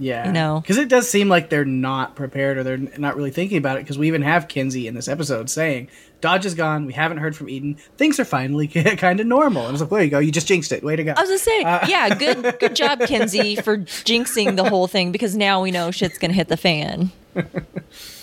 Yeah. 0.00 0.26
You 0.26 0.32
know? 0.32 0.60
Because 0.60 0.78
it 0.78 0.88
does 0.88 1.08
seem 1.08 1.28
like 1.28 1.50
they're 1.50 1.64
not 1.64 2.16
prepared 2.16 2.56
or 2.56 2.62
they're 2.64 2.78
not 2.78 3.16
really 3.16 3.30
thinking 3.30 3.58
about 3.58 3.76
it 3.76 3.84
because 3.84 3.98
we 3.98 4.08
even 4.08 4.22
have 4.22 4.48
Kinsey 4.48 4.86
in 4.88 4.94
this 4.94 5.06
episode 5.06 5.50
saying, 5.50 5.88
Dodge 6.22 6.46
is 6.46 6.54
gone. 6.54 6.86
We 6.86 6.94
haven't 6.94 7.18
heard 7.18 7.36
from 7.36 7.48
Eden. 7.48 7.76
Things 7.96 8.18
are 8.18 8.24
finally 8.24 8.66
kind 8.96 9.20
of 9.20 9.26
normal. 9.26 9.62
And 9.62 9.68
I 9.68 9.72
was 9.72 9.80
like, 9.82 9.90
there 9.90 10.02
you 10.02 10.10
go. 10.10 10.18
You 10.18 10.32
just 10.32 10.46
jinxed 10.46 10.72
it. 10.72 10.82
Way 10.82 10.96
to 10.96 11.04
go. 11.04 11.12
I 11.16 11.20
was 11.20 11.28
going 11.28 11.38
to 11.38 11.44
say, 11.44 11.62
uh, 11.62 11.86
yeah, 11.86 12.14
good 12.14 12.58
good 12.60 12.74
job, 12.74 13.00
Kinsey, 13.00 13.56
for 13.56 13.78
jinxing 13.78 14.56
the 14.56 14.68
whole 14.68 14.86
thing 14.86 15.12
because 15.12 15.36
now 15.36 15.62
we 15.62 15.70
know 15.70 15.90
shit's 15.90 16.18
going 16.18 16.30
to 16.30 16.36
hit 16.36 16.48
the 16.48 16.56
fan. 16.56 17.12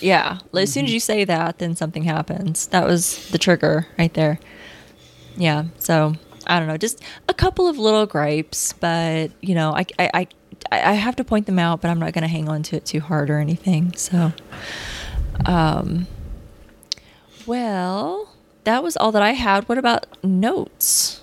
yeah. 0.00 0.38
As 0.54 0.72
soon 0.72 0.84
as 0.84 0.92
you 0.92 1.00
say 1.00 1.24
that, 1.24 1.58
then 1.58 1.76
something 1.76 2.02
happens. 2.02 2.66
That 2.68 2.86
was 2.86 3.28
the 3.30 3.38
trigger 3.38 3.86
right 3.96 4.12
there. 4.14 4.40
Yeah. 5.36 5.66
So 5.78 6.14
I 6.48 6.58
don't 6.58 6.66
know, 6.66 6.76
just 6.76 7.02
a 7.28 7.34
couple 7.34 7.68
of 7.68 7.78
little 7.78 8.06
gripes, 8.06 8.72
but 8.72 9.30
you 9.40 9.54
know, 9.54 9.72
I, 9.72 9.86
I, 9.98 10.28
I 10.70 10.94
have 10.94 11.16
to 11.16 11.24
point 11.24 11.46
them 11.46 11.58
out, 11.58 11.80
but 11.80 11.90
I'm 11.90 11.98
not 11.98 12.12
going 12.12 12.22
to 12.22 12.28
hang 12.28 12.48
on 12.48 12.62
to 12.64 12.76
it 12.76 12.84
too 12.84 13.00
hard 13.00 13.30
or 13.30 13.38
anything. 13.38 13.94
So, 13.94 14.32
um, 15.46 16.06
well, 17.46 18.34
that 18.64 18.82
was 18.82 18.96
all 18.96 19.12
that 19.12 19.22
I 19.22 19.32
had. 19.32 19.68
What 19.68 19.78
about 19.78 20.06
notes? 20.22 21.22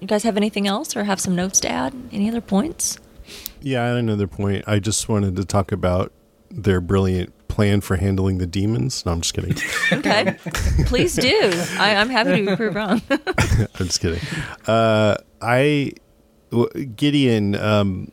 You 0.00 0.06
guys 0.06 0.22
have 0.24 0.36
anything 0.36 0.66
else 0.66 0.96
or 0.96 1.04
have 1.04 1.20
some 1.20 1.36
notes 1.36 1.60
to 1.60 1.68
add? 1.68 1.94
Any 2.10 2.28
other 2.28 2.40
points? 2.40 2.98
Yeah, 3.60 3.84
I 3.84 3.88
had 3.88 3.96
another 3.98 4.26
point. 4.26 4.64
I 4.66 4.78
just 4.78 5.08
wanted 5.08 5.36
to 5.36 5.44
talk 5.44 5.72
about 5.72 6.12
their 6.50 6.80
brilliant 6.80 7.32
plan 7.48 7.80
for 7.80 7.96
handling 7.96 8.38
the 8.38 8.46
demons. 8.46 9.04
No, 9.04 9.12
I'm 9.12 9.20
just 9.20 9.34
kidding. 9.34 9.54
okay, 9.92 10.36
please 10.86 11.14
do. 11.14 11.52
I, 11.78 11.90
am 11.90 12.08
happy 12.08 12.44
to 12.44 12.56
prove 12.56 12.74
wrong. 12.74 13.02
I'm 13.10 13.86
just 13.86 14.00
kidding. 14.00 14.20
Uh, 14.66 15.16
I 15.42 15.92
Gideon. 16.96 17.54
Um, 17.54 18.10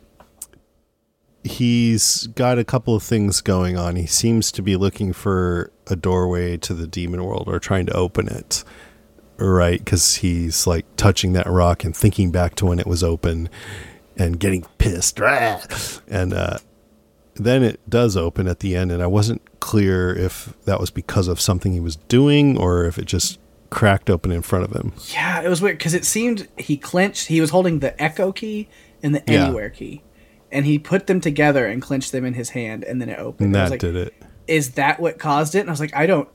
he's 1.48 2.28
got 2.28 2.60
a 2.60 2.64
couple 2.64 2.96
of 2.96 3.04
things 3.04 3.42
going 3.42 3.78
on. 3.78 3.96
He 3.96 4.06
seems 4.06 4.52
to 4.54 4.62
be 4.62 4.76
looking 4.76 5.14
for 5.14 5.72
a 5.88 5.96
doorway 5.96 6.58
to 6.58 6.74
the 6.74 6.88
demon 6.88 7.24
world 7.24 7.46
or 7.48 7.60
trying 7.60 7.86
to 7.88 7.94
open 7.94 8.28
it, 8.28 8.64
right? 9.38 9.80
Because 9.80 10.16
he's 10.16 10.68
like 10.68 10.86
touching 10.96 11.34
that 11.34 11.48
rock 11.48 11.84
and 11.84 11.96
thinking 11.96 12.32
back 12.32 12.56
to 12.56 12.66
when 12.66 12.80
it 12.80 12.88
was 12.88 13.04
open 13.04 13.50
and 14.16 14.40
getting 14.40 14.66
pissed. 14.78 15.20
And 16.10 16.34
uh, 16.34 16.58
then 17.36 17.64
it 17.64 17.80
does 17.90 18.16
open 18.16 18.48
at 18.48 18.60
the 18.60 18.76
end, 18.76 18.92
and 18.92 19.04
I 19.04 19.08
wasn't 19.08 19.42
clear 19.60 20.16
if 20.16 20.54
that 20.66 20.80
was 20.80 20.90
because 20.90 21.28
of 21.28 21.42
something 21.42 21.74
he 21.74 21.80
was 21.80 21.96
doing 21.96 22.58
or 22.58 22.86
if 22.86 22.98
it 22.98 23.06
just 23.06 23.40
cracked 23.70 24.10
open 24.10 24.32
in 24.32 24.42
front 24.42 24.64
of 24.64 24.72
him. 24.72 24.94
Yeah, 25.12 25.42
it 25.42 25.50
was 25.50 25.62
weird 25.62 25.78
because 25.78 25.94
it 25.94 26.06
seemed 26.06 26.48
he 26.58 26.78
clenched. 26.78 27.28
He 27.28 27.42
was 27.42 27.50
holding 27.50 27.80
the 27.80 28.02
echo 28.02 28.32
key 28.32 28.70
and 29.04 29.14
the 29.14 29.30
anywhere 29.30 29.68
yeah. 29.74 29.80
key 29.80 30.02
and 30.52 30.66
he 30.66 30.80
put 30.80 31.08
them 31.08 31.22
together 31.22 31.66
and 31.66 31.82
clenched 31.82 32.12
them 32.12 32.26
in 32.26 32.34
his 32.34 32.50
hand, 32.50 32.84
and 32.84 33.02
then 33.02 33.10
it 33.10 33.20
opened. 33.20 33.48
And 33.48 33.56
that 33.56 33.72
like, 33.72 33.80
did 33.80 33.96
it. 33.96 34.14
Is 34.48 34.72
that 34.72 35.00
what 35.00 35.20
caused 35.20 35.56
it? 35.56 35.60
And 35.60 35.70
I 35.70 35.74
was 35.74 35.80
like, 35.80 35.96
I 35.96 36.06
don't. 36.06 36.30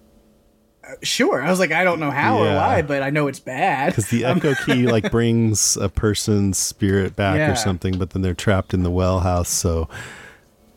Uh, 0.85 0.95
sure, 1.03 1.41
I 1.41 1.49
was 1.49 1.61
like, 1.61 1.71
I 1.71 1.85
don't 1.85 2.01
know 2.01 2.11
how 2.11 2.43
yeah. 2.43 2.53
or 2.53 2.57
why, 2.57 2.83
but 2.83 3.03
I 3.03 3.11
know 3.11 3.29
it's 3.29 3.41
bad. 3.41 3.91
Because 3.91 4.11
the 4.11 4.25
echo 4.25 4.55
key 4.67 4.87
like 4.87 5.11
brings 5.11 5.77
a 5.77 5.89
person's 5.89 6.59
spirit 6.59 7.15
back 7.15 7.37
yeah. 7.37 7.53
or 7.53 7.57
something, 7.57 7.99
but 7.99 8.11
then 8.11 8.23
they're 8.23 8.35
trapped 8.35 8.75
in 8.75 8.83
the 8.83 8.91
well 8.91 9.21
house. 9.21 9.49
So 9.49 9.89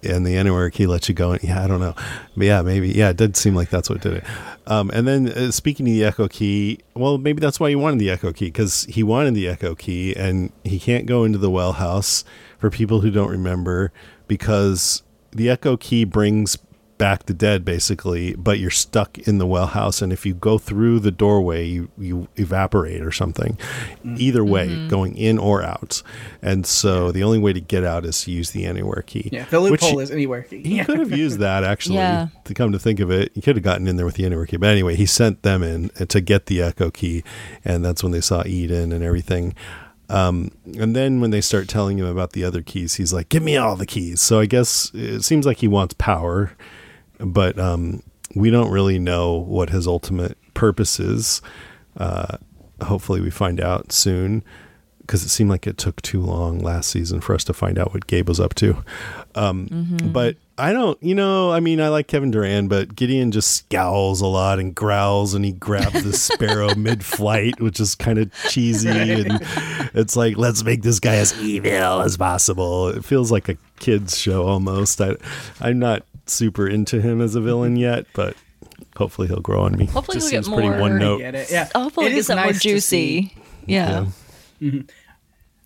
and 0.06 0.26
the 0.26 0.36
anywhere 0.36 0.70
key 0.70 0.88
lets 0.88 1.10
you 1.10 1.16
go 1.16 1.34
in. 1.34 1.40
Yeah, 1.44 1.64
I 1.64 1.68
don't 1.68 1.80
know, 1.80 1.96
but 2.36 2.46
yeah, 2.46 2.62
maybe 2.62 2.90
yeah, 2.90 3.10
it 3.10 3.18
did 3.18 3.36
seem 3.36 3.56
like 3.56 3.70
that's 3.70 3.90
what 3.90 4.02
did 4.02 4.14
it. 4.14 4.24
Um, 4.68 4.90
and 4.94 5.08
then 5.08 5.28
uh, 5.30 5.52
speaking 5.52 5.88
of 5.88 5.94
the 5.94 6.04
echo 6.04 6.28
key, 6.28 6.80
well, 6.94 7.18
maybe 7.18 7.40
that's 7.40 7.60
why 7.60 7.70
he 7.70 7.76
wanted 7.76 8.00
the 8.00 8.10
echo 8.10 8.32
key 8.32 8.46
because 8.46 8.86
he 8.86 9.04
wanted 9.04 9.34
the 9.34 9.48
echo 9.48 9.76
key, 9.76 10.16
and 10.16 10.52
he 10.64 10.80
can't 10.80 11.06
go 11.06 11.24
into 11.24 11.38
the 11.38 11.50
well 11.50 11.74
house 11.74 12.24
for 12.66 12.76
people 12.76 13.02
who 13.02 13.12
don't 13.12 13.30
remember 13.30 13.92
because 14.28 15.04
the 15.30 15.52
echo 15.52 15.78
key 15.78 16.04
brings 16.04 16.58
back 16.98 17.26
the 17.26 17.34
dead 17.34 17.64
basically 17.64 18.34
but 18.36 18.58
you're 18.58 18.72
stuck 18.72 19.20
in 19.28 19.38
the 19.38 19.46
well 19.46 19.68
house 19.68 20.02
and 20.02 20.12
if 20.12 20.26
you 20.26 20.34
go 20.34 20.58
through 20.58 20.98
the 20.98 21.12
doorway 21.12 21.64
you, 21.64 21.90
you 21.98 22.28
evaporate 22.38 23.02
or 23.02 23.12
something. 23.12 23.60
Mm-hmm. 23.98 24.16
either 24.18 24.44
way 24.44 24.70
mm-hmm. 24.70 24.88
going 24.88 25.16
in 25.16 25.38
or 25.38 25.62
out. 25.62 26.02
And 26.42 26.66
so 26.66 27.12
the 27.12 27.22
only 27.22 27.38
way 27.38 27.54
to 27.54 27.62
get 27.62 27.84
out 27.84 28.04
is 28.04 28.24
to 28.24 28.32
use 28.32 28.50
the 28.52 28.66
anywhere 28.66 29.04
key. 29.06 29.30
Yeah 29.32 29.46
the 29.46 29.60
loophole 29.60 30.00
is 30.00 30.10
anywhere 30.10 30.42
key. 30.42 30.64
he 30.64 30.84
could 30.84 30.98
have 30.98 31.12
used 31.12 31.38
that 31.40 31.64
actually 31.64 31.98
yeah. 31.98 32.30
to 32.46 32.54
come 32.56 32.72
to 32.72 32.80
think 32.80 33.00
of 33.00 33.12
it. 33.12 33.32
He 33.36 33.42
could 33.42 33.58
have 33.58 33.64
gotten 33.64 33.88
in 33.88 33.96
there 33.98 34.08
with 34.08 34.16
the 34.16 34.26
anywhere 34.26 34.48
key. 34.48 34.58
But 34.58 34.70
anyway 34.70 34.96
he 34.96 35.06
sent 35.06 35.44
them 35.44 35.62
in 35.62 35.90
to 35.90 36.20
get 36.20 36.48
the 36.48 36.64
echo 36.64 36.90
key 36.90 37.24
and 37.64 37.86
that's 37.86 38.02
when 38.02 38.12
they 38.12 38.22
saw 38.22 38.44
eden 38.44 38.92
and 38.92 39.04
everything 39.04 39.54
um, 40.10 40.52
and 40.78 40.96
then 40.96 41.20
when 41.20 41.32
they 41.32 41.42
start 41.42 41.68
telling 41.68 41.98
him 41.98 42.06
about 42.06 42.34
the 42.34 42.44
other 42.44 42.62
keys, 42.62 42.96
he's 42.96 43.14
like, 43.14 43.30
"Give 43.30 43.44
me 43.44 43.58
all 43.58 43.76
the 43.76 43.86
keys." 43.86 44.22
So 44.22 44.40
I 44.40 44.46
guess 44.46 44.92
it 44.94 45.24
seems 45.24 45.46
like 45.46 45.58
he 45.58 45.68
wants 45.68 45.96
power, 45.98 46.52
but 47.20 47.58
um, 47.58 48.04
we 48.36 48.50
don't 48.50 48.72
really 48.72 49.00
know 49.00 49.34
what 49.34 49.70
his 49.70 49.88
ultimate 49.88 50.38
purpose 50.54 51.00
is. 51.00 51.42
Uh, 51.98 52.38
hopefully, 52.82 53.22
we 53.22 53.30
find 53.32 53.60
out 53.60 53.92
soon 53.92 54.44
because 55.06 55.24
it 55.24 55.30
seemed 55.30 55.50
like 55.50 55.68
it 55.68 55.78
took 55.78 56.02
too 56.02 56.20
long 56.20 56.60
last 56.60 56.90
season 56.90 57.22
for 57.22 57.36
us 57.36 57.44
to 57.44 57.54
find 57.54 57.78
out 57.78 57.94
what 57.94 58.08
Gabe 58.08 58.28
was 58.28 58.40
up 58.40 58.56
to. 58.56 58.84
Um, 59.36 59.68
mm-hmm. 59.68 60.12
But 60.12 60.38
I 60.58 60.74
don't, 60.74 61.02
you 61.04 61.14
know, 61.14 61.52
I 61.52 61.60
mean, 61.60 61.80
I 61.80 61.90
like 61.90 62.08
Kevin 62.08 62.32
Durand, 62.32 62.70
but 62.70 62.96
Gideon 62.96 63.32
just 63.32 63.52
scowls 63.52 64.22
a 64.22 64.28
lot 64.28 64.58
and 64.58 64.74
growls 64.74 65.34
and 65.34 65.46
he 65.46 65.52
grabs 65.52 66.04
the 66.04 66.14
sparrow 66.14 66.74
mid 66.78 67.04
flight, 67.06 67.60
which 67.62 67.80
is 67.80 67.94
kind 67.94 68.18
of 68.18 68.32
cheesy. 68.50 68.90
And 68.90 69.40
it's 69.94 70.16
like, 70.16 70.38
let's 70.38 70.64
make 70.64 70.82
this 70.82 71.00
guy 71.00 71.16
as 71.16 71.40
evil 71.40 72.02
as 72.02 72.18
possible. 72.18 72.90
It 72.90 73.06
feels 73.06 73.32
like 73.32 73.50
a 73.50 73.58
kid's 73.80 74.18
show 74.18 74.48
almost. 74.48 75.02
I, 75.02 75.18
I'm 75.60 75.78
not 75.78 76.04
super 76.26 76.68
into 76.68 77.02
him 77.02 77.22
as 77.22 77.36
a 77.36 77.42
villain 77.42 77.76
yet, 77.76 78.08
but 78.14 78.36
hopefully 78.98 79.28
he'll 79.28 79.42
grow 79.42 79.62
on 79.64 79.78
me. 79.78 79.86
Hopefully 79.86 80.18
Just 80.18 80.32
he'll 80.32 80.42
get 80.42 80.50
more. 80.50 80.80
One 80.80 80.98
note. 80.98 81.20
Yeah, 81.20 81.70
hopefully 81.76 82.08
it 82.08 82.28
get 82.28 82.38
more 82.38 82.54
juicy. 82.54 83.34
Yeah. 83.68 83.90
yeah. 83.90 84.06
Mm-hmm. 84.62 84.82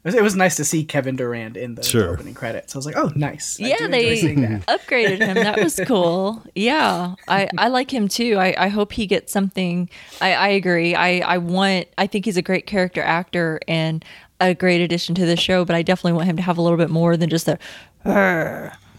It 0.06 0.24
was 0.24 0.36
nice 0.36 0.56
to 0.56 0.64
see 0.64 0.86
Kevin 0.86 1.18
Durand 1.18 1.58
in 1.58 1.76
the, 1.76 1.84
sure. 1.84 2.14
opening 2.14 2.34
credits. 2.34 2.74
I 2.74 2.78
was 2.78 2.86
like, 2.86 2.96
"Oh, 2.96 3.12
nice!" 3.16 3.60
I 3.60 3.68
yeah, 3.68 3.88
they 3.88 4.16
upgraded 4.68 5.20
him. 5.20 5.36
That 5.36 5.60
was 5.62 5.78
cool. 5.86 6.42
Yeah, 6.56 7.16
I, 7.28 7.50
I 7.58 7.68
like 7.68 7.94
him 7.94 8.08
too. 8.08 8.38
I, 8.38 8.56
I 8.58 8.68
hope 8.70 8.94
he 8.94 9.06
gets 9.06 9.34
something. 9.34 9.90
I, 10.22 10.34
I 10.34 10.48
agree. 10.50 10.96
I, 10.96 11.20
I 11.20 11.38
want. 11.38 11.88
I 11.98 12.08
think 12.08 12.24
he's 12.24 12.38
a 12.38 12.42
great 12.42 12.66
character 12.66 13.02
actor 13.02 13.60
and 13.68 14.06
a 14.40 14.54
great 14.54 14.80
addition 14.80 15.16
to 15.16 15.26
the 15.26 15.36
show. 15.36 15.66
But 15.66 15.76
I 15.76 15.82
definitely 15.82 16.14
want 16.14 16.28
him 16.30 16.38
to 16.38 16.44
have 16.44 16.58
a 16.58 16.62
little 16.62 16.78
bit 16.78 16.90
more 16.90 17.18
than 17.18 17.30
just 17.30 17.50
a 17.50 17.60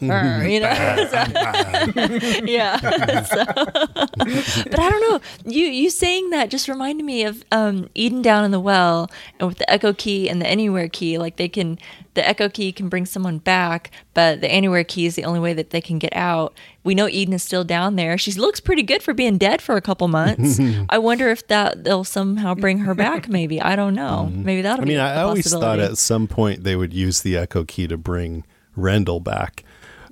you 0.48 0.60
know. 0.60 0.68
yeah. 2.44 2.78
So, 3.24 3.44
but 3.44 4.78
I 4.78 4.90
don't 4.90 5.10
know. 5.10 5.20
You 5.44 5.66
you 5.66 5.90
saying 5.90 6.30
that 6.30 6.48
just 6.50 6.68
reminded 6.68 7.04
me 7.04 7.24
of 7.24 7.44
um, 7.52 7.90
Eden 7.94 8.22
down 8.22 8.44
in 8.44 8.50
the 8.50 8.60
well, 8.60 9.10
and 9.38 9.48
with 9.48 9.58
the 9.58 9.70
echo 9.70 9.92
key 9.92 10.28
and 10.28 10.40
the 10.40 10.46
anywhere 10.46 10.88
key, 10.88 11.18
like 11.18 11.36
they 11.36 11.48
can, 11.48 11.78
the 12.14 12.26
echo 12.26 12.48
key 12.48 12.72
can 12.72 12.88
bring 12.88 13.04
someone 13.04 13.38
back, 13.38 13.90
but 14.14 14.40
the 14.40 14.48
anywhere 14.48 14.84
key 14.84 15.04
is 15.04 15.16
the 15.16 15.24
only 15.24 15.40
way 15.40 15.52
that 15.52 15.68
they 15.68 15.82
can 15.82 15.98
get 15.98 16.14
out. 16.16 16.54
We 16.82 16.94
know 16.94 17.06
Eden 17.06 17.34
is 17.34 17.42
still 17.42 17.64
down 17.64 17.96
there. 17.96 18.16
She 18.16 18.32
looks 18.32 18.58
pretty 18.58 18.82
good 18.82 19.02
for 19.02 19.12
being 19.12 19.36
dead 19.36 19.60
for 19.60 19.76
a 19.76 19.82
couple 19.82 20.08
months. 20.08 20.58
I 20.88 20.96
wonder 20.96 21.28
if 21.28 21.46
that 21.48 21.84
they'll 21.84 22.04
somehow 22.04 22.54
bring 22.54 22.78
her 22.78 22.94
back. 22.94 23.28
Maybe 23.28 23.60
I 23.60 23.76
don't 23.76 23.94
know. 23.94 24.28
Mm-hmm. 24.30 24.44
Maybe 24.44 24.62
that'll. 24.62 24.82
I 24.82 24.88
mean, 24.88 24.98
I 24.98 25.20
always 25.20 25.52
thought 25.52 25.78
at 25.78 25.98
some 25.98 26.26
point 26.26 26.64
they 26.64 26.74
would 26.74 26.94
use 26.94 27.20
the 27.20 27.36
echo 27.36 27.64
key 27.64 27.86
to 27.86 27.98
bring 27.98 28.44
Rendell 28.76 29.20
back 29.20 29.64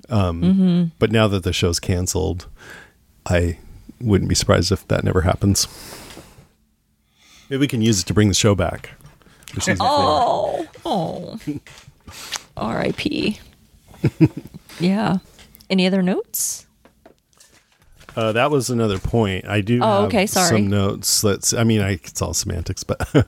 um, 0.09 0.41
mm-hmm. 0.41 0.83
But 0.99 1.11
now 1.11 1.27
that 1.27 1.43
the 1.43 1.53
show's 1.53 1.79
canceled, 1.79 2.47
I 3.25 3.57
wouldn't 4.01 4.29
be 4.29 4.35
surprised 4.35 4.71
if 4.71 4.87
that 4.87 5.03
never 5.03 5.21
happens. 5.21 5.67
Maybe 7.49 7.59
we 7.61 7.67
can 7.67 7.81
use 7.81 8.01
it 8.01 8.05
to 8.05 8.13
bring 8.13 8.27
the 8.27 8.33
show 8.33 8.55
back. 8.55 8.91
Oh, 9.79 10.67
oh, 10.85 11.39
R.I.P. 12.57 13.39
yeah. 14.79 15.17
Any 15.69 15.87
other 15.87 16.01
notes? 16.01 16.67
Uh, 18.15 18.31
that 18.31 18.51
was 18.51 18.69
another 18.69 18.99
point. 18.99 19.47
I 19.47 19.61
do. 19.61 19.79
Oh, 19.81 20.05
okay. 20.05 20.25
Sorry. 20.25 20.49
Some 20.49 20.67
notes. 20.67 21.23
Let's. 21.23 21.53
I 21.53 21.63
mean, 21.63 21.81
I, 21.81 21.91
it's 21.91 22.21
all 22.21 22.33
semantics, 22.33 22.83
but 22.83 23.01
um, 23.15 23.25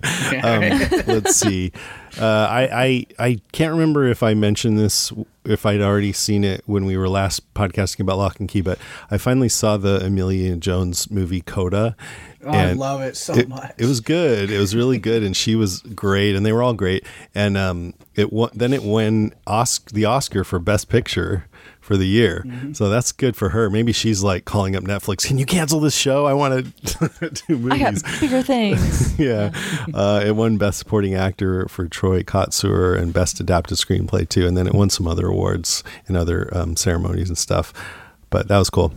let's 1.07 1.35
see. 1.35 1.71
Uh, 2.19 2.25
I, 2.25 2.69
I 2.71 3.05
I 3.19 3.41
can't 3.51 3.71
remember 3.71 4.07
if 4.07 4.21
I 4.23 4.33
mentioned 4.33 4.77
this 4.77 5.13
if 5.45 5.65
I'd 5.65 5.81
already 5.81 6.13
seen 6.13 6.43
it 6.43 6.61
when 6.65 6.85
we 6.85 6.97
were 6.97 7.09
last 7.09 7.53
podcasting 7.53 8.01
about 8.01 8.17
Locke 8.17 8.39
and 8.39 8.49
Key, 8.49 8.61
but 8.61 8.77
I 9.09 9.17
finally 9.17 9.49
saw 9.49 9.77
the 9.77 10.05
Emilia 10.05 10.55
Jones 10.55 11.09
movie 11.09 11.41
Coda. 11.41 11.95
Oh, 12.43 12.51
I 12.51 12.73
love 12.73 13.01
it 13.01 13.15
so 13.15 13.33
it, 13.33 13.47
much. 13.47 13.73
It 13.77 13.85
was 13.85 14.01
good. 14.01 14.51
It 14.51 14.57
was 14.57 14.75
really 14.75 14.97
good, 14.97 15.23
and 15.23 15.35
she 15.35 15.55
was 15.55 15.81
great, 15.81 16.35
and 16.35 16.45
they 16.45 16.51
were 16.51 16.63
all 16.63 16.73
great. 16.73 17.05
And 17.33 17.57
um, 17.57 17.93
it 18.15 18.29
then 18.53 18.73
it 18.73 18.83
won 18.83 19.33
Oscar, 19.47 19.93
the 19.93 20.05
Oscar 20.05 20.43
for 20.43 20.59
Best 20.59 20.89
Picture 20.89 21.47
for 21.91 21.97
the 21.97 22.07
year. 22.07 22.41
Mm-hmm. 22.47 22.71
So 22.71 22.87
that's 22.87 23.11
good 23.11 23.35
for 23.35 23.49
her. 23.49 23.69
Maybe 23.69 23.91
she's 23.91 24.23
like 24.23 24.45
calling 24.45 24.77
up 24.77 24.83
Netflix. 24.85 25.27
Can 25.27 25.37
you 25.37 25.45
cancel 25.45 25.81
this 25.81 25.93
show? 25.93 26.25
I 26.25 26.33
want 26.33 26.73
to 26.85 27.31
do 27.47 27.57
movies. 27.57 28.01
I 28.01 28.11
got 28.11 28.21
bigger 28.21 28.41
things. 28.41 29.19
yeah. 29.19 29.51
Uh, 29.93 30.23
it 30.25 30.37
won 30.37 30.55
Best 30.55 30.79
Supporting 30.79 31.15
Actor 31.15 31.67
for 31.67 31.89
Troy 31.89 32.23
Kotsur 32.23 32.97
and 32.97 33.11
Best 33.11 33.41
Adapted 33.41 33.77
Screenplay 33.77 34.27
too. 34.27 34.47
And 34.47 34.55
then 34.55 34.67
it 34.67 34.73
won 34.73 34.89
some 34.89 35.05
other 35.05 35.27
awards 35.27 35.83
in 36.07 36.15
other 36.15 36.49
um, 36.55 36.77
ceremonies 36.77 37.27
and 37.27 37.37
stuff. 37.37 37.73
But 38.29 38.47
that 38.47 38.57
was 38.57 38.69
cool. 38.69 38.93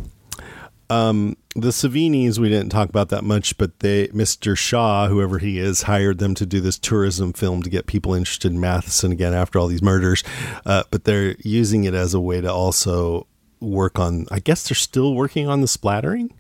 Um, 0.89 1.37
the 1.55 1.69
Savinis, 1.69 2.39
we 2.39 2.49
didn't 2.49 2.71
talk 2.71 2.89
about 2.89 3.11
that 3.11 3.23
much, 3.23 3.57
but 3.57 3.79
they, 3.79 4.09
Mr. 4.09 4.57
Shaw, 4.57 5.07
whoever 5.09 5.39
he 5.39 5.59
is, 5.59 5.83
hired 5.83 6.19
them 6.19 6.35
to 6.35 6.45
do 6.45 6.61
this 6.61 6.79
tourism 6.79 7.33
film 7.33 7.63
to 7.63 7.71
get 7.71 7.87
people 7.87 8.13
interested 8.13 8.51
in 8.51 8.59
Matheson 8.59 9.13
again 9.13 9.33
after 9.33 9.59
all 9.59 9.69
these 9.69 9.83
murders. 9.83 10.25
Uh, 10.67 10.83
but 10.91 11.05
they're 11.05 11.37
using 11.41 11.85
it 11.85 11.95
as 11.95 12.13
a 12.13 12.21
way 12.21 12.41
to 12.41 12.53
also 12.53 13.29
work 13.61 14.01
on. 14.01 14.27
I 14.33 14.41
guess 14.41 14.69
they're 14.69 14.75
still 14.75 15.15
working 15.15 15.49
on 15.49 15.61
the 15.61 15.69
splattering. 15.69 16.33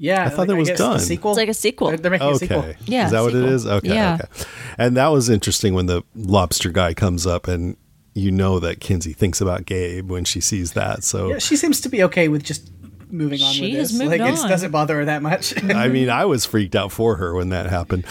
Yeah, 0.00 0.24
I 0.24 0.28
thought 0.28 0.38
like, 0.38 0.48
that 0.48 0.56
was 0.56 0.70
done. 0.70 1.00
sequel. 1.00 1.32
It's 1.32 1.38
like 1.38 1.48
a 1.48 1.54
sequel. 1.54 1.88
They're, 1.88 1.96
they're 1.96 2.10
making 2.12 2.28
okay. 2.28 2.36
a 2.36 2.38
sequel. 2.38 2.74
Yeah, 2.84 3.06
is 3.06 3.10
that 3.10 3.24
sequel. 3.24 3.24
what 3.24 3.34
it 3.34 3.52
is? 3.52 3.66
Okay, 3.66 3.88
yeah. 3.88 4.18
okay. 4.22 4.44
And 4.78 4.96
that 4.96 5.08
was 5.08 5.28
interesting 5.28 5.74
when 5.74 5.86
the 5.86 6.04
lobster 6.14 6.70
guy 6.70 6.94
comes 6.94 7.26
up 7.26 7.48
and 7.48 7.76
you 8.14 8.30
know 8.30 8.60
that 8.60 8.80
Kinsey 8.80 9.12
thinks 9.12 9.40
about 9.40 9.66
Gabe 9.66 10.08
when 10.08 10.24
she 10.24 10.40
sees 10.40 10.74
that. 10.74 11.02
So 11.02 11.30
yeah, 11.30 11.38
she 11.38 11.56
seems 11.56 11.80
to 11.80 11.88
be 11.88 12.04
okay 12.04 12.28
with 12.28 12.44
just 12.44 12.70
moving 13.10 13.42
on 13.42 13.52
she 13.52 13.76
with 13.76 13.90
this. 13.90 14.00
like 14.00 14.20
on. 14.20 14.28
it 14.28 14.48
doesn't 14.48 14.70
bother 14.70 14.96
her 14.96 15.04
that 15.06 15.22
much. 15.22 15.62
I 15.64 15.88
mean, 15.88 16.10
I 16.10 16.24
was 16.24 16.44
freaked 16.44 16.76
out 16.76 16.92
for 16.92 17.16
her 17.16 17.34
when 17.34 17.50
that 17.50 17.66
happened. 17.66 18.06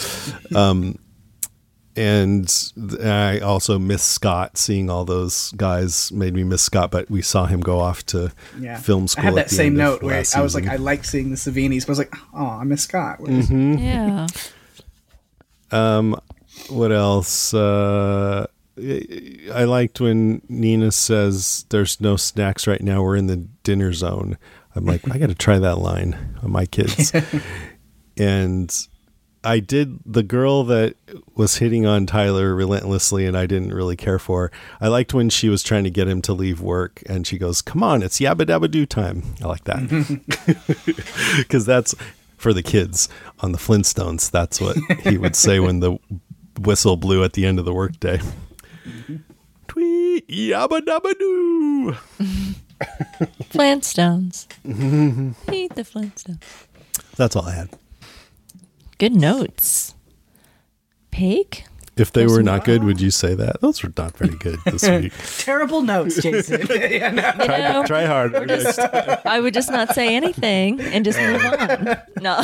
Um, 0.54 0.98
and 1.98 2.72
I 3.02 3.40
also 3.40 3.78
miss 3.78 4.02
Scott. 4.02 4.56
Seeing 4.56 4.88
all 4.88 5.04
those 5.04 5.50
guys 5.52 6.12
made 6.12 6.32
me 6.32 6.44
miss 6.44 6.62
Scott, 6.62 6.92
but 6.92 7.10
we 7.10 7.22
saw 7.22 7.46
him 7.46 7.60
go 7.60 7.80
off 7.80 8.06
to 8.06 8.32
yeah. 8.58 8.78
film 8.78 9.08
school. 9.08 9.22
I 9.22 9.26
had 9.26 9.34
that 9.34 9.50
same 9.50 9.74
note 9.74 10.02
where 10.02 10.22
I 10.34 10.40
was 10.40 10.54
like, 10.54 10.68
I 10.68 10.76
like 10.76 11.04
seeing 11.04 11.30
the 11.30 11.36
Savinis, 11.36 11.80
but 11.80 11.88
I 11.88 11.92
was 11.92 11.98
like, 11.98 12.14
oh, 12.34 12.46
I 12.46 12.64
miss 12.64 12.82
Scott. 12.82 13.18
Mm-hmm. 13.18 13.78
Yeah. 13.78 14.26
Um, 15.70 16.20
what 16.68 16.92
else? 16.92 17.52
Uh, 17.52 18.46
I 18.78 19.64
liked 19.64 20.00
when 20.00 20.42
Nina 20.48 20.92
says, 20.92 21.66
"There's 21.70 22.00
no 22.00 22.16
snacks 22.16 22.66
right 22.66 22.80
now. 22.80 23.02
We're 23.02 23.16
in 23.16 23.26
the 23.26 23.36
dinner 23.36 23.92
zone." 23.92 24.38
I'm 24.78 24.86
like, 24.86 25.10
I 25.10 25.18
got 25.18 25.28
to 25.28 25.34
try 25.34 25.58
that 25.58 25.78
line 25.78 26.38
on 26.42 26.52
my 26.52 26.64
kids. 26.66 27.12
and 28.16 28.88
I 29.44 29.60
did 29.60 30.00
the 30.04 30.22
girl 30.22 30.64
that 30.64 30.94
was 31.34 31.56
hitting 31.56 31.84
on 31.84 32.06
Tyler 32.06 32.54
relentlessly 32.54 33.26
and 33.26 33.36
I 33.36 33.46
didn't 33.46 33.72
really 33.72 33.96
care 33.96 34.18
for. 34.18 34.50
I 34.80 34.88
liked 34.88 35.14
when 35.14 35.30
she 35.30 35.48
was 35.48 35.62
trying 35.62 35.84
to 35.84 35.90
get 35.90 36.08
him 36.08 36.22
to 36.22 36.32
leave 36.32 36.60
work 36.60 37.02
and 37.06 37.26
she 37.26 37.38
goes, 37.38 37.60
Come 37.60 37.82
on, 37.82 38.02
it's 38.02 38.20
yabba 38.20 38.42
dabba 38.42 38.70
do 38.70 38.86
time. 38.86 39.22
I 39.42 39.46
like 39.46 39.64
that. 39.64 39.78
Because 41.38 41.66
that's 41.66 41.94
for 42.36 42.52
the 42.52 42.62
kids 42.62 43.08
on 43.40 43.52
the 43.52 43.58
Flintstones. 43.58 44.30
That's 44.30 44.60
what 44.60 44.76
he 45.02 45.18
would 45.18 45.34
say 45.34 45.58
when 45.60 45.80
the 45.80 45.98
whistle 46.60 46.96
blew 46.96 47.24
at 47.24 47.32
the 47.32 47.46
end 47.46 47.58
of 47.58 47.64
the 47.64 47.74
workday. 47.74 48.18
Mm-hmm. 48.18 49.16
Tweet 49.66 50.28
yabba 50.28 50.80
dabba 50.80 51.18
doo. 51.18 51.96
Flintstones. 53.50 54.46
Eat 55.52 55.74
the 55.74 55.82
Flintstones. 55.82 56.42
That's 57.16 57.34
all 57.36 57.46
I 57.46 57.52
had. 57.54 57.70
Good 58.98 59.14
notes. 59.14 59.94
Pig? 61.10 61.64
If 61.96 62.12
they 62.12 62.26
were 62.26 62.44
not 62.44 62.64
good, 62.64 62.84
would 62.84 63.00
you 63.00 63.10
say 63.10 63.34
that? 63.34 63.60
Those 63.60 63.82
were 63.82 63.92
not 63.96 64.16
very 64.16 64.36
good 64.36 64.60
this 64.66 64.88
week. 64.88 65.12
Terrible 65.38 65.82
notes, 65.82 66.22
Jason. 66.22 66.64
yeah, 66.70 67.10
no. 67.10 67.32
try, 67.44 67.58
know, 67.58 67.84
try 67.84 68.04
hard. 68.06 68.48
Just, 68.48 68.78
I 68.78 69.40
would 69.40 69.52
just 69.52 69.70
not 69.72 69.92
say 69.94 70.14
anything 70.14 70.80
and 70.80 71.04
just 71.04 71.18
move 71.18 71.44
on. 71.44 71.98
No. 72.20 72.40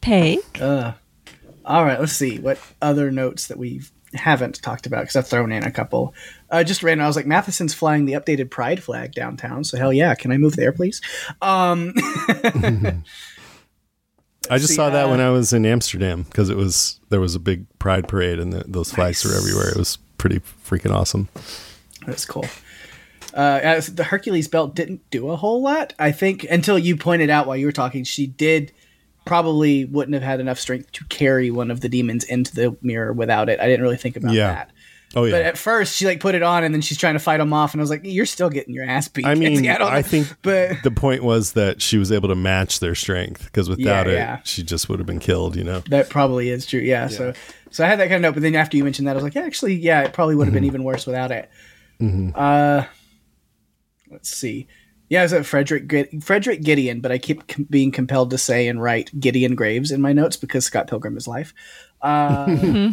Take. 0.00 0.60
Uh, 0.60 0.92
all 1.64 1.84
right, 1.84 1.98
let's 1.98 2.12
see 2.12 2.38
what 2.38 2.58
other 2.82 3.10
notes 3.10 3.48
that 3.48 3.58
we 3.58 3.82
haven't 4.14 4.62
talked 4.62 4.86
about 4.86 5.02
because 5.02 5.16
I've 5.16 5.26
thrown 5.26 5.52
in 5.52 5.64
a 5.64 5.70
couple. 5.70 6.14
Uh, 6.50 6.64
just 6.64 6.82
random. 6.82 7.04
I 7.04 7.08
was 7.08 7.16
like, 7.16 7.26
Matheson's 7.26 7.74
flying 7.74 8.04
the 8.04 8.14
updated 8.14 8.50
Pride 8.50 8.82
flag 8.82 9.12
downtown, 9.12 9.64
so 9.64 9.76
hell 9.76 9.92
yeah! 9.92 10.14
Can 10.14 10.32
I 10.32 10.38
move 10.38 10.56
there, 10.56 10.72
please? 10.72 11.00
Um, 11.42 11.92
I 14.48 14.58
just 14.58 14.68
see, 14.68 14.74
saw 14.74 14.90
that 14.90 15.06
uh, 15.06 15.10
when 15.10 15.20
I 15.20 15.30
was 15.30 15.52
in 15.52 15.66
Amsterdam 15.66 16.22
because 16.22 16.48
it 16.48 16.56
was 16.56 17.00
there 17.08 17.20
was 17.20 17.34
a 17.34 17.40
big 17.40 17.66
Pride 17.78 18.08
parade 18.08 18.38
and 18.38 18.52
the, 18.52 18.64
those 18.66 18.92
flags 18.92 19.24
were 19.24 19.34
everywhere. 19.34 19.68
It 19.68 19.76
was 19.76 19.98
pretty 20.18 20.40
freaking 20.40 20.94
awesome. 20.94 21.28
That's 22.06 22.24
cool. 22.24 22.46
Uh, 23.34 23.80
the 23.92 24.04
Hercules 24.04 24.48
belt 24.48 24.74
didn't 24.74 25.08
do 25.10 25.28
a 25.28 25.36
whole 25.36 25.60
lot, 25.60 25.92
I 25.98 26.10
think, 26.10 26.44
until 26.44 26.78
you 26.78 26.96
pointed 26.96 27.28
out 27.28 27.46
while 27.46 27.56
you 27.56 27.66
were 27.66 27.72
talking. 27.72 28.02
She 28.04 28.26
did 28.26 28.72
probably 29.26 29.84
wouldn't 29.84 30.14
have 30.14 30.22
had 30.22 30.40
enough 30.40 30.58
strength 30.58 30.90
to 30.92 31.04
carry 31.06 31.50
one 31.50 31.70
of 31.70 31.80
the 31.82 31.88
demons 31.90 32.24
into 32.24 32.54
the 32.54 32.76
mirror 32.80 33.12
without 33.12 33.48
it. 33.50 33.60
I 33.60 33.66
didn't 33.66 33.82
really 33.82 33.96
think 33.98 34.16
about 34.16 34.32
Yeah. 34.32 34.52
that. 34.54 34.70
Oh 35.14 35.24
yeah. 35.24 35.30
But 35.32 35.42
at 35.42 35.56
first, 35.56 35.96
she 35.96 36.04
like 36.04 36.20
put 36.20 36.34
it 36.34 36.42
on, 36.42 36.64
and 36.64 36.74
then 36.74 36.82
she's 36.82 36.98
trying 36.98 37.14
to 37.14 37.20
fight 37.20 37.38
him 37.40 37.52
off, 37.52 37.72
and 37.72 37.80
I 37.80 37.82
was 37.82 37.90
like, 37.90 38.00
"You're 38.02 38.26
still 38.26 38.50
getting 38.50 38.74
your 38.74 38.84
ass 38.84 39.06
beat." 39.08 39.24
I 39.24 39.34
mean, 39.34 39.62
don't 39.62 39.80
I 39.82 40.02
think 40.02 40.26
but 40.42 40.82
the 40.82 40.90
point 40.90 41.22
was 41.22 41.52
that 41.52 41.80
she 41.80 41.96
was 41.96 42.10
able 42.10 42.28
to 42.28 42.34
match 42.34 42.80
their 42.80 42.94
strength 42.94 43.44
because 43.44 43.68
without 43.68 44.06
Yeah, 44.06 44.12
it, 44.12 44.14
yeah. 44.16 44.40
she 44.44 44.62
just 44.62 44.88
would 44.88 44.98
have 44.98 45.06
been 45.06 45.20
killed. 45.20 45.54
You 45.56 45.64
know. 45.64 45.80
that 45.90 46.10
probably 46.10 46.50
is 46.50 46.66
true. 46.66 46.80
Yeah, 46.80 47.06
So, 47.06 47.32
so 47.70 47.84
I 47.84 47.88
had 47.88 47.98
that 48.00 48.08
kind 48.08 48.16
of 48.16 48.22
note, 48.22 48.34
but 48.34 48.42
then 48.42 48.56
after 48.56 48.76
you 48.76 48.82
mentioned 48.84 49.06
that, 49.06 49.12
I 49.12 49.14
was 49.14 49.22
like, 49.24 49.34
"Yeah, 49.36 49.42
actually, 49.44 49.74
yeah, 49.76 50.02
it 50.02 50.12
probably 50.12 50.34
would 50.34 50.48
have 50.48 50.52
been 50.54 50.64
Mm-hmm. 50.64 50.66
even 50.74 50.84
worse 50.84 51.06
without 51.06 51.30
it." 51.30 51.48
Uh, 52.34 52.82
let's 54.10 54.28
see. 54.30 54.66
Yeah, 55.08 55.22
it's 55.24 55.32
a 55.32 55.44
Frederick 55.44 55.86
Gid- 55.86 56.24
Frederick 56.24 56.62
Gideon, 56.62 57.00
but 57.00 57.12
I 57.12 57.18
keep 57.18 57.46
com- 57.46 57.66
being 57.70 57.92
compelled 57.92 58.30
to 58.30 58.38
say 58.38 58.66
and 58.66 58.82
write 58.82 59.10
Gideon 59.20 59.54
Graves 59.54 59.90
in 59.92 60.00
my 60.00 60.12
notes 60.12 60.36
because 60.36 60.64
Scott 60.64 60.88
Pilgrim 60.88 61.16
is 61.16 61.28
life. 61.28 61.54
Uh, 62.02 62.92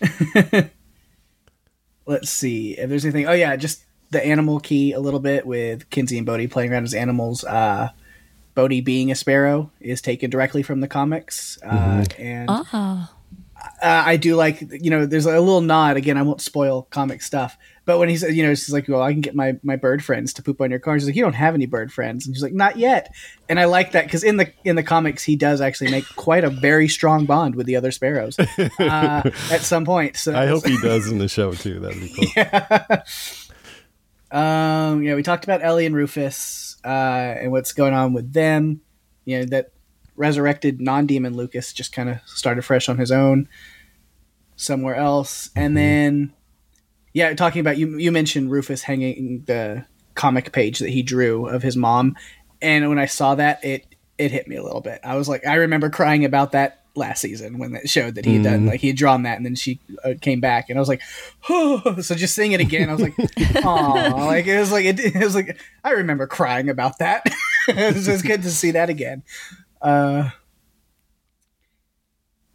let's 2.06 2.30
see 2.30 2.72
if 2.72 2.88
there's 2.88 3.04
anything. 3.04 3.26
Oh 3.26 3.32
yeah, 3.32 3.56
just 3.56 3.84
the 4.10 4.24
animal 4.24 4.60
key 4.60 4.92
a 4.92 5.00
little 5.00 5.20
bit 5.20 5.46
with 5.46 5.88
Kinsey 5.90 6.16
and 6.18 6.26
Bode 6.26 6.50
playing 6.50 6.72
around 6.72 6.84
as 6.84 6.94
animals. 6.94 7.44
Uh, 7.44 7.90
Bode 8.54 8.84
being 8.84 9.10
a 9.10 9.14
sparrow 9.14 9.70
is 9.80 10.00
taken 10.00 10.30
directly 10.30 10.62
from 10.62 10.80
the 10.80 10.88
comics, 10.88 11.58
uh, 11.64 12.04
and 12.18 12.48
Ah. 12.50 13.12
uh, 13.82 14.02
I 14.06 14.16
do 14.16 14.36
like 14.36 14.60
you 14.70 14.90
know 14.90 15.06
there's 15.06 15.26
a 15.26 15.40
little 15.40 15.60
nod 15.60 15.96
again 15.96 16.16
I 16.16 16.22
won't 16.22 16.40
spoil 16.40 16.86
comic 16.90 17.22
stuff 17.22 17.56
but 17.84 17.98
when 17.98 18.08
he 18.08 18.16
said 18.16 18.34
you 18.34 18.42
know 18.42 18.54
she's 18.54 18.72
like 18.72 18.88
well 18.88 19.02
I 19.02 19.12
can 19.12 19.20
get 19.20 19.34
my 19.34 19.58
my 19.62 19.76
bird 19.76 20.04
friends 20.04 20.32
to 20.34 20.42
poop 20.42 20.60
on 20.60 20.70
your 20.70 20.78
car 20.78 20.98
she's 20.98 21.06
like 21.06 21.16
you 21.16 21.22
don't 21.22 21.34
have 21.34 21.54
any 21.54 21.66
bird 21.66 21.92
friends 21.92 22.26
and 22.26 22.34
she's 22.34 22.42
like 22.42 22.52
not 22.52 22.76
yet 22.76 23.14
and 23.48 23.60
I 23.60 23.64
like 23.66 23.92
that 23.92 24.04
because 24.04 24.24
in 24.24 24.36
the 24.36 24.52
in 24.64 24.76
the 24.76 24.82
comics 24.82 25.22
he 25.22 25.36
does 25.36 25.60
actually 25.60 25.90
make 25.90 26.04
quite 26.16 26.44
a 26.44 26.50
very 26.50 26.88
strong 26.88 27.26
bond 27.26 27.54
with 27.54 27.66
the 27.66 27.76
other 27.76 27.90
sparrows 27.90 28.38
uh, 28.38 29.30
at 29.50 29.60
some 29.60 29.84
point 29.84 30.16
so 30.16 30.34
I 30.36 30.46
hope 30.46 30.66
he 30.66 30.78
does 30.82 31.10
in 31.10 31.18
the 31.18 31.28
show 31.28 31.52
too. 31.52 31.80
That'd 31.80 32.00
be 32.00 32.32
cool. 32.34 33.02
Um, 34.34 35.00
you 35.00 35.10
know, 35.10 35.16
we 35.16 35.22
talked 35.22 35.44
about 35.44 35.62
Ellie 35.62 35.86
and 35.86 35.94
Rufus 35.94 36.76
uh, 36.84 36.88
and 36.88 37.52
what's 37.52 37.72
going 37.72 37.94
on 37.94 38.12
with 38.12 38.32
them. 38.32 38.80
You 39.24 39.38
know, 39.38 39.44
that 39.46 39.70
resurrected 40.16 40.80
non 40.80 41.06
demon 41.06 41.36
Lucas 41.36 41.72
just 41.72 41.92
kind 41.92 42.08
of 42.08 42.18
started 42.26 42.62
fresh 42.62 42.88
on 42.88 42.98
his 42.98 43.12
own 43.12 43.48
somewhere 44.56 44.96
else. 44.96 45.50
And 45.54 45.76
then, 45.76 46.32
yeah, 47.14 47.32
talking 47.34 47.60
about 47.60 47.78
you, 47.78 47.96
you 47.96 48.12
mentioned 48.12 48.50
Rufus 48.50 48.82
hanging 48.82 49.44
the 49.46 49.86
comic 50.16 50.52
page 50.52 50.80
that 50.80 50.90
he 50.90 51.02
drew 51.02 51.46
of 51.46 51.62
his 51.62 51.76
mom. 51.76 52.16
And 52.60 52.88
when 52.88 52.98
I 52.98 53.06
saw 53.06 53.36
that, 53.36 53.64
it, 53.64 53.86
it 54.18 54.32
hit 54.32 54.48
me 54.48 54.56
a 54.56 54.62
little 54.62 54.80
bit. 54.80 55.00
I 55.04 55.16
was 55.16 55.28
like, 55.28 55.46
I 55.46 55.54
remember 55.54 55.90
crying 55.90 56.24
about 56.24 56.52
that 56.52 56.84
last 56.96 57.20
season 57.20 57.58
when 57.58 57.74
it 57.74 57.88
showed 57.88 58.14
that 58.14 58.24
he 58.24 58.34
had 58.34 58.44
done 58.44 58.66
like 58.66 58.80
he 58.80 58.86
had 58.86 58.96
drawn 58.96 59.24
that 59.24 59.36
and 59.36 59.44
then 59.44 59.56
she 59.56 59.80
uh, 60.04 60.14
came 60.20 60.40
back 60.40 60.70
and 60.70 60.78
I 60.78 60.80
was 60.80 60.88
like 60.88 61.02
oh 61.48 62.00
so 62.00 62.14
just 62.14 62.36
seeing 62.36 62.52
it 62.52 62.60
again 62.60 62.88
I 62.88 62.92
was 62.92 63.02
like 63.02 63.16
oh 63.64 64.14
like 64.28 64.46
it 64.46 64.60
was 64.60 64.70
like 64.70 64.84
it, 64.84 65.00
it 65.00 65.16
was 65.16 65.34
like 65.34 65.58
I 65.82 65.90
remember 65.90 66.28
crying 66.28 66.68
about 66.68 66.98
that 66.98 67.24
it 67.68 67.96
was 67.96 68.06
just 68.06 68.24
good 68.24 68.42
to 68.42 68.50
see 68.50 68.70
that 68.70 68.90
again 68.90 69.24
uh 69.82 70.30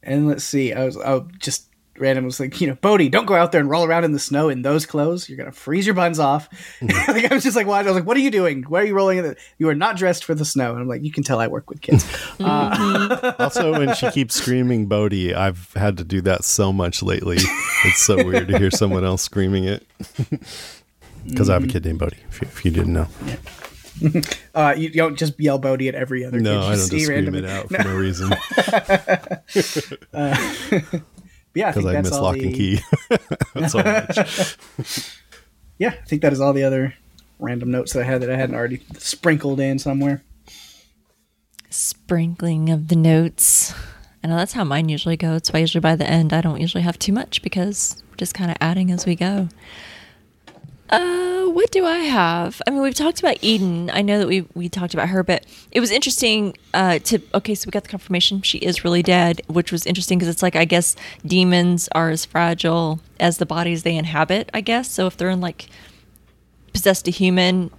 and 0.02 0.30
let's 0.30 0.46
see 0.46 0.72
I 0.72 0.86
was 0.86 0.96
I 0.96 1.20
just 1.40 1.69
random 2.00 2.26
was 2.26 2.40
like 2.40 2.60
you 2.62 2.68
know 2.68 2.76
Bode, 2.76 3.12
don't 3.12 3.26
go 3.26 3.36
out 3.36 3.52
there 3.52 3.62
and 3.62 3.70
roll 3.70 3.86
around 3.86 4.04
in 4.04 4.12
the 4.12 4.20
snow 4.20 4.50
in 4.50 4.62
those 4.62 4.86
clothes. 4.86 5.28
You're 5.28 5.38
gonna 5.38 5.52
freeze 5.52 5.86
your 5.86 5.96
buns 5.96 6.20
off. 6.20 6.50
Mm-hmm. 6.80 7.12
Like 7.20 7.32
I 7.32 7.34
was 7.34 7.44
just 7.44 7.56
like 7.56 7.66
watching 7.66 7.88
I 7.88 7.92
was 7.92 8.00
like 8.00 8.08
what 8.08 8.18
are 8.18 8.22
you 8.22 8.32
doing? 8.32 8.64
Why 8.64 8.82
are 8.82 8.86
you 8.86 8.94
rolling 8.94 9.18
in 9.18 9.24
the 9.24 9.36
you 9.58 9.68
are 9.70 9.76
not 9.76 9.98
dressed 9.98 10.24
for 10.24 10.36
the 10.36 10.46
snow. 10.46 10.72
And 10.72 10.82
I'm 10.82 10.88
like 10.88 11.04
you 11.04 11.12
can 11.12 11.24
tell 11.24 11.40
I 11.40 11.48
work 11.48 11.70
with 11.70 11.82
kids. 11.82 12.04
Mm-hmm. 12.04 12.46
Uh, 12.46 13.34
also, 13.40 13.72
when 13.72 13.96
she 13.96 14.10
keeps 14.12 14.36
screaming 14.36 14.88
Bode, 14.88 15.14
I've 15.14 15.74
had 15.74 15.98
to 15.98 16.04
do 16.04 16.22
that 16.22 16.44
so 16.44 16.72
much 16.72 17.02
lately. 17.02 17.38
It's 17.86 18.04
so 18.04 18.22
weird 18.22 18.50
to 18.50 18.58
hear 18.58 18.72
someone 18.72 19.06
else 19.06 19.22
screaming 19.22 19.64
it. 19.64 19.88
Because 21.26 21.50
I 21.50 21.54
have 21.54 21.64
a 21.64 21.66
mm-hmm. 21.66 21.72
kid 21.72 21.86
named 21.86 22.00
Bodie. 22.00 22.18
If 22.30 22.42
you, 22.42 22.48
if 22.48 22.66
you 22.66 22.72
didn't 22.72 22.92
know, 22.94 23.08
uh 24.56 24.74
you, 24.76 24.90
you 24.90 24.96
don't 24.96 25.18
just 25.18 25.40
yell 25.40 25.58
Bodhi 25.58 25.88
at 25.88 25.96
every 25.96 26.26
other 26.26 26.40
no, 26.40 26.52
kid. 26.52 26.56
You 26.56 26.62
I 26.66 26.76
don't 26.76 26.78
see 26.78 26.96
just 26.98 27.06
scream 27.06 27.26
randomly. 27.26 27.40
it 27.40 27.50
out 27.50 27.70
for 27.70 27.84
no. 27.84 27.96
reason 27.96 28.34
uh, 30.14 31.00
yeah 31.60 31.72
because 31.72 31.84
think 31.86 31.98
I 31.98 32.02
miss 32.02 32.12
lock 32.12 32.36
the- 32.36 32.46
and 32.46 32.54
key. 32.56 32.78
so 33.68 33.84
much. 33.84 35.08
yeah, 35.78 35.90
I 35.90 36.06
think 36.08 36.22
that 36.22 36.34
is 36.34 36.40
all 36.42 36.54
the 36.54 36.64
other 36.64 36.94
random 37.40 37.72
notes 37.72 37.94
that 37.94 38.02
I 38.02 38.06
had 38.06 38.22
that 38.22 38.30
I 38.32 38.36
hadn't 38.36 38.56
already 38.56 38.82
sprinkled 38.98 39.60
in 39.60 39.80
somewhere. 39.80 40.24
Sprinkling 41.70 42.70
of 42.70 42.88
the 42.88 42.96
notes. 42.96 43.74
I 44.24 44.28
know 44.28 44.36
that's 44.38 44.54
how 44.54 44.64
mine 44.64 44.90
usually 44.90 45.16
go. 45.18 45.36
It's 45.36 45.54
why 45.54 45.60
usually 45.60 45.82
by 45.82 45.96
the 45.96 46.10
end 46.10 46.34
I 46.34 46.42
don't 46.42 46.60
usually 46.60 46.84
have 46.84 46.98
too 47.00 47.14
much 47.14 47.42
because 47.42 48.02
we're 48.10 48.18
just 48.18 48.34
kind 48.34 48.50
of 48.52 48.58
adding 48.60 48.92
as 48.92 49.06
we 49.06 49.16
go. 49.16 49.48
Uh, 50.90 51.46
what 51.48 51.72
do 51.72 51.86
I 51.86 52.00
have? 52.00 52.62
I 52.66 52.72
mean, 52.72 52.82
we've 52.82 52.96
talked 52.96 53.20
about 53.20 53.38
Eden. 53.42 53.90
I 53.92 54.02
know 54.02 54.18
that 54.20 54.28
we 54.28 54.46
we 54.56 54.70
talked 54.70 54.94
about 54.94 55.10
her, 55.10 55.24
but 55.24 55.46
it 55.72 55.80
was 55.80 55.92
interesting. 55.92 56.56
Uh, 56.74 57.00
to 57.00 57.20
okay, 57.36 57.54
so 57.56 57.68
we 57.68 57.72
got 57.72 57.84
the 57.84 57.90
confirmation 57.90 58.42
she 58.42 58.58
is 58.60 58.84
really 58.84 59.04
dead, 59.04 59.42
which 59.48 59.72
was 59.72 59.86
interesting 59.86 60.18
because 60.18 60.34
it's 60.34 60.42
like 60.42 60.56
I 60.56 60.66
guess 60.66 60.96
demons 61.26 61.90
are 61.94 62.10
as 62.10 62.26
fragile 62.26 63.00
as 63.20 63.38
the 63.38 63.46
bodies 63.46 63.84
they 63.84 63.96
inhabit. 63.96 64.50
I 64.54 64.62
guess 64.62 64.90
so. 64.92 65.06
If 65.08 65.18
they're 65.18 65.30
in 65.30 65.42
like 65.42 65.68
possessed 66.74 67.08
a 67.08 67.12
human, 67.12 67.72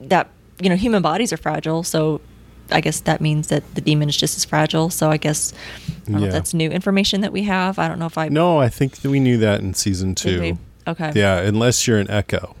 that 0.00 0.28
you 0.60 0.68
know, 0.68 0.76
human 0.76 1.02
bodies 1.02 1.32
are 1.32 1.36
fragile. 1.36 1.82
So 1.84 2.20
I 2.70 2.80
guess 2.80 3.00
that 3.00 3.20
means 3.20 3.48
that 3.48 3.74
the 3.76 3.80
demon 3.80 4.08
is 4.08 4.16
just 4.16 4.36
as 4.36 4.44
fragile. 4.44 4.90
So 4.90 5.10
I 5.10 5.16
guess 5.16 5.52
I 6.12 6.18
Yeah. 6.18 6.28
that's 6.28 6.52
new 6.54 6.70
information 6.70 7.20
that 7.20 7.32
we 7.32 7.44
have. 7.44 7.78
I 7.78 7.86
don't 7.88 7.98
know 7.98 8.06
if 8.06 8.18
I 8.18 8.28
No, 8.28 8.58
I 8.58 8.68
think 8.68 8.96
that 8.98 9.10
we 9.10 9.20
knew 9.20 9.38
that 9.38 9.60
in 9.60 9.74
season 9.74 10.14
two. 10.16 10.58
We? 10.88 11.04
Okay. 11.04 11.12
Yeah, 11.20 11.38
unless 11.38 11.86
you're 11.86 11.98
an 11.98 12.10
echo. 12.10 12.54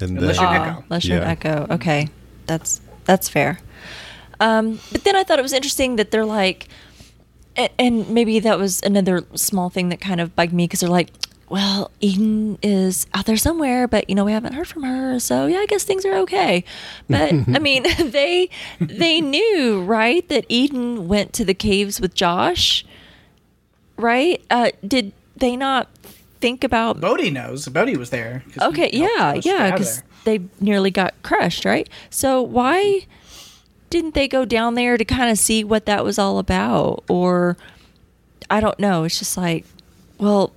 And 0.00 0.18
Unless 0.18 0.36
then, 0.38 0.44
you're 0.46 0.54
an 0.54 0.60
Ah, 0.60 0.70
echo. 0.72 0.84
Unless 0.88 1.04
you're 1.06 1.18
an 1.18 1.24
echo. 1.28 1.66
Okay. 1.70 2.08
That's 2.46 2.80
that's 3.04 3.28
fair. 3.28 3.58
Um, 4.40 4.80
but 4.92 5.04
then 5.04 5.14
I 5.16 5.22
thought 5.22 5.38
it 5.38 5.42
was 5.42 5.52
interesting 5.52 5.96
that 5.96 6.10
they're 6.10 6.24
like, 6.24 6.68
and, 7.56 7.70
and 7.78 8.08
maybe 8.10 8.40
that 8.40 8.58
was 8.58 8.80
another 8.82 9.22
small 9.34 9.70
thing 9.70 9.88
that 9.90 10.00
kind 10.00 10.20
of 10.20 10.34
bugged 10.34 10.52
me 10.52 10.64
because 10.64 10.80
they're 10.80 10.90
like, 10.90 11.10
well, 11.48 11.90
Eden 12.00 12.58
is 12.62 13.06
out 13.14 13.26
there 13.26 13.36
somewhere, 13.36 13.86
but 13.86 14.08
you 14.08 14.14
know 14.16 14.24
we 14.24 14.32
haven't 14.32 14.54
heard 14.54 14.66
from 14.66 14.82
her, 14.82 15.20
so 15.20 15.46
yeah, 15.46 15.58
I 15.58 15.66
guess 15.66 15.84
things 15.84 16.04
are 16.04 16.14
okay. 16.16 16.64
But 17.08 17.32
I 17.32 17.58
mean, 17.60 17.84
they 18.10 18.50
they 18.80 19.20
knew 19.20 19.82
right 19.82 20.28
that 20.28 20.44
Eden 20.48 21.06
went 21.06 21.32
to 21.34 21.44
the 21.44 21.54
caves 21.54 22.00
with 22.00 22.14
Josh, 22.14 22.84
right? 23.96 24.42
Uh, 24.50 24.70
did 24.86 25.12
they 25.36 25.56
not 25.56 25.88
think 26.44 26.62
about 26.62 27.00
Bode 27.00 27.32
knows. 27.32 27.66
Bode 27.68 27.96
was 27.96 28.10
there. 28.10 28.44
Okay, 28.60 28.90
yeah, 28.92 29.32
yeah, 29.32 29.40
get 29.40 29.60
out 29.60 29.66
of 29.66 29.72
because 29.78 30.02
they 30.24 30.40
nearly 30.60 30.90
got 30.90 31.14
crushed, 31.22 31.64
right? 31.64 31.88
So 32.10 32.42
why 32.42 33.06
didn't 33.88 34.12
they 34.12 34.28
go 34.28 34.44
down 34.44 34.74
there 34.74 34.98
to 34.98 35.06
kind 35.06 35.30
of 35.30 35.38
see 35.38 35.64
what 35.64 35.86
that 35.86 36.04
was 36.04 36.18
all 36.18 36.38
about? 36.38 37.02
Or 37.08 37.56
I 38.50 38.60
don't 38.60 38.78
know. 38.78 39.04
It's 39.04 39.18
just 39.18 39.38
like, 39.38 39.64
well, 40.18 40.52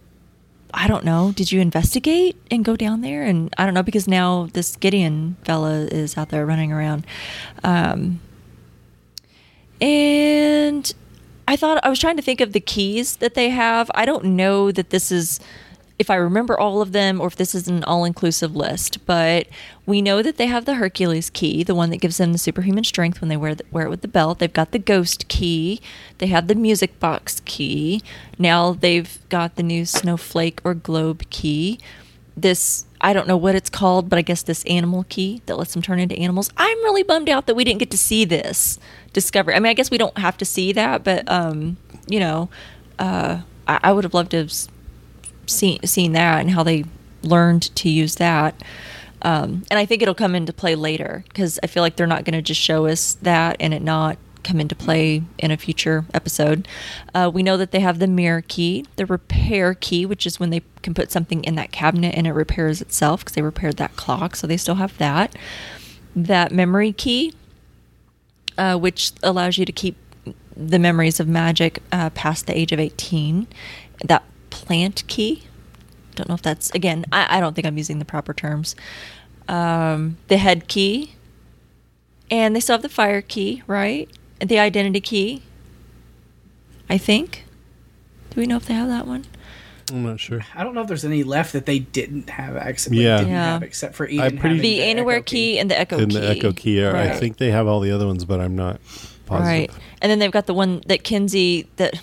I 0.74 0.90
don't 0.90 1.06
know. 1.06 1.32
Did 1.34 1.54
you 1.54 1.62
investigate 1.62 2.36
and 2.52 2.66
go 2.66 2.76
down 2.76 3.00
there? 3.00 3.24
And 3.24 3.54
I 3.58 3.64
don't 3.64 3.74
know 3.74 3.84
because 3.84 4.10
now 4.10 4.50
this 4.52 4.76
Gideon 4.76 5.38
fella 5.46 5.86
is 5.86 6.18
out 6.18 6.30
there 6.30 6.46
running 6.46 6.74
around. 6.74 7.08
Um, 7.64 8.20
and 9.80 10.94
I 11.48 11.56
thought 11.56 11.80
I 11.82 11.88
was 11.88 11.98
trying 12.00 12.18
to 12.18 12.22
think 12.22 12.42
of 12.42 12.52
the 12.52 12.60
keys 12.60 13.16
that 13.18 13.36
they 13.36 13.52
have. 13.52 13.90
I 13.96 14.04
don't 14.04 14.26
know 14.26 14.70
that 14.74 14.90
this 14.90 15.14
is 15.14 15.40
if 16.00 16.12
I 16.12 16.16
remember 16.16 16.60
all 16.60 16.82
of 16.82 16.92
them 16.92 17.20
or 17.20 17.28
if 17.28 17.36
this 17.36 17.56
is 17.56 17.68
an 17.68 17.84
all 17.84 18.06
inclusive 18.06 18.56
list, 18.56 19.04
but 19.06 19.48
we 19.86 20.02
know 20.02 20.22
that 20.22 20.38
they 20.38 20.46
have 20.46 20.66
the 20.66 20.76
Hercules 20.76 21.30
key, 21.32 21.64
the 21.64 21.74
one 21.74 21.90
that 21.90 21.98
gives 21.98 22.18
them 22.18 22.34
the 22.34 22.38
superhuman 22.38 22.84
strength 22.84 23.20
when 23.20 23.30
they 23.30 23.38
wear, 23.38 23.56
the, 23.56 23.64
wear 23.72 23.88
it 23.88 23.90
with 23.90 24.02
the 24.02 24.08
belt. 24.08 24.38
They've 24.38 24.52
got 24.52 24.72
the 24.72 24.80
ghost 24.80 25.28
key. 25.28 25.82
They 26.20 26.28
have 26.28 26.48
the 26.48 26.56
music 26.56 27.00
box 27.00 27.42
key. 27.46 28.04
Now 28.38 28.74
they've 28.74 29.18
got 29.30 29.56
the 29.56 29.64
new 29.64 29.86
snowflake 29.86 30.62
or 30.64 30.76
globe 30.76 31.28
key. 31.32 31.80
This, 32.36 32.86
I 33.02 33.14
don't 33.14 33.28
know 33.28 33.38
what 33.38 33.56
it's 33.56 33.70
called, 33.70 34.08
but 34.08 34.20
I 34.20 34.22
guess 34.22 34.44
this 34.44 34.64
animal 34.66 35.06
key 35.10 35.42
that 35.48 35.58
lets 35.58 35.74
them 35.74 35.82
turn 35.82 36.00
into 36.00 36.16
animals. 36.20 36.52
I'm 36.58 36.78
really 36.84 37.02
bummed 37.02 37.30
out 37.30 37.48
that 37.48 37.56
we 37.56 37.64
didn't 37.64 37.80
get 37.80 37.90
to 37.90 37.98
see 37.98 38.24
this 38.24 38.78
discovery. 39.14 39.56
I 39.56 39.60
mean, 39.60 39.72
I 39.72 39.74
guess 39.74 39.90
we 39.90 39.98
don't 39.98 40.20
have 40.20 40.38
to 40.38 40.46
see 40.46 40.74
that, 40.74 41.04
but, 41.04 41.28
um, 41.28 41.78
you 42.08 42.20
know, 42.20 42.50
uh, 43.00 43.42
I, 43.68 43.80
I 43.82 43.92
would 43.92 44.04
have 44.04 44.14
loved 44.14 44.32
to 44.32 44.38
have 44.38 44.52
seen 45.48 45.84
seen 45.84 46.12
that 46.14 46.42
and 46.42 46.52
how 46.52 46.64
they 46.64 46.86
learned 47.24 47.76
to 47.76 47.90
use 47.90 48.16
that. 48.16 48.62
Um, 49.24 49.64
and 49.72 49.80
I 49.80 49.86
think 49.86 50.02
it'll 50.02 50.14
come 50.14 50.36
into 50.36 50.54
play 50.54 50.76
later 50.76 51.24
because 51.28 51.60
I 51.64 51.68
feel 51.68 51.82
like 51.82 51.96
they're 51.96 52.06
not 52.06 52.24
going 52.24 52.36
to 52.36 52.42
just 52.42 52.62
show 52.62 52.86
us 52.86 53.16
that 53.24 53.58
and 53.60 53.74
it 53.74 53.82
not 53.82 54.18
come 54.44 54.60
into 54.62 54.76
play 54.76 55.24
in 55.38 55.52
a 55.52 55.58
future 55.58 56.06
episode. 56.14 56.68
Uh, 57.14 57.30
we 57.34 57.44
know 57.44 57.58
that 57.58 57.72
they 57.72 57.82
have 57.82 58.00
the 58.00 58.08
mirror 58.08 58.42
key, 58.48 58.86
the 58.96 59.06
repair 59.06 59.74
key, 59.74 60.06
which 60.06 60.26
is 60.26 60.40
when 60.40 60.52
they 60.52 60.62
can 60.82 60.94
put 60.94 61.12
something 61.12 61.44
in 61.44 61.56
that 61.56 61.72
cabinet 61.72 62.16
and 62.16 62.26
it 62.26 62.32
repairs 62.32 62.82
itself 62.82 63.22
because 63.22 63.34
they 63.34 63.42
repaired 63.42 63.78
that 63.78 63.96
clock, 63.96 64.36
so 64.36 64.48
they 64.48 64.58
still 64.58 64.76
have 64.76 64.98
that. 65.00 65.36
That 66.16 66.52
memory 66.52 66.94
key, 66.94 67.34
uh, 68.58 68.78
which 68.78 69.12
allows 69.22 69.58
you 69.58 69.66
to 69.66 69.72
keep 69.72 69.98
the 70.56 70.80
memories 70.80 71.20
of 71.20 71.28
magic 71.28 71.84
uh, 71.92 72.10
past 72.12 72.48
the 72.48 72.58
age 72.58 72.72
of 72.72 72.80
18. 72.80 73.48
That 74.06 74.24
plant 74.50 75.04
key. 75.08 75.44
Don't 76.16 76.28
know 76.30 76.36
if 76.36 76.42
that's 76.42 76.72
again. 76.72 77.06
I, 77.12 77.38
I 77.38 77.40
don't 77.40 77.54
think 77.54 77.68
I'm 77.68 77.78
using 77.78 78.00
the 78.00 78.06
proper 78.06 78.34
terms. 78.34 78.76
Um, 79.48 80.18
the 80.28 80.38
head 80.38 80.68
key, 80.68 81.14
and 82.30 82.56
they 82.56 82.60
still 82.60 82.74
have 82.74 82.82
the 82.82 82.90
fire 82.90 83.22
key, 83.22 83.64
right? 83.68 84.10
The 84.40 84.60
identity 84.60 85.02
key. 85.02 85.44
I 86.90 86.98
think. 86.98 87.46
Do 88.32 88.42
we 88.42 88.48
know 88.48 88.58
if 88.58 88.66
they 88.66 88.74
have 88.74 88.88
that 88.88 89.08
one? 89.08 89.26
I'm 89.92 90.04
not 90.04 90.20
sure. 90.20 90.42
I 90.54 90.64
don't 90.64 90.74
know 90.74 90.82
if 90.82 90.88
there's 90.88 91.06
any 91.06 91.24
left 91.24 91.54
that 91.54 91.66
they 91.66 91.80
didn't 91.80 92.30
have 92.30 92.58
access. 92.58 92.92
Yeah, 92.92 93.20
didn't 93.20 93.32
yeah. 93.32 93.54
Have, 93.54 93.64
except 93.64 93.96
for 93.96 94.08
Eden 94.08 94.38
pretty, 94.38 94.60
the 94.60 94.84
Anywhere 94.84 95.22
key, 95.22 95.54
key, 95.54 95.60
and 95.60 95.72
the 95.72 95.80
Echo 95.80 95.98
and 95.98 96.12
key. 96.12 96.18
the 96.18 96.30
Echo 96.30 96.52
key. 96.52 96.84
Right. 96.84 97.12
I 97.12 97.18
think 97.18 97.38
they 97.38 97.52
have 97.52 97.68
all 97.68 97.80
the 97.80 97.92
other 97.92 98.06
ones, 98.06 98.26
but 98.26 98.42
I'm 98.42 98.56
not 98.56 98.82
positive. 99.26 99.48
Right, 99.48 99.72
and 100.02 100.12
then 100.12 100.20
they've 100.20 100.32
got 100.32 100.46
the 100.46 100.54
one 100.54 100.82
that 100.88 101.04
Kinsey 101.04 101.70
that 101.78 102.02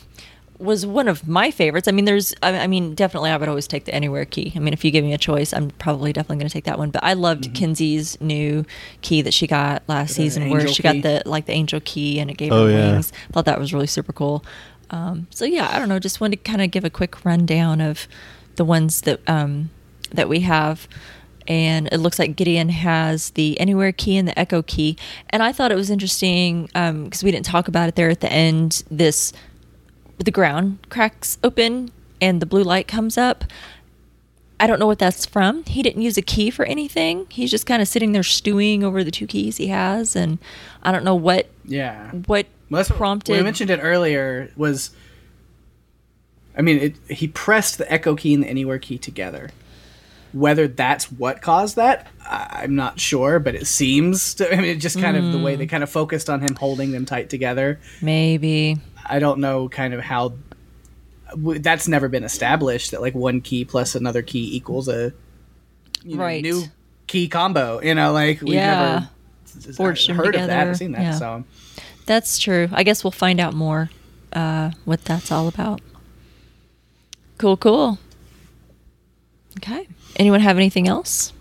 was 0.59 0.87
one 0.87 1.09
of 1.09 1.27
my 1.27 1.51
favorites. 1.51 1.89
I 1.89 1.93
mean, 1.93 2.05
there's, 2.05 2.35
I 2.43 2.67
mean, 2.67 2.95
definitely, 2.95 3.31
I 3.31 3.37
would 3.37 3.49
always 3.49 3.67
take 3.67 3.85
the 3.87 3.95
Anywhere 3.95 4.25
key. 4.25 4.53
I 4.55 4.61
mean, 4.61 4.73
if 4.73 4.85
you 4.85 4.91
give 4.91 5.05
me 5.05 5.13
a 5.13 5.19
choice, 5.19 5.53
I'm 5.53 5.71
probably 5.71 6.13
definitely 6.13 6.37
going 6.37 6.49
to 6.49 6.53
take 6.53 6.65
that 6.65 6.79
one. 6.79 6.91
But 6.91 7.03
I 7.03 7.15
loved 7.15 7.45
mm-hmm. 7.45 7.55
Kinsey's 7.55 8.21
new 8.21 8.65
key 9.03 9.23
that 9.23 9.35
she 9.35 9.47
got 9.47 9.83
last 9.89 10.11
the 10.11 10.15
season, 10.15 10.51
where 10.51 10.67
she 10.69 10.83
key. 10.83 11.01
got 11.01 11.03
the 11.03 11.23
like 11.29 11.47
the 11.47 11.53
angel 11.53 11.81
key 11.85 12.21
and 12.21 12.31
it 12.31 12.37
gave 12.37 12.53
oh, 12.53 12.67
her 12.67 12.73
yeah. 12.73 12.93
wings. 12.93 13.13
Thought 13.33 13.47
that 13.47 13.59
was 13.59 13.73
really 13.73 13.87
super 13.87 14.13
cool. 14.13 14.45
Um, 14.91 15.27
so 15.31 15.45
yeah, 15.45 15.69
I 15.73 15.79
don't 15.79 15.89
know. 15.89 15.99
Just 15.99 16.21
wanted 16.21 16.45
to 16.45 16.51
kind 16.51 16.63
of 16.63 16.71
give 16.71 16.85
a 16.85 16.91
quick 16.91 17.25
rundown 17.25 17.81
of 17.81 18.07
the 18.57 18.65
ones 18.65 19.01
that 19.03 19.21
um, 19.29 19.71
that 20.13 20.29
we 20.29 20.41
have. 20.41 20.87
And 21.47 21.89
it 21.93 21.99
looks 21.99 22.19
like 22.19 22.37
Gideon 22.37 22.71
has 22.71 23.31
the 23.31 23.61
Anywhere 23.61 23.93
key 23.93 24.17
and 24.17 24.27
the 24.27 24.39
Echo 24.39 24.63
key. 24.63 24.97
And 25.29 25.43
I 25.43 25.53
thought 25.53 25.73
it 25.73 25.75
was 25.75 25.91
interesting 25.91 26.67
because 26.67 27.23
um, 27.23 27.27
we 27.27 27.31
didn't 27.31 27.45
talk 27.45 27.69
about 27.69 27.89
it 27.89 27.97
there 27.97 28.09
at 28.09 28.21
the 28.21 28.33
end. 28.33 28.83
This 28.91 29.33
the 30.19 30.31
ground 30.31 30.79
cracks 30.89 31.39
open 31.43 31.91
and 32.21 32.41
the 32.41 32.47
blue 32.47 32.63
light 32.63 32.89
comes 32.89 33.19
up. 33.19 33.45
I 34.61 34.67
don't 34.67 34.79
know 34.79 34.87
what 34.87 35.01
that's 35.01 35.27
from. 35.27 35.65
He 35.65 35.83
didn't 35.83 36.03
use 36.03 36.17
a 36.17 36.23
key 36.23 36.51
for 36.51 36.65
anything. 36.65 37.27
He's 37.29 37.51
just 37.51 37.67
kind 37.67 37.83
of 37.83 37.89
sitting 37.89 38.13
there 38.13 38.23
stewing 38.23 38.85
over 38.85 39.03
the 39.03 39.11
two 39.11 39.27
keys 39.27 39.57
he 39.57 39.67
has, 39.67 40.15
and 40.15 40.39
I 40.83 40.93
don't 40.93 41.05
know 41.05 41.17
what. 41.17 41.51
Yeah. 41.65 42.11
What 42.27 42.47
well, 42.71 42.85
prompted? 42.85 43.37
We 43.37 43.43
mentioned 43.43 43.71
it 43.71 43.81
earlier. 43.83 44.53
Was 44.57 44.93
I 46.57 46.63
mean, 46.63 46.79
it, 46.79 46.97
he 47.11 47.29
pressed 47.29 47.79
the 47.79 47.93
echo 47.93 48.15
key 48.15 48.35
and 48.35 48.45
the 48.45 48.49
anywhere 48.49 48.79
key 48.79 48.99
together. 48.99 49.51
Whether 50.33 50.67
that's 50.67 51.13
what 51.13 51.43
caused 51.43 51.77
that, 51.77 52.09
I'm 52.29 52.75
not 52.75 52.99
sure, 52.99 53.39
but 53.39 53.55
it 53.55 53.67
seems 53.67 54.35
to. 54.35 54.53
I 54.53 54.57
mean, 54.57 54.65
it 54.65 54.77
just 54.77 55.01
kind 55.01 55.17
mm. 55.17 55.27
of 55.27 55.33
the 55.33 55.39
way 55.39 55.55
they 55.55 55.65
hmm. 55.65 55.71
kind 55.71 55.83
of 55.83 55.91
focused 55.91 56.29
on 56.29 56.41
him 56.41 56.57
holding 56.57 56.91
them 56.91 57.07
tight 57.07 57.31
together. 57.31 57.79
Maybe. 58.03 58.79
I 59.07 59.19
don't 59.19 59.41
know 59.41 59.69
kind 59.69 59.95
of 59.95 60.01
how 60.01 60.35
that's 61.37 61.89
never 61.89 62.09
been 62.09 62.25
established 62.25 62.91
that 62.93 63.01
like 63.01 63.15
one 63.15 63.41
key 63.41 63.65
plus 63.65 63.95
another 63.95 64.23
key 64.23 64.57
equals 64.57 64.89
a 64.89 65.13
you 66.03 66.17
know, 66.17 66.23
right. 66.23 66.43
new 66.43 66.65
key 67.07 67.29
combo. 67.29 67.81
You 67.83 67.95
know, 67.95 68.13
like 68.13 68.41
we've 68.41 68.55
yeah. 68.55 69.07
never 69.61 69.73
Forged 69.75 70.11
heard 70.11 70.27
together. 70.33 70.43
of 70.43 70.49
that, 70.49 70.67
or 70.67 70.75
seen 70.75 70.93
that. 70.93 71.03
Yeah. 71.03 71.19
So 71.19 71.45
that's 72.07 72.39
true. 72.39 72.69
I 72.73 72.83
guess 72.83 73.05
we'll 73.05 73.13
find 73.13 73.41
out 73.41 73.55
more 73.55 73.91
uh, 74.33 74.73
what 74.85 75.05
that's 75.05 75.31
all 75.31 75.49
about. 75.49 75.81
Cool, 77.39 77.57
cool. 77.57 77.99
Okay. 79.59 79.87
Anyone 80.17 80.41
have 80.41 80.57
anything 80.57 80.89
else? 80.89 81.33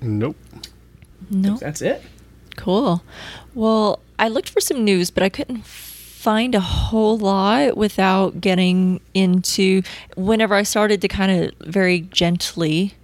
Nope. 0.00 0.36
Nope. 1.30 1.60
That's 1.60 1.82
it. 1.82 2.02
Cool. 2.56 3.02
Well, 3.54 4.00
I 4.18 4.28
looked 4.28 4.48
for 4.48 4.60
some 4.60 4.84
news, 4.84 5.10
but 5.10 5.22
I 5.22 5.28
couldn't 5.28 5.64
find 5.64 6.54
a 6.54 6.60
whole 6.60 7.18
lot 7.18 7.76
without 7.76 8.40
getting 8.40 9.00
into. 9.14 9.82
Whenever 10.16 10.54
I 10.54 10.62
started 10.62 11.00
to 11.02 11.08
kind 11.08 11.30
of 11.44 11.54
very 11.60 12.00
gently 12.00 12.94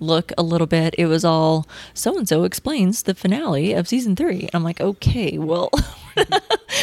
look 0.00 0.32
a 0.36 0.42
little 0.42 0.66
bit, 0.66 0.94
it 0.98 1.06
was 1.06 1.24
all 1.24 1.66
so 1.94 2.16
and 2.18 2.28
so 2.28 2.44
explains 2.44 3.04
the 3.04 3.14
finale 3.14 3.72
of 3.72 3.88
season 3.88 4.16
three. 4.16 4.48
I'm 4.52 4.64
like, 4.64 4.80
okay, 4.80 5.38
well. 5.38 5.70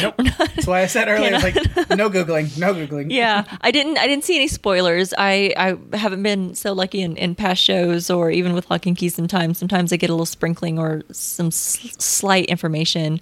nope. 0.02 0.16
Not, 0.20 0.38
That's 0.38 0.68
why 0.68 0.82
I 0.82 0.86
said 0.86 1.08
earlier, 1.08 1.32
like, 1.40 1.56
no 1.90 2.10
googling, 2.10 2.58
no 2.58 2.74
googling. 2.74 3.08
yeah, 3.12 3.45
I 3.62 3.72
didn't, 3.72 3.98
I 3.98 4.08
didn't 4.08 4.24
see 4.24 4.36
any 4.36 4.48
spoilers. 4.48 5.14
I, 5.18 5.54
I 5.58 5.98
haven't 5.98 6.24
been 6.24 6.56
so 6.56 6.74
lucky 6.74 7.02
in, 7.02 7.18
in 7.18 7.36
past 7.36 7.62
shows 7.62 8.10
or 8.10 8.30
even 8.32 8.54
with 8.54 8.70
Locke 8.70 8.86
and 8.86 8.95
Key. 8.98 9.10
Sometimes, 9.10 9.58
sometimes 9.58 9.91
I 9.91 9.98
get 9.98 10.10
a 10.10 10.14
little 10.14 10.26
sprinkling 10.26 10.78
or 10.80 11.04
some 11.12 11.48
s- 11.48 11.95
slight 11.98 12.45
information 12.45 13.20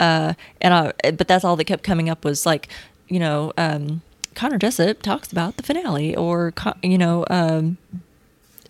uh, 0.00 0.34
and 0.60 0.74
I, 0.74 0.92
but 1.12 1.28
that's 1.28 1.44
all 1.44 1.56
that 1.56 1.64
kept 1.64 1.82
coming 1.82 2.08
up 2.08 2.24
was 2.24 2.46
like, 2.46 2.68
you 3.08 3.18
know, 3.18 3.52
um, 3.56 4.02
Connor 4.34 4.58
Jessup 4.58 5.02
talks 5.02 5.32
about 5.32 5.56
the 5.56 5.62
finale, 5.62 6.14
or 6.14 6.52
you 6.82 6.98
know, 6.98 7.24
um, 7.30 7.76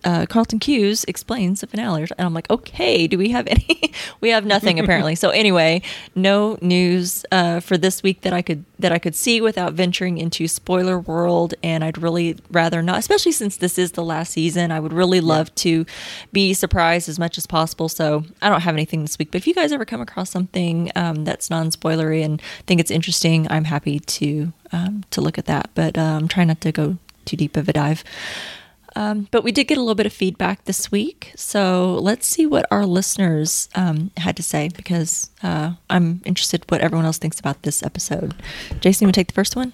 uh, 0.04 0.26
Carlton 0.26 0.58
Cuse 0.58 1.04
explains 1.04 1.60
the 1.60 1.66
finale, 1.66 2.02
and 2.02 2.26
I'm 2.26 2.34
like, 2.34 2.48
okay, 2.50 3.06
do 3.06 3.18
we 3.18 3.30
have 3.30 3.46
any? 3.46 3.92
we 4.20 4.30
have 4.30 4.46
nothing 4.46 4.78
apparently. 4.80 5.14
so 5.14 5.30
anyway, 5.30 5.82
no 6.14 6.58
news 6.60 7.24
uh, 7.32 7.60
for 7.60 7.76
this 7.76 8.02
week 8.02 8.22
that 8.22 8.32
I 8.32 8.42
could 8.42 8.64
that 8.78 8.92
I 8.92 8.98
could 8.98 9.14
see 9.14 9.40
without 9.40 9.72
venturing 9.72 10.18
into 10.18 10.46
spoiler 10.46 10.98
world, 10.98 11.54
and 11.62 11.82
I'd 11.82 11.98
really 11.98 12.36
rather 12.50 12.82
not, 12.82 12.98
especially 12.98 13.32
since 13.32 13.56
this 13.56 13.78
is 13.78 13.92
the 13.92 14.04
last 14.04 14.32
season. 14.32 14.70
I 14.70 14.80
would 14.80 14.92
really 14.92 15.20
love 15.20 15.54
to 15.56 15.84
be 16.32 16.54
surprised 16.54 17.08
as 17.08 17.18
much 17.18 17.38
as 17.38 17.46
possible. 17.46 17.88
So 17.88 18.24
I 18.40 18.48
don't 18.48 18.60
have 18.60 18.74
anything 18.74 19.02
this 19.02 19.18
week, 19.18 19.30
but 19.32 19.38
if 19.38 19.46
you 19.46 19.54
guys 19.54 19.72
ever 19.72 19.84
come 19.84 20.00
across 20.00 20.30
something 20.30 20.92
um, 20.94 21.24
that's 21.24 21.50
non 21.50 21.70
spoilery 21.70 22.24
and 22.24 22.40
think 22.66 22.80
it's 22.80 22.90
interesting, 22.90 23.46
I'm 23.50 23.64
happy 23.64 23.98
to 24.00 24.52
um, 24.72 25.04
to 25.10 25.20
look 25.20 25.38
at 25.38 25.46
that. 25.46 25.70
But 25.74 25.98
uh, 25.98 26.02
I'm 26.02 26.28
trying 26.28 26.48
not 26.48 26.60
to 26.62 26.72
go 26.72 26.98
too 27.24 27.36
deep 27.36 27.56
of 27.56 27.68
a 27.68 27.72
dive. 27.72 28.04
Um, 28.98 29.28
but 29.30 29.44
we 29.44 29.52
did 29.52 29.68
get 29.68 29.78
a 29.78 29.80
little 29.80 29.94
bit 29.94 30.06
of 30.06 30.12
feedback 30.12 30.64
this 30.64 30.90
week. 30.90 31.32
So 31.36 32.00
let's 32.02 32.26
see 32.26 32.46
what 32.46 32.66
our 32.72 32.84
listeners 32.84 33.68
um, 33.76 34.10
had 34.16 34.36
to 34.38 34.42
say 34.42 34.70
because 34.74 35.30
uh, 35.40 35.74
I'm 35.88 36.20
interested 36.24 36.64
what 36.68 36.80
everyone 36.80 37.06
else 37.06 37.18
thinks 37.18 37.38
about 37.38 37.62
this 37.62 37.80
episode. 37.84 38.34
Jason, 38.80 39.04
you 39.04 39.06
want 39.06 39.14
to 39.14 39.20
take 39.20 39.28
the 39.28 39.34
first 39.34 39.54
one? 39.54 39.72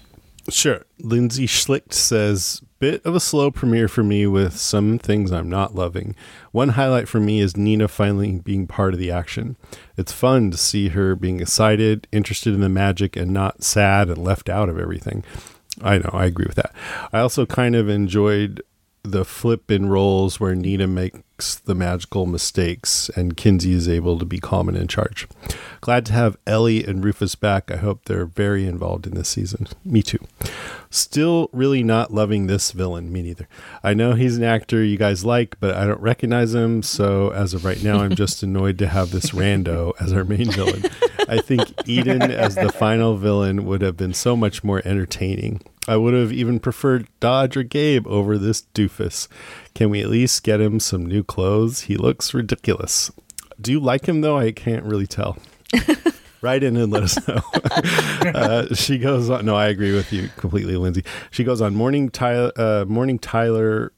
Sure. 0.50 0.84
Lindsay 1.00 1.46
Schlicht 1.46 1.94
says, 1.94 2.60
bit 2.80 3.02
of 3.06 3.14
a 3.14 3.20
slow 3.20 3.50
premiere 3.50 3.88
for 3.88 4.02
me 4.02 4.26
with 4.26 4.58
some 4.58 4.98
things 4.98 5.32
I'm 5.32 5.48
not 5.48 5.74
loving. 5.74 6.14
One 6.52 6.70
highlight 6.70 7.08
for 7.08 7.18
me 7.18 7.40
is 7.40 7.56
Nina 7.56 7.88
finally 7.88 8.40
being 8.40 8.66
part 8.66 8.92
of 8.92 9.00
the 9.00 9.10
action. 9.10 9.56
It's 9.96 10.12
fun 10.12 10.50
to 10.50 10.58
see 10.58 10.88
her 10.88 11.16
being 11.16 11.40
excited, 11.40 12.06
interested 12.12 12.52
in 12.52 12.60
the 12.60 12.68
magic, 12.68 13.16
and 13.16 13.30
not 13.30 13.64
sad 13.64 14.10
and 14.10 14.18
left 14.18 14.50
out 14.50 14.68
of 14.68 14.78
everything. 14.78 15.24
I 15.80 15.96
know, 15.96 16.10
I 16.12 16.26
agree 16.26 16.44
with 16.46 16.56
that. 16.56 16.74
I 17.10 17.20
also 17.20 17.46
kind 17.46 17.74
of 17.74 17.88
enjoyed 17.88 18.62
the 19.04 19.24
flip 19.24 19.70
in 19.70 19.88
roles 19.90 20.40
where 20.40 20.54
Nina 20.54 20.86
makes 20.86 21.56
the 21.56 21.74
magical 21.74 22.24
mistakes 22.24 23.10
and 23.14 23.36
Kinsey 23.36 23.72
is 23.72 23.86
able 23.86 24.18
to 24.18 24.24
be 24.24 24.38
calm 24.38 24.66
and 24.66 24.78
in 24.78 24.88
charge. 24.88 25.28
Glad 25.82 26.06
to 26.06 26.14
have 26.14 26.38
Ellie 26.46 26.82
and 26.82 27.04
Rufus 27.04 27.34
back. 27.34 27.70
I 27.70 27.76
hope 27.76 28.06
they're 28.06 28.24
very 28.24 28.66
involved 28.66 29.06
in 29.06 29.14
this 29.14 29.28
season. 29.28 29.68
Me 29.84 30.02
too. 30.02 30.18
Still 30.88 31.50
really 31.52 31.82
not 31.82 32.14
loving 32.14 32.46
this 32.46 32.72
villain. 32.72 33.12
Me 33.12 33.20
neither. 33.20 33.46
I 33.82 33.92
know 33.92 34.14
he's 34.14 34.38
an 34.38 34.44
actor 34.44 34.82
you 34.82 34.96
guys 34.96 35.22
like, 35.22 35.60
but 35.60 35.74
I 35.74 35.86
don't 35.86 36.00
recognize 36.00 36.54
him. 36.54 36.82
So 36.82 37.28
as 37.30 37.52
of 37.52 37.64
right 37.64 37.82
now, 37.82 38.00
I'm 38.00 38.14
just 38.16 38.42
annoyed 38.42 38.78
to 38.78 38.86
have 38.86 39.10
this 39.10 39.30
rando 39.30 39.92
as 40.00 40.14
our 40.14 40.24
main 40.24 40.50
villain. 40.50 40.84
I 41.28 41.42
think 41.42 41.68
Eden 41.86 42.22
as 42.22 42.54
the 42.54 42.72
final 42.72 43.16
villain 43.16 43.66
would 43.66 43.82
have 43.82 43.98
been 43.98 44.14
so 44.14 44.34
much 44.34 44.64
more 44.64 44.80
entertaining. 44.84 45.60
I 45.86 45.96
would 45.96 46.14
have 46.14 46.32
even 46.32 46.60
preferred 46.60 47.08
Dodge 47.20 47.56
or 47.56 47.62
Gabe 47.62 48.06
over 48.06 48.38
this 48.38 48.62
doofus. 48.74 49.28
Can 49.74 49.90
we 49.90 50.00
at 50.00 50.08
least 50.08 50.42
get 50.42 50.60
him 50.60 50.80
some 50.80 51.04
new 51.04 51.22
clothes? 51.22 51.82
He 51.82 51.96
looks 51.96 52.32
ridiculous. 52.32 53.10
Do 53.60 53.70
you 53.70 53.80
like 53.80 54.06
him 54.06 54.20
though? 54.20 54.38
I 54.38 54.52
can't 54.52 54.84
really 54.84 55.06
tell. 55.06 55.36
Write 56.40 56.62
in 56.62 56.76
and 56.76 56.92
let 56.92 57.02
us 57.04 57.28
know. 57.28 57.40
uh, 58.34 58.74
she 58.74 58.98
goes 58.98 59.30
on. 59.30 59.46
No, 59.46 59.56
I 59.56 59.68
agree 59.68 59.94
with 59.94 60.12
you 60.12 60.28
completely, 60.36 60.76
Lindsay. 60.76 61.04
She 61.30 61.42
goes 61.42 61.60
on. 61.60 61.74
Morning, 61.74 62.10
Tyler. 62.10 62.52
Uh, 62.56 62.84
morning, 62.86 63.18
Tyler, 63.18 63.92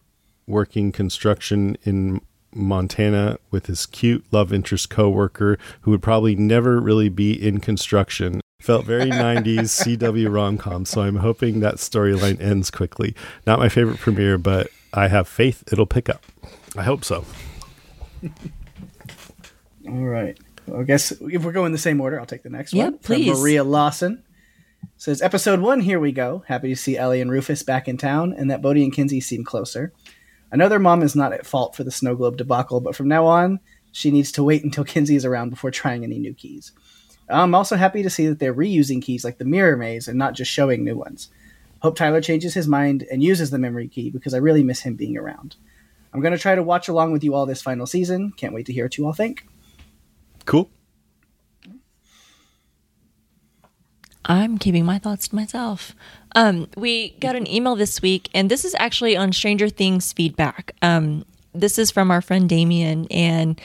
working 0.47 0.93
construction 0.93 1.77
in 1.83 2.21
Montana 2.55 3.39
with 3.51 3.67
his 3.67 3.87
cute 3.87 4.25
love 4.31 4.53
interest 4.53 4.91
coworker 4.91 5.59
who 5.83 5.91
would 5.91 6.03
probably 6.03 6.37
never 6.37 6.81
really 6.81 7.09
be 7.09 7.33
in 7.33 7.59
construction. 7.59 8.41
Felt 8.67 8.85
very 8.85 9.09
90s 9.09 9.97
CW 9.97 10.29
rom 10.35 10.59
com, 10.59 10.85
so 10.85 11.03
I'm 11.03 11.15
hoping 11.15 11.61
that 11.61 11.77
storyline 11.77 12.41
ends 12.41 12.69
quickly. 12.69 13.15
Not 13.47 13.61
my 13.61 13.69
favorite 13.69 13.99
premiere, 13.99 14.39
but 14.39 14.67
I 14.93 15.07
have 15.07 15.29
faith 15.29 15.63
it'll 15.71 15.87
pick 15.87 16.09
up. 16.09 16.27
I 16.77 16.83
hope 16.83 17.05
so. 17.05 17.25
All 19.89 20.05
right. 20.05 20.37
Well, 20.67 20.81
I 20.81 20.83
guess 20.83 21.13
if 21.13 21.45
we're 21.45 21.53
going 21.53 21.71
the 21.71 21.79
same 21.79 22.01
order, 22.01 22.19
I'll 22.19 22.27
take 22.27 22.43
the 22.43 22.51
next 22.51 22.75
one. 22.75 22.99
Please. 22.99 23.31
From 23.31 23.39
Maria 23.39 23.63
Lawson. 23.63 24.25
Says 24.97 25.23
episode 25.23 25.61
one, 25.61 25.79
here 25.79 26.01
we 26.01 26.11
go. 26.11 26.43
Happy 26.49 26.71
to 26.71 26.77
see 26.77 26.99
Ellie 26.99 27.21
and 27.21 27.31
Rufus 27.31 27.63
back 27.63 27.87
in 27.87 27.97
town 27.97 28.35
and 28.37 28.51
that 28.51 28.63
Bode 28.63 28.79
and 28.79 28.93
Kinsey 28.93 29.21
seem 29.21 29.45
closer. 29.45 29.93
I 30.51 30.57
know 30.57 30.69
their 30.69 30.81
mom 30.81 31.05
is 31.05 31.15
not 31.15 31.33
at 31.33 31.47
fault 31.47 31.77
for 31.77 31.85
the 31.85 31.93
snow 31.93 32.17
globe 32.17 32.37
debacle, 32.37 32.81
but 32.81 32.97
from 32.97 33.07
now 33.07 33.27
on, 33.27 33.61
she 33.93 34.11
needs 34.11 34.33
to 34.33 34.43
wait 34.43 34.65
until 34.65 34.83
Kinsey 34.83 35.15
is 35.15 35.25
around 35.25 35.51
before 35.51 35.71
trying 35.71 36.03
any 36.03 36.19
new 36.19 36.35
keys. 36.35 36.73
I'm 37.29 37.55
also 37.55 37.77
happy 37.77 38.03
to 38.03 38.11
see 38.11 38.27
that 38.27 38.39
they're 38.39 38.55
reusing 38.55 39.03
keys 39.03 39.25
like 39.25 39.39
the 39.39 39.45
mirror 39.45 39.77
maze 39.77 40.09
and 40.09 40.19
not 40.19 40.35
just 40.35 40.51
showing 40.51 40.85
new 40.85 40.97
ones. 40.97 41.29
Hope 41.81 41.97
Tyler 41.97 42.21
changes 42.21 42.55
his 42.55 42.69
mind 42.69 43.07
and 43.11 43.23
uses 43.23 43.51
the 43.51 43.59
memory 43.59 43.89
key 43.89 44.11
because 44.11 44.35
I 44.35 44.39
really 44.39 44.63
miss 44.63 44.81
him 44.81 44.95
being 44.95 45.17
around. 45.17 45.57
I'm 46.13 46.21
going 46.21 46.33
to 46.33 46.39
try 46.39 46.55
to 46.55 46.63
watch 46.63 46.89
along 46.89 47.13
with 47.13 47.23
you 47.23 47.35
all 47.35 47.47
this 47.47 47.61
final 47.61 47.87
season. 47.87 48.33
Can't 48.37 48.55
wait 48.55 48.67
to 48.67 48.73
hear 48.73 48.85
what 48.85 48.97
you 48.97 49.07
all 49.07 49.13
think. 49.13 49.47
Cool. 50.45 50.71
I'm 54.25 54.59
keeping 54.59 54.85
my 54.85 54.99
thoughts 54.99 55.29
to 55.29 55.37
myself. 55.37 55.95
Um, 56.35 56.69
we 56.77 57.11
got 57.21 57.37
an 57.37 57.47
email 57.47 57.77
this 57.77 58.03
week, 58.03 58.29
and 58.35 58.51
this 58.51 58.65
is 58.65 58.75
actually 58.79 59.17
on 59.17 59.33
Stranger 59.33 59.69
Things 59.69 60.13
feedback. 60.13 60.75
Um, 60.83 61.25
this 61.55 61.79
is 61.79 61.91
from 61.91 62.11
our 62.11 62.21
friend 62.21 62.49
Damien, 62.49 63.07
and 63.11 63.61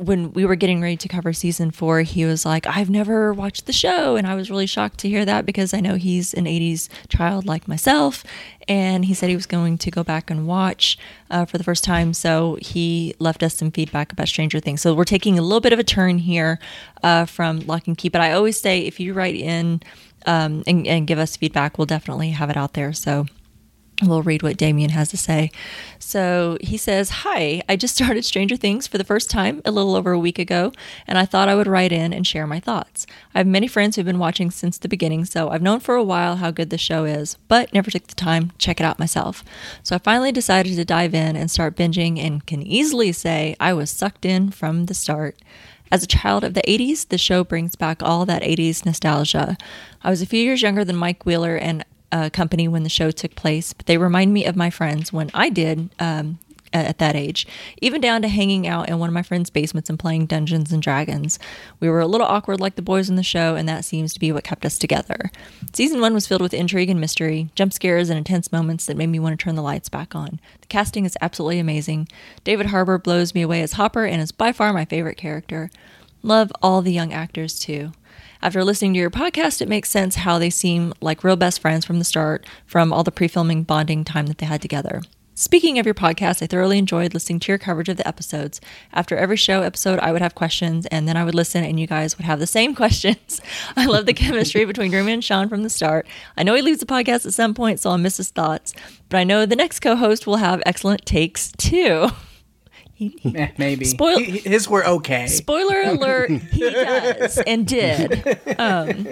when 0.00 0.32
we 0.32 0.46
were 0.46 0.54
getting 0.54 0.80
ready 0.80 0.96
to 0.96 1.08
cover 1.08 1.34
season 1.34 1.70
four, 1.70 2.00
he 2.00 2.24
was 2.24 2.46
like, 2.46 2.66
I've 2.66 2.88
never 2.88 3.34
watched 3.34 3.66
the 3.66 3.72
show. 3.72 4.16
And 4.16 4.26
I 4.26 4.34
was 4.34 4.50
really 4.50 4.66
shocked 4.66 4.98
to 5.00 5.10
hear 5.10 5.26
that 5.26 5.44
because 5.44 5.74
I 5.74 5.80
know 5.80 5.96
he's 5.96 6.32
an 6.32 6.46
80s 6.46 6.88
child 7.10 7.44
like 7.44 7.68
myself. 7.68 8.24
And 8.66 9.04
he 9.04 9.12
said 9.12 9.28
he 9.28 9.36
was 9.36 9.44
going 9.44 9.76
to 9.76 9.90
go 9.90 10.02
back 10.02 10.30
and 10.30 10.46
watch 10.46 10.96
uh, 11.30 11.44
for 11.44 11.58
the 11.58 11.64
first 11.64 11.84
time. 11.84 12.14
So 12.14 12.56
he 12.62 13.14
left 13.18 13.42
us 13.42 13.54
some 13.54 13.70
feedback 13.70 14.10
about 14.10 14.28
Stranger 14.28 14.58
Things. 14.58 14.80
So 14.80 14.94
we're 14.94 15.04
taking 15.04 15.38
a 15.38 15.42
little 15.42 15.60
bit 15.60 15.74
of 15.74 15.78
a 15.78 15.84
turn 15.84 16.16
here 16.16 16.58
uh, 17.02 17.26
from 17.26 17.60
Locke 17.60 17.86
and 17.86 17.98
Key. 17.98 18.08
But 18.08 18.22
I 18.22 18.32
always 18.32 18.58
say 18.58 18.80
if 18.80 19.00
you 19.00 19.12
write 19.12 19.34
in 19.34 19.82
um, 20.24 20.64
and, 20.66 20.86
and 20.86 21.06
give 21.06 21.18
us 21.18 21.36
feedback, 21.36 21.76
we'll 21.76 21.86
definitely 21.86 22.30
have 22.30 22.48
it 22.48 22.56
out 22.56 22.72
there. 22.72 22.94
So 22.94 23.26
We'll 24.02 24.22
read 24.22 24.42
what 24.42 24.56
Damien 24.56 24.90
has 24.90 25.10
to 25.10 25.16
say. 25.16 25.50
So 25.98 26.56
he 26.60 26.76
says, 26.76 27.10
Hi, 27.10 27.62
I 27.68 27.76
just 27.76 27.94
started 28.00 28.24
Stranger 28.24 28.56
Things 28.56 28.86
for 28.86 28.98
the 28.98 29.04
first 29.04 29.30
time 29.30 29.60
a 29.64 29.70
little 29.70 29.94
over 29.94 30.12
a 30.12 30.18
week 30.18 30.38
ago, 30.38 30.72
and 31.06 31.18
I 31.18 31.26
thought 31.26 31.48
I 31.48 31.54
would 31.54 31.66
write 31.66 31.92
in 31.92 32.12
and 32.12 32.26
share 32.26 32.46
my 32.46 32.60
thoughts. 32.60 33.06
I 33.34 33.38
have 33.38 33.46
many 33.46 33.68
friends 33.68 33.96
who've 33.96 34.06
been 34.06 34.18
watching 34.18 34.50
since 34.50 34.78
the 34.78 34.88
beginning, 34.88 35.24
so 35.26 35.50
I've 35.50 35.62
known 35.62 35.80
for 35.80 35.94
a 35.94 36.02
while 36.02 36.36
how 36.36 36.50
good 36.50 36.70
the 36.70 36.78
show 36.78 37.04
is, 37.04 37.36
but 37.48 37.72
never 37.74 37.90
took 37.90 38.06
the 38.06 38.14
time 38.14 38.50
to 38.50 38.58
check 38.58 38.80
it 38.80 38.84
out 38.84 38.98
myself. 38.98 39.44
So 39.82 39.94
I 39.94 39.98
finally 39.98 40.32
decided 40.32 40.76
to 40.76 40.84
dive 40.84 41.14
in 41.14 41.36
and 41.36 41.50
start 41.50 41.76
binging, 41.76 42.18
and 42.18 42.44
can 42.46 42.62
easily 42.62 43.12
say 43.12 43.54
I 43.60 43.74
was 43.74 43.90
sucked 43.90 44.24
in 44.24 44.50
from 44.50 44.86
the 44.86 44.94
start. 44.94 45.36
As 45.92 46.04
a 46.04 46.06
child 46.06 46.44
of 46.44 46.54
the 46.54 46.62
80s, 46.62 47.08
the 47.08 47.18
show 47.18 47.42
brings 47.42 47.74
back 47.74 48.00
all 48.02 48.24
that 48.24 48.42
80s 48.42 48.86
nostalgia. 48.86 49.56
I 50.02 50.10
was 50.10 50.22
a 50.22 50.26
few 50.26 50.40
years 50.40 50.62
younger 50.62 50.84
than 50.84 50.96
Mike 50.96 51.26
Wheeler, 51.26 51.56
and 51.56 51.84
uh, 52.12 52.30
company 52.30 52.68
when 52.68 52.82
the 52.82 52.88
show 52.88 53.10
took 53.10 53.34
place, 53.34 53.72
but 53.72 53.86
they 53.86 53.98
remind 53.98 54.32
me 54.32 54.44
of 54.44 54.56
my 54.56 54.70
friends 54.70 55.12
when 55.12 55.30
I 55.34 55.48
did 55.48 55.90
um, 55.98 56.38
at 56.72 56.98
that 56.98 57.16
age, 57.16 57.46
even 57.80 58.00
down 58.00 58.22
to 58.22 58.28
hanging 58.28 58.66
out 58.66 58.88
in 58.88 58.98
one 58.98 59.08
of 59.08 59.14
my 59.14 59.22
friends' 59.22 59.50
basements 59.50 59.90
and 59.90 59.98
playing 59.98 60.26
Dungeons 60.26 60.72
and 60.72 60.82
Dragons. 60.82 61.38
We 61.80 61.88
were 61.88 62.00
a 62.00 62.06
little 62.06 62.26
awkward 62.26 62.60
like 62.60 62.76
the 62.76 62.82
boys 62.82 63.10
in 63.10 63.16
the 63.16 63.22
show, 63.22 63.56
and 63.56 63.68
that 63.68 63.84
seems 63.84 64.12
to 64.14 64.20
be 64.20 64.32
what 64.32 64.44
kept 64.44 64.64
us 64.64 64.78
together. 64.78 65.30
Season 65.72 66.00
one 66.00 66.14
was 66.14 66.26
filled 66.26 66.42
with 66.42 66.54
intrigue 66.54 66.90
and 66.90 67.00
mystery, 67.00 67.50
jump 67.54 67.72
scares, 67.72 68.08
and 68.08 68.18
intense 68.18 68.52
moments 68.52 68.86
that 68.86 68.96
made 68.96 69.08
me 69.08 69.18
want 69.18 69.38
to 69.38 69.42
turn 69.42 69.56
the 69.56 69.62
lights 69.62 69.88
back 69.88 70.14
on. 70.14 70.40
The 70.60 70.68
casting 70.68 71.04
is 71.04 71.16
absolutely 71.20 71.58
amazing. 71.58 72.08
David 72.44 72.66
Harbour 72.66 72.98
blows 72.98 73.34
me 73.34 73.42
away 73.42 73.62
as 73.62 73.72
Hopper 73.72 74.04
and 74.04 74.22
is 74.22 74.32
by 74.32 74.52
far 74.52 74.72
my 74.72 74.84
favorite 74.84 75.16
character. 75.16 75.70
Love 76.22 76.52
all 76.62 76.82
the 76.82 76.92
young 76.92 77.12
actors 77.12 77.58
too. 77.58 77.92
After 78.42 78.64
listening 78.64 78.94
to 78.94 79.00
your 79.00 79.10
podcast, 79.10 79.60
it 79.60 79.68
makes 79.68 79.90
sense 79.90 80.16
how 80.16 80.38
they 80.38 80.48
seem 80.48 80.94
like 81.02 81.22
real 81.22 81.36
best 81.36 81.60
friends 81.60 81.84
from 81.84 81.98
the 81.98 82.06
start, 82.06 82.46
from 82.64 82.90
all 82.90 83.04
the 83.04 83.12
pre 83.12 83.28
filming 83.28 83.64
bonding 83.64 84.02
time 84.02 84.26
that 84.26 84.38
they 84.38 84.46
had 84.46 84.62
together. 84.62 85.02
Speaking 85.34 85.78
of 85.78 85.86
your 85.86 85.94
podcast, 85.94 86.42
I 86.42 86.46
thoroughly 86.46 86.78
enjoyed 86.78 87.12
listening 87.12 87.40
to 87.40 87.52
your 87.52 87.58
coverage 87.58 87.90
of 87.90 87.98
the 87.98 88.08
episodes. 88.08 88.60
After 88.92 89.16
every 89.16 89.36
show 89.36 89.60
episode, 89.60 89.98
I 90.00 90.12
would 90.12 90.22
have 90.22 90.34
questions, 90.34 90.86
and 90.86 91.06
then 91.06 91.18
I 91.18 91.24
would 91.24 91.34
listen, 91.34 91.64
and 91.64 91.78
you 91.78 91.86
guys 91.86 92.16
would 92.16 92.24
have 92.24 92.38
the 92.38 92.46
same 92.46 92.74
questions. 92.82 93.42
I 93.76 93.84
love 93.84 94.06
the 94.06 94.14
chemistry 94.14 94.64
between 94.64 94.90
Grimmie 94.90 95.12
and 95.12 95.24
Sean 95.24 95.50
from 95.50 95.62
the 95.62 95.70
start. 95.70 96.06
I 96.36 96.42
know 96.42 96.54
he 96.54 96.62
leaves 96.62 96.80
the 96.80 96.86
podcast 96.86 97.26
at 97.26 97.34
some 97.34 97.52
point, 97.52 97.80
so 97.80 97.90
I'll 97.90 97.98
miss 97.98 98.16
his 98.16 98.30
thoughts, 98.30 98.72
but 99.10 99.18
I 99.18 99.24
know 99.24 99.44
the 99.44 99.56
next 99.56 99.80
co 99.80 99.96
host 99.96 100.26
will 100.26 100.36
have 100.36 100.62
excellent 100.64 101.04
takes 101.04 101.52
too. 101.52 102.08
He, 103.00 103.16
eh, 103.34 103.48
maybe. 103.56 103.86
Spoil- 103.86 104.18
he, 104.18 104.40
his 104.40 104.68
were 104.68 104.86
okay. 104.86 105.26
Spoiler 105.26 105.80
alert, 105.80 106.30
he 106.30 106.60
does 106.70 107.38
and 107.38 107.66
did. 107.66 108.38
Um, 108.60 109.08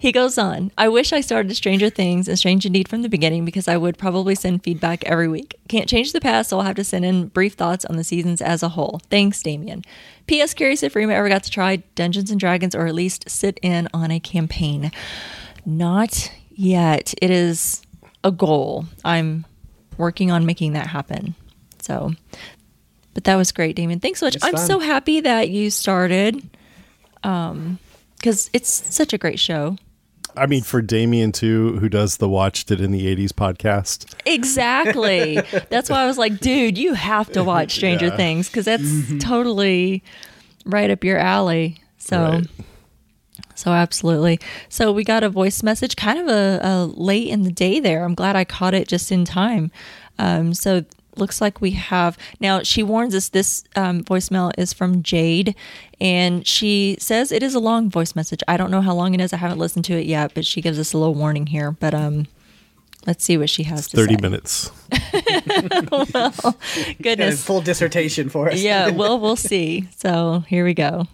he 0.00 0.10
goes 0.10 0.36
on, 0.36 0.72
I 0.76 0.88
wish 0.88 1.12
I 1.12 1.20
started 1.20 1.54
Stranger 1.54 1.90
Things 1.90 2.26
and 2.26 2.36
Strange 2.36 2.66
Indeed 2.66 2.88
from 2.88 3.02
the 3.02 3.08
beginning 3.08 3.44
because 3.44 3.68
I 3.68 3.76
would 3.76 3.98
probably 3.98 4.34
send 4.34 4.64
feedback 4.64 5.04
every 5.04 5.28
week. 5.28 5.54
Can't 5.68 5.88
change 5.88 6.12
the 6.12 6.20
past, 6.20 6.50
so 6.50 6.58
I'll 6.58 6.64
have 6.64 6.74
to 6.74 6.82
send 6.82 7.04
in 7.04 7.28
brief 7.28 7.54
thoughts 7.54 7.84
on 7.84 7.94
the 7.94 8.02
seasons 8.02 8.42
as 8.42 8.64
a 8.64 8.70
whole. 8.70 9.00
Thanks, 9.10 9.40
Damien. 9.44 9.84
P.S. 10.26 10.52
Curious 10.52 10.82
if 10.82 10.96
Rima 10.96 11.12
ever 11.12 11.28
got 11.28 11.44
to 11.44 11.50
try 11.50 11.76
Dungeons 11.94 12.32
and 12.32 12.40
Dragons 12.40 12.74
or 12.74 12.86
at 12.86 12.96
least 12.96 13.30
sit 13.30 13.60
in 13.62 13.86
on 13.94 14.10
a 14.10 14.18
campaign. 14.18 14.90
Not 15.64 16.32
yet. 16.50 17.14
It 17.22 17.30
is 17.30 17.82
a 18.24 18.32
goal. 18.32 18.86
I'm 19.04 19.46
working 19.98 20.32
on 20.32 20.46
making 20.46 20.72
that 20.72 20.88
happen. 20.88 21.36
So 21.80 22.12
but 23.14 23.24
that 23.24 23.36
was 23.36 23.52
great, 23.52 23.76
Damien. 23.76 24.00
Thanks 24.00 24.20
so 24.20 24.26
much. 24.26 24.36
It's 24.36 24.44
I'm 24.44 24.54
fun. 24.54 24.66
so 24.66 24.78
happy 24.78 25.20
that 25.20 25.50
you 25.50 25.70
started 25.70 26.42
um 27.24 27.78
because 28.16 28.50
it's 28.52 28.68
such 28.94 29.12
a 29.12 29.18
great 29.18 29.38
show. 29.38 29.76
I 30.36 30.46
mean, 30.46 30.62
for 30.62 30.80
Damien 30.80 31.32
too, 31.32 31.78
who 31.78 31.88
does 31.88 32.18
the 32.18 32.28
Watched 32.28 32.70
It 32.70 32.80
in 32.80 32.92
the 32.92 33.14
80s 33.14 33.32
podcast. 33.32 34.14
Exactly. 34.24 35.36
that's 35.70 35.90
why 35.90 36.02
I 36.02 36.06
was 36.06 36.18
like, 36.18 36.38
dude, 36.38 36.78
you 36.78 36.94
have 36.94 37.30
to 37.32 37.42
watch 37.42 37.72
Stranger 37.72 38.06
yeah. 38.06 38.16
Things 38.16 38.48
because 38.48 38.64
that's 38.64 38.82
mm-hmm. 38.82 39.18
totally 39.18 40.02
right 40.64 40.90
up 40.90 41.04
your 41.04 41.18
alley. 41.18 41.82
So. 41.98 42.22
Right. 42.22 42.46
So 43.54 43.72
absolutely. 43.72 44.38
So 44.68 44.92
we 44.92 45.02
got 45.02 45.24
a 45.24 45.28
voice 45.28 45.64
message, 45.64 45.96
kind 45.96 46.20
of 46.20 46.28
a, 46.28 46.60
a, 46.62 46.84
late 46.86 47.26
in 47.26 47.42
the 47.42 47.50
day 47.50 47.80
there. 47.80 48.04
I'm 48.04 48.14
glad 48.14 48.36
I 48.36 48.44
caught 48.44 48.72
it 48.72 48.86
just 48.86 49.10
in 49.10 49.24
time. 49.24 49.72
Um, 50.16 50.54
so 50.54 50.84
looks 51.18 51.40
like 51.40 51.60
we 51.60 51.72
have 51.72 52.16
now 52.40 52.62
she 52.62 52.82
warns 52.82 53.14
us 53.14 53.28
this 53.28 53.64
um, 53.76 54.02
voicemail 54.04 54.52
is 54.56 54.72
from 54.72 55.02
jade 55.02 55.54
and 56.00 56.46
she 56.46 56.96
says 57.00 57.32
it 57.32 57.42
is 57.42 57.54
a 57.54 57.60
long 57.60 57.90
voice 57.90 58.14
message. 58.14 58.40
I 58.46 58.56
don't 58.56 58.70
know 58.70 58.80
how 58.80 58.94
long 58.94 59.14
it 59.14 59.20
is. 59.20 59.32
I 59.32 59.36
haven't 59.38 59.58
listened 59.58 59.84
to 59.86 59.94
it 59.94 60.06
yet 60.06 60.32
but 60.34 60.46
she 60.46 60.60
gives 60.60 60.78
us 60.78 60.92
a 60.92 60.98
little 60.98 61.14
warning 61.14 61.46
here 61.48 61.72
but 61.72 61.94
um 61.94 62.26
let's 63.06 63.24
see 63.24 63.36
what 63.38 63.50
she 63.50 63.62
has 63.64 63.80
it's 63.80 63.88
to 63.90 63.96
30 63.96 64.14
say. 64.14 64.20
minutes. 64.22 64.70
Well 66.14 66.56
goodness. 67.02 67.44
full 67.44 67.60
dissertation 67.60 68.28
for 68.28 68.48
us. 68.50 68.60
Yeah 68.60 68.90
well 68.90 69.18
we'll 69.18 69.36
see. 69.52 69.88
So 69.96 70.44
here 70.48 70.64
we 70.64 70.74
go 70.74 71.06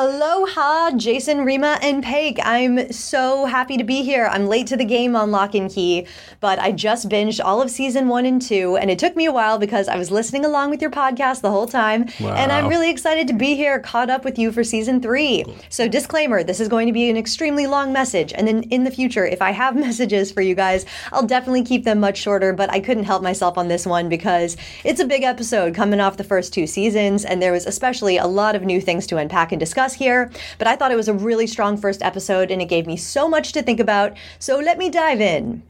Aloha, 0.00 0.92
Jason, 0.92 1.44
Rima, 1.44 1.78
and 1.82 2.02
Paige. 2.02 2.38
I'm 2.42 2.90
so 2.90 3.44
happy 3.44 3.76
to 3.76 3.84
be 3.84 4.02
here. 4.02 4.30
I'm 4.32 4.46
late 4.46 4.66
to 4.68 4.76
the 4.78 4.86
game 4.86 5.14
on 5.14 5.30
Locke 5.30 5.54
and 5.54 5.70
Key, 5.70 6.06
but 6.40 6.58
I 6.58 6.72
just 6.72 7.10
binged 7.10 7.38
all 7.44 7.60
of 7.60 7.70
season 7.70 8.08
one 8.08 8.24
and 8.24 8.40
two, 8.40 8.78
and 8.78 8.90
it 8.90 8.98
took 8.98 9.14
me 9.14 9.26
a 9.26 9.30
while 9.30 9.58
because 9.58 9.88
I 9.88 9.98
was 9.98 10.10
listening 10.10 10.46
along 10.46 10.70
with 10.70 10.80
your 10.80 10.90
podcast 10.90 11.42
the 11.42 11.50
whole 11.50 11.66
time. 11.66 12.06
Wow. 12.18 12.32
And 12.32 12.50
I'm 12.50 12.66
really 12.66 12.88
excited 12.88 13.28
to 13.28 13.34
be 13.34 13.56
here, 13.56 13.78
caught 13.78 14.08
up 14.08 14.24
with 14.24 14.38
you 14.38 14.52
for 14.52 14.64
season 14.64 15.02
three. 15.02 15.44
So, 15.68 15.86
disclaimer 15.86 16.42
this 16.42 16.60
is 16.60 16.68
going 16.68 16.86
to 16.86 16.94
be 16.94 17.10
an 17.10 17.18
extremely 17.18 17.66
long 17.66 17.92
message. 17.92 18.32
And 18.32 18.48
then 18.48 18.62
in 18.70 18.84
the 18.84 18.90
future, 18.90 19.26
if 19.26 19.42
I 19.42 19.50
have 19.50 19.76
messages 19.86 20.32
for 20.32 20.40
you 20.40 20.54
guys, 20.54 20.86
I'll 21.12 21.26
definitely 21.26 21.62
keep 21.62 21.84
them 21.84 22.00
much 22.00 22.16
shorter, 22.16 22.54
but 22.54 22.72
I 22.72 22.80
couldn't 22.80 23.04
help 23.04 23.22
myself 23.22 23.58
on 23.58 23.68
this 23.68 23.84
one 23.84 24.08
because 24.08 24.56
it's 24.82 25.00
a 25.00 25.04
big 25.04 25.24
episode 25.24 25.74
coming 25.74 26.00
off 26.00 26.16
the 26.16 26.24
first 26.24 26.54
two 26.54 26.66
seasons, 26.66 27.26
and 27.26 27.42
there 27.42 27.52
was 27.52 27.66
especially 27.66 28.16
a 28.16 28.26
lot 28.26 28.56
of 28.56 28.62
new 28.62 28.80
things 28.80 29.06
to 29.08 29.18
unpack 29.18 29.52
and 29.52 29.60
discuss 29.60 29.89
us 29.90 29.94
here, 29.98 30.30
but 30.58 30.66
I 30.66 30.76
thought 30.76 30.92
it 30.92 30.96
was 30.96 31.08
a 31.08 31.14
really 31.14 31.46
strong 31.46 31.76
first 31.76 32.02
episode 32.02 32.50
and 32.50 32.62
it 32.62 32.68
gave 32.68 32.86
me 32.86 32.96
so 32.96 33.28
much 33.28 33.52
to 33.52 33.62
think 33.62 33.80
about. 33.80 34.16
So 34.38 34.58
let 34.58 34.78
me 34.78 34.88
dive 34.88 35.20
in. 35.20 35.62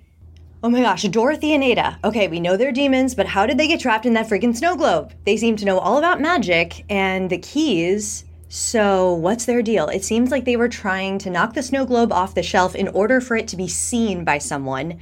Oh 0.63 0.69
my 0.69 0.83
gosh, 0.83 1.05
Dorothy 1.05 1.55
and 1.55 1.65
Ada. 1.65 1.99
Okay, 2.05 2.29
we 2.29 2.39
know 2.39 2.57
they're 2.57 2.71
demons, 2.73 3.15
but 3.15 3.29
how 3.29 3.47
did 3.47 3.57
they 3.57 3.67
get 3.67 3.81
trapped 3.81 4.05
in 4.05 4.13
that 4.13 4.29
freaking 4.29 4.55
snow 4.55 4.77
globe? 4.77 5.15
They 5.25 5.39
seem 5.39 5.57
to 5.57 5.65
know 5.65 5.79
all 5.79 5.97
about 5.97 6.21
magic 6.21 6.85
and 6.91 7.31
the 7.31 7.39
keys. 7.39 8.25
So, 8.51 9.15
what's 9.15 9.47
their 9.47 9.63
deal? 9.63 9.89
It 9.89 10.05
seems 10.05 10.31
like 10.31 10.45
they 10.45 10.57
were 10.57 10.69
trying 10.69 11.19
to 11.21 11.31
knock 11.31 11.55
the 11.55 11.63
snow 11.63 11.87
globe 11.87 12.13
off 12.13 12.35
the 12.35 12.43
shelf 12.43 12.75
in 12.75 12.89
order 12.89 13.21
for 13.23 13.37
it 13.37 13.49
to 13.49 13.57
be 13.57 13.69
seen 13.69 14.25
by 14.25 14.37
someone. 14.39 14.99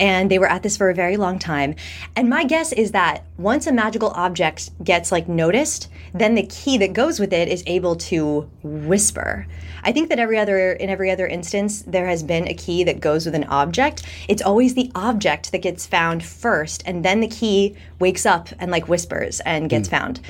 And 0.00 0.30
they 0.30 0.38
were 0.40 0.50
at 0.50 0.64
this 0.64 0.76
for 0.76 0.90
a 0.90 0.94
very 0.94 1.16
long 1.16 1.38
time. 1.38 1.76
And 2.16 2.28
my 2.28 2.44
guess 2.44 2.72
is 2.72 2.90
that 2.92 3.24
once 3.38 3.68
a 3.68 3.72
magical 3.72 4.10
object 4.16 4.70
gets 4.82 5.12
like 5.12 5.28
noticed, 5.28 5.88
then 6.12 6.34
the 6.34 6.46
key 6.46 6.78
that 6.78 6.92
goes 6.92 7.20
with 7.20 7.32
it 7.32 7.46
is 7.46 7.62
able 7.66 7.94
to 7.96 8.50
whisper. 8.64 9.46
I 9.84 9.92
think 9.92 10.08
that 10.08 10.18
every 10.18 10.38
other 10.38 10.72
in 10.72 10.90
every 10.90 11.10
other 11.10 11.26
instance 11.26 11.82
there 11.82 12.06
has 12.06 12.22
been 12.22 12.48
a 12.48 12.54
key 12.54 12.82
that 12.84 13.00
goes 13.00 13.24
with 13.24 13.34
an 13.34 13.44
object. 13.44 14.02
It's 14.28 14.42
always 14.42 14.74
the 14.74 14.90
object 14.94 15.52
that 15.52 15.62
gets 15.62 15.86
found 15.86 16.24
first 16.24 16.82
and 16.86 17.04
then 17.04 17.20
the 17.20 17.28
key 17.28 17.76
wakes 17.98 18.26
up 18.26 18.48
and 18.58 18.70
like 18.70 18.88
whispers 18.88 19.40
and 19.40 19.70
gets 19.70 19.88
mm. 19.88 19.92
found. 19.92 20.20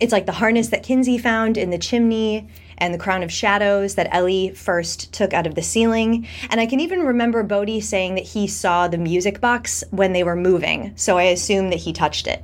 It's 0.00 0.12
like 0.12 0.24
the 0.24 0.32
harness 0.32 0.68
that 0.68 0.82
Kinsey 0.82 1.18
found 1.18 1.58
in 1.58 1.68
the 1.68 1.78
chimney 1.78 2.48
and 2.80 2.92
the 2.92 2.98
crown 2.98 3.22
of 3.22 3.30
shadows 3.30 3.94
that 3.94 4.08
Ellie 4.14 4.50
first 4.50 5.12
took 5.12 5.32
out 5.32 5.46
of 5.46 5.54
the 5.54 5.62
ceiling. 5.62 6.26
And 6.50 6.60
I 6.60 6.66
can 6.66 6.80
even 6.80 7.00
remember 7.00 7.42
Bode 7.42 7.82
saying 7.82 8.14
that 8.14 8.24
he 8.24 8.46
saw 8.46 8.88
the 8.88 8.98
music 8.98 9.40
box 9.40 9.84
when 9.90 10.12
they 10.12 10.24
were 10.24 10.36
moving, 10.36 10.92
so 10.96 11.18
I 11.18 11.24
assume 11.24 11.70
that 11.70 11.80
he 11.80 11.92
touched 11.92 12.26
it. 12.26 12.42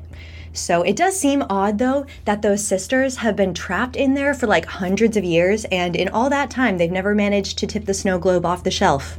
So 0.53 0.83
it 0.83 0.97
does 0.97 1.19
seem 1.21 1.45
odd, 1.51 1.79
though, 1.79 2.07
that 2.25 2.41
those 2.41 2.65
sisters 2.65 3.17
have 3.17 3.37
been 3.37 3.53
trapped 3.53 3.95
in 3.95 4.15
there 4.15 4.33
for 4.33 4.47
like 4.47 4.65
hundreds 4.65 5.17
of 5.17 5.25
years, 5.25 5.67
and 5.67 5.95
in 5.95 6.09
all 6.09 6.31
that 6.31 6.51
time, 6.51 6.79
they've 6.79 6.91
never 6.91 7.15
managed 7.15 7.59
to 7.59 7.67
tip 7.67 7.85
the 7.85 7.93
snow 7.93 8.19
globe 8.19 8.47
off 8.47 8.65
the 8.65 8.71
shelf. 8.71 9.19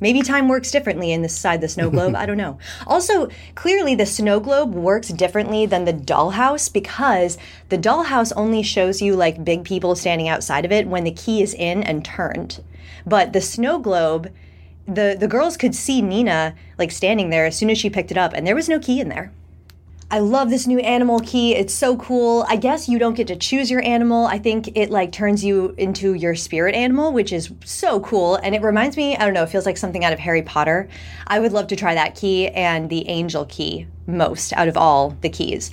Maybe 0.00 0.22
time 0.22 0.48
works 0.48 0.70
differently 0.70 1.12
in 1.12 1.22
this 1.22 1.36
side 1.36 1.60
the 1.60 1.68
snow 1.68 1.90
globe. 1.96 2.14
I 2.14 2.26
don't 2.26 2.36
know. 2.36 2.58
Also, 2.86 3.28
clearly 3.54 3.94
the 3.94 4.06
snow 4.06 4.40
globe 4.40 4.74
works 4.74 5.08
differently 5.08 5.66
than 5.66 5.84
the 5.84 5.92
dollhouse 5.92 6.72
because 6.72 7.38
the 7.68 7.78
dollhouse 7.78 8.32
only 8.36 8.62
shows 8.62 9.02
you 9.02 9.14
like 9.14 9.44
big 9.44 9.64
people 9.64 9.94
standing 9.94 10.28
outside 10.28 10.64
of 10.64 10.72
it 10.72 10.88
when 10.88 11.04
the 11.04 11.10
key 11.12 11.42
is 11.42 11.54
in 11.54 11.82
and 11.82 12.04
turned. 12.04 12.62
But 13.06 13.32
the 13.32 13.40
snow 13.40 13.78
globe, 13.78 14.32
the 14.86 15.16
the 15.18 15.28
girls 15.28 15.56
could 15.56 15.74
see 15.74 16.02
Nina 16.02 16.54
like 16.78 16.90
standing 16.90 17.30
there 17.30 17.46
as 17.46 17.56
soon 17.56 17.70
as 17.70 17.78
she 17.78 17.90
picked 17.90 18.10
it 18.10 18.18
up, 18.18 18.32
and 18.32 18.46
there 18.46 18.54
was 18.54 18.68
no 18.68 18.78
key 18.78 19.00
in 19.00 19.08
there. 19.08 19.32
I 20.12 20.18
love 20.18 20.50
this 20.50 20.66
new 20.66 20.80
animal 20.80 21.20
key. 21.20 21.54
It's 21.54 21.72
so 21.72 21.96
cool. 21.96 22.44
I 22.48 22.56
guess 22.56 22.88
you 22.88 22.98
don't 22.98 23.14
get 23.14 23.28
to 23.28 23.36
choose 23.36 23.70
your 23.70 23.80
animal. 23.84 24.26
I 24.26 24.40
think 24.40 24.76
it 24.76 24.90
like 24.90 25.12
turns 25.12 25.44
you 25.44 25.72
into 25.78 26.14
your 26.14 26.34
spirit 26.34 26.74
animal, 26.74 27.12
which 27.12 27.32
is 27.32 27.52
so 27.64 28.00
cool. 28.00 28.34
And 28.34 28.52
it 28.52 28.62
reminds 28.62 28.96
me, 28.96 29.16
I 29.16 29.24
don't 29.24 29.34
know, 29.34 29.44
it 29.44 29.50
feels 29.50 29.66
like 29.66 29.76
something 29.76 30.04
out 30.04 30.12
of 30.12 30.18
Harry 30.18 30.42
Potter. 30.42 30.88
I 31.28 31.38
would 31.38 31.52
love 31.52 31.68
to 31.68 31.76
try 31.76 31.94
that 31.94 32.16
key 32.16 32.48
and 32.48 32.90
the 32.90 33.08
angel 33.08 33.44
key 33.44 33.86
most 34.08 34.52
out 34.54 34.66
of 34.66 34.76
all 34.76 35.16
the 35.20 35.28
keys. 35.28 35.70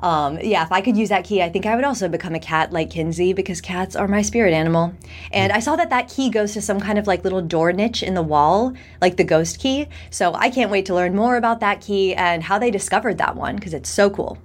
Um, 0.00 0.38
yeah, 0.42 0.64
if 0.64 0.72
I 0.72 0.80
could 0.80 0.96
use 0.96 1.10
that 1.10 1.24
key, 1.24 1.42
I 1.42 1.50
think 1.50 1.66
I 1.66 1.76
would 1.76 1.84
also 1.84 2.08
become 2.08 2.34
a 2.34 2.40
cat 2.40 2.72
like 2.72 2.90
Kinsey 2.90 3.32
because 3.32 3.60
cats 3.60 3.94
are 3.94 4.08
my 4.08 4.22
spirit 4.22 4.52
animal. 4.52 4.94
And 5.32 5.52
I 5.52 5.60
saw 5.60 5.76
that 5.76 5.90
that 5.90 6.08
key 6.08 6.30
goes 6.30 6.54
to 6.54 6.62
some 6.62 6.80
kind 6.80 6.98
of 6.98 7.06
like 7.06 7.22
little 7.22 7.42
door 7.42 7.72
niche 7.72 8.02
in 8.02 8.14
the 8.14 8.22
wall, 8.22 8.74
like 9.00 9.16
the 9.16 9.24
ghost 9.24 9.58
key. 9.58 9.86
So 10.10 10.34
I 10.34 10.50
can't 10.50 10.70
wait 10.70 10.86
to 10.86 10.94
learn 10.94 11.14
more 11.14 11.36
about 11.36 11.60
that 11.60 11.80
key 11.80 12.14
and 12.14 12.42
how 12.42 12.58
they 12.58 12.70
discovered 12.70 13.18
that 13.18 13.36
one 13.36 13.56
because 13.56 13.74
it's 13.74 13.90
so 13.90 14.10
cool. 14.10 14.38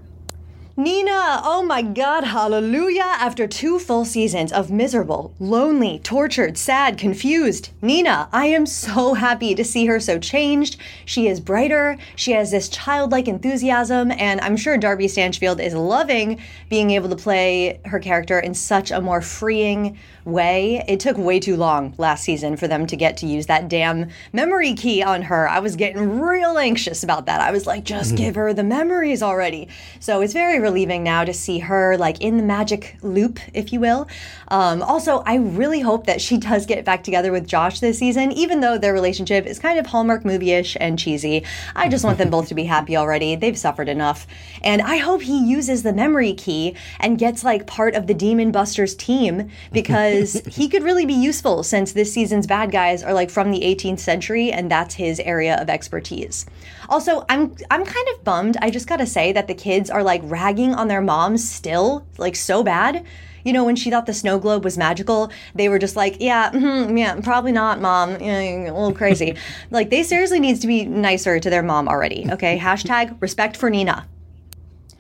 Nina, 0.78 1.40
oh 1.46 1.64
my 1.64 1.82
god, 1.82 2.26
hallelujah. 2.26 3.00
After 3.06 3.48
two 3.48 3.80
full 3.80 4.04
seasons 4.04 4.52
of 4.52 4.70
miserable, 4.70 5.34
lonely, 5.40 6.00
tortured, 6.00 6.58
sad, 6.58 6.98
confused, 6.98 7.70
Nina, 7.82 8.28
I 8.34 8.48
am 8.48 8.66
so 8.66 9.14
happy 9.14 9.56
to 9.56 9.64
see 9.64 9.86
her 9.86 10.02
so 10.02 10.20
changed. 10.20 10.76
She 11.06 11.30
is 11.30 11.40
brighter, 11.40 11.98
she 12.18 12.34
has 12.34 12.52
this 12.52 12.68
childlike 12.68 13.30
enthusiasm, 13.30 14.12
and 14.12 14.42
I'm 14.42 14.58
sure 14.58 14.78
Darby 14.78 15.08
Stanchfield 15.08 15.62
is 15.62 15.74
loving 15.74 16.42
being 16.70 16.92
able 16.92 17.08
to 17.08 17.16
play 17.16 17.80
her 17.86 18.00
character 18.00 18.38
in 18.38 18.54
such 18.54 18.92
a 18.92 19.00
more 19.00 19.22
freeing, 19.22 19.98
way. 20.26 20.84
It 20.88 21.00
took 21.00 21.18
way 21.18 21.40
too 21.40 21.56
long 21.56 21.94
last 21.98 22.24
season 22.24 22.58
for 22.58 22.68
them 22.68 22.88
to 22.88 22.96
get 22.96 23.18
to 23.18 23.28
use 23.28 23.46
that 23.46 23.70
damn 23.70 24.10
memory 24.34 24.74
key 24.74 25.04
on 25.04 25.22
her. 25.24 25.48
I 25.48 25.60
was 25.60 25.76
getting 25.76 26.20
real 26.20 26.58
anxious 26.58 27.04
about 27.04 27.28
that. 27.28 27.42
I 27.42 27.52
was 27.52 27.68
like, 27.68 27.84
just 27.84 28.16
mm-hmm. 28.16 28.24
give 28.24 28.36
her 28.36 28.54
the 28.54 28.64
memories 28.64 29.22
already. 29.22 29.70
So 30.00 30.22
it's 30.22 30.34
very 30.34 30.60
relieving 30.60 31.04
now 31.04 31.24
to 31.24 31.34
see 31.34 31.60
her 31.60 31.96
like 31.98 32.20
in 32.22 32.38
the 32.38 32.44
magic 32.44 32.98
loop, 33.04 33.40
if 33.54 33.72
you 33.72 33.80
will. 33.80 34.08
Um, 34.48 34.82
also, 34.82 35.20
I 35.26 35.36
really 35.36 35.80
hope 35.80 36.08
that 36.08 36.22
she 36.22 36.38
does 36.38 36.66
get 36.66 36.84
back 36.86 37.04
together 37.04 37.32
with 37.32 37.48
Josh 37.48 37.80
this 37.80 38.00
season, 38.00 38.32
even 38.32 38.62
though 38.62 38.78
their 38.78 38.94
relationship 38.94 39.46
is 39.46 39.60
kind 39.60 39.78
of 39.78 39.86
Hallmark 39.86 40.26
movie 40.26 40.52
ish 40.52 40.76
and 40.80 40.98
cheesy. 40.98 41.44
I 41.76 41.88
just 41.88 42.04
want 42.04 42.18
them 42.18 42.30
both 42.32 42.48
to 42.48 42.56
be 42.56 42.64
happy 42.64 42.98
already. 42.98 43.36
They've 43.36 43.58
suffered 43.58 43.90
enough. 43.90 44.26
And 44.64 44.82
I 44.82 44.98
hope 44.98 45.22
he 45.22 45.46
uses 45.46 45.84
the 45.84 45.94
memory 45.94 46.34
key 46.34 46.76
and 47.00 47.20
gets 47.20 47.44
like 47.44 47.68
part 47.68 47.94
of 47.94 48.08
the 48.08 48.14
Demon 48.16 48.52
Busters 48.52 48.96
team 48.96 49.50
because 49.72 50.15
because 50.16 50.56
he 50.56 50.68
could 50.70 50.84
really 50.84 51.06
be 51.06 51.14
useful 51.14 51.64
since 51.64 51.94
this 51.94 52.14
season's 52.14 52.48
bad 52.48 52.72
guys 52.72 53.04
are 53.04 53.14
like 53.14 53.30
from 53.30 53.52
the 53.52 53.62
18th 53.62 54.00
century 54.00 54.52
and 54.52 54.70
that's 54.72 54.96
his 54.96 55.20
area 55.20 55.60
of 55.62 55.70
expertise. 55.70 56.46
Also, 56.90 57.26
I'm 57.30 57.56
I'm 57.72 57.86
kind 57.86 58.08
of 58.14 58.24
bummed. 58.24 58.58
I 58.62 58.70
just 58.70 58.88
got 58.88 58.98
to 58.98 59.06
say 59.06 59.32
that 59.32 59.48
the 59.48 59.54
kids 59.54 59.90
are 59.90 60.04
like 60.04 60.22
ragging 60.24 60.74
on 60.74 60.88
their 60.88 61.02
moms 61.02 61.48
still, 61.48 62.06
like 62.18 62.36
so 62.36 62.64
bad. 62.64 63.06
You 63.44 63.54
know, 63.54 63.64
when 63.64 63.76
she 63.76 63.92
thought 63.92 64.08
the 64.08 64.14
snow 64.14 64.40
globe 64.40 64.64
was 64.64 64.76
magical, 64.76 65.32
they 65.54 65.70
were 65.70 65.78
just 65.78 65.96
like, 65.96 66.18
"Yeah, 66.20 66.52
mm-hmm, 66.52 66.98
yeah, 66.98 67.20
probably 67.22 67.52
not, 67.52 67.80
mom. 67.80 68.16
A 68.22 68.72
little 68.72 68.94
crazy." 68.94 69.36
like 69.72 69.90
they 69.90 70.04
seriously 70.04 70.40
needs 70.40 70.60
to 70.62 70.68
be 70.68 70.86
nicer 70.86 71.40
to 71.40 71.50
their 71.50 71.64
mom 71.64 71.88
already. 71.88 72.28
Okay, 72.32 72.58
hashtag 72.58 73.16
respect 73.22 73.56
for 73.56 73.70
Nina. 73.70 74.08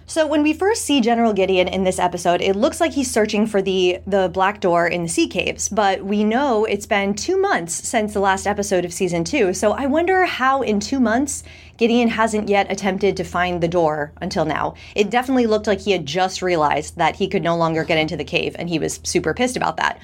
So 0.07 0.27
when 0.27 0.43
we 0.43 0.53
first 0.53 0.85
see 0.85 1.01
General 1.01 1.33
Gideon 1.33 1.67
in 1.67 1.83
this 1.83 1.97
episode, 1.97 2.39
it 2.39 2.55
looks 2.55 2.79
like 2.79 2.93
he's 2.93 3.09
searching 3.09 3.47
for 3.47 3.61
the 3.61 3.99
the 4.05 4.29
black 4.31 4.61
door 4.61 4.87
in 4.87 5.01
the 5.01 5.09
sea 5.09 5.27
caves, 5.27 5.67
but 5.67 6.05
we 6.05 6.23
know 6.23 6.63
it's 6.65 6.85
been 6.85 7.15
2 7.15 7.41
months 7.41 7.73
since 7.73 8.13
the 8.13 8.19
last 8.19 8.45
episode 8.45 8.85
of 8.85 8.93
season 8.93 9.23
2. 9.23 9.53
So 9.53 9.71
I 9.71 9.87
wonder 9.87 10.25
how 10.25 10.61
in 10.61 10.79
2 10.79 10.99
months 10.99 11.43
Gideon 11.77 12.09
hasn't 12.09 12.49
yet 12.49 12.71
attempted 12.71 13.17
to 13.17 13.23
find 13.23 13.61
the 13.61 13.67
door 13.67 14.11
until 14.21 14.45
now. 14.45 14.75
It 14.93 15.09
definitely 15.09 15.47
looked 15.47 15.65
like 15.65 15.81
he 15.81 15.91
had 15.91 16.05
just 16.05 16.43
realized 16.43 16.97
that 16.97 17.15
he 17.15 17.27
could 17.27 17.43
no 17.43 17.57
longer 17.57 17.83
get 17.83 17.97
into 17.97 18.15
the 18.15 18.23
cave 18.23 18.55
and 18.59 18.69
he 18.69 18.77
was 18.77 18.99
super 19.03 19.33
pissed 19.33 19.57
about 19.57 19.77
that. 19.77 19.99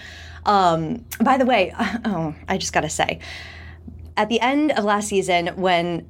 Um, 0.47 1.05
by 1.19 1.37
the 1.37 1.45
way, 1.45 1.75
oh, 2.05 2.33
I 2.47 2.57
just 2.57 2.73
got 2.73 2.81
to 2.81 2.89
say 2.89 3.19
at 4.17 4.29
the 4.29 4.41
end 4.41 4.71
of 4.71 4.83
last 4.83 5.07
season 5.07 5.47
when 5.55 6.07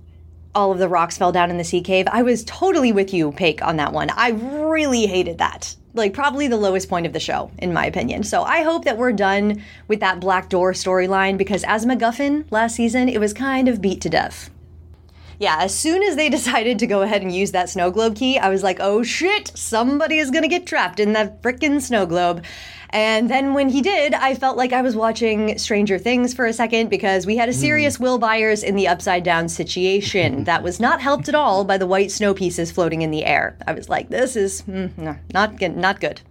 all 0.53 0.72
of 0.72 0.80
the 0.80 0.90
rocks 0.90 1.18
fell 1.18 1.32
down 1.32 1.49
in 1.49 1.57
the 1.57 1.64
sea 1.64 1.82
cave. 1.82 2.07
I 2.11 2.23
was 2.23 2.44
totally 2.44 2.91
with 2.91 3.14
you, 3.14 3.32
Paige, 3.32 3.61
on 3.61 3.78
that 3.78 3.94
one. 3.94 4.10
I 4.11 4.30
really 4.30 5.06
hated 5.06 5.38
that. 5.38 5.76
Like, 5.94 6.14
probably 6.14 6.48
the 6.48 6.57
lowest 6.57 6.90
point 6.90 7.06
of 7.06 7.14
the 7.14 7.19
show, 7.19 7.52
in 7.57 7.73
my 7.73 7.86
opinion. 7.86 8.23
So 8.23 8.44
I 8.44 8.64
hope 8.64 8.86
that 8.86 8.98
we're 8.98 9.11
done 9.11 9.61
with 9.88 9.99
that 9.99 10.19
Black 10.19 10.49
Door 10.49 10.73
storyline 10.73 11.38
because 11.38 11.64
as 11.65 11.86
MacGuffin 11.86 12.45
last 12.49 12.76
season, 12.76 13.10
it 13.10 13.19
was 13.19 13.34
kind 13.34 13.68
of 13.68 13.82
beat 13.82 14.02
to 14.02 14.10
death. 14.10 14.49
Yeah, 15.41 15.57
as 15.60 15.73
soon 15.73 16.03
as 16.03 16.15
they 16.15 16.30
decided 16.38 16.80
to 16.80 16.88
go 16.88 17.02
ahead 17.02 17.23
and 17.23 17.34
use 17.34 17.52
that 17.52 17.69
snow 17.69 17.90
globe 17.90 18.15
key, 18.15 18.38
I 18.38 18.49
was 18.49 18.64
like, 18.64 18.78
oh 18.80 19.03
shit, 19.03 19.52
somebody 19.56 20.19
is 20.19 20.32
gonna 20.32 20.48
get 20.48 20.68
trapped 20.68 20.99
in 20.99 21.14
that 21.14 21.41
frickin' 21.41 21.82
snow 21.82 22.06
globe. 22.06 22.45
And 22.93 23.30
then 23.30 23.53
when 23.53 23.69
he 23.69 23.81
did, 23.81 24.13
I 24.13 24.35
felt 24.35 24.57
like 24.57 24.73
I 24.73 24.81
was 24.81 24.95
watching 24.95 25.57
Stranger 25.57 25.97
Things 25.97 26.34
for 26.34 26.45
a 26.45 26.53
second 26.53 26.89
because 26.89 27.26
we 27.26 27.38
had 27.38 27.47
a 27.47 27.53
serious 27.53 27.97
mm. 27.97 28.01
Will 28.01 28.18
Byers 28.18 28.63
in 28.63 28.76
the 28.76 28.88
upside 28.88 29.23
down 29.23 29.47
situation 29.47 30.43
that 30.45 30.63
was 30.63 30.80
not 30.80 31.01
helped 31.01 31.30
at 31.30 31.35
all 31.35 31.63
by 31.63 31.77
the 31.77 31.88
white 31.88 32.11
snow 32.11 32.34
pieces 32.34 32.72
floating 32.72 33.01
in 33.01 33.11
the 33.11 33.26
air. 33.26 33.55
I 33.65 33.73
was 33.73 33.88
like, 33.88 34.09
this 34.09 34.35
is 34.35 34.63
mm, 34.63 34.95
no, 34.97 35.15
not 35.34 35.61
not 35.61 36.01
good. 36.01 36.22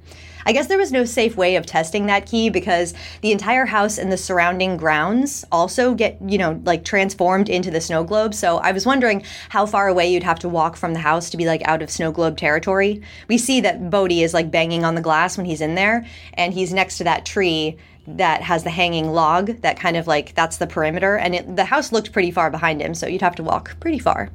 I 0.47 0.53
guess 0.53 0.67
there 0.67 0.79
was 0.79 0.93
no 0.93 1.05
safe 1.05 1.37
way 1.37 1.57
of 1.57 1.67
testing 1.67 2.07
that 2.07 2.27
key 2.27 2.51
because 2.51 2.95
the 3.21 3.33
entire 3.33 3.67
house 3.67 3.99
and 3.99 4.11
the 4.11 4.17
surrounding 4.17 4.77
grounds 4.77 5.45
also 5.53 5.95
get, 5.95 6.19
you 6.27 6.39
know, 6.39 6.61
like 6.65 6.85
transformed 6.85 7.49
into 7.49 7.71
the 7.71 7.81
snow 7.81 8.05
globe. 8.05 8.35
So 8.35 8.59
I 8.59 8.73
was 8.73 8.87
wondering 8.87 9.25
how 9.51 9.67
far 9.67 9.89
away 9.89 10.13
you'd 10.13 10.23
have 10.23 10.39
to 10.41 10.49
walk 10.49 10.77
from 10.77 10.93
the 10.93 11.01
house 11.01 11.31
to 11.31 11.37
be 11.37 11.47
like 11.47 11.67
out 11.67 11.83
of 11.83 11.91
snow 11.91 12.13
globe 12.13 12.37
territory. 12.37 13.03
We 13.29 13.39
see 13.39 13.61
that 13.61 13.91
Bode 13.91 14.13
is 14.13 14.35
like 14.35 14.51
banging 14.51 14.85
on 14.85 14.95
the 14.95 15.01
glass 15.01 15.37
when 15.37 15.47
he's 15.47 15.61
in 15.61 15.75
there, 15.75 16.07
and 16.35 16.53
he's 16.53 16.73
next 16.73 16.99
to 16.99 17.05
that 17.05 17.27
tree 17.27 17.77
that 18.07 18.43
has 18.43 18.65
the 18.65 18.71
hanging 18.71 19.11
log 19.11 19.61
that 19.61 19.79
kind 19.79 19.97
of 19.97 20.07
like 20.07 20.35
that's 20.35 20.57
the 20.57 20.67
perimeter 20.67 21.17
and 21.17 21.35
it, 21.35 21.57
the 21.57 21.65
house 21.65 21.93
looked 21.93 22.13
pretty 22.13 22.31
far 22.31 22.51
behind 22.51 22.81
him 22.81 22.95
so 22.95 23.07
you'd 23.07 23.21
have 23.21 23.37
to 23.37 23.43
walk 23.43 23.79
pretty 23.79 23.99
far 23.99 24.31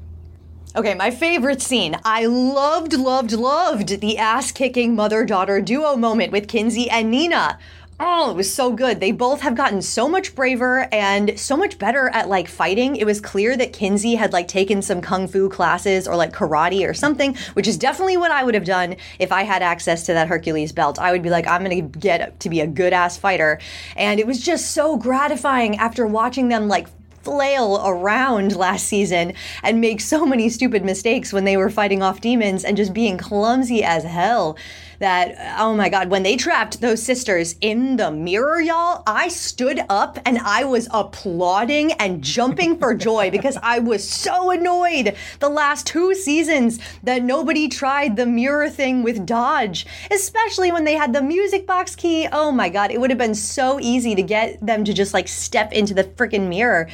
Okay, 0.76 0.93
my 0.93 1.10
favorite 1.10 1.61
scene. 1.61 1.95
I 2.03 2.26
loved, 2.26 2.91
loved, 2.91 3.31
loved 3.31 4.02
the 4.02 4.18
ass 4.18 4.52
kicking 4.52 4.93
mother 4.93 5.23
daughter 5.23 5.61
duo 5.61 5.95
moment 5.95 6.34
with 6.34 6.49
Kinsey 6.49 6.89
and 6.89 7.10
Nina. 7.10 7.57
Oh, 7.97 8.31
it 8.31 8.35
was 8.35 8.53
so 8.53 8.73
good. 8.73 8.99
They 8.99 9.14
both 9.14 9.39
have 9.39 9.56
gotten 9.56 9.81
so 9.81 10.10
much 10.10 10.35
braver 10.35 10.89
and 10.93 11.39
so 11.39 11.56
much 11.56 11.80
better 11.80 12.10
at 12.10 12.27
like 12.27 12.49
fighting. 12.49 12.97
It 12.97 13.06
was 13.06 13.22
clear 13.22 13.56
that 13.56 13.72
Kinsey 13.72 14.15
had 14.15 14.34
like 14.34 14.49
taken 14.49 14.81
some 14.81 14.99
kung 14.99 15.30
fu 15.30 15.47
classes 15.47 16.10
or 16.10 16.18
like 16.18 16.34
karate 16.34 16.85
or 16.85 16.93
something, 16.93 17.38
which 17.53 17.69
is 17.69 17.77
definitely 17.77 18.18
what 18.18 18.31
I 18.31 18.43
would 18.43 18.53
have 18.53 18.65
done 18.65 18.97
if 19.18 19.31
I 19.31 19.43
had 19.43 19.64
access 19.64 20.06
to 20.07 20.14
that 20.14 20.27
Hercules 20.27 20.73
belt. 20.73 20.99
I 20.99 21.14
would 21.14 21.23
be 21.23 21.30
like, 21.30 21.47
I'm 21.47 21.64
going 21.64 21.89
to 21.89 21.99
get 21.99 22.38
to 22.41 22.49
be 22.49 22.60
a 22.60 22.68
good 22.68 22.91
ass 22.91 23.15
fighter. 23.15 23.61
And 23.95 24.19
it 24.19 24.27
was 24.27 24.41
just 24.41 24.72
so 24.72 24.97
gratifying 24.97 25.77
after 25.77 26.06
watching 26.06 26.49
them 26.49 26.68
like 26.68 26.88
flail 27.26 27.81
around 27.84 28.56
last 28.56 28.85
season 28.85 29.34
and 29.64 29.81
make 29.81 29.99
so 29.99 30.26
many 30.26 30.47
stupid 30.47 30.85
mistakes 30.85 31.34
when 31.34 31.43
they 31.43 31.57
were 31.57 31.69
fighting 31.72 32.02
off 32.02 32.22
demons 32.22 32.64
and 32.64 32.77
just 32.77 32.93
being 32.93 33.18
clumsy 33.18 33.84
as 33.84 34.03
hell 34.03 34.56
that 35.00 35.58
oh 35.60 35.74
my 35.74 35.90
god 35.90 36.10
when 36.10 36.24
they 36.24 36.36
trapped 36.36 36.82
those 36.82 37.02
sisters 37.02 37.56
in 37.62 37.98
the 37.98 38.12
mirror 38.12 38.62
y'all 38.62 39.04
i 39.08 39.28
stood 39.28 39.80
up 39.90 40.18
and 40.26 40.38
i 40.40 40.64
was 40.64 40.88
applauding 40.92 41.92
and 41.94 42.22
jumping 42.24 42.78
for 42.78 42.94
joy 43.08 43.30
because 43.30 43.58
i 43.62 43.80
was 43.80 44.08
so 44.08 44.52
annoyed 44.52 45.16
the 45.40 45.50
last 45.50 45.86
two 45.86 46.14
seasons 46.14 46.80
that 47.04 47.24
nobody 47.24 47.68
tried 47.68 48.16
the 48.16 48.26
mirror 48.26 48.70
thing 48.70 49.04
with 49.04 49.26
dodge 49.26 49.86
especially 50.12 50.72
when 50.72 50.84
they 50.84 50.94
had 50.94 51.14
the 51.14 51.22
music 51.22 51.66
box 51.68 51.96
key. 51.96 52.28
Oh 52.32 52.52
my 52.52 52.70
god 52.70 52.92
it 52.92 53.00
would 53.00 53.10
have 53.10 53.20
been 53.20 53.36
so 53.36 53.80
easy 53.80 54.16
to 54.16 54.24
get 54.24 54.64
them 54.66 54.84
to 54.86 54.94
just 54.94 55.14
like 55.14 55.28
step 55.28 55.72
into 55.74 55.94
the 55.94 56.04
freaking 56.04 56.48
mirror. 56.48 56.90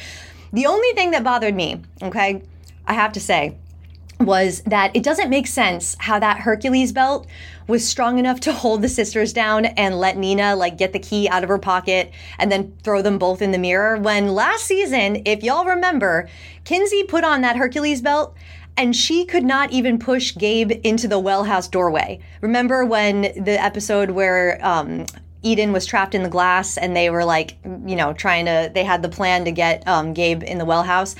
The 0.52 0.66
only 0.66 0.92
thing 0.92 1.12
that 1.12 1.24
bothered 1.24 1.54
me 1.54 1.82
okay 2.02 2.42
i 2.86 2.92
have 2.92 3.12
to 3.12 3.20
say 3.20 3.56
was 4.24 4.62
that 4.62 4.94
it 4.94 5.02
doesn't 5.02 5.30
make 5.30 5.46
sense 5.46 5.96
how 5.98 6.18
that 6.18 6.38
Hercules 6.38 6.92
belt 6.92 7.26
was 7.66 7.86
strong 7.86 8.18
enough 8.18 8.40
to 8.40 8.52
hold 8.52 8.82
the 8.82 8.88
sisters 8.88 9.32
down 9.32 9.66
and 9.66 9.98
let 9.98 10.16
Nina 10.16 10.56
like 10.56 10.78
get 10.78 10.92
the 10.92 10.98
key 10.98 11.28
out 11.28 11.42
of 11.42 11.48
her 11.48 11.58
pocket 11.58 12.12
and 12.38 12.50
then 12.50 12.76
throw 12.82 13.02
them 13.02 13.18
both 13.18 13.42
in 13.42 13.52
the 13.52 13.58
mirror. 13.58 13.96
When 13.98 14.34
last 14.34 14.64
season, 14.64 15.22
if 15.24 15.42
y'all 15.42 15.64
remember, 15.64 16.28
Kinsey 16.64 17.04
put 17.04 17.24
on 17.24 17.40
that 17.42 17.56
Hercules 17.56 18.02
belt 18.02 18.36
and 18.76 18.96
she 18.96 19.24
could 19.24 19.44
not 19.44 19.70
even 19.70 19.98
push 19.98 20.34
Gabe 20.36 20.72
into 20.84 21.06
the 21.08 21.18
well 21.18 21.44
house 21.44 21.68
doorway. 21.68 22.20
Remember 22.40 22.84
when 22.84 23.22
the 23.22 23.60
episode 23.60 24.10
where 24.10 24.58
um, 24.64 25.06
Eden 25.42 25.72
was 25.72 25.86
trapped 25.86 26.14
in 26.14 26.22
the 26.22 26.28
glass 26.28 26.76
and 26.76 26.96
they 26.96 27.10
were 27.10 27.24
like, 27.24 27.56
you 27.64 27.96
know, 27.96 28.12
trying 28.12 28.46
to, 28.46 28.70
they 28.72 28.84
had 28.84 29.02
the 29.02 29.08
plan 29.08 29.44
to 29.44 29.52
get 29.52 29.86
um, 29.86 30.14
Gabe 30.14 30.42
in 30.42 30.58
the 30.58 30.64
well 30.64 30.82
house. 30.82 31.14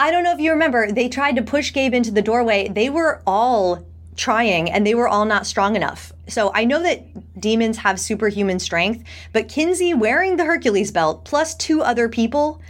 I 0.00 0.12
don't 0.12 0.22
know 0.22 0.32
if 0.32 0.38
you 0.38 0.52
remember, 0.52 0.90
they 0.92 1.08
tried 1.08 1.36
to 1.36 1.42
push 1.42 1.72
Gabe 1.72 1.92
into 1.92 2.12
the 2.12 2.22
doorway. 2.22 2.68
They 2.68 2.88
were 2.88 3.20
all 3.26 3.84
trying 4.18 4.70
and 4.70 4.86
they 4.86 4.94
were 4.94 5.08
all 5.08 5.24
not 5.24 5.46
strong 5.46 5.76
enough. 5.76 6.12
So 6.28 6.50
I 6.54 6.64
know 6.64 6.82
that 6.82 7.40
demons 7.40 7.78
have 7.78 7.98
superhuman 7.98 8.58
strength, 8.58 9.04
but 9.32 9.48
Kinsey 9.48 9.94
wearing 9.94 10.36
the 10.36 10.44
Hercules 10.44 10.90
belt 10.90 11.24
plus 11.24 11.54
two 11.54 11.80
other 11.80 12.08
people 12.08 12.60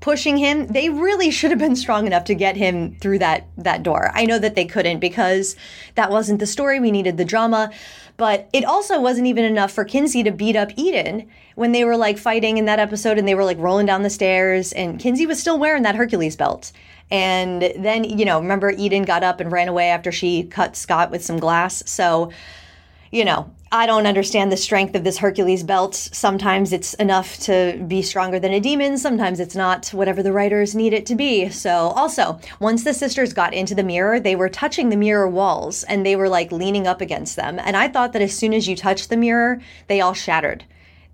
pushing 0.00 0.36
him, 0.36 0.66
they 0.68 0.88
really 0.88 1.30
should 1.30 1.50
have 1.50 1.58
been 1.58 1.74
strong 1.74 2.06
enough 2.06 2.24
to 2.24 2.34
get 2.34 2.56
him 2.56 2.96
through 3.00 3.18
that 3.18 3.48
that 3.56 3.82
door. 3.82 4.10
I 4.14 4.26
know 4.26 4.38
that 4.38 4.54
they 4.54 4.64
couldn't 4.64 5.00
because 5.00 5.56
that 5.94 6.10
wasn't 6.10 6.38
the 6.38 6.46
story. 6.46 6.78
We 6.78 6.90
needed 6.90 7.16
the 7.16 7.24
drama. 7.24 7.70
But 8.16 8.48
it 8.52 8.64
also 8.64 9.00
wasn't 9.00 9.26
even 9.26 9.44
enough 9.44 9.72
for 9.72 9.84
Kinsey 9.84 10.22
to 10.22 10.30
beat 10.30 10.56
up 10.56 10.70
Eden 10.76 11.28
when 11.54 11.72
they 11.72 11.84
were 11.84 11.96
like 11.96 12.18
fighting 12.18 12.56
in 12.56 12.64
that 12.64 12.78
episode 12.78 13.18
and 13.18 13.28
they 13.28 13.34
were 13.34 13.44
like 13.44 13.58
rolling 13.58 13.84
down 13.84 14.02
the 14.02 14.10
stairs 14.10 14.72
and 14.72 14.98
Kinsey 14.98 15.26
was 15.26 15.38
still 15.38 15.58
wearing 15.58 15.82
that 15.82 15.96
Hercules 15.96 16.36
belt. 16.36 16.72
And 17.10 17.72
then, 17.76 18.04
you 18.04 18.24
know, 18.24 18.40
remember 18.40 18.70
Eden 18.70 19.04
got 19.04 19.22
up 19.22 19.40
and 19.40 19.52
ran 19.52 19.68
away 19.68 19.88
after 19.90 20.10
she 20.10 20.44
cut 20.44 20.76
Scott 20.76 21.10
with 21.10 21.24
some 21.24 21.38
glass. 21.38 21.82
So, 21.88 22.32
you 23.12 23.24
know, 23.24 23.50
I 23.70 23.86
don't 23.86 24.06
understand 24.06 24.50
the 24.50 24.56
strength 24.56 24.94
of 24.94 25.04
this 25.04 25.18
Hercules 25.18 25.62
belt. 25.62 25.94
Sometimes 25.94 26.72
it's 26.72 26.94
enough 26.94 27.38
to 27.40 27.84
be 27.86 28.00
stronger 28.02 28.38
than 28.38 28.52
a 28.52 28.60
demon, 28.60 28.96
sometimes 28.96 29.40
it's 29.40 29.56
not, 29.56 29.88
whatever 29.88 30.22
the 30.22 30.32
writers 30.32 30.74
need 30.74 30.92
it 30.92 31.06
to 31.06 31.14
be. 31.14 31.48
So, 31.48 31.70
also, 31.70 32.40
once 32.60 32.84
the 32.84 32.94
sisters 32.94 33.32
got 33.32 33.54
into 33.54 33.74
the 33.74 33.82
mirror, 33.82 34.20
they 34.20 34.36
were 34.36 34.48
touching 34.48 34.88
the 34.88 34.96
mirror 34.96 35.28
walls 35.28 35.84
and 35.84 36.06
they 36.06 36.16
were 36.16 36.28
like 36.28 36.52
leaning 36.52 36.86
up 36.86 37.00
against 37.00 37.36
them. 37.36 37.58
And 37.58 37.76
I 37.76 37.88
thought 37.88 38.12
that 38.12 38.22
as 38.22 38.36
soon 38.36 38.54
as 38.54 38.68
you 38.68 38.76
touched 38.76 39.10
the 39.10 39.16
mirror, 39.16 39.60
they 39.88 40.00
all 40.00 40.14
shattered 40.14 40.64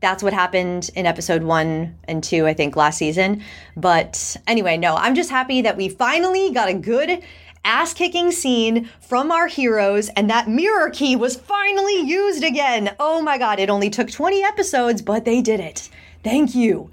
that's 0.03 0.23
what 0.23 0.35
happened 0.35 0.91
in 0.95 1.07
episode 1.07 1.43
one 1.43 1.97
and 2.05 2.23
two, 2.23 2.47
I 2.47 2.53
think, 2.53 2.77
last 2.77 2.99
season. 2.99 3.43
But 3.77 4.37
anyway, 4.47 4.77
no, 4.77 4.95
I'm 4.97 5.15
just 5.15 5.31
happy 5.31 5.63
that 5.63 5.79
we 5.79 5.89
finally 5.89 6.53
got 6.53 6.69
a 6.69 6.75
good 6.75 7.23
ass 7.65 7.95
kicking 7.95 8.33
scene 8.33 8.91
from 9.01 9.31
our 9.31 9.47
heroes, 9.47 10.11
and 10.11 10.29
that 10.29 10.49
mirror 10.49 10.91
key 10.91 11.17
was 11.17 11.37
finally 11.37 12.01
used 12.01 12.45
again. 12.45 12.95
Oh 13.01 13.23
my 13.23 13.39
god, 13.39 13.61
it 13.61 13.71
only 13.71 13.89
took 13.89 14.11
20 14.11 14.43
episodes, 14.43 15.01
but 15.01 15.25
they 15.25 15.41
did 15.41 15.61
it. 15.61 15.89
Thank 16.23 16.55
you. 16.55 16.91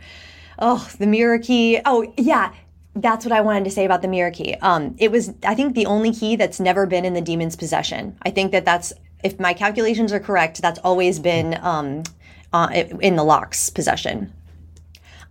Oh, 0.57 0.89
the 0.99 1.07
mirror 1.07 1.39
key. 1.39 1.79
Oh, 1.85 2.13
yeah. 2.17 2.53
That's 2.95 3.25
what 3.25 3.31
I 3.31 3.41
wanted 3.41 3.63
to 3.65 3.71
say 3.71 3.85
about 3.85 4.01
the 4.01 4.07
mirror 4.07 4.31
key. 4.31 4.55
Um, 4.55 4.95
it 4.97 5.11
was, 5.11 5.31
I 5.43 5.55
think, 5.55 5.73
the 5.73 5.85
only 5.85 6.11
key 6.11 6.35
that's 6.35 6.59
never 6.59 6.85
been 6.85 7.05
in 7.05 7.13
the 7.13 7.21
demon's 7.21 7.55
possession. 7.55 8.17
I 8.23 8.29
think 8.29 8.51
that 8.51 8.65
that's, 8.65 8.91
if 9.23 9.39
my 9.39 9.53
calculations 9.53 10.11
are 10.11 10.19
correct, 10.19 10.61
that's 10.61 10.79
always 10.79 11.19
been 11.19 11.57
um, 11.61 12.03
uh, 12.53 12.69
in 13.01 13.15
the 13.15 13.23
Locke's 13.23 13.69
possession. 13.69 14.33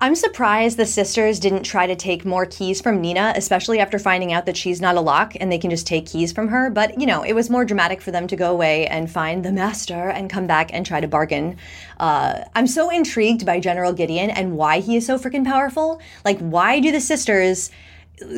I'm 0.00 0.14
surprised 0.14 0.76
the 0.76 0.86
sisters 0.86 1.40
didn't 1.40 1.64
try 1.64 1.88
to 1.88 1.96
take 1.96 2.24
more 2.24 2.46
keys 2.46 2.80
from 2.80 3.00
Nina, 3.00 3.32
especially 3.34 3.80
after 3.80 3.98
finding 3.98 4.32
out 4.32 4.46
that 4.46 4.56
she's 4.56 4.80
not 4.80 4.94
a 4.94 5.00
lock 5.00 5.32
and 5.40 5.50
they 5.50 5.58
can 5.58 5.70
just 5.70 5.88
take 5.88 6.06
keys 6.06 6.30
from 6.30 6.46
her. 6.48 6.70
But, 6.70 7.00
you 7.00 7.06
know, 7.06 7.24
it 7.24 7.32
was 7.32 7.50
more 7.50 7.64
dramatic 7.64 8.00
for 8.00 8.12
them 8.12 8.28
to 8.28 8.36
go 8.36 8.52
away 8.52 8.86
and 8.86 9.10
find 9.10 9.44
the 9.44 9.50
master 9.50 10.08
and 10.08 10.30
come 10.30 10.46
back 10.46 10.72
and 10.72 10.86
try 10.86 11.00
to 11.00 11.08
bargain. 11.08 11.56
Uh, 11.98 12.44
I'm 12.54 12.68
so 12.68 12.90
intrigued 12.90 13.44
by 13.44 13.58
General 13.58 13.92
Gideon 13.92 14.30
and 14.30 14.56
why 14.56 14.78
he 14.78 14.94
is 14.94 15.04
so 15.04 15.18
freaking 15.18 15.44
powerful. 15.44 16.00
Like, 16.24 16.38
why 16.38 16.78
do 16.78 16.92
the 16.92 17.00
sisters 17.00 17.72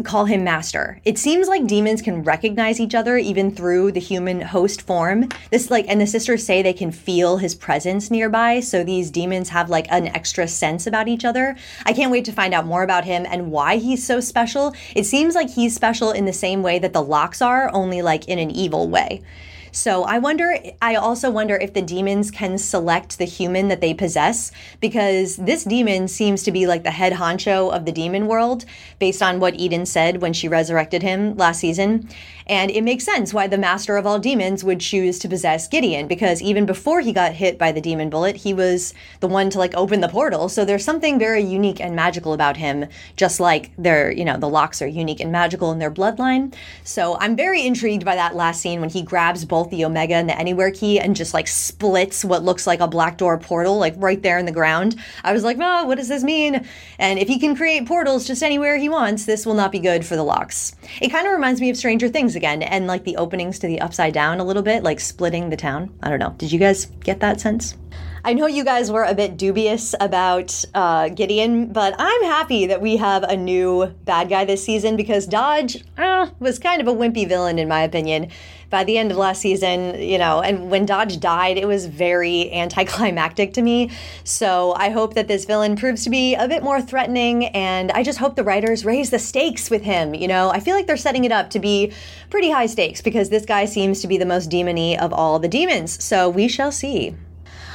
call 0.05 0.25
him 0.25 0.45
master. 0.45 1.01
It 1.05 1.19
seems 1.19 1.49
like 1.49 1.67
demons 1.67 2.03
can 2.03 2.23
recognize 2.23 2.81
each 2.81 2.95
other 2.95 3.17
even 3.17 3.55
through 3.55 3.93
the 3.93 4.01
human 4.01 4.41
host 4.41 4.83
form. 4.83 5.29
This 5.51 5.71
like 5.71 5.87
and 5.89 6.01
the 6.01 6.07
sisters 6.07 6.45
say 6.45 6.63
they 6.63 6.73
can 6.73 6.93
feel 6.93 7.39
his 7.39 7.55
presence 7.55 8.11
nearby, 8.11 8.61
so 8.61 8.85
these 8.85 9.11
demons 9.11 9.49
have 9.51 9.71
like 9.71 9.87
an 9.91 10.09
extra 10.09 10.47
sense 10.49 10.87
about 10.87 11.09
each 11.09 11.25
other. 11.25 11.57
I 11.87 11.93
can't 11.93 12.13
wait 12.13 12.25
to 12.27 12.33
find 12.33 12.55
out 12.55 12.67
more 12.67 12.83
about 12.83 13.05
him 13.05 13.27
and 13.29 13.51
why 13.51 13.77
he's 13.77 14.07
so 14.07 14.21
special. 14.21 14.75
It 14.95 15.05
seems 15.05 15.35
like 15.35 15.51
he's 15.51 15.75
special 15.75 16.11
in 16.13 16.25
the 16.25 16.33
same 16.33 16.63
way 16.63 16.79
that 16.79 16.93
the 16.93 17.05
Lockes 17.05 17.45
are, 17.45 17.71
only 17.73 18.03
like 18.03 18.29
in 18.29 18.39
an 18.39 18.51
evil 18.51 18.89
way. 18.89 19.23
So 19.73 20.05
I 20.05 20.19
wonder, 20.19 20.57
I 20.83 20.95
also 20.95 21.31
wonder 21.31 21.57
if 21.57 21.75
the 21.75 21.83
demons 21.83 22.31
can 22.31 22.59
select 22.59 23.19
the 23.19 23.25
human 23.25 23.69
that 23.69 23.81
they 23.81 23.95
possess, 23.95 24.53
because 24.81 25.37
this 25.37 25.65
demon 25.65 26.09
seems 26.09 26.43
to 26.43 26.53
be 26.53 26.67
like 26.67 26.83
the 26.83 26.91
head 26.91 27.15
honcho 27.15 27.73
of 27.75 27.85
the 27.85 27.93
demon 27.93 28.27
world, 28.27 28.65
based 28.99 29.23
on 29.23 29.41
what 29.41 29.55
Eden 29.55 29.87
said 29.87 30.21
when 30.21 30.33
she 30.33 30.49
resurrected 30.49 31.03
him 31.03 31.37
last 31.37 31.61
season. 31.61 32.09
And 32.47 32.73
it 32.73 32.83
makes 32.83 33.05
sense 33.05 33.33
why 33.33 33.47
the 33.47 33.59
master 33.59 33.97
of 33.97 34.07
all 34.07 34.19
demons 34.19 34.65
would 34.65 34.81
choose 34.81 35.21
to 35.21 35.29
possess 35.29 35.69
Gideon, 35.69 36.09
because 36.09 36.43
even 36.43 36.67
before 36.67 37.01
he 37.01 37.13
got 37.13 37.33
hit 37.33 37.59
by 37.59 37.71
the 37.71 37.81
demon 37.81 38.11
bullet, 38.11 38.37
he 38.37 38.53
was 38.53 38.93
the 39.21 39.29
one 39.29 39.51
to 39.51 39.59
like 39.59 39.75
open 39.77 40.01
the 40.01 40.09
portal. 40.09 40.49
So 40.49 40.65
there's 40.65 40.85
something 40.85 41.19
very 41.19 41.45
unique 41.45 41.81
and 41.81 41.95
magical 41.95 42.33
about 42.33 42.57
him, 42.57 42.87
just 43.15 43.39
like 43.39 43.71
their, 43.79 44.11
you 44.11 44.25
know, 44.25 44.37
the 44.37 44.49
Lockes 44.49 44.83
are 44.83 44.89
unique 44.89 45.21
and 45.21 45.31
magical 45.31 45.71
in 45.71 45.79
their 45.79 45.93
bloodline. 45.93 46.53
So 46.83 47.17
I'm 47.21 47.37
very 47.37 47.65
intrigued 47.65 48.05
by 48.05 48.17
that 48.17 48.35
last 48.35 48.61
scene 48.61 48.81
when 48.81 48.91
he 48.91 49.03
grabs 49.03 49.45
both 49.45 49.60
the 49.69 49.85
Omega 49.85 50.15
and 50.15 50.29
the 50.29 50.39
Anywhere 50.39 50.71
key 50.71 50.99
and 50.99 51.15
just 51.15 51.35
like 51.35 51.47
splits 51.47 52.25
what 52.25 52.43
looks 52.43 52.67
like 52.67 52.81
a 52.81 52.89
black 52.89 53.19
door 53.19 53.37
portal, 53.37 53.77
like 53.79 53.95
right 53.99 54.23
there 54.23 54.39
in 54.39 54.47
the 54.47 54.53
ground. 54.53 54.97
I 55.23 55.35
was 55.35 55.45
like, 55.45 55.59
oh, 55.61 55.85
what 55.85 55.97
does 55.97 56.09
this 56.09 56.25
mean? 56.25 56.67
And 56.99 57.19
if 57.19 57.29
he 57.29 57.39
can 57.39 57.55
create 57.55 57.87
portals 57.87 58.27
just 58.27 58.43
anywhere 58.43 58.79
he 58.79 58.89
wants, 58.89 59.27
this 59.27 59.45
will 59.45 59.55
not 59.55 59.73
be 59.73 59.79
good 59.79 60.07
for 60.07 60.17
the 60.17 60.25
Lockes. 60.25 60.75
It 61.03 61.11
kind 61.11 61.27
of 61.27 61.33
reminds 61.35 61.61
me 61.61 61.69
of 61.69 61.77
Stranger 61.77 62.09
Things 62.09 62.35
again 62.35 62.63
and 62.63 62.87
like 62.87 63.05
the 63.05 63.17
openings 63.17 63.59
to 63.59 63.67
the 63.67 63.81
upside 63.81 64.15
down 64.15 64.41
a 64.41 64.45
little 64.45 64.63
bit, 64.63 64.83
like 64.83 65.01
splitting 65.01 65.51
the 65.51 65.57
town. 65.57 65.93
I 66.03 66.09
don't 66.09 66.19
know. 66.19 66.35
Did 66.39 66.53
you 66.53 66.59
guys 66.59 66.87
get 66.87 67.21
that 67.21 67.41
sense? 67.41 67.77
I 68.23 68.35
know 68.35 68.47
you 68.47 68.65
guys 68.65 68.91
were 68.91 69.05
a 69.05 69.15
bit 69.15 69.39
dubious 69.39 69.95
about 69.99 70.63
uh, 70.75 71.09
Gideon, 71.09 71.73
but 71.73 71.95
I'm 71.99 72.23
happy 72.25 72.67
that 72.67 72.83
we 72.83 72.99
have 72.99 73.23
a 73.23 73.35
new 73.35 73.87
bad 74.05 74.29
guy 74.29 74.45
this 74.45 74.63
season 74.63 74.95
because 74.97 75.27
Dodge 75.27 75.83
uh, 75.97 76.29
was 76.39 76.59
kind 76.59 76.83
of 76.83 76.89
a 76.89 76.93
wimpy 76.93 77.27
villain, 77.27 77.59
in 77.59 77.67
my 77.67 77.81
opinion. 77.81 78.29
By 78.69 78.85
the 78.85 78.99
end 78.99 79.11
of 79.11 79.17
last 79.17 79.41
season, 79.41 80.01
you 80.01 80.19
know, 80.19 80.43
and 80.43 80.71
when 80.71 80.85
Dodge 80.85 81.19
died, 81.19 81.57
it 81.57 81.67
was 81.67 81.87
very 81.87 82.53
anticlimactic 82.53 83.55
to 83.55 83.63
me. 83.63 83.91
So 84.23 84.75
I 84.75 84.91
hope 84.91 85.15
that 85.15 85.27
this 85.27 85.47
villain 85.47 85.75
proves 85.75 86.05
to 86.05 86.11
be 86.11 86.35
a 86.35 86.47
bit 86.47 86.63
more 86.63 86.83
threatening, 86.83 87.47
and 87.47 87.91
I 87.93 88.03
just 88.03 88.19
hope 88.19 88.37
the 88.37 88.45
writers 88.45 88.85
raise 88.85 89.09
the 89.09 89.19
stakes 89.19 89.71
with 89.71 89.83
him. 89.83 90.15
You 90.15 90.29
know, 90.29 90.51
I 90.51 90.61
feel 90.61 90.77
like 90.77 90.87
they're 90.87 90.99
setting 90.99 91.25
it 91.25 91.33
up 91.33 91.49
to 91.51 91.59
be 91.59 91.91
pretty 92.29 92.51
high 92.51 92.67
stakes 92.67 93.01
because 93.01 93.31
this 93.31 93.47
guy 93.47 93.65
seems 93.65 94.03
to 94.03 94.09
be 94.09 94.19
the 94.19 94.27
most 94.27 94.51
demony 94.51 94.99
of 94.99 95.11
all 95.15 95.39
the 95.39 95.49
demons. 95.49 96.05
So 96.05 96.29
we 96.29 96.49
shall 96.49 96.71
see. 96.71 97.17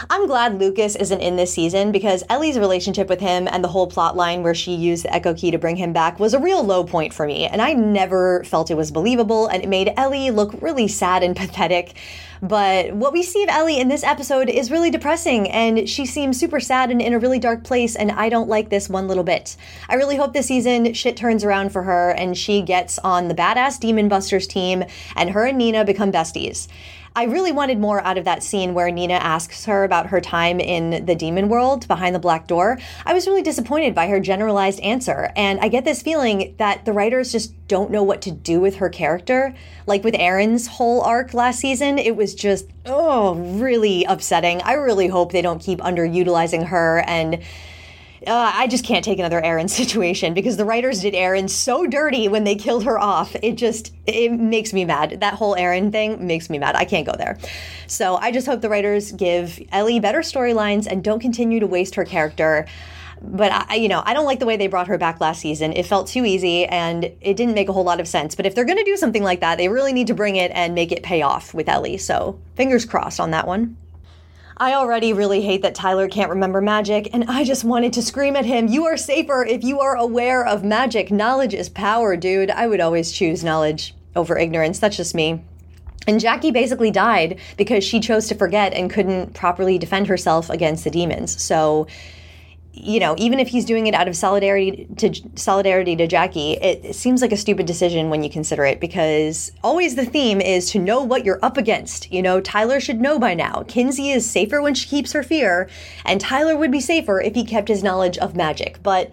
I'm 0.07 0.27
glad 0.27 0.59
Lucas 0.59 0.95
isn't 0.95 1.21
in 1.21 1.35
this 1.35 1.53
season 1.53 1.91
because 1.91 2.23
Ellie's 2.29 2.59
relationship 2.59 3.09
with 3.09 3.19
him 3.19 3.47
and 3.47 3.63
the 3.63 3.69
whole 3.69 3.87
plot 3.87 4.15
line 4.15 4.43
where 4.43 4.53
she 4.53 4.75
used 4.75 5.03
the 5.03 5.13
Echo 5.13 5.33
Key 5.33 5.49
to 5.51 5.57
bring 5.57 5.77
him 5.77 5.93
back 5.93 6.19
was 6.19 6.33
a 6.33 6.39
real 6.39 6.63
low 6.63 6.83
point 6.83 7.13
for 7.13 7.25
me, 7.25 7.47
and 7.47 7.61
I 7.61 7.73
never 7.73 8.43
felt 8.43 8.69
it 8.69 8.77
was 8.77 8.91
believable, 8.91 9.47
and 9.47 9.63
it 9.63 9.69
made 9.69 9.93
Ellie 9.97 10.29
look 10.29 10.53
really 10.61 10.87
sad 10.87 11.23
and 11.23 11.35
pathetic. 11.35 11.95
But 12.41 12.93
what 12.93 13.13
we 13.13 13.23
see 13.23 13.41
of 13.43 13.49
Ellie 13.49 13.79
in 13.79 13.87
this 13.87 14.03
episode 14.03 14.49
is 14.49 14.69
really 14.69 14.91
depressing, 14.91 15.49
and 15.49 15.89
she 15.89 16.05
seems 16.05 16.39
super 16.39 16.59
sad 16.59 16.91
and 16.91 17.01
in 17.01 17.13
a 17.13 17.19
really 17.19 17.39
dark 17.39 17.63
place, 17.63 17.95
and 17.95 18.11
I 18.11 18.29
don't 18.29 18.49
like 18.49 18.69
this 18.69 18.87
one 18.87 19.07
little 19.07 19.23
bit. 19.23 19.55
I 19.89 19.95
really 19.95 20.17
hope 20.17 20.33
this 20.33 20.47
season 20.47 20.93
shit 20.93 21.17
turns 21.17 21.43
around 21.43 21.71
for 21.71 21.83
her 21.83 22.11
and 22.11 22.37
she 22.37 22.61
gets 22.61 22.99
on 22.99 23.27
the 23.27 23.35
badass 23.35 23.79
Demon 23.79 24.07
Busters 24.09 24.45
team, 24.45 24.83
and 25.15 25.31
her 25.31 25.45
and 25.45 25.57
Nina 25.57 25.83
become 25.83 26.11
besties. 26.11 26.67
I 27.17 27.23
really 27.23 27.53
wanted 27.53 27.79
more 27.79 28.05
out 28.05 28.17
of 28.17 28.25
that 28.25 28.43
scene 28.43 28.73
where 28.73 28.91
Nina 28.91 29.13
asks 29.13 29.63
her 29.65 29.85
about 29.85 30.07
her 30.07 30.19
time 30.19 30.59
in 30.59 31.05
the 31.05 31.15
demon 31.15 31.47
world 31.47 31.87
behind 31.87 32.13
the 32.13 32.19
black 32.19 32.45
door. 32.45 32.77
I 33.05 33.13
was 33.13 33.25
really 33.25 33.41
disappointed 33.41 33.95
by 33.95 34.09
her 34.09 34.19
generalized 34.19 34.81
answer, 34.81 35.31
and 35.37 35.61
I 35.61 35.69
get 35.69 35.85
this 35.85 36.01
feeling 36.01 36.55
that 36.57 36.83
the 36.83 36.91
writers 36.91 37.31
just 37.31 37.53
don't 37.69 37.89
know 37.89 38.03
what 38.03 38.21
to 38.23 38.31
do 38.31 38.59
with 38.59 38.75
her 38.75 38.89
character. 38.89 39.55
Like 39.87 40.03
with 40.03 40.15
Erin's 40.15 40.67
whole 40.67 40.99
arc 41.03 41.33
last 41.33 41.61
season, 41.61 41.99
it 41.99 42.17
was 42.17 42.35
just, 42.35 42.65
oh, 42.85 43.35
really 43.35 44.03
upsetting. 44.03 44.61
I 44.63 44.73
really 44.73 45.07
hope 45.07 45.31
they 45.31 45.41
don't 45.41 45.61
keep 45.61 45.79
underutilizing 45.79 46.67
her 46.67 47.01
and 47.07 47.41
uh, 48.27 48.51
I 48.53 48.67
just 48.67 48.85
can't 48.85 49.03
take 49.03 49.19
another 49.19 49.43
Erin 49.43 49.67
situation 49.81 50.33
because 50.33 50.57
the 50.57 50.65
writers 50.65 51.01
did 51.01 51.15
Erin 51.15 51.47
so 51.47 51.85
dirty 51.85 52.27
when 52.27 52.43
they 52.43 52.55
killed 52.55 52.83
her 52.83 52.99
off. 52.99 53.35
It 53.41 53.55
just 53.55 53.93
it 54.05 54.31
makes 54.31 54.73
me 54.73 54.85
mad. 54.85 55.19
That 55.21 55.35
whole 55.35 55.55
Erin 55.55 55.91
thing 55.91 56.25
makes 56.25 56.49
me 56.49 56.59
mad. 56.59 56.75
I 56.75 56.85
can't 56.85 57.05
go 57.05 57.13
there. 57.17 57.37
So 57.87 58.15
I 58.15 58.31
just 58.31 58.47
hope 58.47 58.61
the 58.61 58.69
writers 58.69 59.11
give 59.11 59.59
Ellie 59.71 59.99
better 59.99 60.19
storylines 60.19 60.87
and 60.87 61.03
don't 61.03 61.19
continue 61.19 61.59
to 61.59 61.67
waste 61.67 61.95
her 61.95 62.05
character. 62.05 62.65
But 63.21 63.51
I, 63.69 63.75
you 63.75 63.87
know, 63.87 64.03
I 64.05 64.13
don't 64.13 64.25
like 64.25 64.39
the 64.39 64.45
way 64.45 64.57
they 64.57 64.67
brought 64.67 64.87
her 64.87 64.97
back 64.97 65.19
last 65.21 65.41
season. 65.41 65.73
It 65.73 65.85
felt 65.85 66.07
too 66.07 66.25
easy 66.25 66.65
and 66.65 67.05
it 67.21 67.37
didn't 67.37 67.55
make 67.55 67.69
a 67.69 67.73
whole 67.73 67.83
lot 67.83 67.99
of 67.99 68.07
sense. 68.07 68.35
But 68.35 68.45
if 68.45 68.53
they're 68.53 68.65
going 68.65 68.77
to 68.77 68.83
do 68.83 68.97
something 68.97 69.23
like 69.23 69.39
that, 69.39 69.57
they 69.57 69.69
really 69.69 69.93
need 69.93 70.07
to 70.07 70.13
bring 70.13 70.35
it 70.35 70.51
and 70.53 70.75
make 70.75 70.91
it 70.91 71.01
pay 71.01 71.21
off 71.21 71.53
with 71.53 71.69
Ellie. 71.69 71.97
So 71.97 72.39
fingers 72.55 72.85
crossed 72.85 73.19
on 73.19 73.31
that 73.31 73.47
one. 73.47 73.77
I 74.57 74.73
already 74.73 75.11
really 75.11 75.41
hate 75.41 75.63
that 75.63 75.75
Tyler 75.75 76.07
can't 76.07 76.29
remember 76.29 76.61
magic, 76.61 77.09
and 77.11 77.25
I 77.25 77.43
just 77.43 77.65
wanted 77.65 77.91
to 77.93 78.01
scream 78.01 78.37
at 78.37 78.45
him, 78.45 78.67
You 78.67 78.85
are 78.85 78.95
safer 78.95 79.43
if 79.43 79.65
you 79.65 79.81
are 79.81 79.97
aware 79.97 80.45
of 80.45 80.63
magic. 80.63 81.11
Knowledge 81.11 81.53
is 81.53 81.67
power, 81.67 82.15
dude. 82.15 82.49
I 82.49 82.67
would 82.67 82.79
always 82.79 83.11
choose 83.11 83.43
knowledge 83.43 83.93
over 84.15 84.37
ignorance. 84.37 84.79
That's 84.79 84.95
just 84.95 85.13
me. 85.13 85.43
And 86.07 86.21
Jackie 86.21 86.51
basically 86.51 86.89
died 86.89 87.39
because 87.57 87.83
she 87.83 87.99
chose 87.99 88.27
to 88.27 88.35
forget 88.35 88.73
and 88.73 88.89
couldn't 88.89 89.33
properly 89.33 89.77
defend 89.77 90.07
herself 90.07 90.49
against 90.49 90.85
the 90.85 90.91
demons. 90.91 91.41
So 91.41 91.87
you 92.75 92.99
know, 92.99 93.15
even 93.17 93.39
if 93.39 93.47
he's 93.47 93.63
doing 93.63 93.87
it 93.87 93.93
out 93.93 94.07
of 94.07 94.15
solidarity 94.15 94.87
to 94.97 95.13
solidarity 95.35 95.95
to 95.95 96.07
Jackie, 96.07 96.53
it, 96.53 96.93
seems 96.93 97.21
like 97.21 97.31
a 97.31 97.37
stupid 97.37 97.65
decision 97.65 98.09
when 98.09 98.21
you 98.21 98.29
consider 98.29 98.65
it 98.65 98.79
because 98.79 99.51
always 99.63 99.95
the 99.95 100.05
theme 100.05 100.41
is 100.41 100.69
to 100.71 100.79
know 100.79 101.01
what 101.01 101.25
you're 101.25 101.39
up 101.41 101.57
against. 101.57 102.11
You 102.11 102.21
know, 102.21 102.41
Tyler 102.41 102.79
should 102.79 102.99
know 102.99 103.17
by 103.17 103.33
now. 103.33 103.63
Kinsey 103.67 104.09
is 104.09 104.29
safer 104.29 104.61
when 104.61 104.75
she 104.75 104.87
keeps 104.87 105.13
her 105.13 105.23
fear, 105.23 105.69
and 106.03 106.19
Tyler 106.19 106.57
would 106.57 106.71
be 106.71 106.81
safer 106.81 107.21
if 107.21 107.33
he 107.33 107.45
kept 107.45 107.69
his 107.69 107.81
knowledge 107.81 108.17
of 108.17 108.35
magic. 108.35 108.83
But 108.83 109.11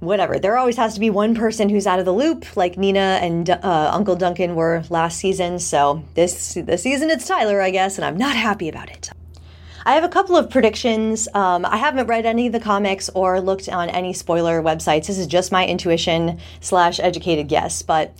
whatever, 0.00 0.38
there 0.38 0.58
always 0.58 0.76
has 0.76 0.94
to 0.94 1.00
be 1.00 1.10
one 1.10 1.34
person 1.34 1.68
who's 1.68 1.86
out 1.86 2.00
of 2.00 2.04
the 2.04 2.12
loop, 2.12 2.56
like 2.56 2.76
Nina 2.76 3.20
and 3.22 3.48
uh, 3.48 3.90
Uncle 3.92 4.16
Duncan 4.16 4.54
were 4.56 4.82
last 4.90 5.18
season. 5.18 5.58
So 5.60 6.04
this 6.14 6.54
this 6.54 6.82
season 6.82 7.10
it's 7.10 7.26
Tyler, 7.26 7.60
I 7.60 7.70
guess, 7.70 7.96
and 7.96 8.04
I'm 8.04 8.16
not 8.16 8.34
happy 8.34 8.68
about 8.68 8.90
it. 8.90 9.10
I 9.84 9.94
have 9.94 10.04
a 10.04 10.08
couple 10.08 10.36
of 10.36 10.48
predictions. 10.48 11.28
Um, 11.34 11.64
I 11.64 11.76
haven't 11.76 12.06
read 12.06 12.24
any 12.24 12.46
of 12.46 12.52
the 12.52 12.60
comics 12.60 13.08
or 13.14 13.40
looked 13.40 13.68
on 13.68 13.88
any 13.90 14.12
spoiler 14.12 14.62
websites. 14.62 15.06
This 15.06 15.18
is 15.18 15.26
just 15.26 15.50
my 15.50 15.66
intuition 15.66 16.38
slash 16.60 17.00
educated 17.00 17.48
guess, 17.48 17.82
but. 17.82 18.14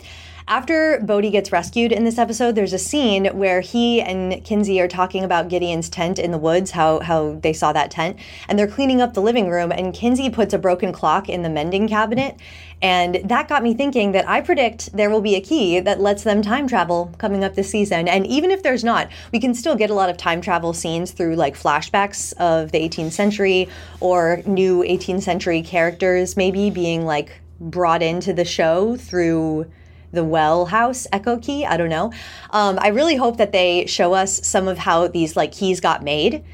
After 0.48 0.98
Bode 1.00 1.30
gets 1.30 1.52
rescued 1.52 1.92
in 1.92 2.04
this 2.04 2.18
episode, 2.18 2.56
there's 2.56 2.72
a 2.72 2.78
scene 2.78 3.26
where 3.26 3.60
he 3.60 4.00
and 4.00 4.44
Kinsey 4.44 4.80
are 4.80 4.88
talking 4.88 5.22
about 5.22 5.48
Gideon's 5.48 5.88
tent 5.88 6.18
in 6.18 6.32
the 6.32 6.38
woods, 6.38 6.72
how 6.72 6.98
how 7.00 7.38
they 7.42 7.52
saw 7.52 7.72
that 7.72 7.90
tent, 7.92 8.18
and 8.48 8.58
they're 8.58 8.66
cleaning 8.66 9.00
up 9.00 9.14
the 9.14 9.22
living 9.22 9.48
room. 9.48 9.70
And 9.70 9.94
Kinsey 9.94 10.30
puts 10.30 10.52
a 10.52 10.58
broken 10.58 10.92
clock 10.92 11.28
in 11.28 11.42
the 11.42 11.48
mending 11.48 11.86
cabinet, 11.86 12.36
and 12.82 13.20
that 13.24 13.48
got 13.48 13.62
me 13.62 13.72
thinking 13.72 14.10
that 14.12 14.28
I 14.28 14.40
predict 14.40 14.94
there 14.96 15.10
will 15.10 15.20
be 15.20 15.36
a 15.36 15.40
key 15.40 15.78
that 15.78 16.00
lets 16.00 16.24
them 16.24 16.42
time 16.42 16.66
travel 16.66 17.14
coming 17.18 17.44
up 17.44 17.54
this 17.54 17.70
season. 17.70 18.08
And 18.08 18.26
even 18.26 18.50
if 18.50 18.64
there's 18.64 18.82
not, 18.82 19.08
we 19.32 19.38
can 19.38 19.54
still 19.54 19.76
get 19.76 19.90
a 19.90 19.94
lot 19.94 20.10
of 20.10 20.16
time 20.16 20.40
travel 20.40 20.72
scenes 20.72 21.12
through 21.12 21.36
like 21.36 21.54
flashbacks 21.54 22.32
of 22.38 22.72
the 22.72 22.80
18th 22.80 23.12
century 23.12 23.68
or 24.00 24.42
new 24.44 24.82
18th 24.82 25.22
century 25.22 25.62
characters 25.62 26.36
maybe 26.36 26.68
being 26.70 27.06
like 27.06 27.40
brought 27.60 28.02
into 28.02 28.32
the 28.32 28.44
show 28.44 28.96
through 28.96 29.70
the 30.12 30.24
well 30.24 30.66
house 30.66 31.06
echo 31.12 31.38
key 31.38 31.64
i 31.66 31.76
don't 31.76 31.88
know 31.88 32.12
um, 32.50 32.78
i 32.80 32.88
really 32.88 33.16
hope 33.16 33.36
that 33.36 33.52
they 33.52 33.86
show 33.86 34.12
us 34.12 34.46
some 34.46 34.68
of 34.68 34.78
how 34.78 35.08
these 35.08 35.36
like 35.36 35.52
keys 35.52 35.80
got 35.80 36.02
made 36.02 36.44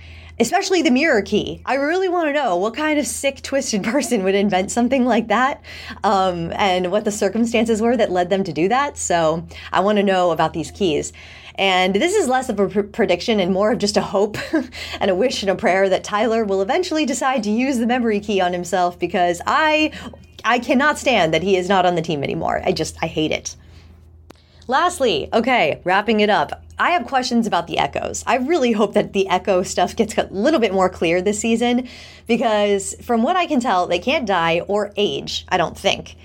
especially 0.41 0.83
the 0.83 0.91
mirror 0.91 1.23
key. 1.23 1.61
I 1.67 1.75
really 1.75 2.09
want 2.09 2.29
to 2.29 2.33
know 2.33 2.57
what 2.57 2.75
kind 2.75 2.99
of 2.99 3.07
sick, 3.07 3.43
twisted 3.43 3.83
person 3.85 4.25
would 4.25 4.35
invent 4.35 4.71
something 4.71 5.05
like 5.05 5.29
that 5.29 5.63
um, 6.05 6.53
and 6.55 6.91
what 6.91 7.05
the 7.05 7.11
circumstances 7.11 7.83
were 7.83 7.97
that 7.97 8.11
led 8.11 8.31
them 8.31 8.45
to 8.45 8.53
do 8.53 8.69
that. 8.69 8.97
So 8.97 9.47
I 9.73 9.81
want 9.81 9.97
to 9.97 10.03
know 10.03 10.31
about 10.31 10.53
these 10.53 10.71
keys. 10.71 11.13
And 11.57 11.97
this 11.97 12.15
is 12.15 12.29
less 12.29 12.49
of 12.49 12.61
a 12.61 12.69
pr- 12.69 12.83
prediction 12.83 13.41
and 13.41 13.53
more 13.53 13.73
of 13.73 13.79
just 13.79 13.97
a 13.97 14.01
hope 14.01 14.39
and 15.01 15.11
a 15.11 15.15
wish 15.15 15.43
and 15.43 15.51
a 15.51 15.57
prayer 15.57 15.89
that 15.89 16.05
Tyler 16.05 16.45
will 16.45 16.63
eventually 16.63 17.05
decide 17.05 17.43
to 17.43 17.51
use 17.51 17.79
the 17.79 17.87
memory 17.87 18.21
key 18.21 18.41
on 18.41 18.53
himself 18.53 18.97
because 18.97 19.43
I 19.45 19.91
I 20.45 20.59
cannot 20.59 20.99
stand 20.99 21.35
that 21.35 21.43
he 21.43 21.57
is 21.57 21.69
not 21.69 21.87
on 21.87 21.95
the 21.95 22.03
team 22.03 22.23
anymore. 22.23 22.63
I 22.65 22.73
just 22.73 22.97
I 23.03 23.07
hate 23.07 23.33
it. 23.33 23.57
Lastly, 24.67 25.31
okay, 25.33 25.81
wrapping 25.85 26.21
it 26.21 26.29
up. 26.29 26.63
I 26.79 26.91
have 26.91 27.07
questions 27.07 27.47
about 27.47 27.67
the 27.67 27.79
echoes. 27.79 28.23
I 28.27 28.37
really 28.37 28.73
hope 28.73 28.93
that 28.95 29.15
the 29.15 29.27
echo 29.29 29.63
stuff 29.63 29.97
gets 29.97 30.17
a 30.19 30.29
little 30.31 30.61
bit 30.61 30.75
more 30.75 30.91
clear 30.91 31.23
this 31.23 31.41
season 31.41 31.89
because, 32.27 32.95
from 33.03 33.23
what 33.23 33.35
I 33.35 33.47
can 33.47 33.61
tell, 33.61 33.87
they 33.87 33.99
can't 33.99 34.27
die 34.27 34.61
or 34.69 34.93
age, 34.97 35.47
I 35.49 35.57
don't 35.57 35.77
think. 35.77 36.17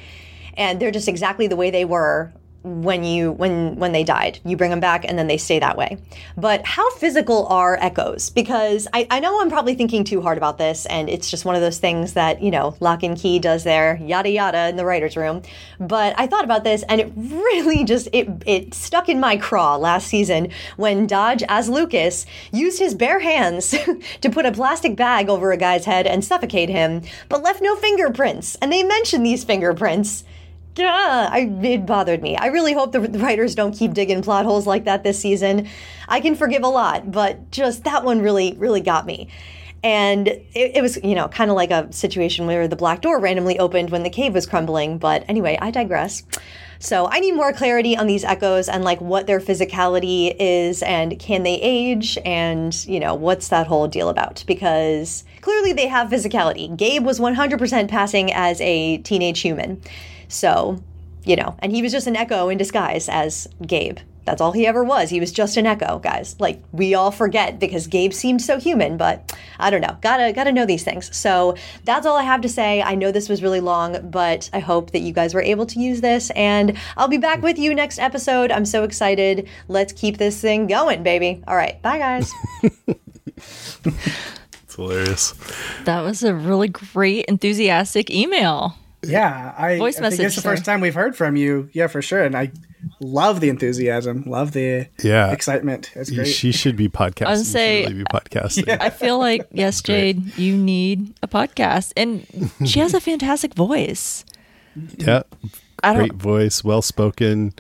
And 0.55 0.79
they're 0.79 0.91
just 0.91 1.07
exactly 1.07 1.47
the 1.47 1.55
way 1.55 1.71
they 1.71 1.85
were 1.85 2.33
when 2.63 3.03
you 3.03 3.31
when 3.31 3.75
when 3.75 3.91
they 3.91 4.03
died. 4.03 4.39
You 4.45 4.57
bring 4.57 4.71
them 4.71 4.79
back 4.79 5.05
and 5.05 5.17
then 5.17 5.27
they 5.27 5.37
stay 5.37 5.59
that 5.59 5.77
way. 5.77 5.97
But 6.37 6.65
how 6.65 6.89
physical 6.95 7.47
are 7.47 7.77
echoes? 7.81 8.29
Because 8.29 8.87
I, 8.93 9.07
I 9.09 9.19
know 9.19 9.41
i'm 9.41 9.49
probably 9.49 9.75
thinking 9.75 10.03
too 10.03 10.21
hard 10.21 10.37
about 10.37 10.57
this 10.57 10.85
and 10.87 11.09
it's 11.09 11.29
just 11.29 11.45
one 11.45 11.55
of 11.55 11.61
those 11.61 11.79
things 11.79 12.13
that 12.13 12.41
you 12.41 12.51
know 12.51 12.75
Locke 12.79 13.03
and 13.03 13.17
Key 13.17 13.39
does 13.39 13.63
there 13.63 13.97
yada 13.97 14.29
yada 14.29 14.69
in 14.69 14.75
the 14.75 14.85
writers 14.85 15.17
room. 15.17 15.41
But 15.79 16.13
i 16.17 16.27
thought 16.27 16.43
about 16.43 16.63
this 16.63 16.83
and 16.83 17.01
it 17.01 17.11
really 17.15 17.83
just 17.83 18.07
it 18.13 18.29
it 18.45 18.73
stuck 18.73 19.09
in 19.09 19.19
my 19.19 19.37
craw 19.37 19.75
last 19.75 20.07
season 20.07 20.49
when 20.77 21.07
dodge 21.07 21.43
as 21.49 21.69
lucas 21.69 22.25
used 22.51 22.79
his 22.79 22.95
bare 22.95 23.19
hands 23.19 23.75
to 24.21 24.29
put 24.29 24.45
a 24.45 24.51
plastic 24.51 24.95
bag 24.95 25.29
over 25.29 25.51
a 25.51 25.57
guy's 25.57 25.85
head 25.85 26.07
and 26.07 26.23
suffocate 26.23 26.69
him 26.69 27.01
but 27.29 27.43
left 27.43 27.61
no 27.61 27.75
fingerprints. 27.75 28.55
And 28.61 28.71
they 28.71 28.83
mentioned 28.83 29.25
these 29.25 29.43
fingerprints 29.43 30.23
Duh, 30.75 31.29
I, 31.31 31.51
it 31.61 31.85
bothered 31.85 32.23
me. 32.23 32.35
I 32.35 32.47
really 32.47 32.73
hope 32.73 32.93
the, 32.93 33.01
writers 33.01 33.53
don't 33.53 33.73
keep 33.73 33.93
digging 33.93 34.21
plot 34.21 34.45
holes 34.45 34.65
like 34.65 34.85
that 34.85 35.03
this 35.03 35.19
season. 35.19 35.67
I 36.07 36.19
can 36.19 36.35
forgive 36.35 36.63
a 36.63 36.67
lot, 36.67 37.11
but 37.11 37.51
just 37.51 37.83
that 37.83 38.03
one 38.03 38.21
really, 38.21 38.55
really 38.57 38.81
got 38.81 39.05
me. 39.05 39.29
And 39.83 40.27
it, 40.29 40.47
it 40.53 40.81
was, 40.81 40.97
you 41.03 41.13
know, 41.13 41.27
kind 41.27 41.51
of 41.51 41.55
like 41.55 41.69
a 41.69 41.91
situation 41.91 42.47
where 42.47 42.67
the 42.67 42.75
black 42.75 43.01
door 43.01 43.19
randomly 43.19 43.59
opened 43.59 43.91
when 43.91 44.03
the 44.03 44.09
cave 44.09 44.33
was 44.33 44.47
crumbling. 44.47 44.97
But 44.97 45.25
anyway, 45.27 45.59
I 45.61 45.71
digress. 45.71 46.23
So 46.79 47.07
I 47.09 47.19
need 47.19 47.33
more 47.33 47.53
clarity 47.53 47.95
on 47.95 48.07
these 48.07 48.23
echoes 48.23 48.67
and 48.67 48.83
like 48.83 48.99
what 48.99 49.27
their 49.27 49.39
physicality 49.39 50.35
is 50.39 50.81
and 50.83 51.17
can 51.19 51.43
they 51.43 51.55
age 51.55 52.17
and, 52.25 52.73
you 52.85 52.99
know, 52.99 53.13
what's 53.13 53.49
that 53.49 53.67
whole 53.67 53.87
deal 53.87 54.09
about? 54.09 54.43
Because 54.47 55.23
clearly 55.41 55.71
they 55.71 55.87
have 55.87 56.09
physicality. 56.09 56.75
Gabe 56.75 57.05
was 57.05 57.19
100% 57.19 57.87
passing 57.89 58.33
as 58.33 58.59
a 58.59 58.97
teenage 58.97 59.41
human. 59.41 59.81
So, 60.33 60.81
you 61.23 61.35
know, 61.35 61.55
and 61.59 61.71
he 61.71 61.81
was 61.81 61.91
just 61.91 62.07
an 62.07 62.15
echo 62.15 62.49
in 62.49 62.57
disguise 62.57 63.07
as 63.09 63.47
Gabe. 63.65 63.99
That's 64.25 64.39
all 64.39 64.53
he 64.53 64.65
ever 64.65 64.83
was. 64.83 65.09
He 65.09 65.19
was 65.19 65.31
just 65.31 65.57
an 65.57 65.65
echo, 65.65 65.99
guys. 65.99 66.35
Like 66.39 66.63
we 66.71 66.95
all 66.95 67.11
forget 67.11 67.59
because 67.59 67.87
Gabe 67.87 68.13
seemed 68.13 68.41
so 68.41 68.57
human, 68.57 68.95
but 68.95 69.35
I 69.59 69.69
don't 69.69 69.81
know. 69.81 69.97
Gotta 70.01 70.31
gotta 70.31 70.51
know 70.51 70.65
these 70.65 70.83
things. 70.83 71.15
So 71.15 71.55
that's 71.83 72.05
all 72.05 72.15
I 72.15 72.23
have 72.23 72.41
to 72.41 72.49
say. 72.49 72.81
I 72.81 72.95
know 72.95 73.11
this 73.11 73.27
was 73.27 73.43
really 73.43 73.59
long, 73.59 74.09
but 74.09 74.49
I 74.53 74.59
hope 74.59 74.91
that 74.91 74.99
you 74.99 75.11
guys 75.11 75.33
were 75.33 75.41
able 75.41 75.65
to 75.67 75.79
use 75.79 75.99
this. 76.01 76.29
And 76.31 76.77
I'll 76.95 77.09
be 77.09 77.17
back 77.17 77.41
with 77.41 77.59
you 77.59 77.75
next 77.75 77.99
episode. 77.99 78.51
I'm 78.51 78.65
so 78.65 78.83
excited. 78.83 79.49
Let's 79.67 79.91
keep 79.91 80.17
this 80.17 80.39
thing 80.39 80.67
going, 80.67 81.03
baby. 81.03 81.43
All 81.45 81.55
right, 81.55 81.81
bye 81.81 81.97
guys. 81.97 82.31
it's 83.35 84.75
hilarious. 84.75 85.33
That 85.83 86.01
was 86.01 86.23
a 86.23 86.33
really 86.33 86.69
great, 86.69 87.25
enthusiastic 87.25 88.09
email. 88.09 88.77
Yeah, 89.03 89.53
I, 89.57 89.77
voice 89.77 89.97
I 89.97 90.01
message. 90.01 90.17
think 90.17 90.27
it's 90.27 90.35
the 90.35 90.41
first 90.41 90.65
time 90.65 90.81
we've 90.81 90.95
heard 90.95 91.15
from 91.15 91.35
you. 91.35 91.69
Yeah, 91.73 91.87
for 91.87 92.01
sure. 92.01 92.23
And 92.23 92.35
I 92.35 92.51
love 92.99 93.39
the 93.39 93.49
enthusiasm, 93.49 94.23
love 94.25 94.51
the 94.51 94.87
yeah 95.03 95.31
excitement. 95.31 95.91
It's 95.95 96.09
great. 96.09 96.27
She 96.27 96.51
should 96.51 96.75
be 96.75 96.89
podcasting. 96.89 97.27
I 97.27 97.31
was 97.31 97.51
say, 97.51 97.83
really 97.83 97.95
be 97.95 98.03
podcasting. 98.05 98.67
Yeah. 98.67 98.77
I 98.79 98.89
feel 98.89 99.17
like 99.17 99.47
yes, 99.51 99.81
Jade, 99.81 100.37
you 100.37 100.57
need 100.57 101.13
a 101.21 101.27
podcast, 101.27 101.93
and 101.97 102.25
she 102.67 102.79
has 102.79 102.93
a 102.93 102.99
fantastic 102.99 103.53
voice. 103.53 104.25
Yeah, 104.97 105.23
great 105.81 106.13
voice, 106.13 106.63
well 106.63 106.81
spoken 106.81 107.53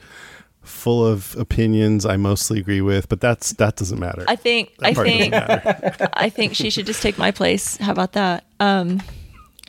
full 0.63 1.05
of 1.05 1.35
opinions 1.37 2.05
I 2.05 2.17
mostly 2.17 2.59
agree 2.59 2.81
with, 2.81 3.09
but 3.09 3.19
that's 3.21 3.51
that 3.53 3.75
doesn't 3.75 3.99
matter. 3.99 4.25
I 4.27 4.35
think 4.35 4.75
that 4.77 4.87
I 4.87 4.93
think 4.93 5.33
I 6.13 6.29
think 6.29 6.55
she 6.55 6.69
should 6.69 6.85
just 6.85 7.01
take 7.01 7.17
my 7.17 7.31
place. 7.31 7.77
How 7.77 7.91
about 7.91 8.13
that? 8.13 8.45
Um 8.59 9.01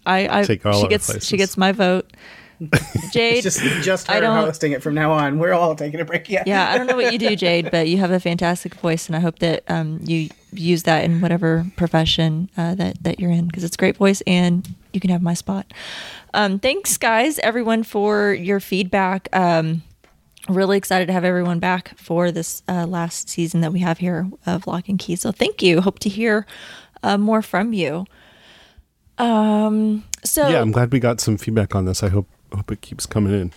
I, 0.07 0.41
I 0.41 0.43
take 0.45 0.65
all 0.67 0.81
she 0.83 0.89
gets 0.89 1.07
places. 1.07 1.29
she 1.29 1.37
gets 1.37 1.57
my 1.57 1.73
vote. 1.73 2.11
Jade, 3.13 3.43
just 3.43 3.61
just 3.83 4.07
her 4.09 4.25
hosting 4.25 4.73
it 4.73 4.83
from 4.83 4.95
now 4.95 5.13
on. 5.13 5.39
We're 5.39 5.53
all 5.53 5.75
taking 5.75 6.01
a 6.01 6.05
break. 6.05 6.29
Yeah, 6.29 6.45
yeah. 6.47 6.71
I 6.71 6.79
don't 6.79 6.87
know 6.87 6.97
what 6.97 7.13
you 7.13 7.19
do, 7.19 7.35
Jade, 7.45 7.71
but 7.71 7.89
you 7.89 7.99
have 7.99 8.11
a 8.11 8.21
fantastic 8.21 8.75
voice, 8.75 9.09
and 9.09 9.17
I 9.17 9.21
hope 9.21 9.41
that 9.41 9.65
um, 9.69 10.01
you 10.03 10.31
use 10.53 10.85
that 10.85 11.05
in 11.05 11.21
whatever 11.21 11.67
profession 11.77 12.49
uh, 12.57 12.75
that 12.77 13.03
that 13.03 13.19
you're 13.19 13.33
in 13.33 13.47
because 13.47 13.65
it's 13.65 13.75
a 13.75 13.79
great 13.79 13.97
voice, 13.97 14.23
and 14.27 14.69
you 14.93 15.01
can 15.01 15.11
have 15.11 15.21
my 15.23 15.35
spot. 15.35 15.67
Um, 16.33 16.59
thanks, 16.59 16.97
guys, 16.97 17.39
everyone, 17.41 17.83
for 17.83 18.33
your 18.33 18.61
feedback. 18.61 19.29
Um, 19.33 19.83
really 20.49 20.77
excited 20.77 21.07
to 21.07 21.13
have 21.13 21.25
everyone 21.25 21.59
back 21.59 21.97
for 21.99 22.31
this 22.31 22.63
uh, 22.69 22.87
last 22.87 23.29
season 23.29 23.61
that 23.63 23.73
we 23.73 23.81
have 23.81 23.99
here 23.99 24.31
of 24.47 24.67
Locke 24.67 24.89
and 24.89 24.99
Key. 24.99 25.17
So 25.17 25.33
thank 25.33 25.63
you. 25.63 25.81
Hope 25.81 25.99
to 26.01 26.09
hear 26.09 26.47
uh, 27.03 27.19
more 27.19 27.43
from 27.43 27.73
you. 27.73 28.07
Um. 29.19 30.05
So 30.25 30.49
yeah, 30.49 30.61
I'm 30.61 30.73
glad 30.73 30.93
we 30.93 31.01
got 31.01 31.21
some 31.21 31.37
feedback 31.37 31.75
on 31.75 31.85
this. 31.85 32.03
I 32.03 32.09
hope 32.09 32.29
hope 32.53 32.71
it 32.71 32.81
keeps 32.81 33.07
coming 33.07 33.33
in. 33.33 33.53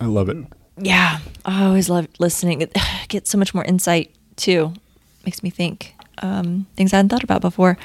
I 0.00 0.06
love 0.06 0.28
it. 0.28 0.36
Yeah, 0.76 1.18
I 1.44 1.64
always 1.64 1.88
love 1.88 2.08
listening. 2.18 2.62
It 2.62 2.76
gets 3.08 3.30
so 3.30 3.38
much 3.38 3.54
more 3.54 3.64
insight 3.64 4.14
too. 4.36 4.72
Makes 5.24 5.42
me 5.42 5.50
think 5.50 5.94
um, 6.22 6.66
things 6.76 6.92
I 6.92 6.96
hadn't 6.96 7.10
thought 7.10 7.24
about 7.24 7.40
before. 7.40 7.76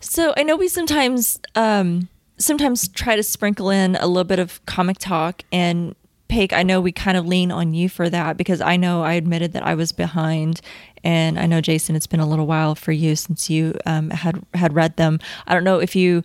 So 0.00 0.34
I 0.36 0.42
know 0.42 0.56
we 0.56 0.68
sometimes 0.68 1.38
um, 1.54 2.08
sometimes 2.38 2.88
try 2.88 3.16
to 3.16 3.22
sprinkle 3.22 3.70
in 3.70 3.96
a 3.96 4.06
little 4.06 4.24
bit 4.24 4.38
of 4.38 4.64
comic 4.66 4.98
talk 4.98 5.42
and 5.52 5.94
Paige, 6.28 6.52
I 6.52 6.64
know 6.64 6.80
we 6.80 6.90
kind 6.90 7.16
of 7.16 7.26
lean 7.26 7.52
on 7.52 7.72
you 7.72 7.88
for 7.88 8.10
that 8.10 8.36
because 8.36 8.60
I 8.60 8.76
know 8.76 9.02
I 9.02 9.12
admitted 9.12 9.52
that 9.52 9.64
I 9.64 9.74
was 9.74 9.92
behind, 9.92 10.60
and 11.06 11.38
I 11.38 11.46
know 11.46 11.60
Jason, 11.60 11.94
it's 11.94 12.08
been 12.08 12.18
a 12.18 12.26
little 12.26 12.48
while 12.48 12.74
for 12.74 12.90
you 12.90 13.14
since 13.14 13.48
you 13.48 13.78
um, 13.86 14.10
had 14.10 14.42
had 14.54 14.74
read 14.74 14.96
them. 14.96 15.20
I 15.46 15.54
don't 15.54 15.62
know 15.62 15.78
if 15.78 15.94
you, 15.94 16.24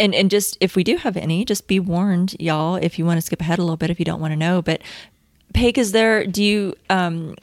and 0.00 0.14
and 0.14 0.30
just 0.30 0.56
if 0.58 0.74
we 0.74 0.82
do 0.82 0.96
have 0.96 1.18
any, 1.18 1.44
just 1.44 1.68
be 1.68 1.78
warned, 1.78 2.34
y'all. 2.40 2.76
If 2.76 2.98
you 2.98 3.04
want 3.04 3.18
to 3.18 3.20
skip 3.20 3.42
ahead 3.42 3.58
a 3.58 3.62
little 3.62 3.76
bit, 3.76 3.90
if 3.90 3.98
you 3.98 4.06
don't 4.06 4.22
want 4.22 4.32
to 4.32 4.36
know, 4.36 4.62
but 4.62 4.80
Paige, 5.52 5.76
is 5.76 5.92
there? 5.92 6.26
Do 6.26 6.42
you 6.42 6.74
um, 6.88 7.34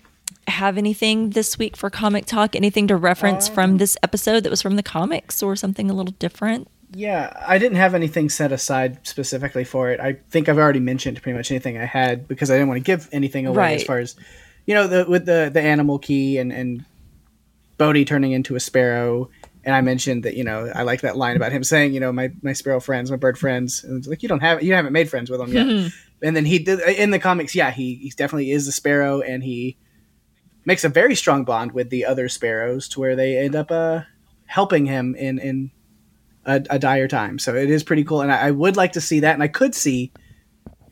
have 0.47 0.79
anything 0.79 1.29
this 1.29 1.59
week 1.59 1.77
for 1.77 1.91
comic 1.91 2.25
talk? 2.25 2.55
Anything 2.55 2.87
to 2.87 2.95
reference 2.95 3.49
um, 3.49 3.53
from 3.53 3.77
this 3.77 3.95
episode 4.01 4.43
that 4.43 4.49
was 4.49 4.63
from 4.63 4.75
the 4.75 4.81
comics, 4.81 5.43
or 5.43 5.55
something 5.55 5.91
a 5.91 5.93
little 5.93 6.15
different? 6.17 6.67
Yeah, 6.91 7.31
I 7.47 7.59
didn't 7.59 7.77
have 7.77 7.93
anything 7.93 8.29
set 8.29 8.51
aside 8.51 9.05
specifically 9.05 9.63
for 9.63 9.91
it. 9.91 9.99
I 9.99 10.13
think 10.31 10.49
I've 10.49 10.57
already 10.57 10.79
mentioned 10.79 11.21
pretty 11.21 11.37
much 11.37 11.51
anything 11.51 11.77
I 11.77 11.85
had 11.85 12.27
because 12.27 12.49
I 12.49 12.55
didn't 12.55 12.69
want 12.69 12.77
to 12.77 12.83
give 12.83 13.07
anything 13.11 13.45
away 13.45 13.57
right. 13.57 13.75
as 13.75 13.83
far 13.83 13.99
as 13.99 14.15
you 14.69 14.75
know 14.75 14.85
the 14.85 15.03
with 15.09 15.25
the 15.25 15.49
the 15.51 15.61
animal 15.61 15.97
key 15.97 16.37
and 16.37 16.53
and 16.53 16.85
Bode 17.79 18.05
turning 18.05 18.33
into 18.33 18.55
a 18.55 18.59
sparrow. 18.59 19.31
And 19.63 19.73
I 19.73 19.81
mentioned 19.81 20.23
that 20.23 20.35
you 20.35 20.43
know 20.43 20.71
I 20.75 20.83
like 20.83 21.01
that 21.01 21.17
line 21.17 21.35
about 21.35 21.51
him 21.51 21.63
saying 21.63 21.91
you 21.91 21.99
know 21.99 22.11
my 22.11 22.31
my 22.43 22.53
sparrow 22.53 22.79
friends, 22.79 23.09
my 23.09 23.17
bird 23.17 23.35
friends, 23.35 23.83
and 23.83 23.97
it's 23.97 24.07
like 24.07 24.21
you 24.21 24.29
don't 24.29 24.41
have 24.41 24.61
you 24.61 24.75
haven't 24.75 24.93
made 24.93 25.09
friends 25.09 25.31
with 25.31 25.39
them 25.39 25.51
yet. 25.51 25.91
and 26.21 26.35
then 26.35 26.45
he 26.45 26.59
did 26.59 26.81
in 26.81 27.09
the 27.09 27.17
comics, 27.17 27.55
yeah, 27.55 27.71
he 27.71 27.95
he 27.95 28.11
definitely 28.11 28.51
is 28.51 28.67
a 28.67 28.71
sparrow, 28.71 29.21
and 29.21 29.43
he 29.43 29.75
makes 30.65 30.83
a 30.83 30.89
very 30.89 31.15
strong 31.15 31.45
bond 31.45 31.71
with 31.71 31.89
the 31.89 32.05
other 32.05 32.29
sparrows 32.29 32.87
to 32.89 32.99
where 32.99 33.15
they 33.15 33.39
end 33.39 33.55
up 33.55 33.71
uh 33.71 34.01
helping 34.45 34.85
him 34.85 35.15
in 35.15 35.39
in 35.39 35.71
a, 36.45 36.63
a 36.69 36.77
dire 36.77 37.07
time. 37.07 37.39
So 37.39 37.55
it 37.55 37.71
is 37.71 37.83
pretty 37.83 38.03
cool, 38.03 38.21
and 38.21 38.31
I, 38.31 38.49
I, 38.49 38.51
would 38.51 38.77
like 38.77 38.91
to 38.93 39.01
see 39.01 39.21
that. 39.21 39.33
And 39.33 39.41
I 39.41 39.47
could 39.47 39.73
see, 39.73 40.11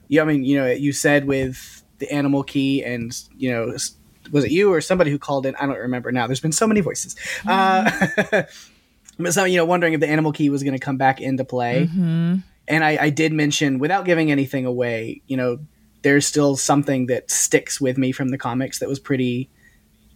yeah, 0.08 0.24
I 0.24 0.26
mean, 0.26 0.44
you 0.44 0.58
know, 0.58 0.66
you 0.66 0.94
said 0.94 1.26
with 1.26 1.77
the 2.00 2.12
animal 2.12 2.44
key, 2.44 2.84
and 2.84 3.12
you 3.38 3.52
know, 3.52 3.76
was 4.32 4.46
it 4.46 4.52
you 4.52 4.72
or 4.72 4.82
somebody 4.82 5.12
who 5.12 5.20
called 5.20 5.46
in? 5.46 5.56
I 5.56 5.66
don't 5.66 5.78
remember 5.78 6.12
now. 6.12 6.28
There's 6.28 6.40
been 6.40 6.52
so 6.52 6.68
many 6.68 6.82
voices. 6.82 7.16
Mm-hmm. 7.44 8.34
Uh, 8.34 8.44
but 9.20 9.34
some, 9.34 9.48
you 9.48 9.58
know, 9.58 9.66
wondering 9.66 9.94
if 9.94 10.00
the 10.00 10.10
animal 10.10 10.32
key 10.32 10.50
was 10.50 10.64
going 10.64 10.74
to 10.74 10.80
come 10.80 10.98
back 10.98 11.22
into 11.22 11.44
play. 11.44 11.88
Mm-hmm. 11.88 12.38
And 12.70 12.84
I, 12.84 12.98
I 13.02 13.10
did 13.10 13.32
mention, 13.32 13.80
without 13.80 14.06
giving 14.06 14.30
anything 14.30 14.66
away, 14.66 15.22
you 15.28 15.38
know, 15.38 15.60
there's 16.02 16.28
still 16.28 16.56
something 16.56 17.08
that 17.08 17.32
sticks 17.32 17.80
with 17.80 17.98
me 17.98 18.12
from 18.12 18.30
the 18.30 18.38
comics 18.38 18.80
that 18.80 18.90
was 18.90 19.00
pretty 19.00 19.50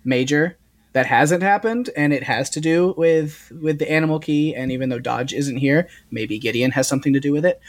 major 0.04 0.58
that 0.94 1.06
hasn't 1.06 1.42
happened 1.42 1.90
and 1.96 2.12
it 2.12 2.24
has 2.24 2.50
to 2.50 2.60
do 2.60 2.94
with 2.98 3.52
with 3.62 3.80
the 3.80 3.90
animal 3.90 4.20
key 4.20 4.54
and 4.56 4.72
even 4.72 4.90
though 4.90 5.00
dodge 5.00 5.34
isn't 5.34 5.58
here 5.58 5.88
maybe 6.10 6.38
gideon 6.38 6.72
has 6.72 6.88
something 6.88 7.14
to 7.14 7.20
do 7.20 7.32
with 7.32 7.46
it 7.46 7.62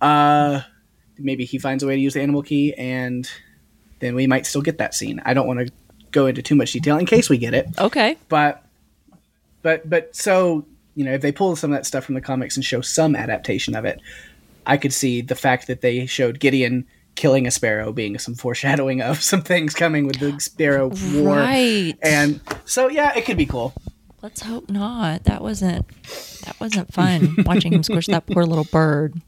uh 0.00 0.60
maybe 1.18 1.44
he 1.44 1.58
finds 1.58 1.82
a 1.82 1.86
way 1.86 1.96
to 1.96 2.00
use 2.00 2.14
the 2.14 2.20
animal 2.20 2.42
key 2.42 2.74
and 2.74 3.30
then 4.00 4.14
we 4.14 4.26
might 4.26 4.46
still 4.46 4.62
get 4.62 4.78
that 4.78 4.94
scene 4.94 5.20
i 5.24 5.34
don't 5.34 5.46
want 5.46 5.58
to 5.58 5.72
go 6.10 6.26
into 6.26 6.42
too 6.42 6.54
much 6.54 6.72
detail 6.72 6.96
in 6.96 7.06
case 7.06 7.28
we 7.28 7.38
get 7.38 7.54
it 7.54 7.66
okay 7.78 8.16
but 8.28 8.64
but 9.62 9.88
but 9.88 10.14
so 10.14 10.64
you 10.94 11.04
know 11.04 11.12
if 11.12 11.20
they 11.20 11.32
pull 11.32 11.54
some 11.54 11.72
of 11.72 11.78
that 11.78 11.84
stuff 11.84 12.04
from 12.04 12.14
the 12.14 12.20
comics 12.20 12.56
and 12.56 12.64
show 12.64 12.80
some 12.80 13.14
adaptation 13.14 13.74
of 13.74 13.84
it 13.84 14.00
i 14.66 14.76
could 14.76 14.92
see 14.92 15.20
the 15.20 15.34
fact 15.34 15.66
that 15.66 15.80
they 15.80 16.06
showed 16.06 16.40
gideon 16.40 16.86
killing 17.18 17.48
a 17.48 17.50
sparrow 17.50 17.92
being 17.92 18.16
some 18.18 18.34
foreshadowing 18.34 19.02
of 19.02 19.20
some 19.22 19.42
things 19.42 19.74
coming 19.74 20.06
with 20.06 20.20
the 20.20 20.38
sparrow 20.38 20.92
war. 21.14 21.36
Right. 21.36 21.94
And 22.00 22.40
so 22.64 22.88
yeah, 22.88 23.12
it 23.18 23.26
could 23.26 23.36
be 23.36 23.44
cool. 23.44 23.74
Let's 24.22 24.42
hope 24.42 24.70
not. 24.70 25.24
That 25.24 25.42
wasn't 25.42 25.86
that 26.44 26.58
wasn't 26.60 26.92
fun 26.94 27.34
watching 27.44 27.72
him 27.72 27.82
squish 27.82 28.06
that 28.06 28.26
poor 28.26 28.44
little 28.44 28.64
bird. 28.64 29.20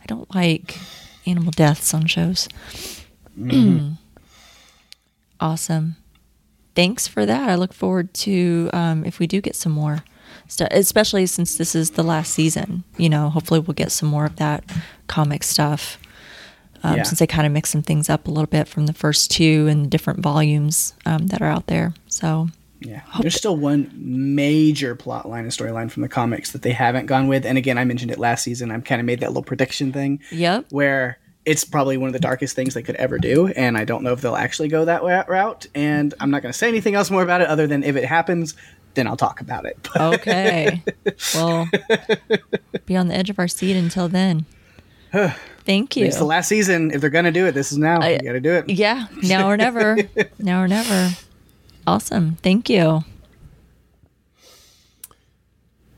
I 0.00 0.06
don't 0.06 0.32
like 0.34 0.78
animal 1.26 1.50
deaths 1.52 1.92
on 1.92 2.06
shows. 2.06 2.48
Mm-hmm. 3.38 3.92
Awesome. 5.40 5.96
Thanks 6.74 7.08
for 7.08 7.26
that. 7.26 7.48
I 7.48 7.56
look 7.56 7.72
forward 7.72 8.14
to 8.14 8.70
um, 8.72 9.04
if 9.04 9.18
we 9.18 9.26
do 9.26 9.40
get 9.40 9.56
some 9.56 9.72
more 9.72 10.04
stuff, 10.46 10.68
especially 10.70 11.26
since 11.26 11.56
this 11.56 11.74
is 11.74 11.90
the 11.90 12.02
last 12.02 12.32
season. 12.32 12.84
You 12.96 13.08
know, 13.08 13.30
hopefully 13.30 13.60
we'll 13.60 13.74
get 13.74 13.92
some 13.92 14.08
more 14.08 14.26
of 14.26 14.36
that 14.36 14.64
comic 15.06 15.42
stuff 15.42 15.98
um, 16.82 16.98
yeah. 16.98 17.02
since 17.02 17.18
they 17.18 17.26
kind 17.26 17.46
of 17.46 17.52
mix 17.52 17.70
some 17.70 17.82
things 17.82 18.08
up 18.08 18.28
a 18.28 18.30
little 18.30 18.46
bit 18.46 18.68
from 18.68 18.86
the 18.86 18.92
first 18.92 19.30
two 19.30 19.66
and 19.68 19.90
different 19.90 20.20
volumes 20.20 20.94
um, 21.06 21.28
that 21.28 21.42
are 21.42 21.48
out 21.48 21.66
there. 21.66 21.94
So 22.06 22.48
yeah, 22.80 23.02
there's 23.20 23.34
still 23.34 23.56
one 23.56 23.90
major 23.96 24.94
plot 24.94 25.28
line 25.28 25.42
and 25.42 25.52
storyline 25.52 25.90
from 25.90 26.02
the 26.02 26.08
comics 26.08 26.52
that 26.52 26.62
they 26.62 26.72
haven't 26.72 27.06
gone 27.06 27.26
with. 27.26 27.44
And 27.44 27.58
again, 27.58 27.76
I 27.76 27.84
mentioned 27.84 28.10
it 28.10 28.18
last 28.18 28.44
season. 28.44 28.70
I 28.70 28.78
kind 28.80 29.00
of 29.00 29.06
made 29.06 29.20
that 29.20 29.30
little 29.30 29.42
prediction 29.42 29.92
thing. 29.92 30.20
Yep. 30.30 30.66
Where 30.70 31.18
it's 31.48 31.64
probably 31.64 31.96
one 31.96 32.08
of 32.08 32.12
the 32.12 32.20
darkest 32.20 32.54
things 32.54 32.74
they 32.74 32.82
could 32.82 32.96
ever 32.96 33.18
do, 33.18 33.46
and 33.48 33.78
I 33.78 33.84
don't 33.86 34.02
know 34.02 34.12
if 34.12 34.20
they'll 34.20 34.36
actually 34.36 34.68
go 34.68 34.84
that 34.84 35.02
route. 35.02 35.66
And 35.74 36.12
I'm 36.20 36.30
not 36.30 36.42
going 36.42 36.52
to 36.52 36.58
say 36.58 36.68
anything 36.68 36.94
else 36.94 37.10
more 37.10 37.22
about 37.22 37.40
it 37.40 37.48
other 37.48 37.66
than 37.66 37.82
if 37.82 37.96
it 37.96 38.04
happens, 38.04 38.54
then 38.92 39.06
I'll 39.06 39.16
talk 39.16 39.40
about 39.40 39.64
it. 39.64 39.78
okay. 39.96 40.82
Well, 41.34 41.66
be 42.84 42.96
on 42.96 43.08
the 43.08 43.14
edge 43.14 43.30
of 43.30 43.38
our 43.38 43.48
seat 43.48 43.76
until 43.78 44.08
then. 44.08 44.44
Thank 45.64 45.96
you. 45.96 46.04
It's 46.04 46.18
the 46.18 46.24
last 46.24 46.48
season. 46.48 46.90
If 46.90 47.00
they're 47.00 47.08
gonna 47.08 47.32
do 47.32 47.46
it, 47.46 47.52
this 47.52 47.72
is 47.72 47.78
now. 47.78 48.00
I, 48.00 48.10
you 48.10 48.18
got 48.18 48.32
to 48.32 48.40
do 48.40 48.52
it. 48.52 48.68
Yeah, 48.68 49.06
now 49.22 49.48
or 49.48 49.56
never. 49.56 49.96
now 50.38 50.62
or 50.62 50.68
never. 50.68 51.16
Awesome. 51.86 52.36
Thank 52.42 52.68
you. 52.68 53.04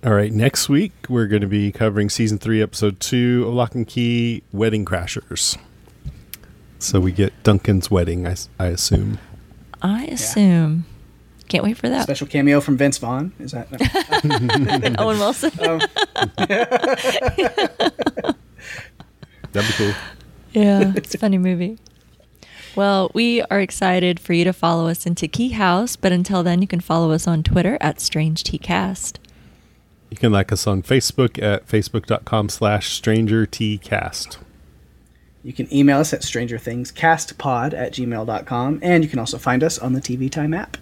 All 0.03 0.15
right. 0.15 0.33
Next 0.33 0.69
week 0.69 0.93
we're 1.09 1.27
going 1.27 1.43
to 1.43 1.49
be 1.49 1.71
covering 1.73 2.09
season 2.09 2.39
three, 2.39 2.63
episode 2.63 3.01
two 3.01 3.45
of 3.47 3.53
Locke 3.53 3.75
and 3.75 3.87
Key: 3.87 4.43
Wedding 4.53 4.85
Crashers. 4.87 5.59
So 6.79 7.01
we 7.01 7.13
get 7.13 7.35
Duncan's 7.43 7.91
wedding. 7.91 8.27
I, 8.27 8.37
I 8.59 8.67
assume. 8.69 9.19
I 9.83 10.05
assume. 10.07 10.87
Yeah. 10.87 11.47
Can't 11.49 11.65
wait 11.65 11.77
for 11.77 11.91
that. 11.91 12.05
Special 12.05 12.27
cameo 12.27 12.61
from 12.63 12.79
Vince 12.79 12.97
Vaughn. 12.97 13.33
Is 13.39 13.53
that 13.53 13.71
no? 13.71 13.79
Owen 15.05 15.19
Wilson? 15.19 15.51
Um, 15.61 15.81
That'd 19.53 19.69
be 19.69 19.75
cool. 19.77 19.93
Yeah, 20.53 20.93
it's 20.97 21.15
a 21.15 21.19
funny 21.19 21.39
movie. 21.39 21.79
Well, 22.77 23.11
we 23.15 23.43
are 23.43 23.61
excited 23.61 24.21
for 24.21 24.33
you 24.33 24.45
to 24.45 24.53
follow 24.53 24.87
us 24.89 25.05
into 25.05 25.27
Key 25.29 25.51
House, 25.51 25.97
but 25.97 26.13
until 26.13 26.43
then, 26.43 26.63
you 26.63 26.69
can 26.69 26.81
follow 26.81 27.11
us 27.11 27.27
on 27.27 27.43
Twitter 27.43 27.77
at 27.81 28.01
Strange 28.01 28.45
Cast. 28.63 29.19
You 30.11 30.17
can 30.17 30.33
like 30.33 30.53
us 30.53 30.67
on 30.67 30.83
Facebook 30.83 31.43
at 31.43 31.67
facebook.com 31.67 32.49
slash 32.49 32.91
stranger 32.91 33.47
cast. 33.47 34.39
You 35.43 35.53
can 35.53 35.73
email 35.73 36.01
us 36.01 36.13
at 36.13 36.21
strangerthingscastpod 36.21 37.73
at 37.73 37.93
gmail.com, 37.93 38.81
and 38.83 39.03
you 39.03 39.09
can 39.09 39.19
also 39.19 39.39
find 39.39 39.63
us 39.63 39.79
on 39.79 39.95
the 39.95 40.01
TV 40.01 40.31
Time 40.31 40.53
app. 40.53 40.77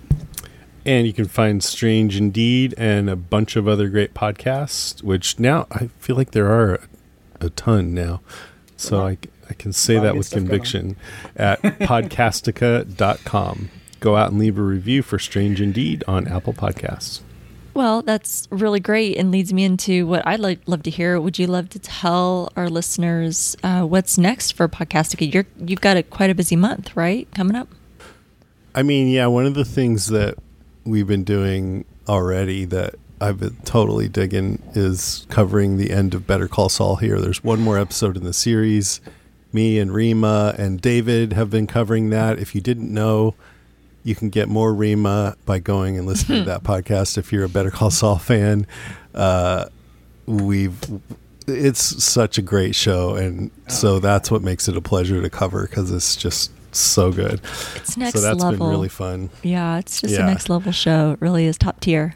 And 0.85 1.07
you 1.07 1.13
can 1.13 1.27
find 1.27 1.63
Strange 1.63 2.17
Indeed 2.17 2.75
and 2.79 3.11
a 3.11 3.17
bunch 3.17 3.57
of 3.57 3.69
other 3.69 3.89
great 3.89 4.15
podcasts, 4.15 5.03
which 5.03 5.39
now 5.39 5.67
I 5.71 5.89
feel 5.99 6.17
like 6.17 6.31
there 6.31 6.51
are 6.51 6.81
a 7.41 7.51
ton 7.51 7.93
now. 7.93 8.21
So 8.77 9.07
I, 9.07 9.19
I 9.51 9.55
can 9.55 9.73
say 9.73 9.99
that 9.99 10.17
with 10.17 10.31
conviction 10.31 10.97
at 11.37 11.61
podcastica.com. 11.81 13.71
Go 14.01 14.17
out 14.17 14.31
and 14.31 14.39
leave 14.39 14.59
a 14.59 14.63
review 14.63 15.03
for 15.03 15.19
Strange 15.19 15.61
Indeed 15.61 16.05
on 16.09 16.27
Apple 16.27 16.55
Podcasts. 16.55 17.21
Well, 17.75 18.03
that's 18.03 18.49
really 18.51 18.81
great 18.81 19.17
and 19.17 19.31
leads 19.31 19.53
me 19.53 19.65
into 19.65 20.07
what 20.07 20.27
I'd 20.27 20.41
like, 20.41 20.61
love 20.67 20.83
to 20.85 20.91
hear. 20.91 21.21
Would 21.21 21.39
you 21.39 21.47
love 21.47 21.69
to 21.71 21.79
tell 21.79 22.51
our 22.57 22.69
listeners 22.69 23.57
uh, 23.63 23.83
what's 23.83 24.19
next 24.19 24.53
for 24.53 24.69
Podcastica? 24.69 25.33
You're, 25.33 25.47
you've 25.59 25.81
got 25.81 25.97
a, 25.97 26.03
quite 26.03 26.31
a 26.31 26.35
busy 26.35 26.57
month, 26.57 26.97
right? 26.97 27.29
Coming 27.35 27.57
up? 27.57 27.69
I 28.75 28.83
mean, 28.83 29.09
yeah, 29.09 29.27
one 29.27 29.47
of 29.47 29.55
the 29.55 29.65
things 29.65 30.09
that 30.09 30.37
we've 30.85 31.07
been 31.07 31.25
doing 31.25 31.85
already 32.09 32.65
that 32.65 32.95
I've 33.21 33.41
been 33.41 33.57
totally 33.65 34.09
digging 34.09 34.63
is 34.75 35.27
covering 35.29 35.77
the 35.77 35.91
end 35.91 36.15
of 36.15 36.27
Better 36.27 36.49
Call 36.49 36.69
Saul 36.69 36.97
here. 36.97 37.21
There's 37.21 37.43
one 37.45 37.61
more 37.61 37.79
episode 37.79 38.17
in 38.17 38.25
the 38.25 38.33
series. 38.33 39.01
Me 39.53 39.79
and 39.79 39.93
Rima 39.93 40.55
and 40.59 40.81
David 40.81 41.33
have 41.33 41.51
been 41.51 41.67
covering 41.67 42.11
that. 42.11 42.39
If 42.39 42.55
you 42.55 42.61
didn't 42.61 42.93
know, 42.93 43.35
you 44.09 44.15
can 44.15 44.31
get 44.31 44.49
more 44.49 44.73
Rima 44.73 45.37
by 45.45 45.59
going 45.59 45.99
and 45.99 46.07
listening 46.07 46.45
to 46.45 46.51
that 46.51 46.63
podcast 46.63 47.19
if 47.19 47.31
you're 47.31 47.45
a 47.45 47.49
Better 47.49 47.71
Call 47.71 47.91
Saul 47.91 48.19
fan. 48.19 48.67
Uh, 49.15 49.67
we've 50.27 50.79
it's 51.47 52.05
such 52.05 52.37
a 52.37 52.43
great 52.43 52.75
show 52.75 53.15
and 53.15 53.51
so 53.69 53.99
that's 53.99 54.31
what 54.31 54.43
makes 54.43 54.69
it 54.69 54.77
a 54.77 54.83
pleasure 54.83 55.23
to 55.23 55.31
cover 55.31 55.67
because 55.67 55.91
it's 55.91 56.17
just 56.17 56.51
so 56.73 57.13
good. 57.13 57.41
It's 57.77 57.97
next 57.97 58.15
level. 58.15 58.21
so 58.21 58.21
that's 58.21 58.43
level. 58.43 58.59
been 58.59 58.69
really 58.69 58.89
fun. 58.89 59.31
Yeah, 59.43 59.79
it's 59.79 60.01
just 60.01 60.15
yeah. 60.15 60.25
a 60.25 60.27
next 60.27 60.51
level 60.51 60.73
show. 60.73 61.13
It 61.13 61.21
really 61.21 61.47
is 61.47 61.57
top 61.57 61.81
tier. 61.81 62.15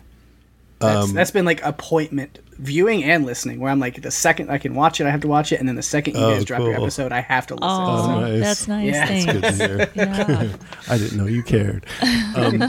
That's, 0.78 1.08
um, 1.08 1.14
that's 1.14 1.30
been 1.30 1.44
like 1.44 1.62
appointment 1.62 2.38
viewing 2.62 3.02
and 3.02 3.26
listening 3.26 3.58
where 3.58 3.72
I'm 3.72 3.80
like 3.80 4.00
the 4.00 4.10
second 4.10 4.48
I 4.48 4.58
can 4.58 4.74
watch 4.74 5.00
it, 5.00 5.06
I 5.06 5.10
have 5.10 5.20
to 5.22 5.28
watch 5.28 5.50
it, 5.50 5.58
and 5.58 5.68
then 5.68 5.74
the 5.74 5.82
second 5.82 6.14
you 6.14 6.22
oh, 6.22 6.34
guys 6.34 6.44
drop 6.44 6.60
your 6.60 6.74
episode, 6.74 7.10
I 7.10 7.20
have 7.20 7.46
to 7.48 7.54
listen. 7.54 7.68
Oh, 7.70 8.06
so, 8.06 8.20
nice. 8.20 8.40
that's 8.40 8.68
nice. 8.68 8.86
Yeah. 8.86 9.06
That's 9.06 9.24
good 9.24 9.42
to 9.42 9.52
hear. 9.52 9.90
yeah. 9.94 10.56
I 10.88 10.98
didn't 10.98 11.18
know 11.18 11.26
you 11.26 11.42
cared. 11.42 11.86
Um, 12.34 12.62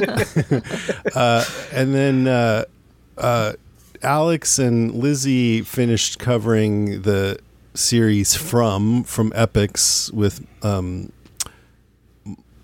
uh, 1.15 1.45
and 1.71 1.95
then 1.95 2.27
uh, 2.27 2.65
uh, 3.17 3.53
Alex 4.01 4.59
and 4.59 4.93
Lizzie 4.93 5.61
finished 5.61 6.19
covering 6.19 7.03
the 7.03 7.39
series 7.73 8.35
from 8.35 9.03
from 9.03 9.31
Epix 9.31 10.11
with 10.13 10.45
um, 10.63 11.13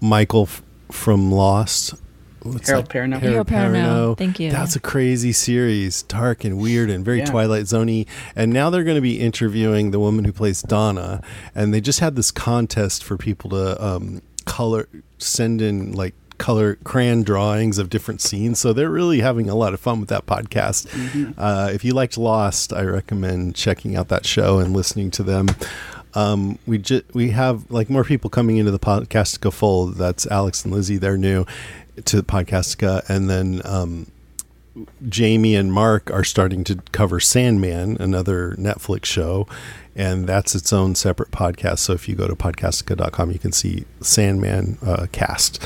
Michael 0.01 0.43
f- 0.43 0.61
from 0.91 1.31
Lost 1.31 1.93
what's 1.93 2.09
Harold 2.44 2.64
that? 2.64 2.90
Perrineau. 2.90 3.20
Harold, 3.20 3.48
Perrineau. 3.48 4.18
Thank 4.18 4.40
you. 4.40 4.52
That's 4.52 4.76
a 4.76 4.80
crazy 4.80 5.32
series, 5.32 6.03
dark 6.03 6.44
and 6.44 6.57
weird 6.57 6.90
and 6.90 7.03
very 7.03 7.20
yeah. 7.20 7.26
Twilight 7.26 7.64
Zoney. 7.64 8.07
And 8.36 8.53
now 8.53 8.70
they're 8.70 8.84
going 8.84 8.95
to 8.95 9.02
be 9.02 9.20
interviewing 9.20 9.91
the 9.91 9.99
woman 9.99 10.26
who 10.26 10.32
plays 10.32 10.61
Donna, 10.61 11.22
and 11.53 11.74
they 11.74 11.82
just 11.82 11.99
had 11.99 12.16
this 12.16 12.32
contest 12.32 13.03
for 13.03 13.18
people 13.18 13.49
to 13.52 13.84
um, 13.86 14.22
color, 14.45 14.88
send 15.18 15.61
in 15.61 15.94
like 15.94 16.14
color 16.38 16.76
crayon 16.84 17.22
drawings 17.22 17.78
of 17.78 17.90
different 17.90 18.22
scenes. 18.22 18.60
So 18.60 18.74
they're 18.74 18.90
really 18.90 19.20
having 19.20 19.49
a 19.49 19.56
lot 19.56 19.74
of 19.74 19.80
fun 19.80 19.99
with 19.99 20.10
that 20.10 20.26
podcast. 20.26 20.88
Mm-hmm. 20.88 21.32
Uh, 21.38 21.70
if 21.72 21.84
you 21.84 21.94
liked 21.94 22.18
Lost, 22.18 22.74
I 22.74 22.84
recommend 22.84 23.56
checking 23.56 23.95
out 23.95 24.07
that 24.07 24.26
show 24.26 24.60
and 24.60 24.74
listening 24.74 25.11
to 25.11 25.24
them. 25.24 25.48
Um, 26.16 26.57
we 26.66 26.80
just 26.80 27.03
we 27.14 27.30
have 27.32 27.70
like 27.70 27.90
more 27.90 28.03
people 28.03 28.32
coming 28.32 28.57
into 28.57 28.72
the 28.72 28.80
podcast 28.80 29.34
to 29.34 29.40
go 29.40 29.52
full. 29.52 29.88
That's 29.88 30.26
Alex 30.28 30.64
and 30.66 30.74
Lizzie. 30.74 30.98
They're 30.98 31.18
new, 31.18 31.45
to 32.05 32.23
Podcastica, 32.23 33.07
and 33.09 33.30
then 33.30 33.61
um, 33.65 34.07
Jamie 35.07 35.55
and 35.55 35.71
Mark 35.71 36.11
are 36.11 36.23
starting 36.23 36.63
to 36.65 36.76
cover 36.91 37.19
Sandman, 37.19 37.97
another 37.99 38.55
Netflix 38.57 39.05
show, 39.05 39.47
and 39.95 40.27
that's 40.27 40.55
its 40.55 40.71
own 40.71 40.95
separate 40.95 41.31
podcast. 41.31 41.80
So 41.80 41.93
if 41.93 42.07
you 42.07 42.15
go 42.15 42.27
to 42.27 42.35
podcastica.com, 42.35 43.31
you 43.31 43.39
can 43.39 43.51
see 43.51 43.85
Sandman 44.01 44.77
uh, 44.81 45.07
cast. 45.11 45.63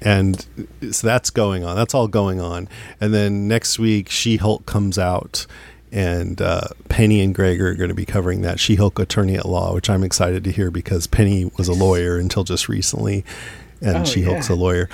And 0.00 0.46
so 0.90 1.06
that's 1.06 1.30
going 1.30 1.64
on. 1.64 1.76
That's 1.76 1.94
all 1.94 2.08
going 2.08 2.40
on. 2.40 2.68
And 3.00 3.14
then 3.14 3.48
next 3.48 3.78
week, 3.78 4.10
She 4.10 4.36
Hulk 4.36 4.66
comes 4.66 4.98
out, 4.98 5.46
and 5.90 6.40
uh, 6.42 6.68
Penny 6.88 7.20
and 7.20 7.34
Greg 7.34 7.60
are 7.60 7.74
going 7.74 7.88
to 7.88 7.94
be 7.94 8.04
covering 8.04 8.42
that 8.42 8.60
She 8.60 8.74
Hulk 8.74 8.98
Attorney 8.98 9.36
at 9.36 9.46
Law, 9.46 9.74
which 9.74 9.88
I'm 9.88 10.04
excited 10.04 10.44
to 10.44 10.52
hear 10.52 10.70
because 10.70 11.06
Penny 11.06 11.50
was 11.56 11.68
a 11.68 11.72
lawyer 11.72 12.18
until 12.18 12.44
just 12.44 12.68
recently, 12.68 13.24
and 13.80 13.98
oh, 13.98 14.04
She 14.04 14.22
Hulk's 14.22 14.50
yeah. 14.50 14.56
a 14.56 14.58
lawyer 14.58 14.88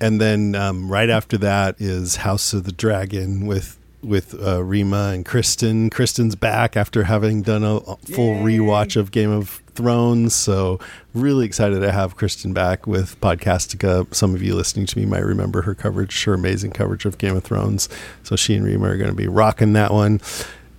and 0.00 0.20
then 0.20 0.54
um, 0.54 0.90
right 0.90 1.10
after 1.10 1.38
that 1.38 1.76
is 1.80 2.16
House 2.16 2.52
of 2.52 2.64
the 2.64 2.72
Dragon 2.72 3.46
with 3.46 3.78
with 4.02 4.40
uh, 4.40 4.62
Rima 4.62 5.10
and 5.14 5.24
Kristen. 5.24 5.90
Kristen's 5.90 6.36
back 6.36 6.76
after 6.76 7.04
having 7.04 7.42
done 7.42 7.64
a 7.64 7.80
full 7.80 8.36
Yay. 8.36 8.58
rewatch 8.58 8.96
of 8.96 9.10
Game 9.10 9.30
of 9.30 9.60
Thrones. 9.74 10.34
So 10.34 10.78
really 11.14 11.46
excited 11.46 11.80
to 11.80 11.92
have 11.92 12.16
Kristen 12.16 12.52
back 12.52 12.86
with 12.86 13.20
Podcastica. 13.20 14.12
Some 14.14 14.34
of 14.34 14.42
you 14.42 14.54
listening 14.54 14.86
to 14.86 14.98
me 14.98 15.04
might 15.04 15.24
remember 15.24 15.62
her 15.62 15.74
coverage, 15.74 16.24
her 16.24 16.34
amazing 16.34 16.72
coverage 16.72 17.04
of 17.04 17.18
Game 17.18 17.36
of 17.36 17.44
Thrones. 17.44 17.88
So 18.22 18.36
she 18.36 18.54
and 18.54 18.64
Rima 18.64 18.88
are 18.88 18.96
going 18.96 19.10
to 19.10 19.16
be 19.16 19.28
rocking 19.28 19.72
that 19.72 19.92
one. 19.92 20.20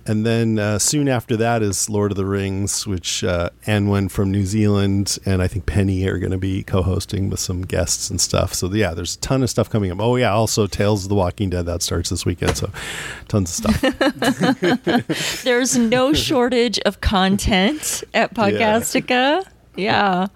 And 0.06 0.24
then 0.24 0.58
uh, 0.58 0.78
soon 0.78 1.08
after 1.08 1.36
that 1.36 1.62
is 1.62 1.90
Lord 1.90 2.10
of 2.10 2.16
the 2.16 2.24
Rings, 2.24 2.86
which 2.86 3.22
uh, 3.22 3.50
Anwen 3.66 4.10
from 4.10 4.30
New 4.30 4.44
Zealand 4.44 5.18
and 5.26 5.42
I 5.42 5.48
think 5.48 5.66
Penny 5.66 6.06
are 6.06 6.18
going 6.18 6.32
to 6.32 6.38
be 6.38 6.62
co-hosting 6.62 7.30
with 7.30 7.40
some 7.40 7.62
guests 7.62 8.10
and 8.10 8.20
stuff. 8.20 8.54
So 8.54 8.72
yeah, 8.72 8.94
there's 8.94 9.16
a 9.16 9.20
ton 9.20 9.42
of 9.42 9.50
stuff 9.50 9.68
coming 9.68 9.90
up. 9.90 10.00
Oh 10.00 10.16
yeah, 10.16 10.32
also 10.32 10.66
Tales 10.66 11.04
of 11.04 11.10
the 11.10 11.14
Walking 11.14 11.50
Dead 11.50 11.66
that 11.66 11.82
starts 11.82 12.10
this 12.10 12.24
weekend. 12.24 12.56
So 12.56 12.70
tons 13.28 13.60
of 13.60 13.72
stuff. 13.72 15.42
there's 15.44 15.76
no 15.76 16.12
shortage 16.12 16.78
of 16.80 17.00
content 17.00 18.02
at 18.14 18.34
Podcastica. 18.34 19.44
Yeah. 19.76 19.82
yeah. 19.84 20.26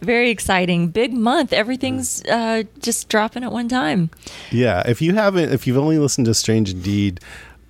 Very 0.00 0.30
exciting. 0.30 0.88
Big 0.88 1.14
month. 1.14 1.52
Everything's 1.52 2.24
uh, 2.24 2.64
just 2.80 3.08
dropping 3.08 3.44
at 3.44 3.52
one 3.52 3.68
time. 3.68 4.10
Yeah. 4.50 4.82
If 4.84 5.00
you 5.00 5.14
haven't, 5.14 5.52
if 5.52 5.66
you've 5.66 5.78
only 5.78 5.98
listened 5.98 6.26
to 6.26 6.34
Strange 6.34 6.72
Indeed, 6.72 7.20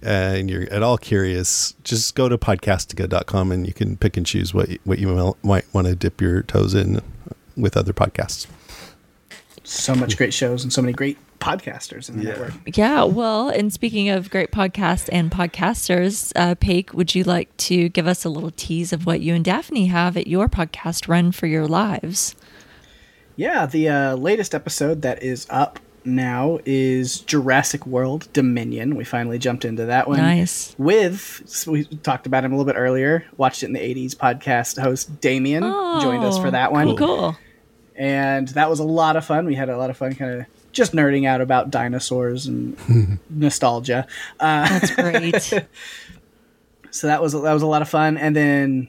and 0.03 0.51
you're 0.51 0.71
at 0.73 0.83
all 0.83 0.99
curious, 0.99 1.75
just 1.85 2.15
go 2.15 2.29
to 2.29 2.39
podcastica.com 2.39 3.53
and 3.53 3.67
you 3.67 3.73
can 3.73 3.97
pick 3.97 4.17
and 4.17 4.27
choose 4.27 4.53
what 4.53 4.69
what 4.85 4.99
you 4.99 5.35
might 5.43 5.73
want 5.75 5.87
to 5.87 5.95
dip 5.95 6.21
your 6.21 6.43
toes 6.43 6.75
in 6.75 7.01
with 7.57 7.77
other 7.77 7.93
podcasts. 7.93 8.47
So 9.65 9.95
much 9.95 10.17
great 10.17 10.35
shows 10.35 10.65
and 10.65 10.73
so 10.73 10.83
many 10.83 10.93
great 10.93 11.19
podcasters 11.39 12.09
in 12.09 12.19
the 12.19 12.25
yeah. 12.25 12.31
network. 12.31 12.77
Yeah, 12.77 13.05
well, 13.05 13.49
and 13.49 13.73
speaking 13.73 14.09
of 14.09 14.31
great 14.31 14.51
podcasts 14.51 15.09
and 15.13 15.31
podcasters, 15.31 16.33
uh, 16.37 16.55
Paige, 16.55 16.93
would 16.93 17.15
you 17.15 17.25
like 17.25 17.55
to 17.59 17.89
give 17.89 18.07
us 18.07 18.25
a 18.25 18.29
little 18.29 18.51
tease 18.51 18.93
of 18.93 19.07
what 19.07 19.21
you 19.21 19.35
and 19.35 19.45
Daphne 19.45 19.87
have 19.87 20.17
at 20.17 20.27
your 20.27 20.49
podcast, 20.49 21.09
Run 21.09 21.33
for 21.33 21.47
Your 21.47 21.67
Lives? 21.67 22.35
Yeah, 23.37 23.67
the 23.67 23.89
uh, 23.89 24.17
latest 24.17 24.55
episode 24.55 25.03
that 25.03 25.23
is 25.23 25.47
up 25.51 25.79
now 26.05 26.59
is 26.65 27.21
Jurassic 27.21 27.87
World 27.87 28.29
Dominion. 28.33 28.97
We 28.97 29.05
finally 29.05 29.39
jumped 29.39 29.65
into 29.65 29.87
that 29.87 30.09
one. 30.09 30.19
Nice. 30.19 30.75
With, 30.79 31.65
we 31.67 31.85
talked 31.85 32.27
about 32.27 32.45
him 32.45 32.53
a 32.53 32.57
little 32.57 32.71
bit 32.71 32.79
earlier, 32.79 33.25
watched 33.37 33.63
it 33.63 33.67
in 33.67 33.73
the 33.73 33.81
80s 33.81 34.15
podcast 34.15 34.81
host 34.81 35.21
Damien 35.21 35.63
oh, 35.65 36.01
joined 36.01 36.25
us 36.25 36.39
for 36.39 36.51
that 36.51 36.73
one. 36.73 36.89
Cool. 36.89 36.97
cool. 36.97 37.37
And 37.97 38.49
that 38.49 38.71
was 38.71 38.81
a 38.81 38.85
lot 38.85 39.17
of 39.17 39.25
fun. 39.25 39.47
We 39.47 39.55
had 39.55 39.69
a 39.69 39.77
lot 39.77 39.91
of 39.91 39.97
fun 39.97 40.15
kind 40.15 40.41
of 40.41 40.47
just 40.73 40.93
nerding 40.93 41.27
out 41.27 41.41
about 41.41 41.71
dinosaurs 41.71 42.47
and 42.47 43.19
nostalgia. 43.31 44.07
Uh, 44.41 44.69
That's 44.69 44.95
great. 44.95 45.43
so 46.91 47.07
that 47.07 47.23
was 47.23 47.33
that 47.33 47.53
was 47.53 47.63
a 47.63 47.67
lot 47.67 47.83
of 47.83 47.89
fun. 47.89 48.17
And 48.17 48.35
then 48.35 48.89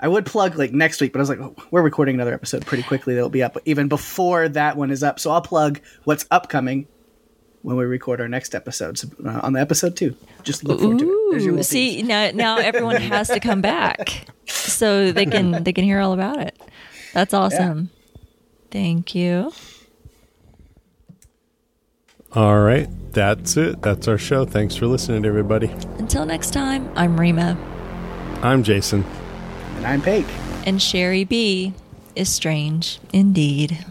I 0.00 0.08
would 0.08 0.24
plug 0.24 0.56
like 0.56 0.72
next 0.72 1.00
week, 1.00 1.12
but 1.12 1.18
I 1.18 1.22
was 1.22 1.28
like, 1.28 1.40
oh, 1.40 1.54
we're 1.70 1.82
recording 1.82 2.14
another 2.14 2.32
episode 2.32 2.64
pretty 2.64 2.82
quickly 2.82 3.14
that'll 3.14 3.28
be 3.28 3.42
up 3.42 3.58
even 3.66 3.88
before 3.88 4.48
that 4.48 4.76
one 4.76 4.90
is 4.90 5.02
up. 5.02 5.20
So 5.20 5.30
I'll 5.30 5.42
plug 5.42 5.80
what's 6.04 6.26
upcoming 6.30 6.88
when 7.62 7.76
we 7.76 7.84
record 7.84 8.22
our 8.22 8.28
next 8.28 8.54
episode 8.54 8.98
so, 8.98 9.08
uh, 9.24 9.40
on 9.42 9.52
the 9.52 9.60
episode 9.60 9.96
two. 9.96 10.16
Just 10.42 10.64
look 10.64 10.80
forward 10.80 11.02
Ooh, 11.02 11.38
to 11.38 11.58
it. 11.58 11.64
See 11.64 12.02
now, 12.02 12.30
now 12.32 12.56
everyone 12.58 12.96
has 12.96 13.28
to 13.28 13.40
come 13.40 13.60
back 13.60 14.26
so 14.46 15.12
they 15.12 15.26
can 15.26 15.62
they 15.64 15.74
can 15.74 15.84
hear 15.84 16.00
all 16.00 16.14
about 16.14 16.40
it. 16.40 16.58
That's 17.12 17.34
awesome. 17.34 17.90
Yeah. 17.92 18.20
Thank 18.70 19.14
you. 19.14 19.52
All 22.32 22.60
right, 22.60 22.88
that's 23.12 23.56
it. 23.56 23.82
That's 23.82 24.06
our 24.06 24.16
show. 24.16 24.46
Thanks 24.46 24.76
for 24.76 24.86
listening, 24.86 25.26
everybody. 25.26 25.66
Until 25.98 26.24
next 26.24 26.52
time, 26.52 26.90
I'm 26.94 27.20
Rima. 27.20 27.58
I'm 28.40 28.62
Jason. 28.62 29.04
And 29.80 29.86
I'm 29.86 30.02
Paige. 30.02 30.26
And 30.66 30.80
Sherry 30.80 31.24
B 31.24 31.72
is 32.14 32.28
strange 32.28 33.00
indeed. 33.14 33.86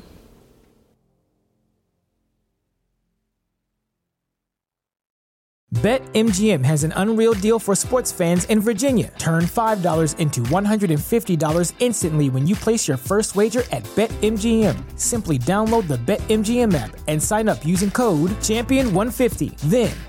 BetMGM 5.73 6.65
has 6.65 6.83
an 6.83 6.93
unreal 6.95 7.33
deal 7.33 7.57
for 7.57 7.73
sports 7.73 8.11
fans 8.11 8.45
in 8.45 8.59
Virginia. 8.59 9.13
Turn 9.17 9.43
$5 9.43 10.19
into 10.19 10.41
$150 10.41 11.73
instantly 11.79 12.29
when 12.29 12.45
you 12.45 12.55
place 12.55 12.87
your 12.87 12.97
first 12.97 13.35
wager 13.35 13.63
at 13.71 13.83
BetMGM. 13.95 14.99
Simply 14.99 15.39
download 15.39 15.87
the 15.87 15.97
BetMGM 15.97 16.73
app 16.73 16.97
and 17.07 17.21
sign 17.21 17.47
up 17.47 17.65
using 17.65 17.91
code 17.91 18.31
Champion150. 18.41 19.57
Then 19.69 19.91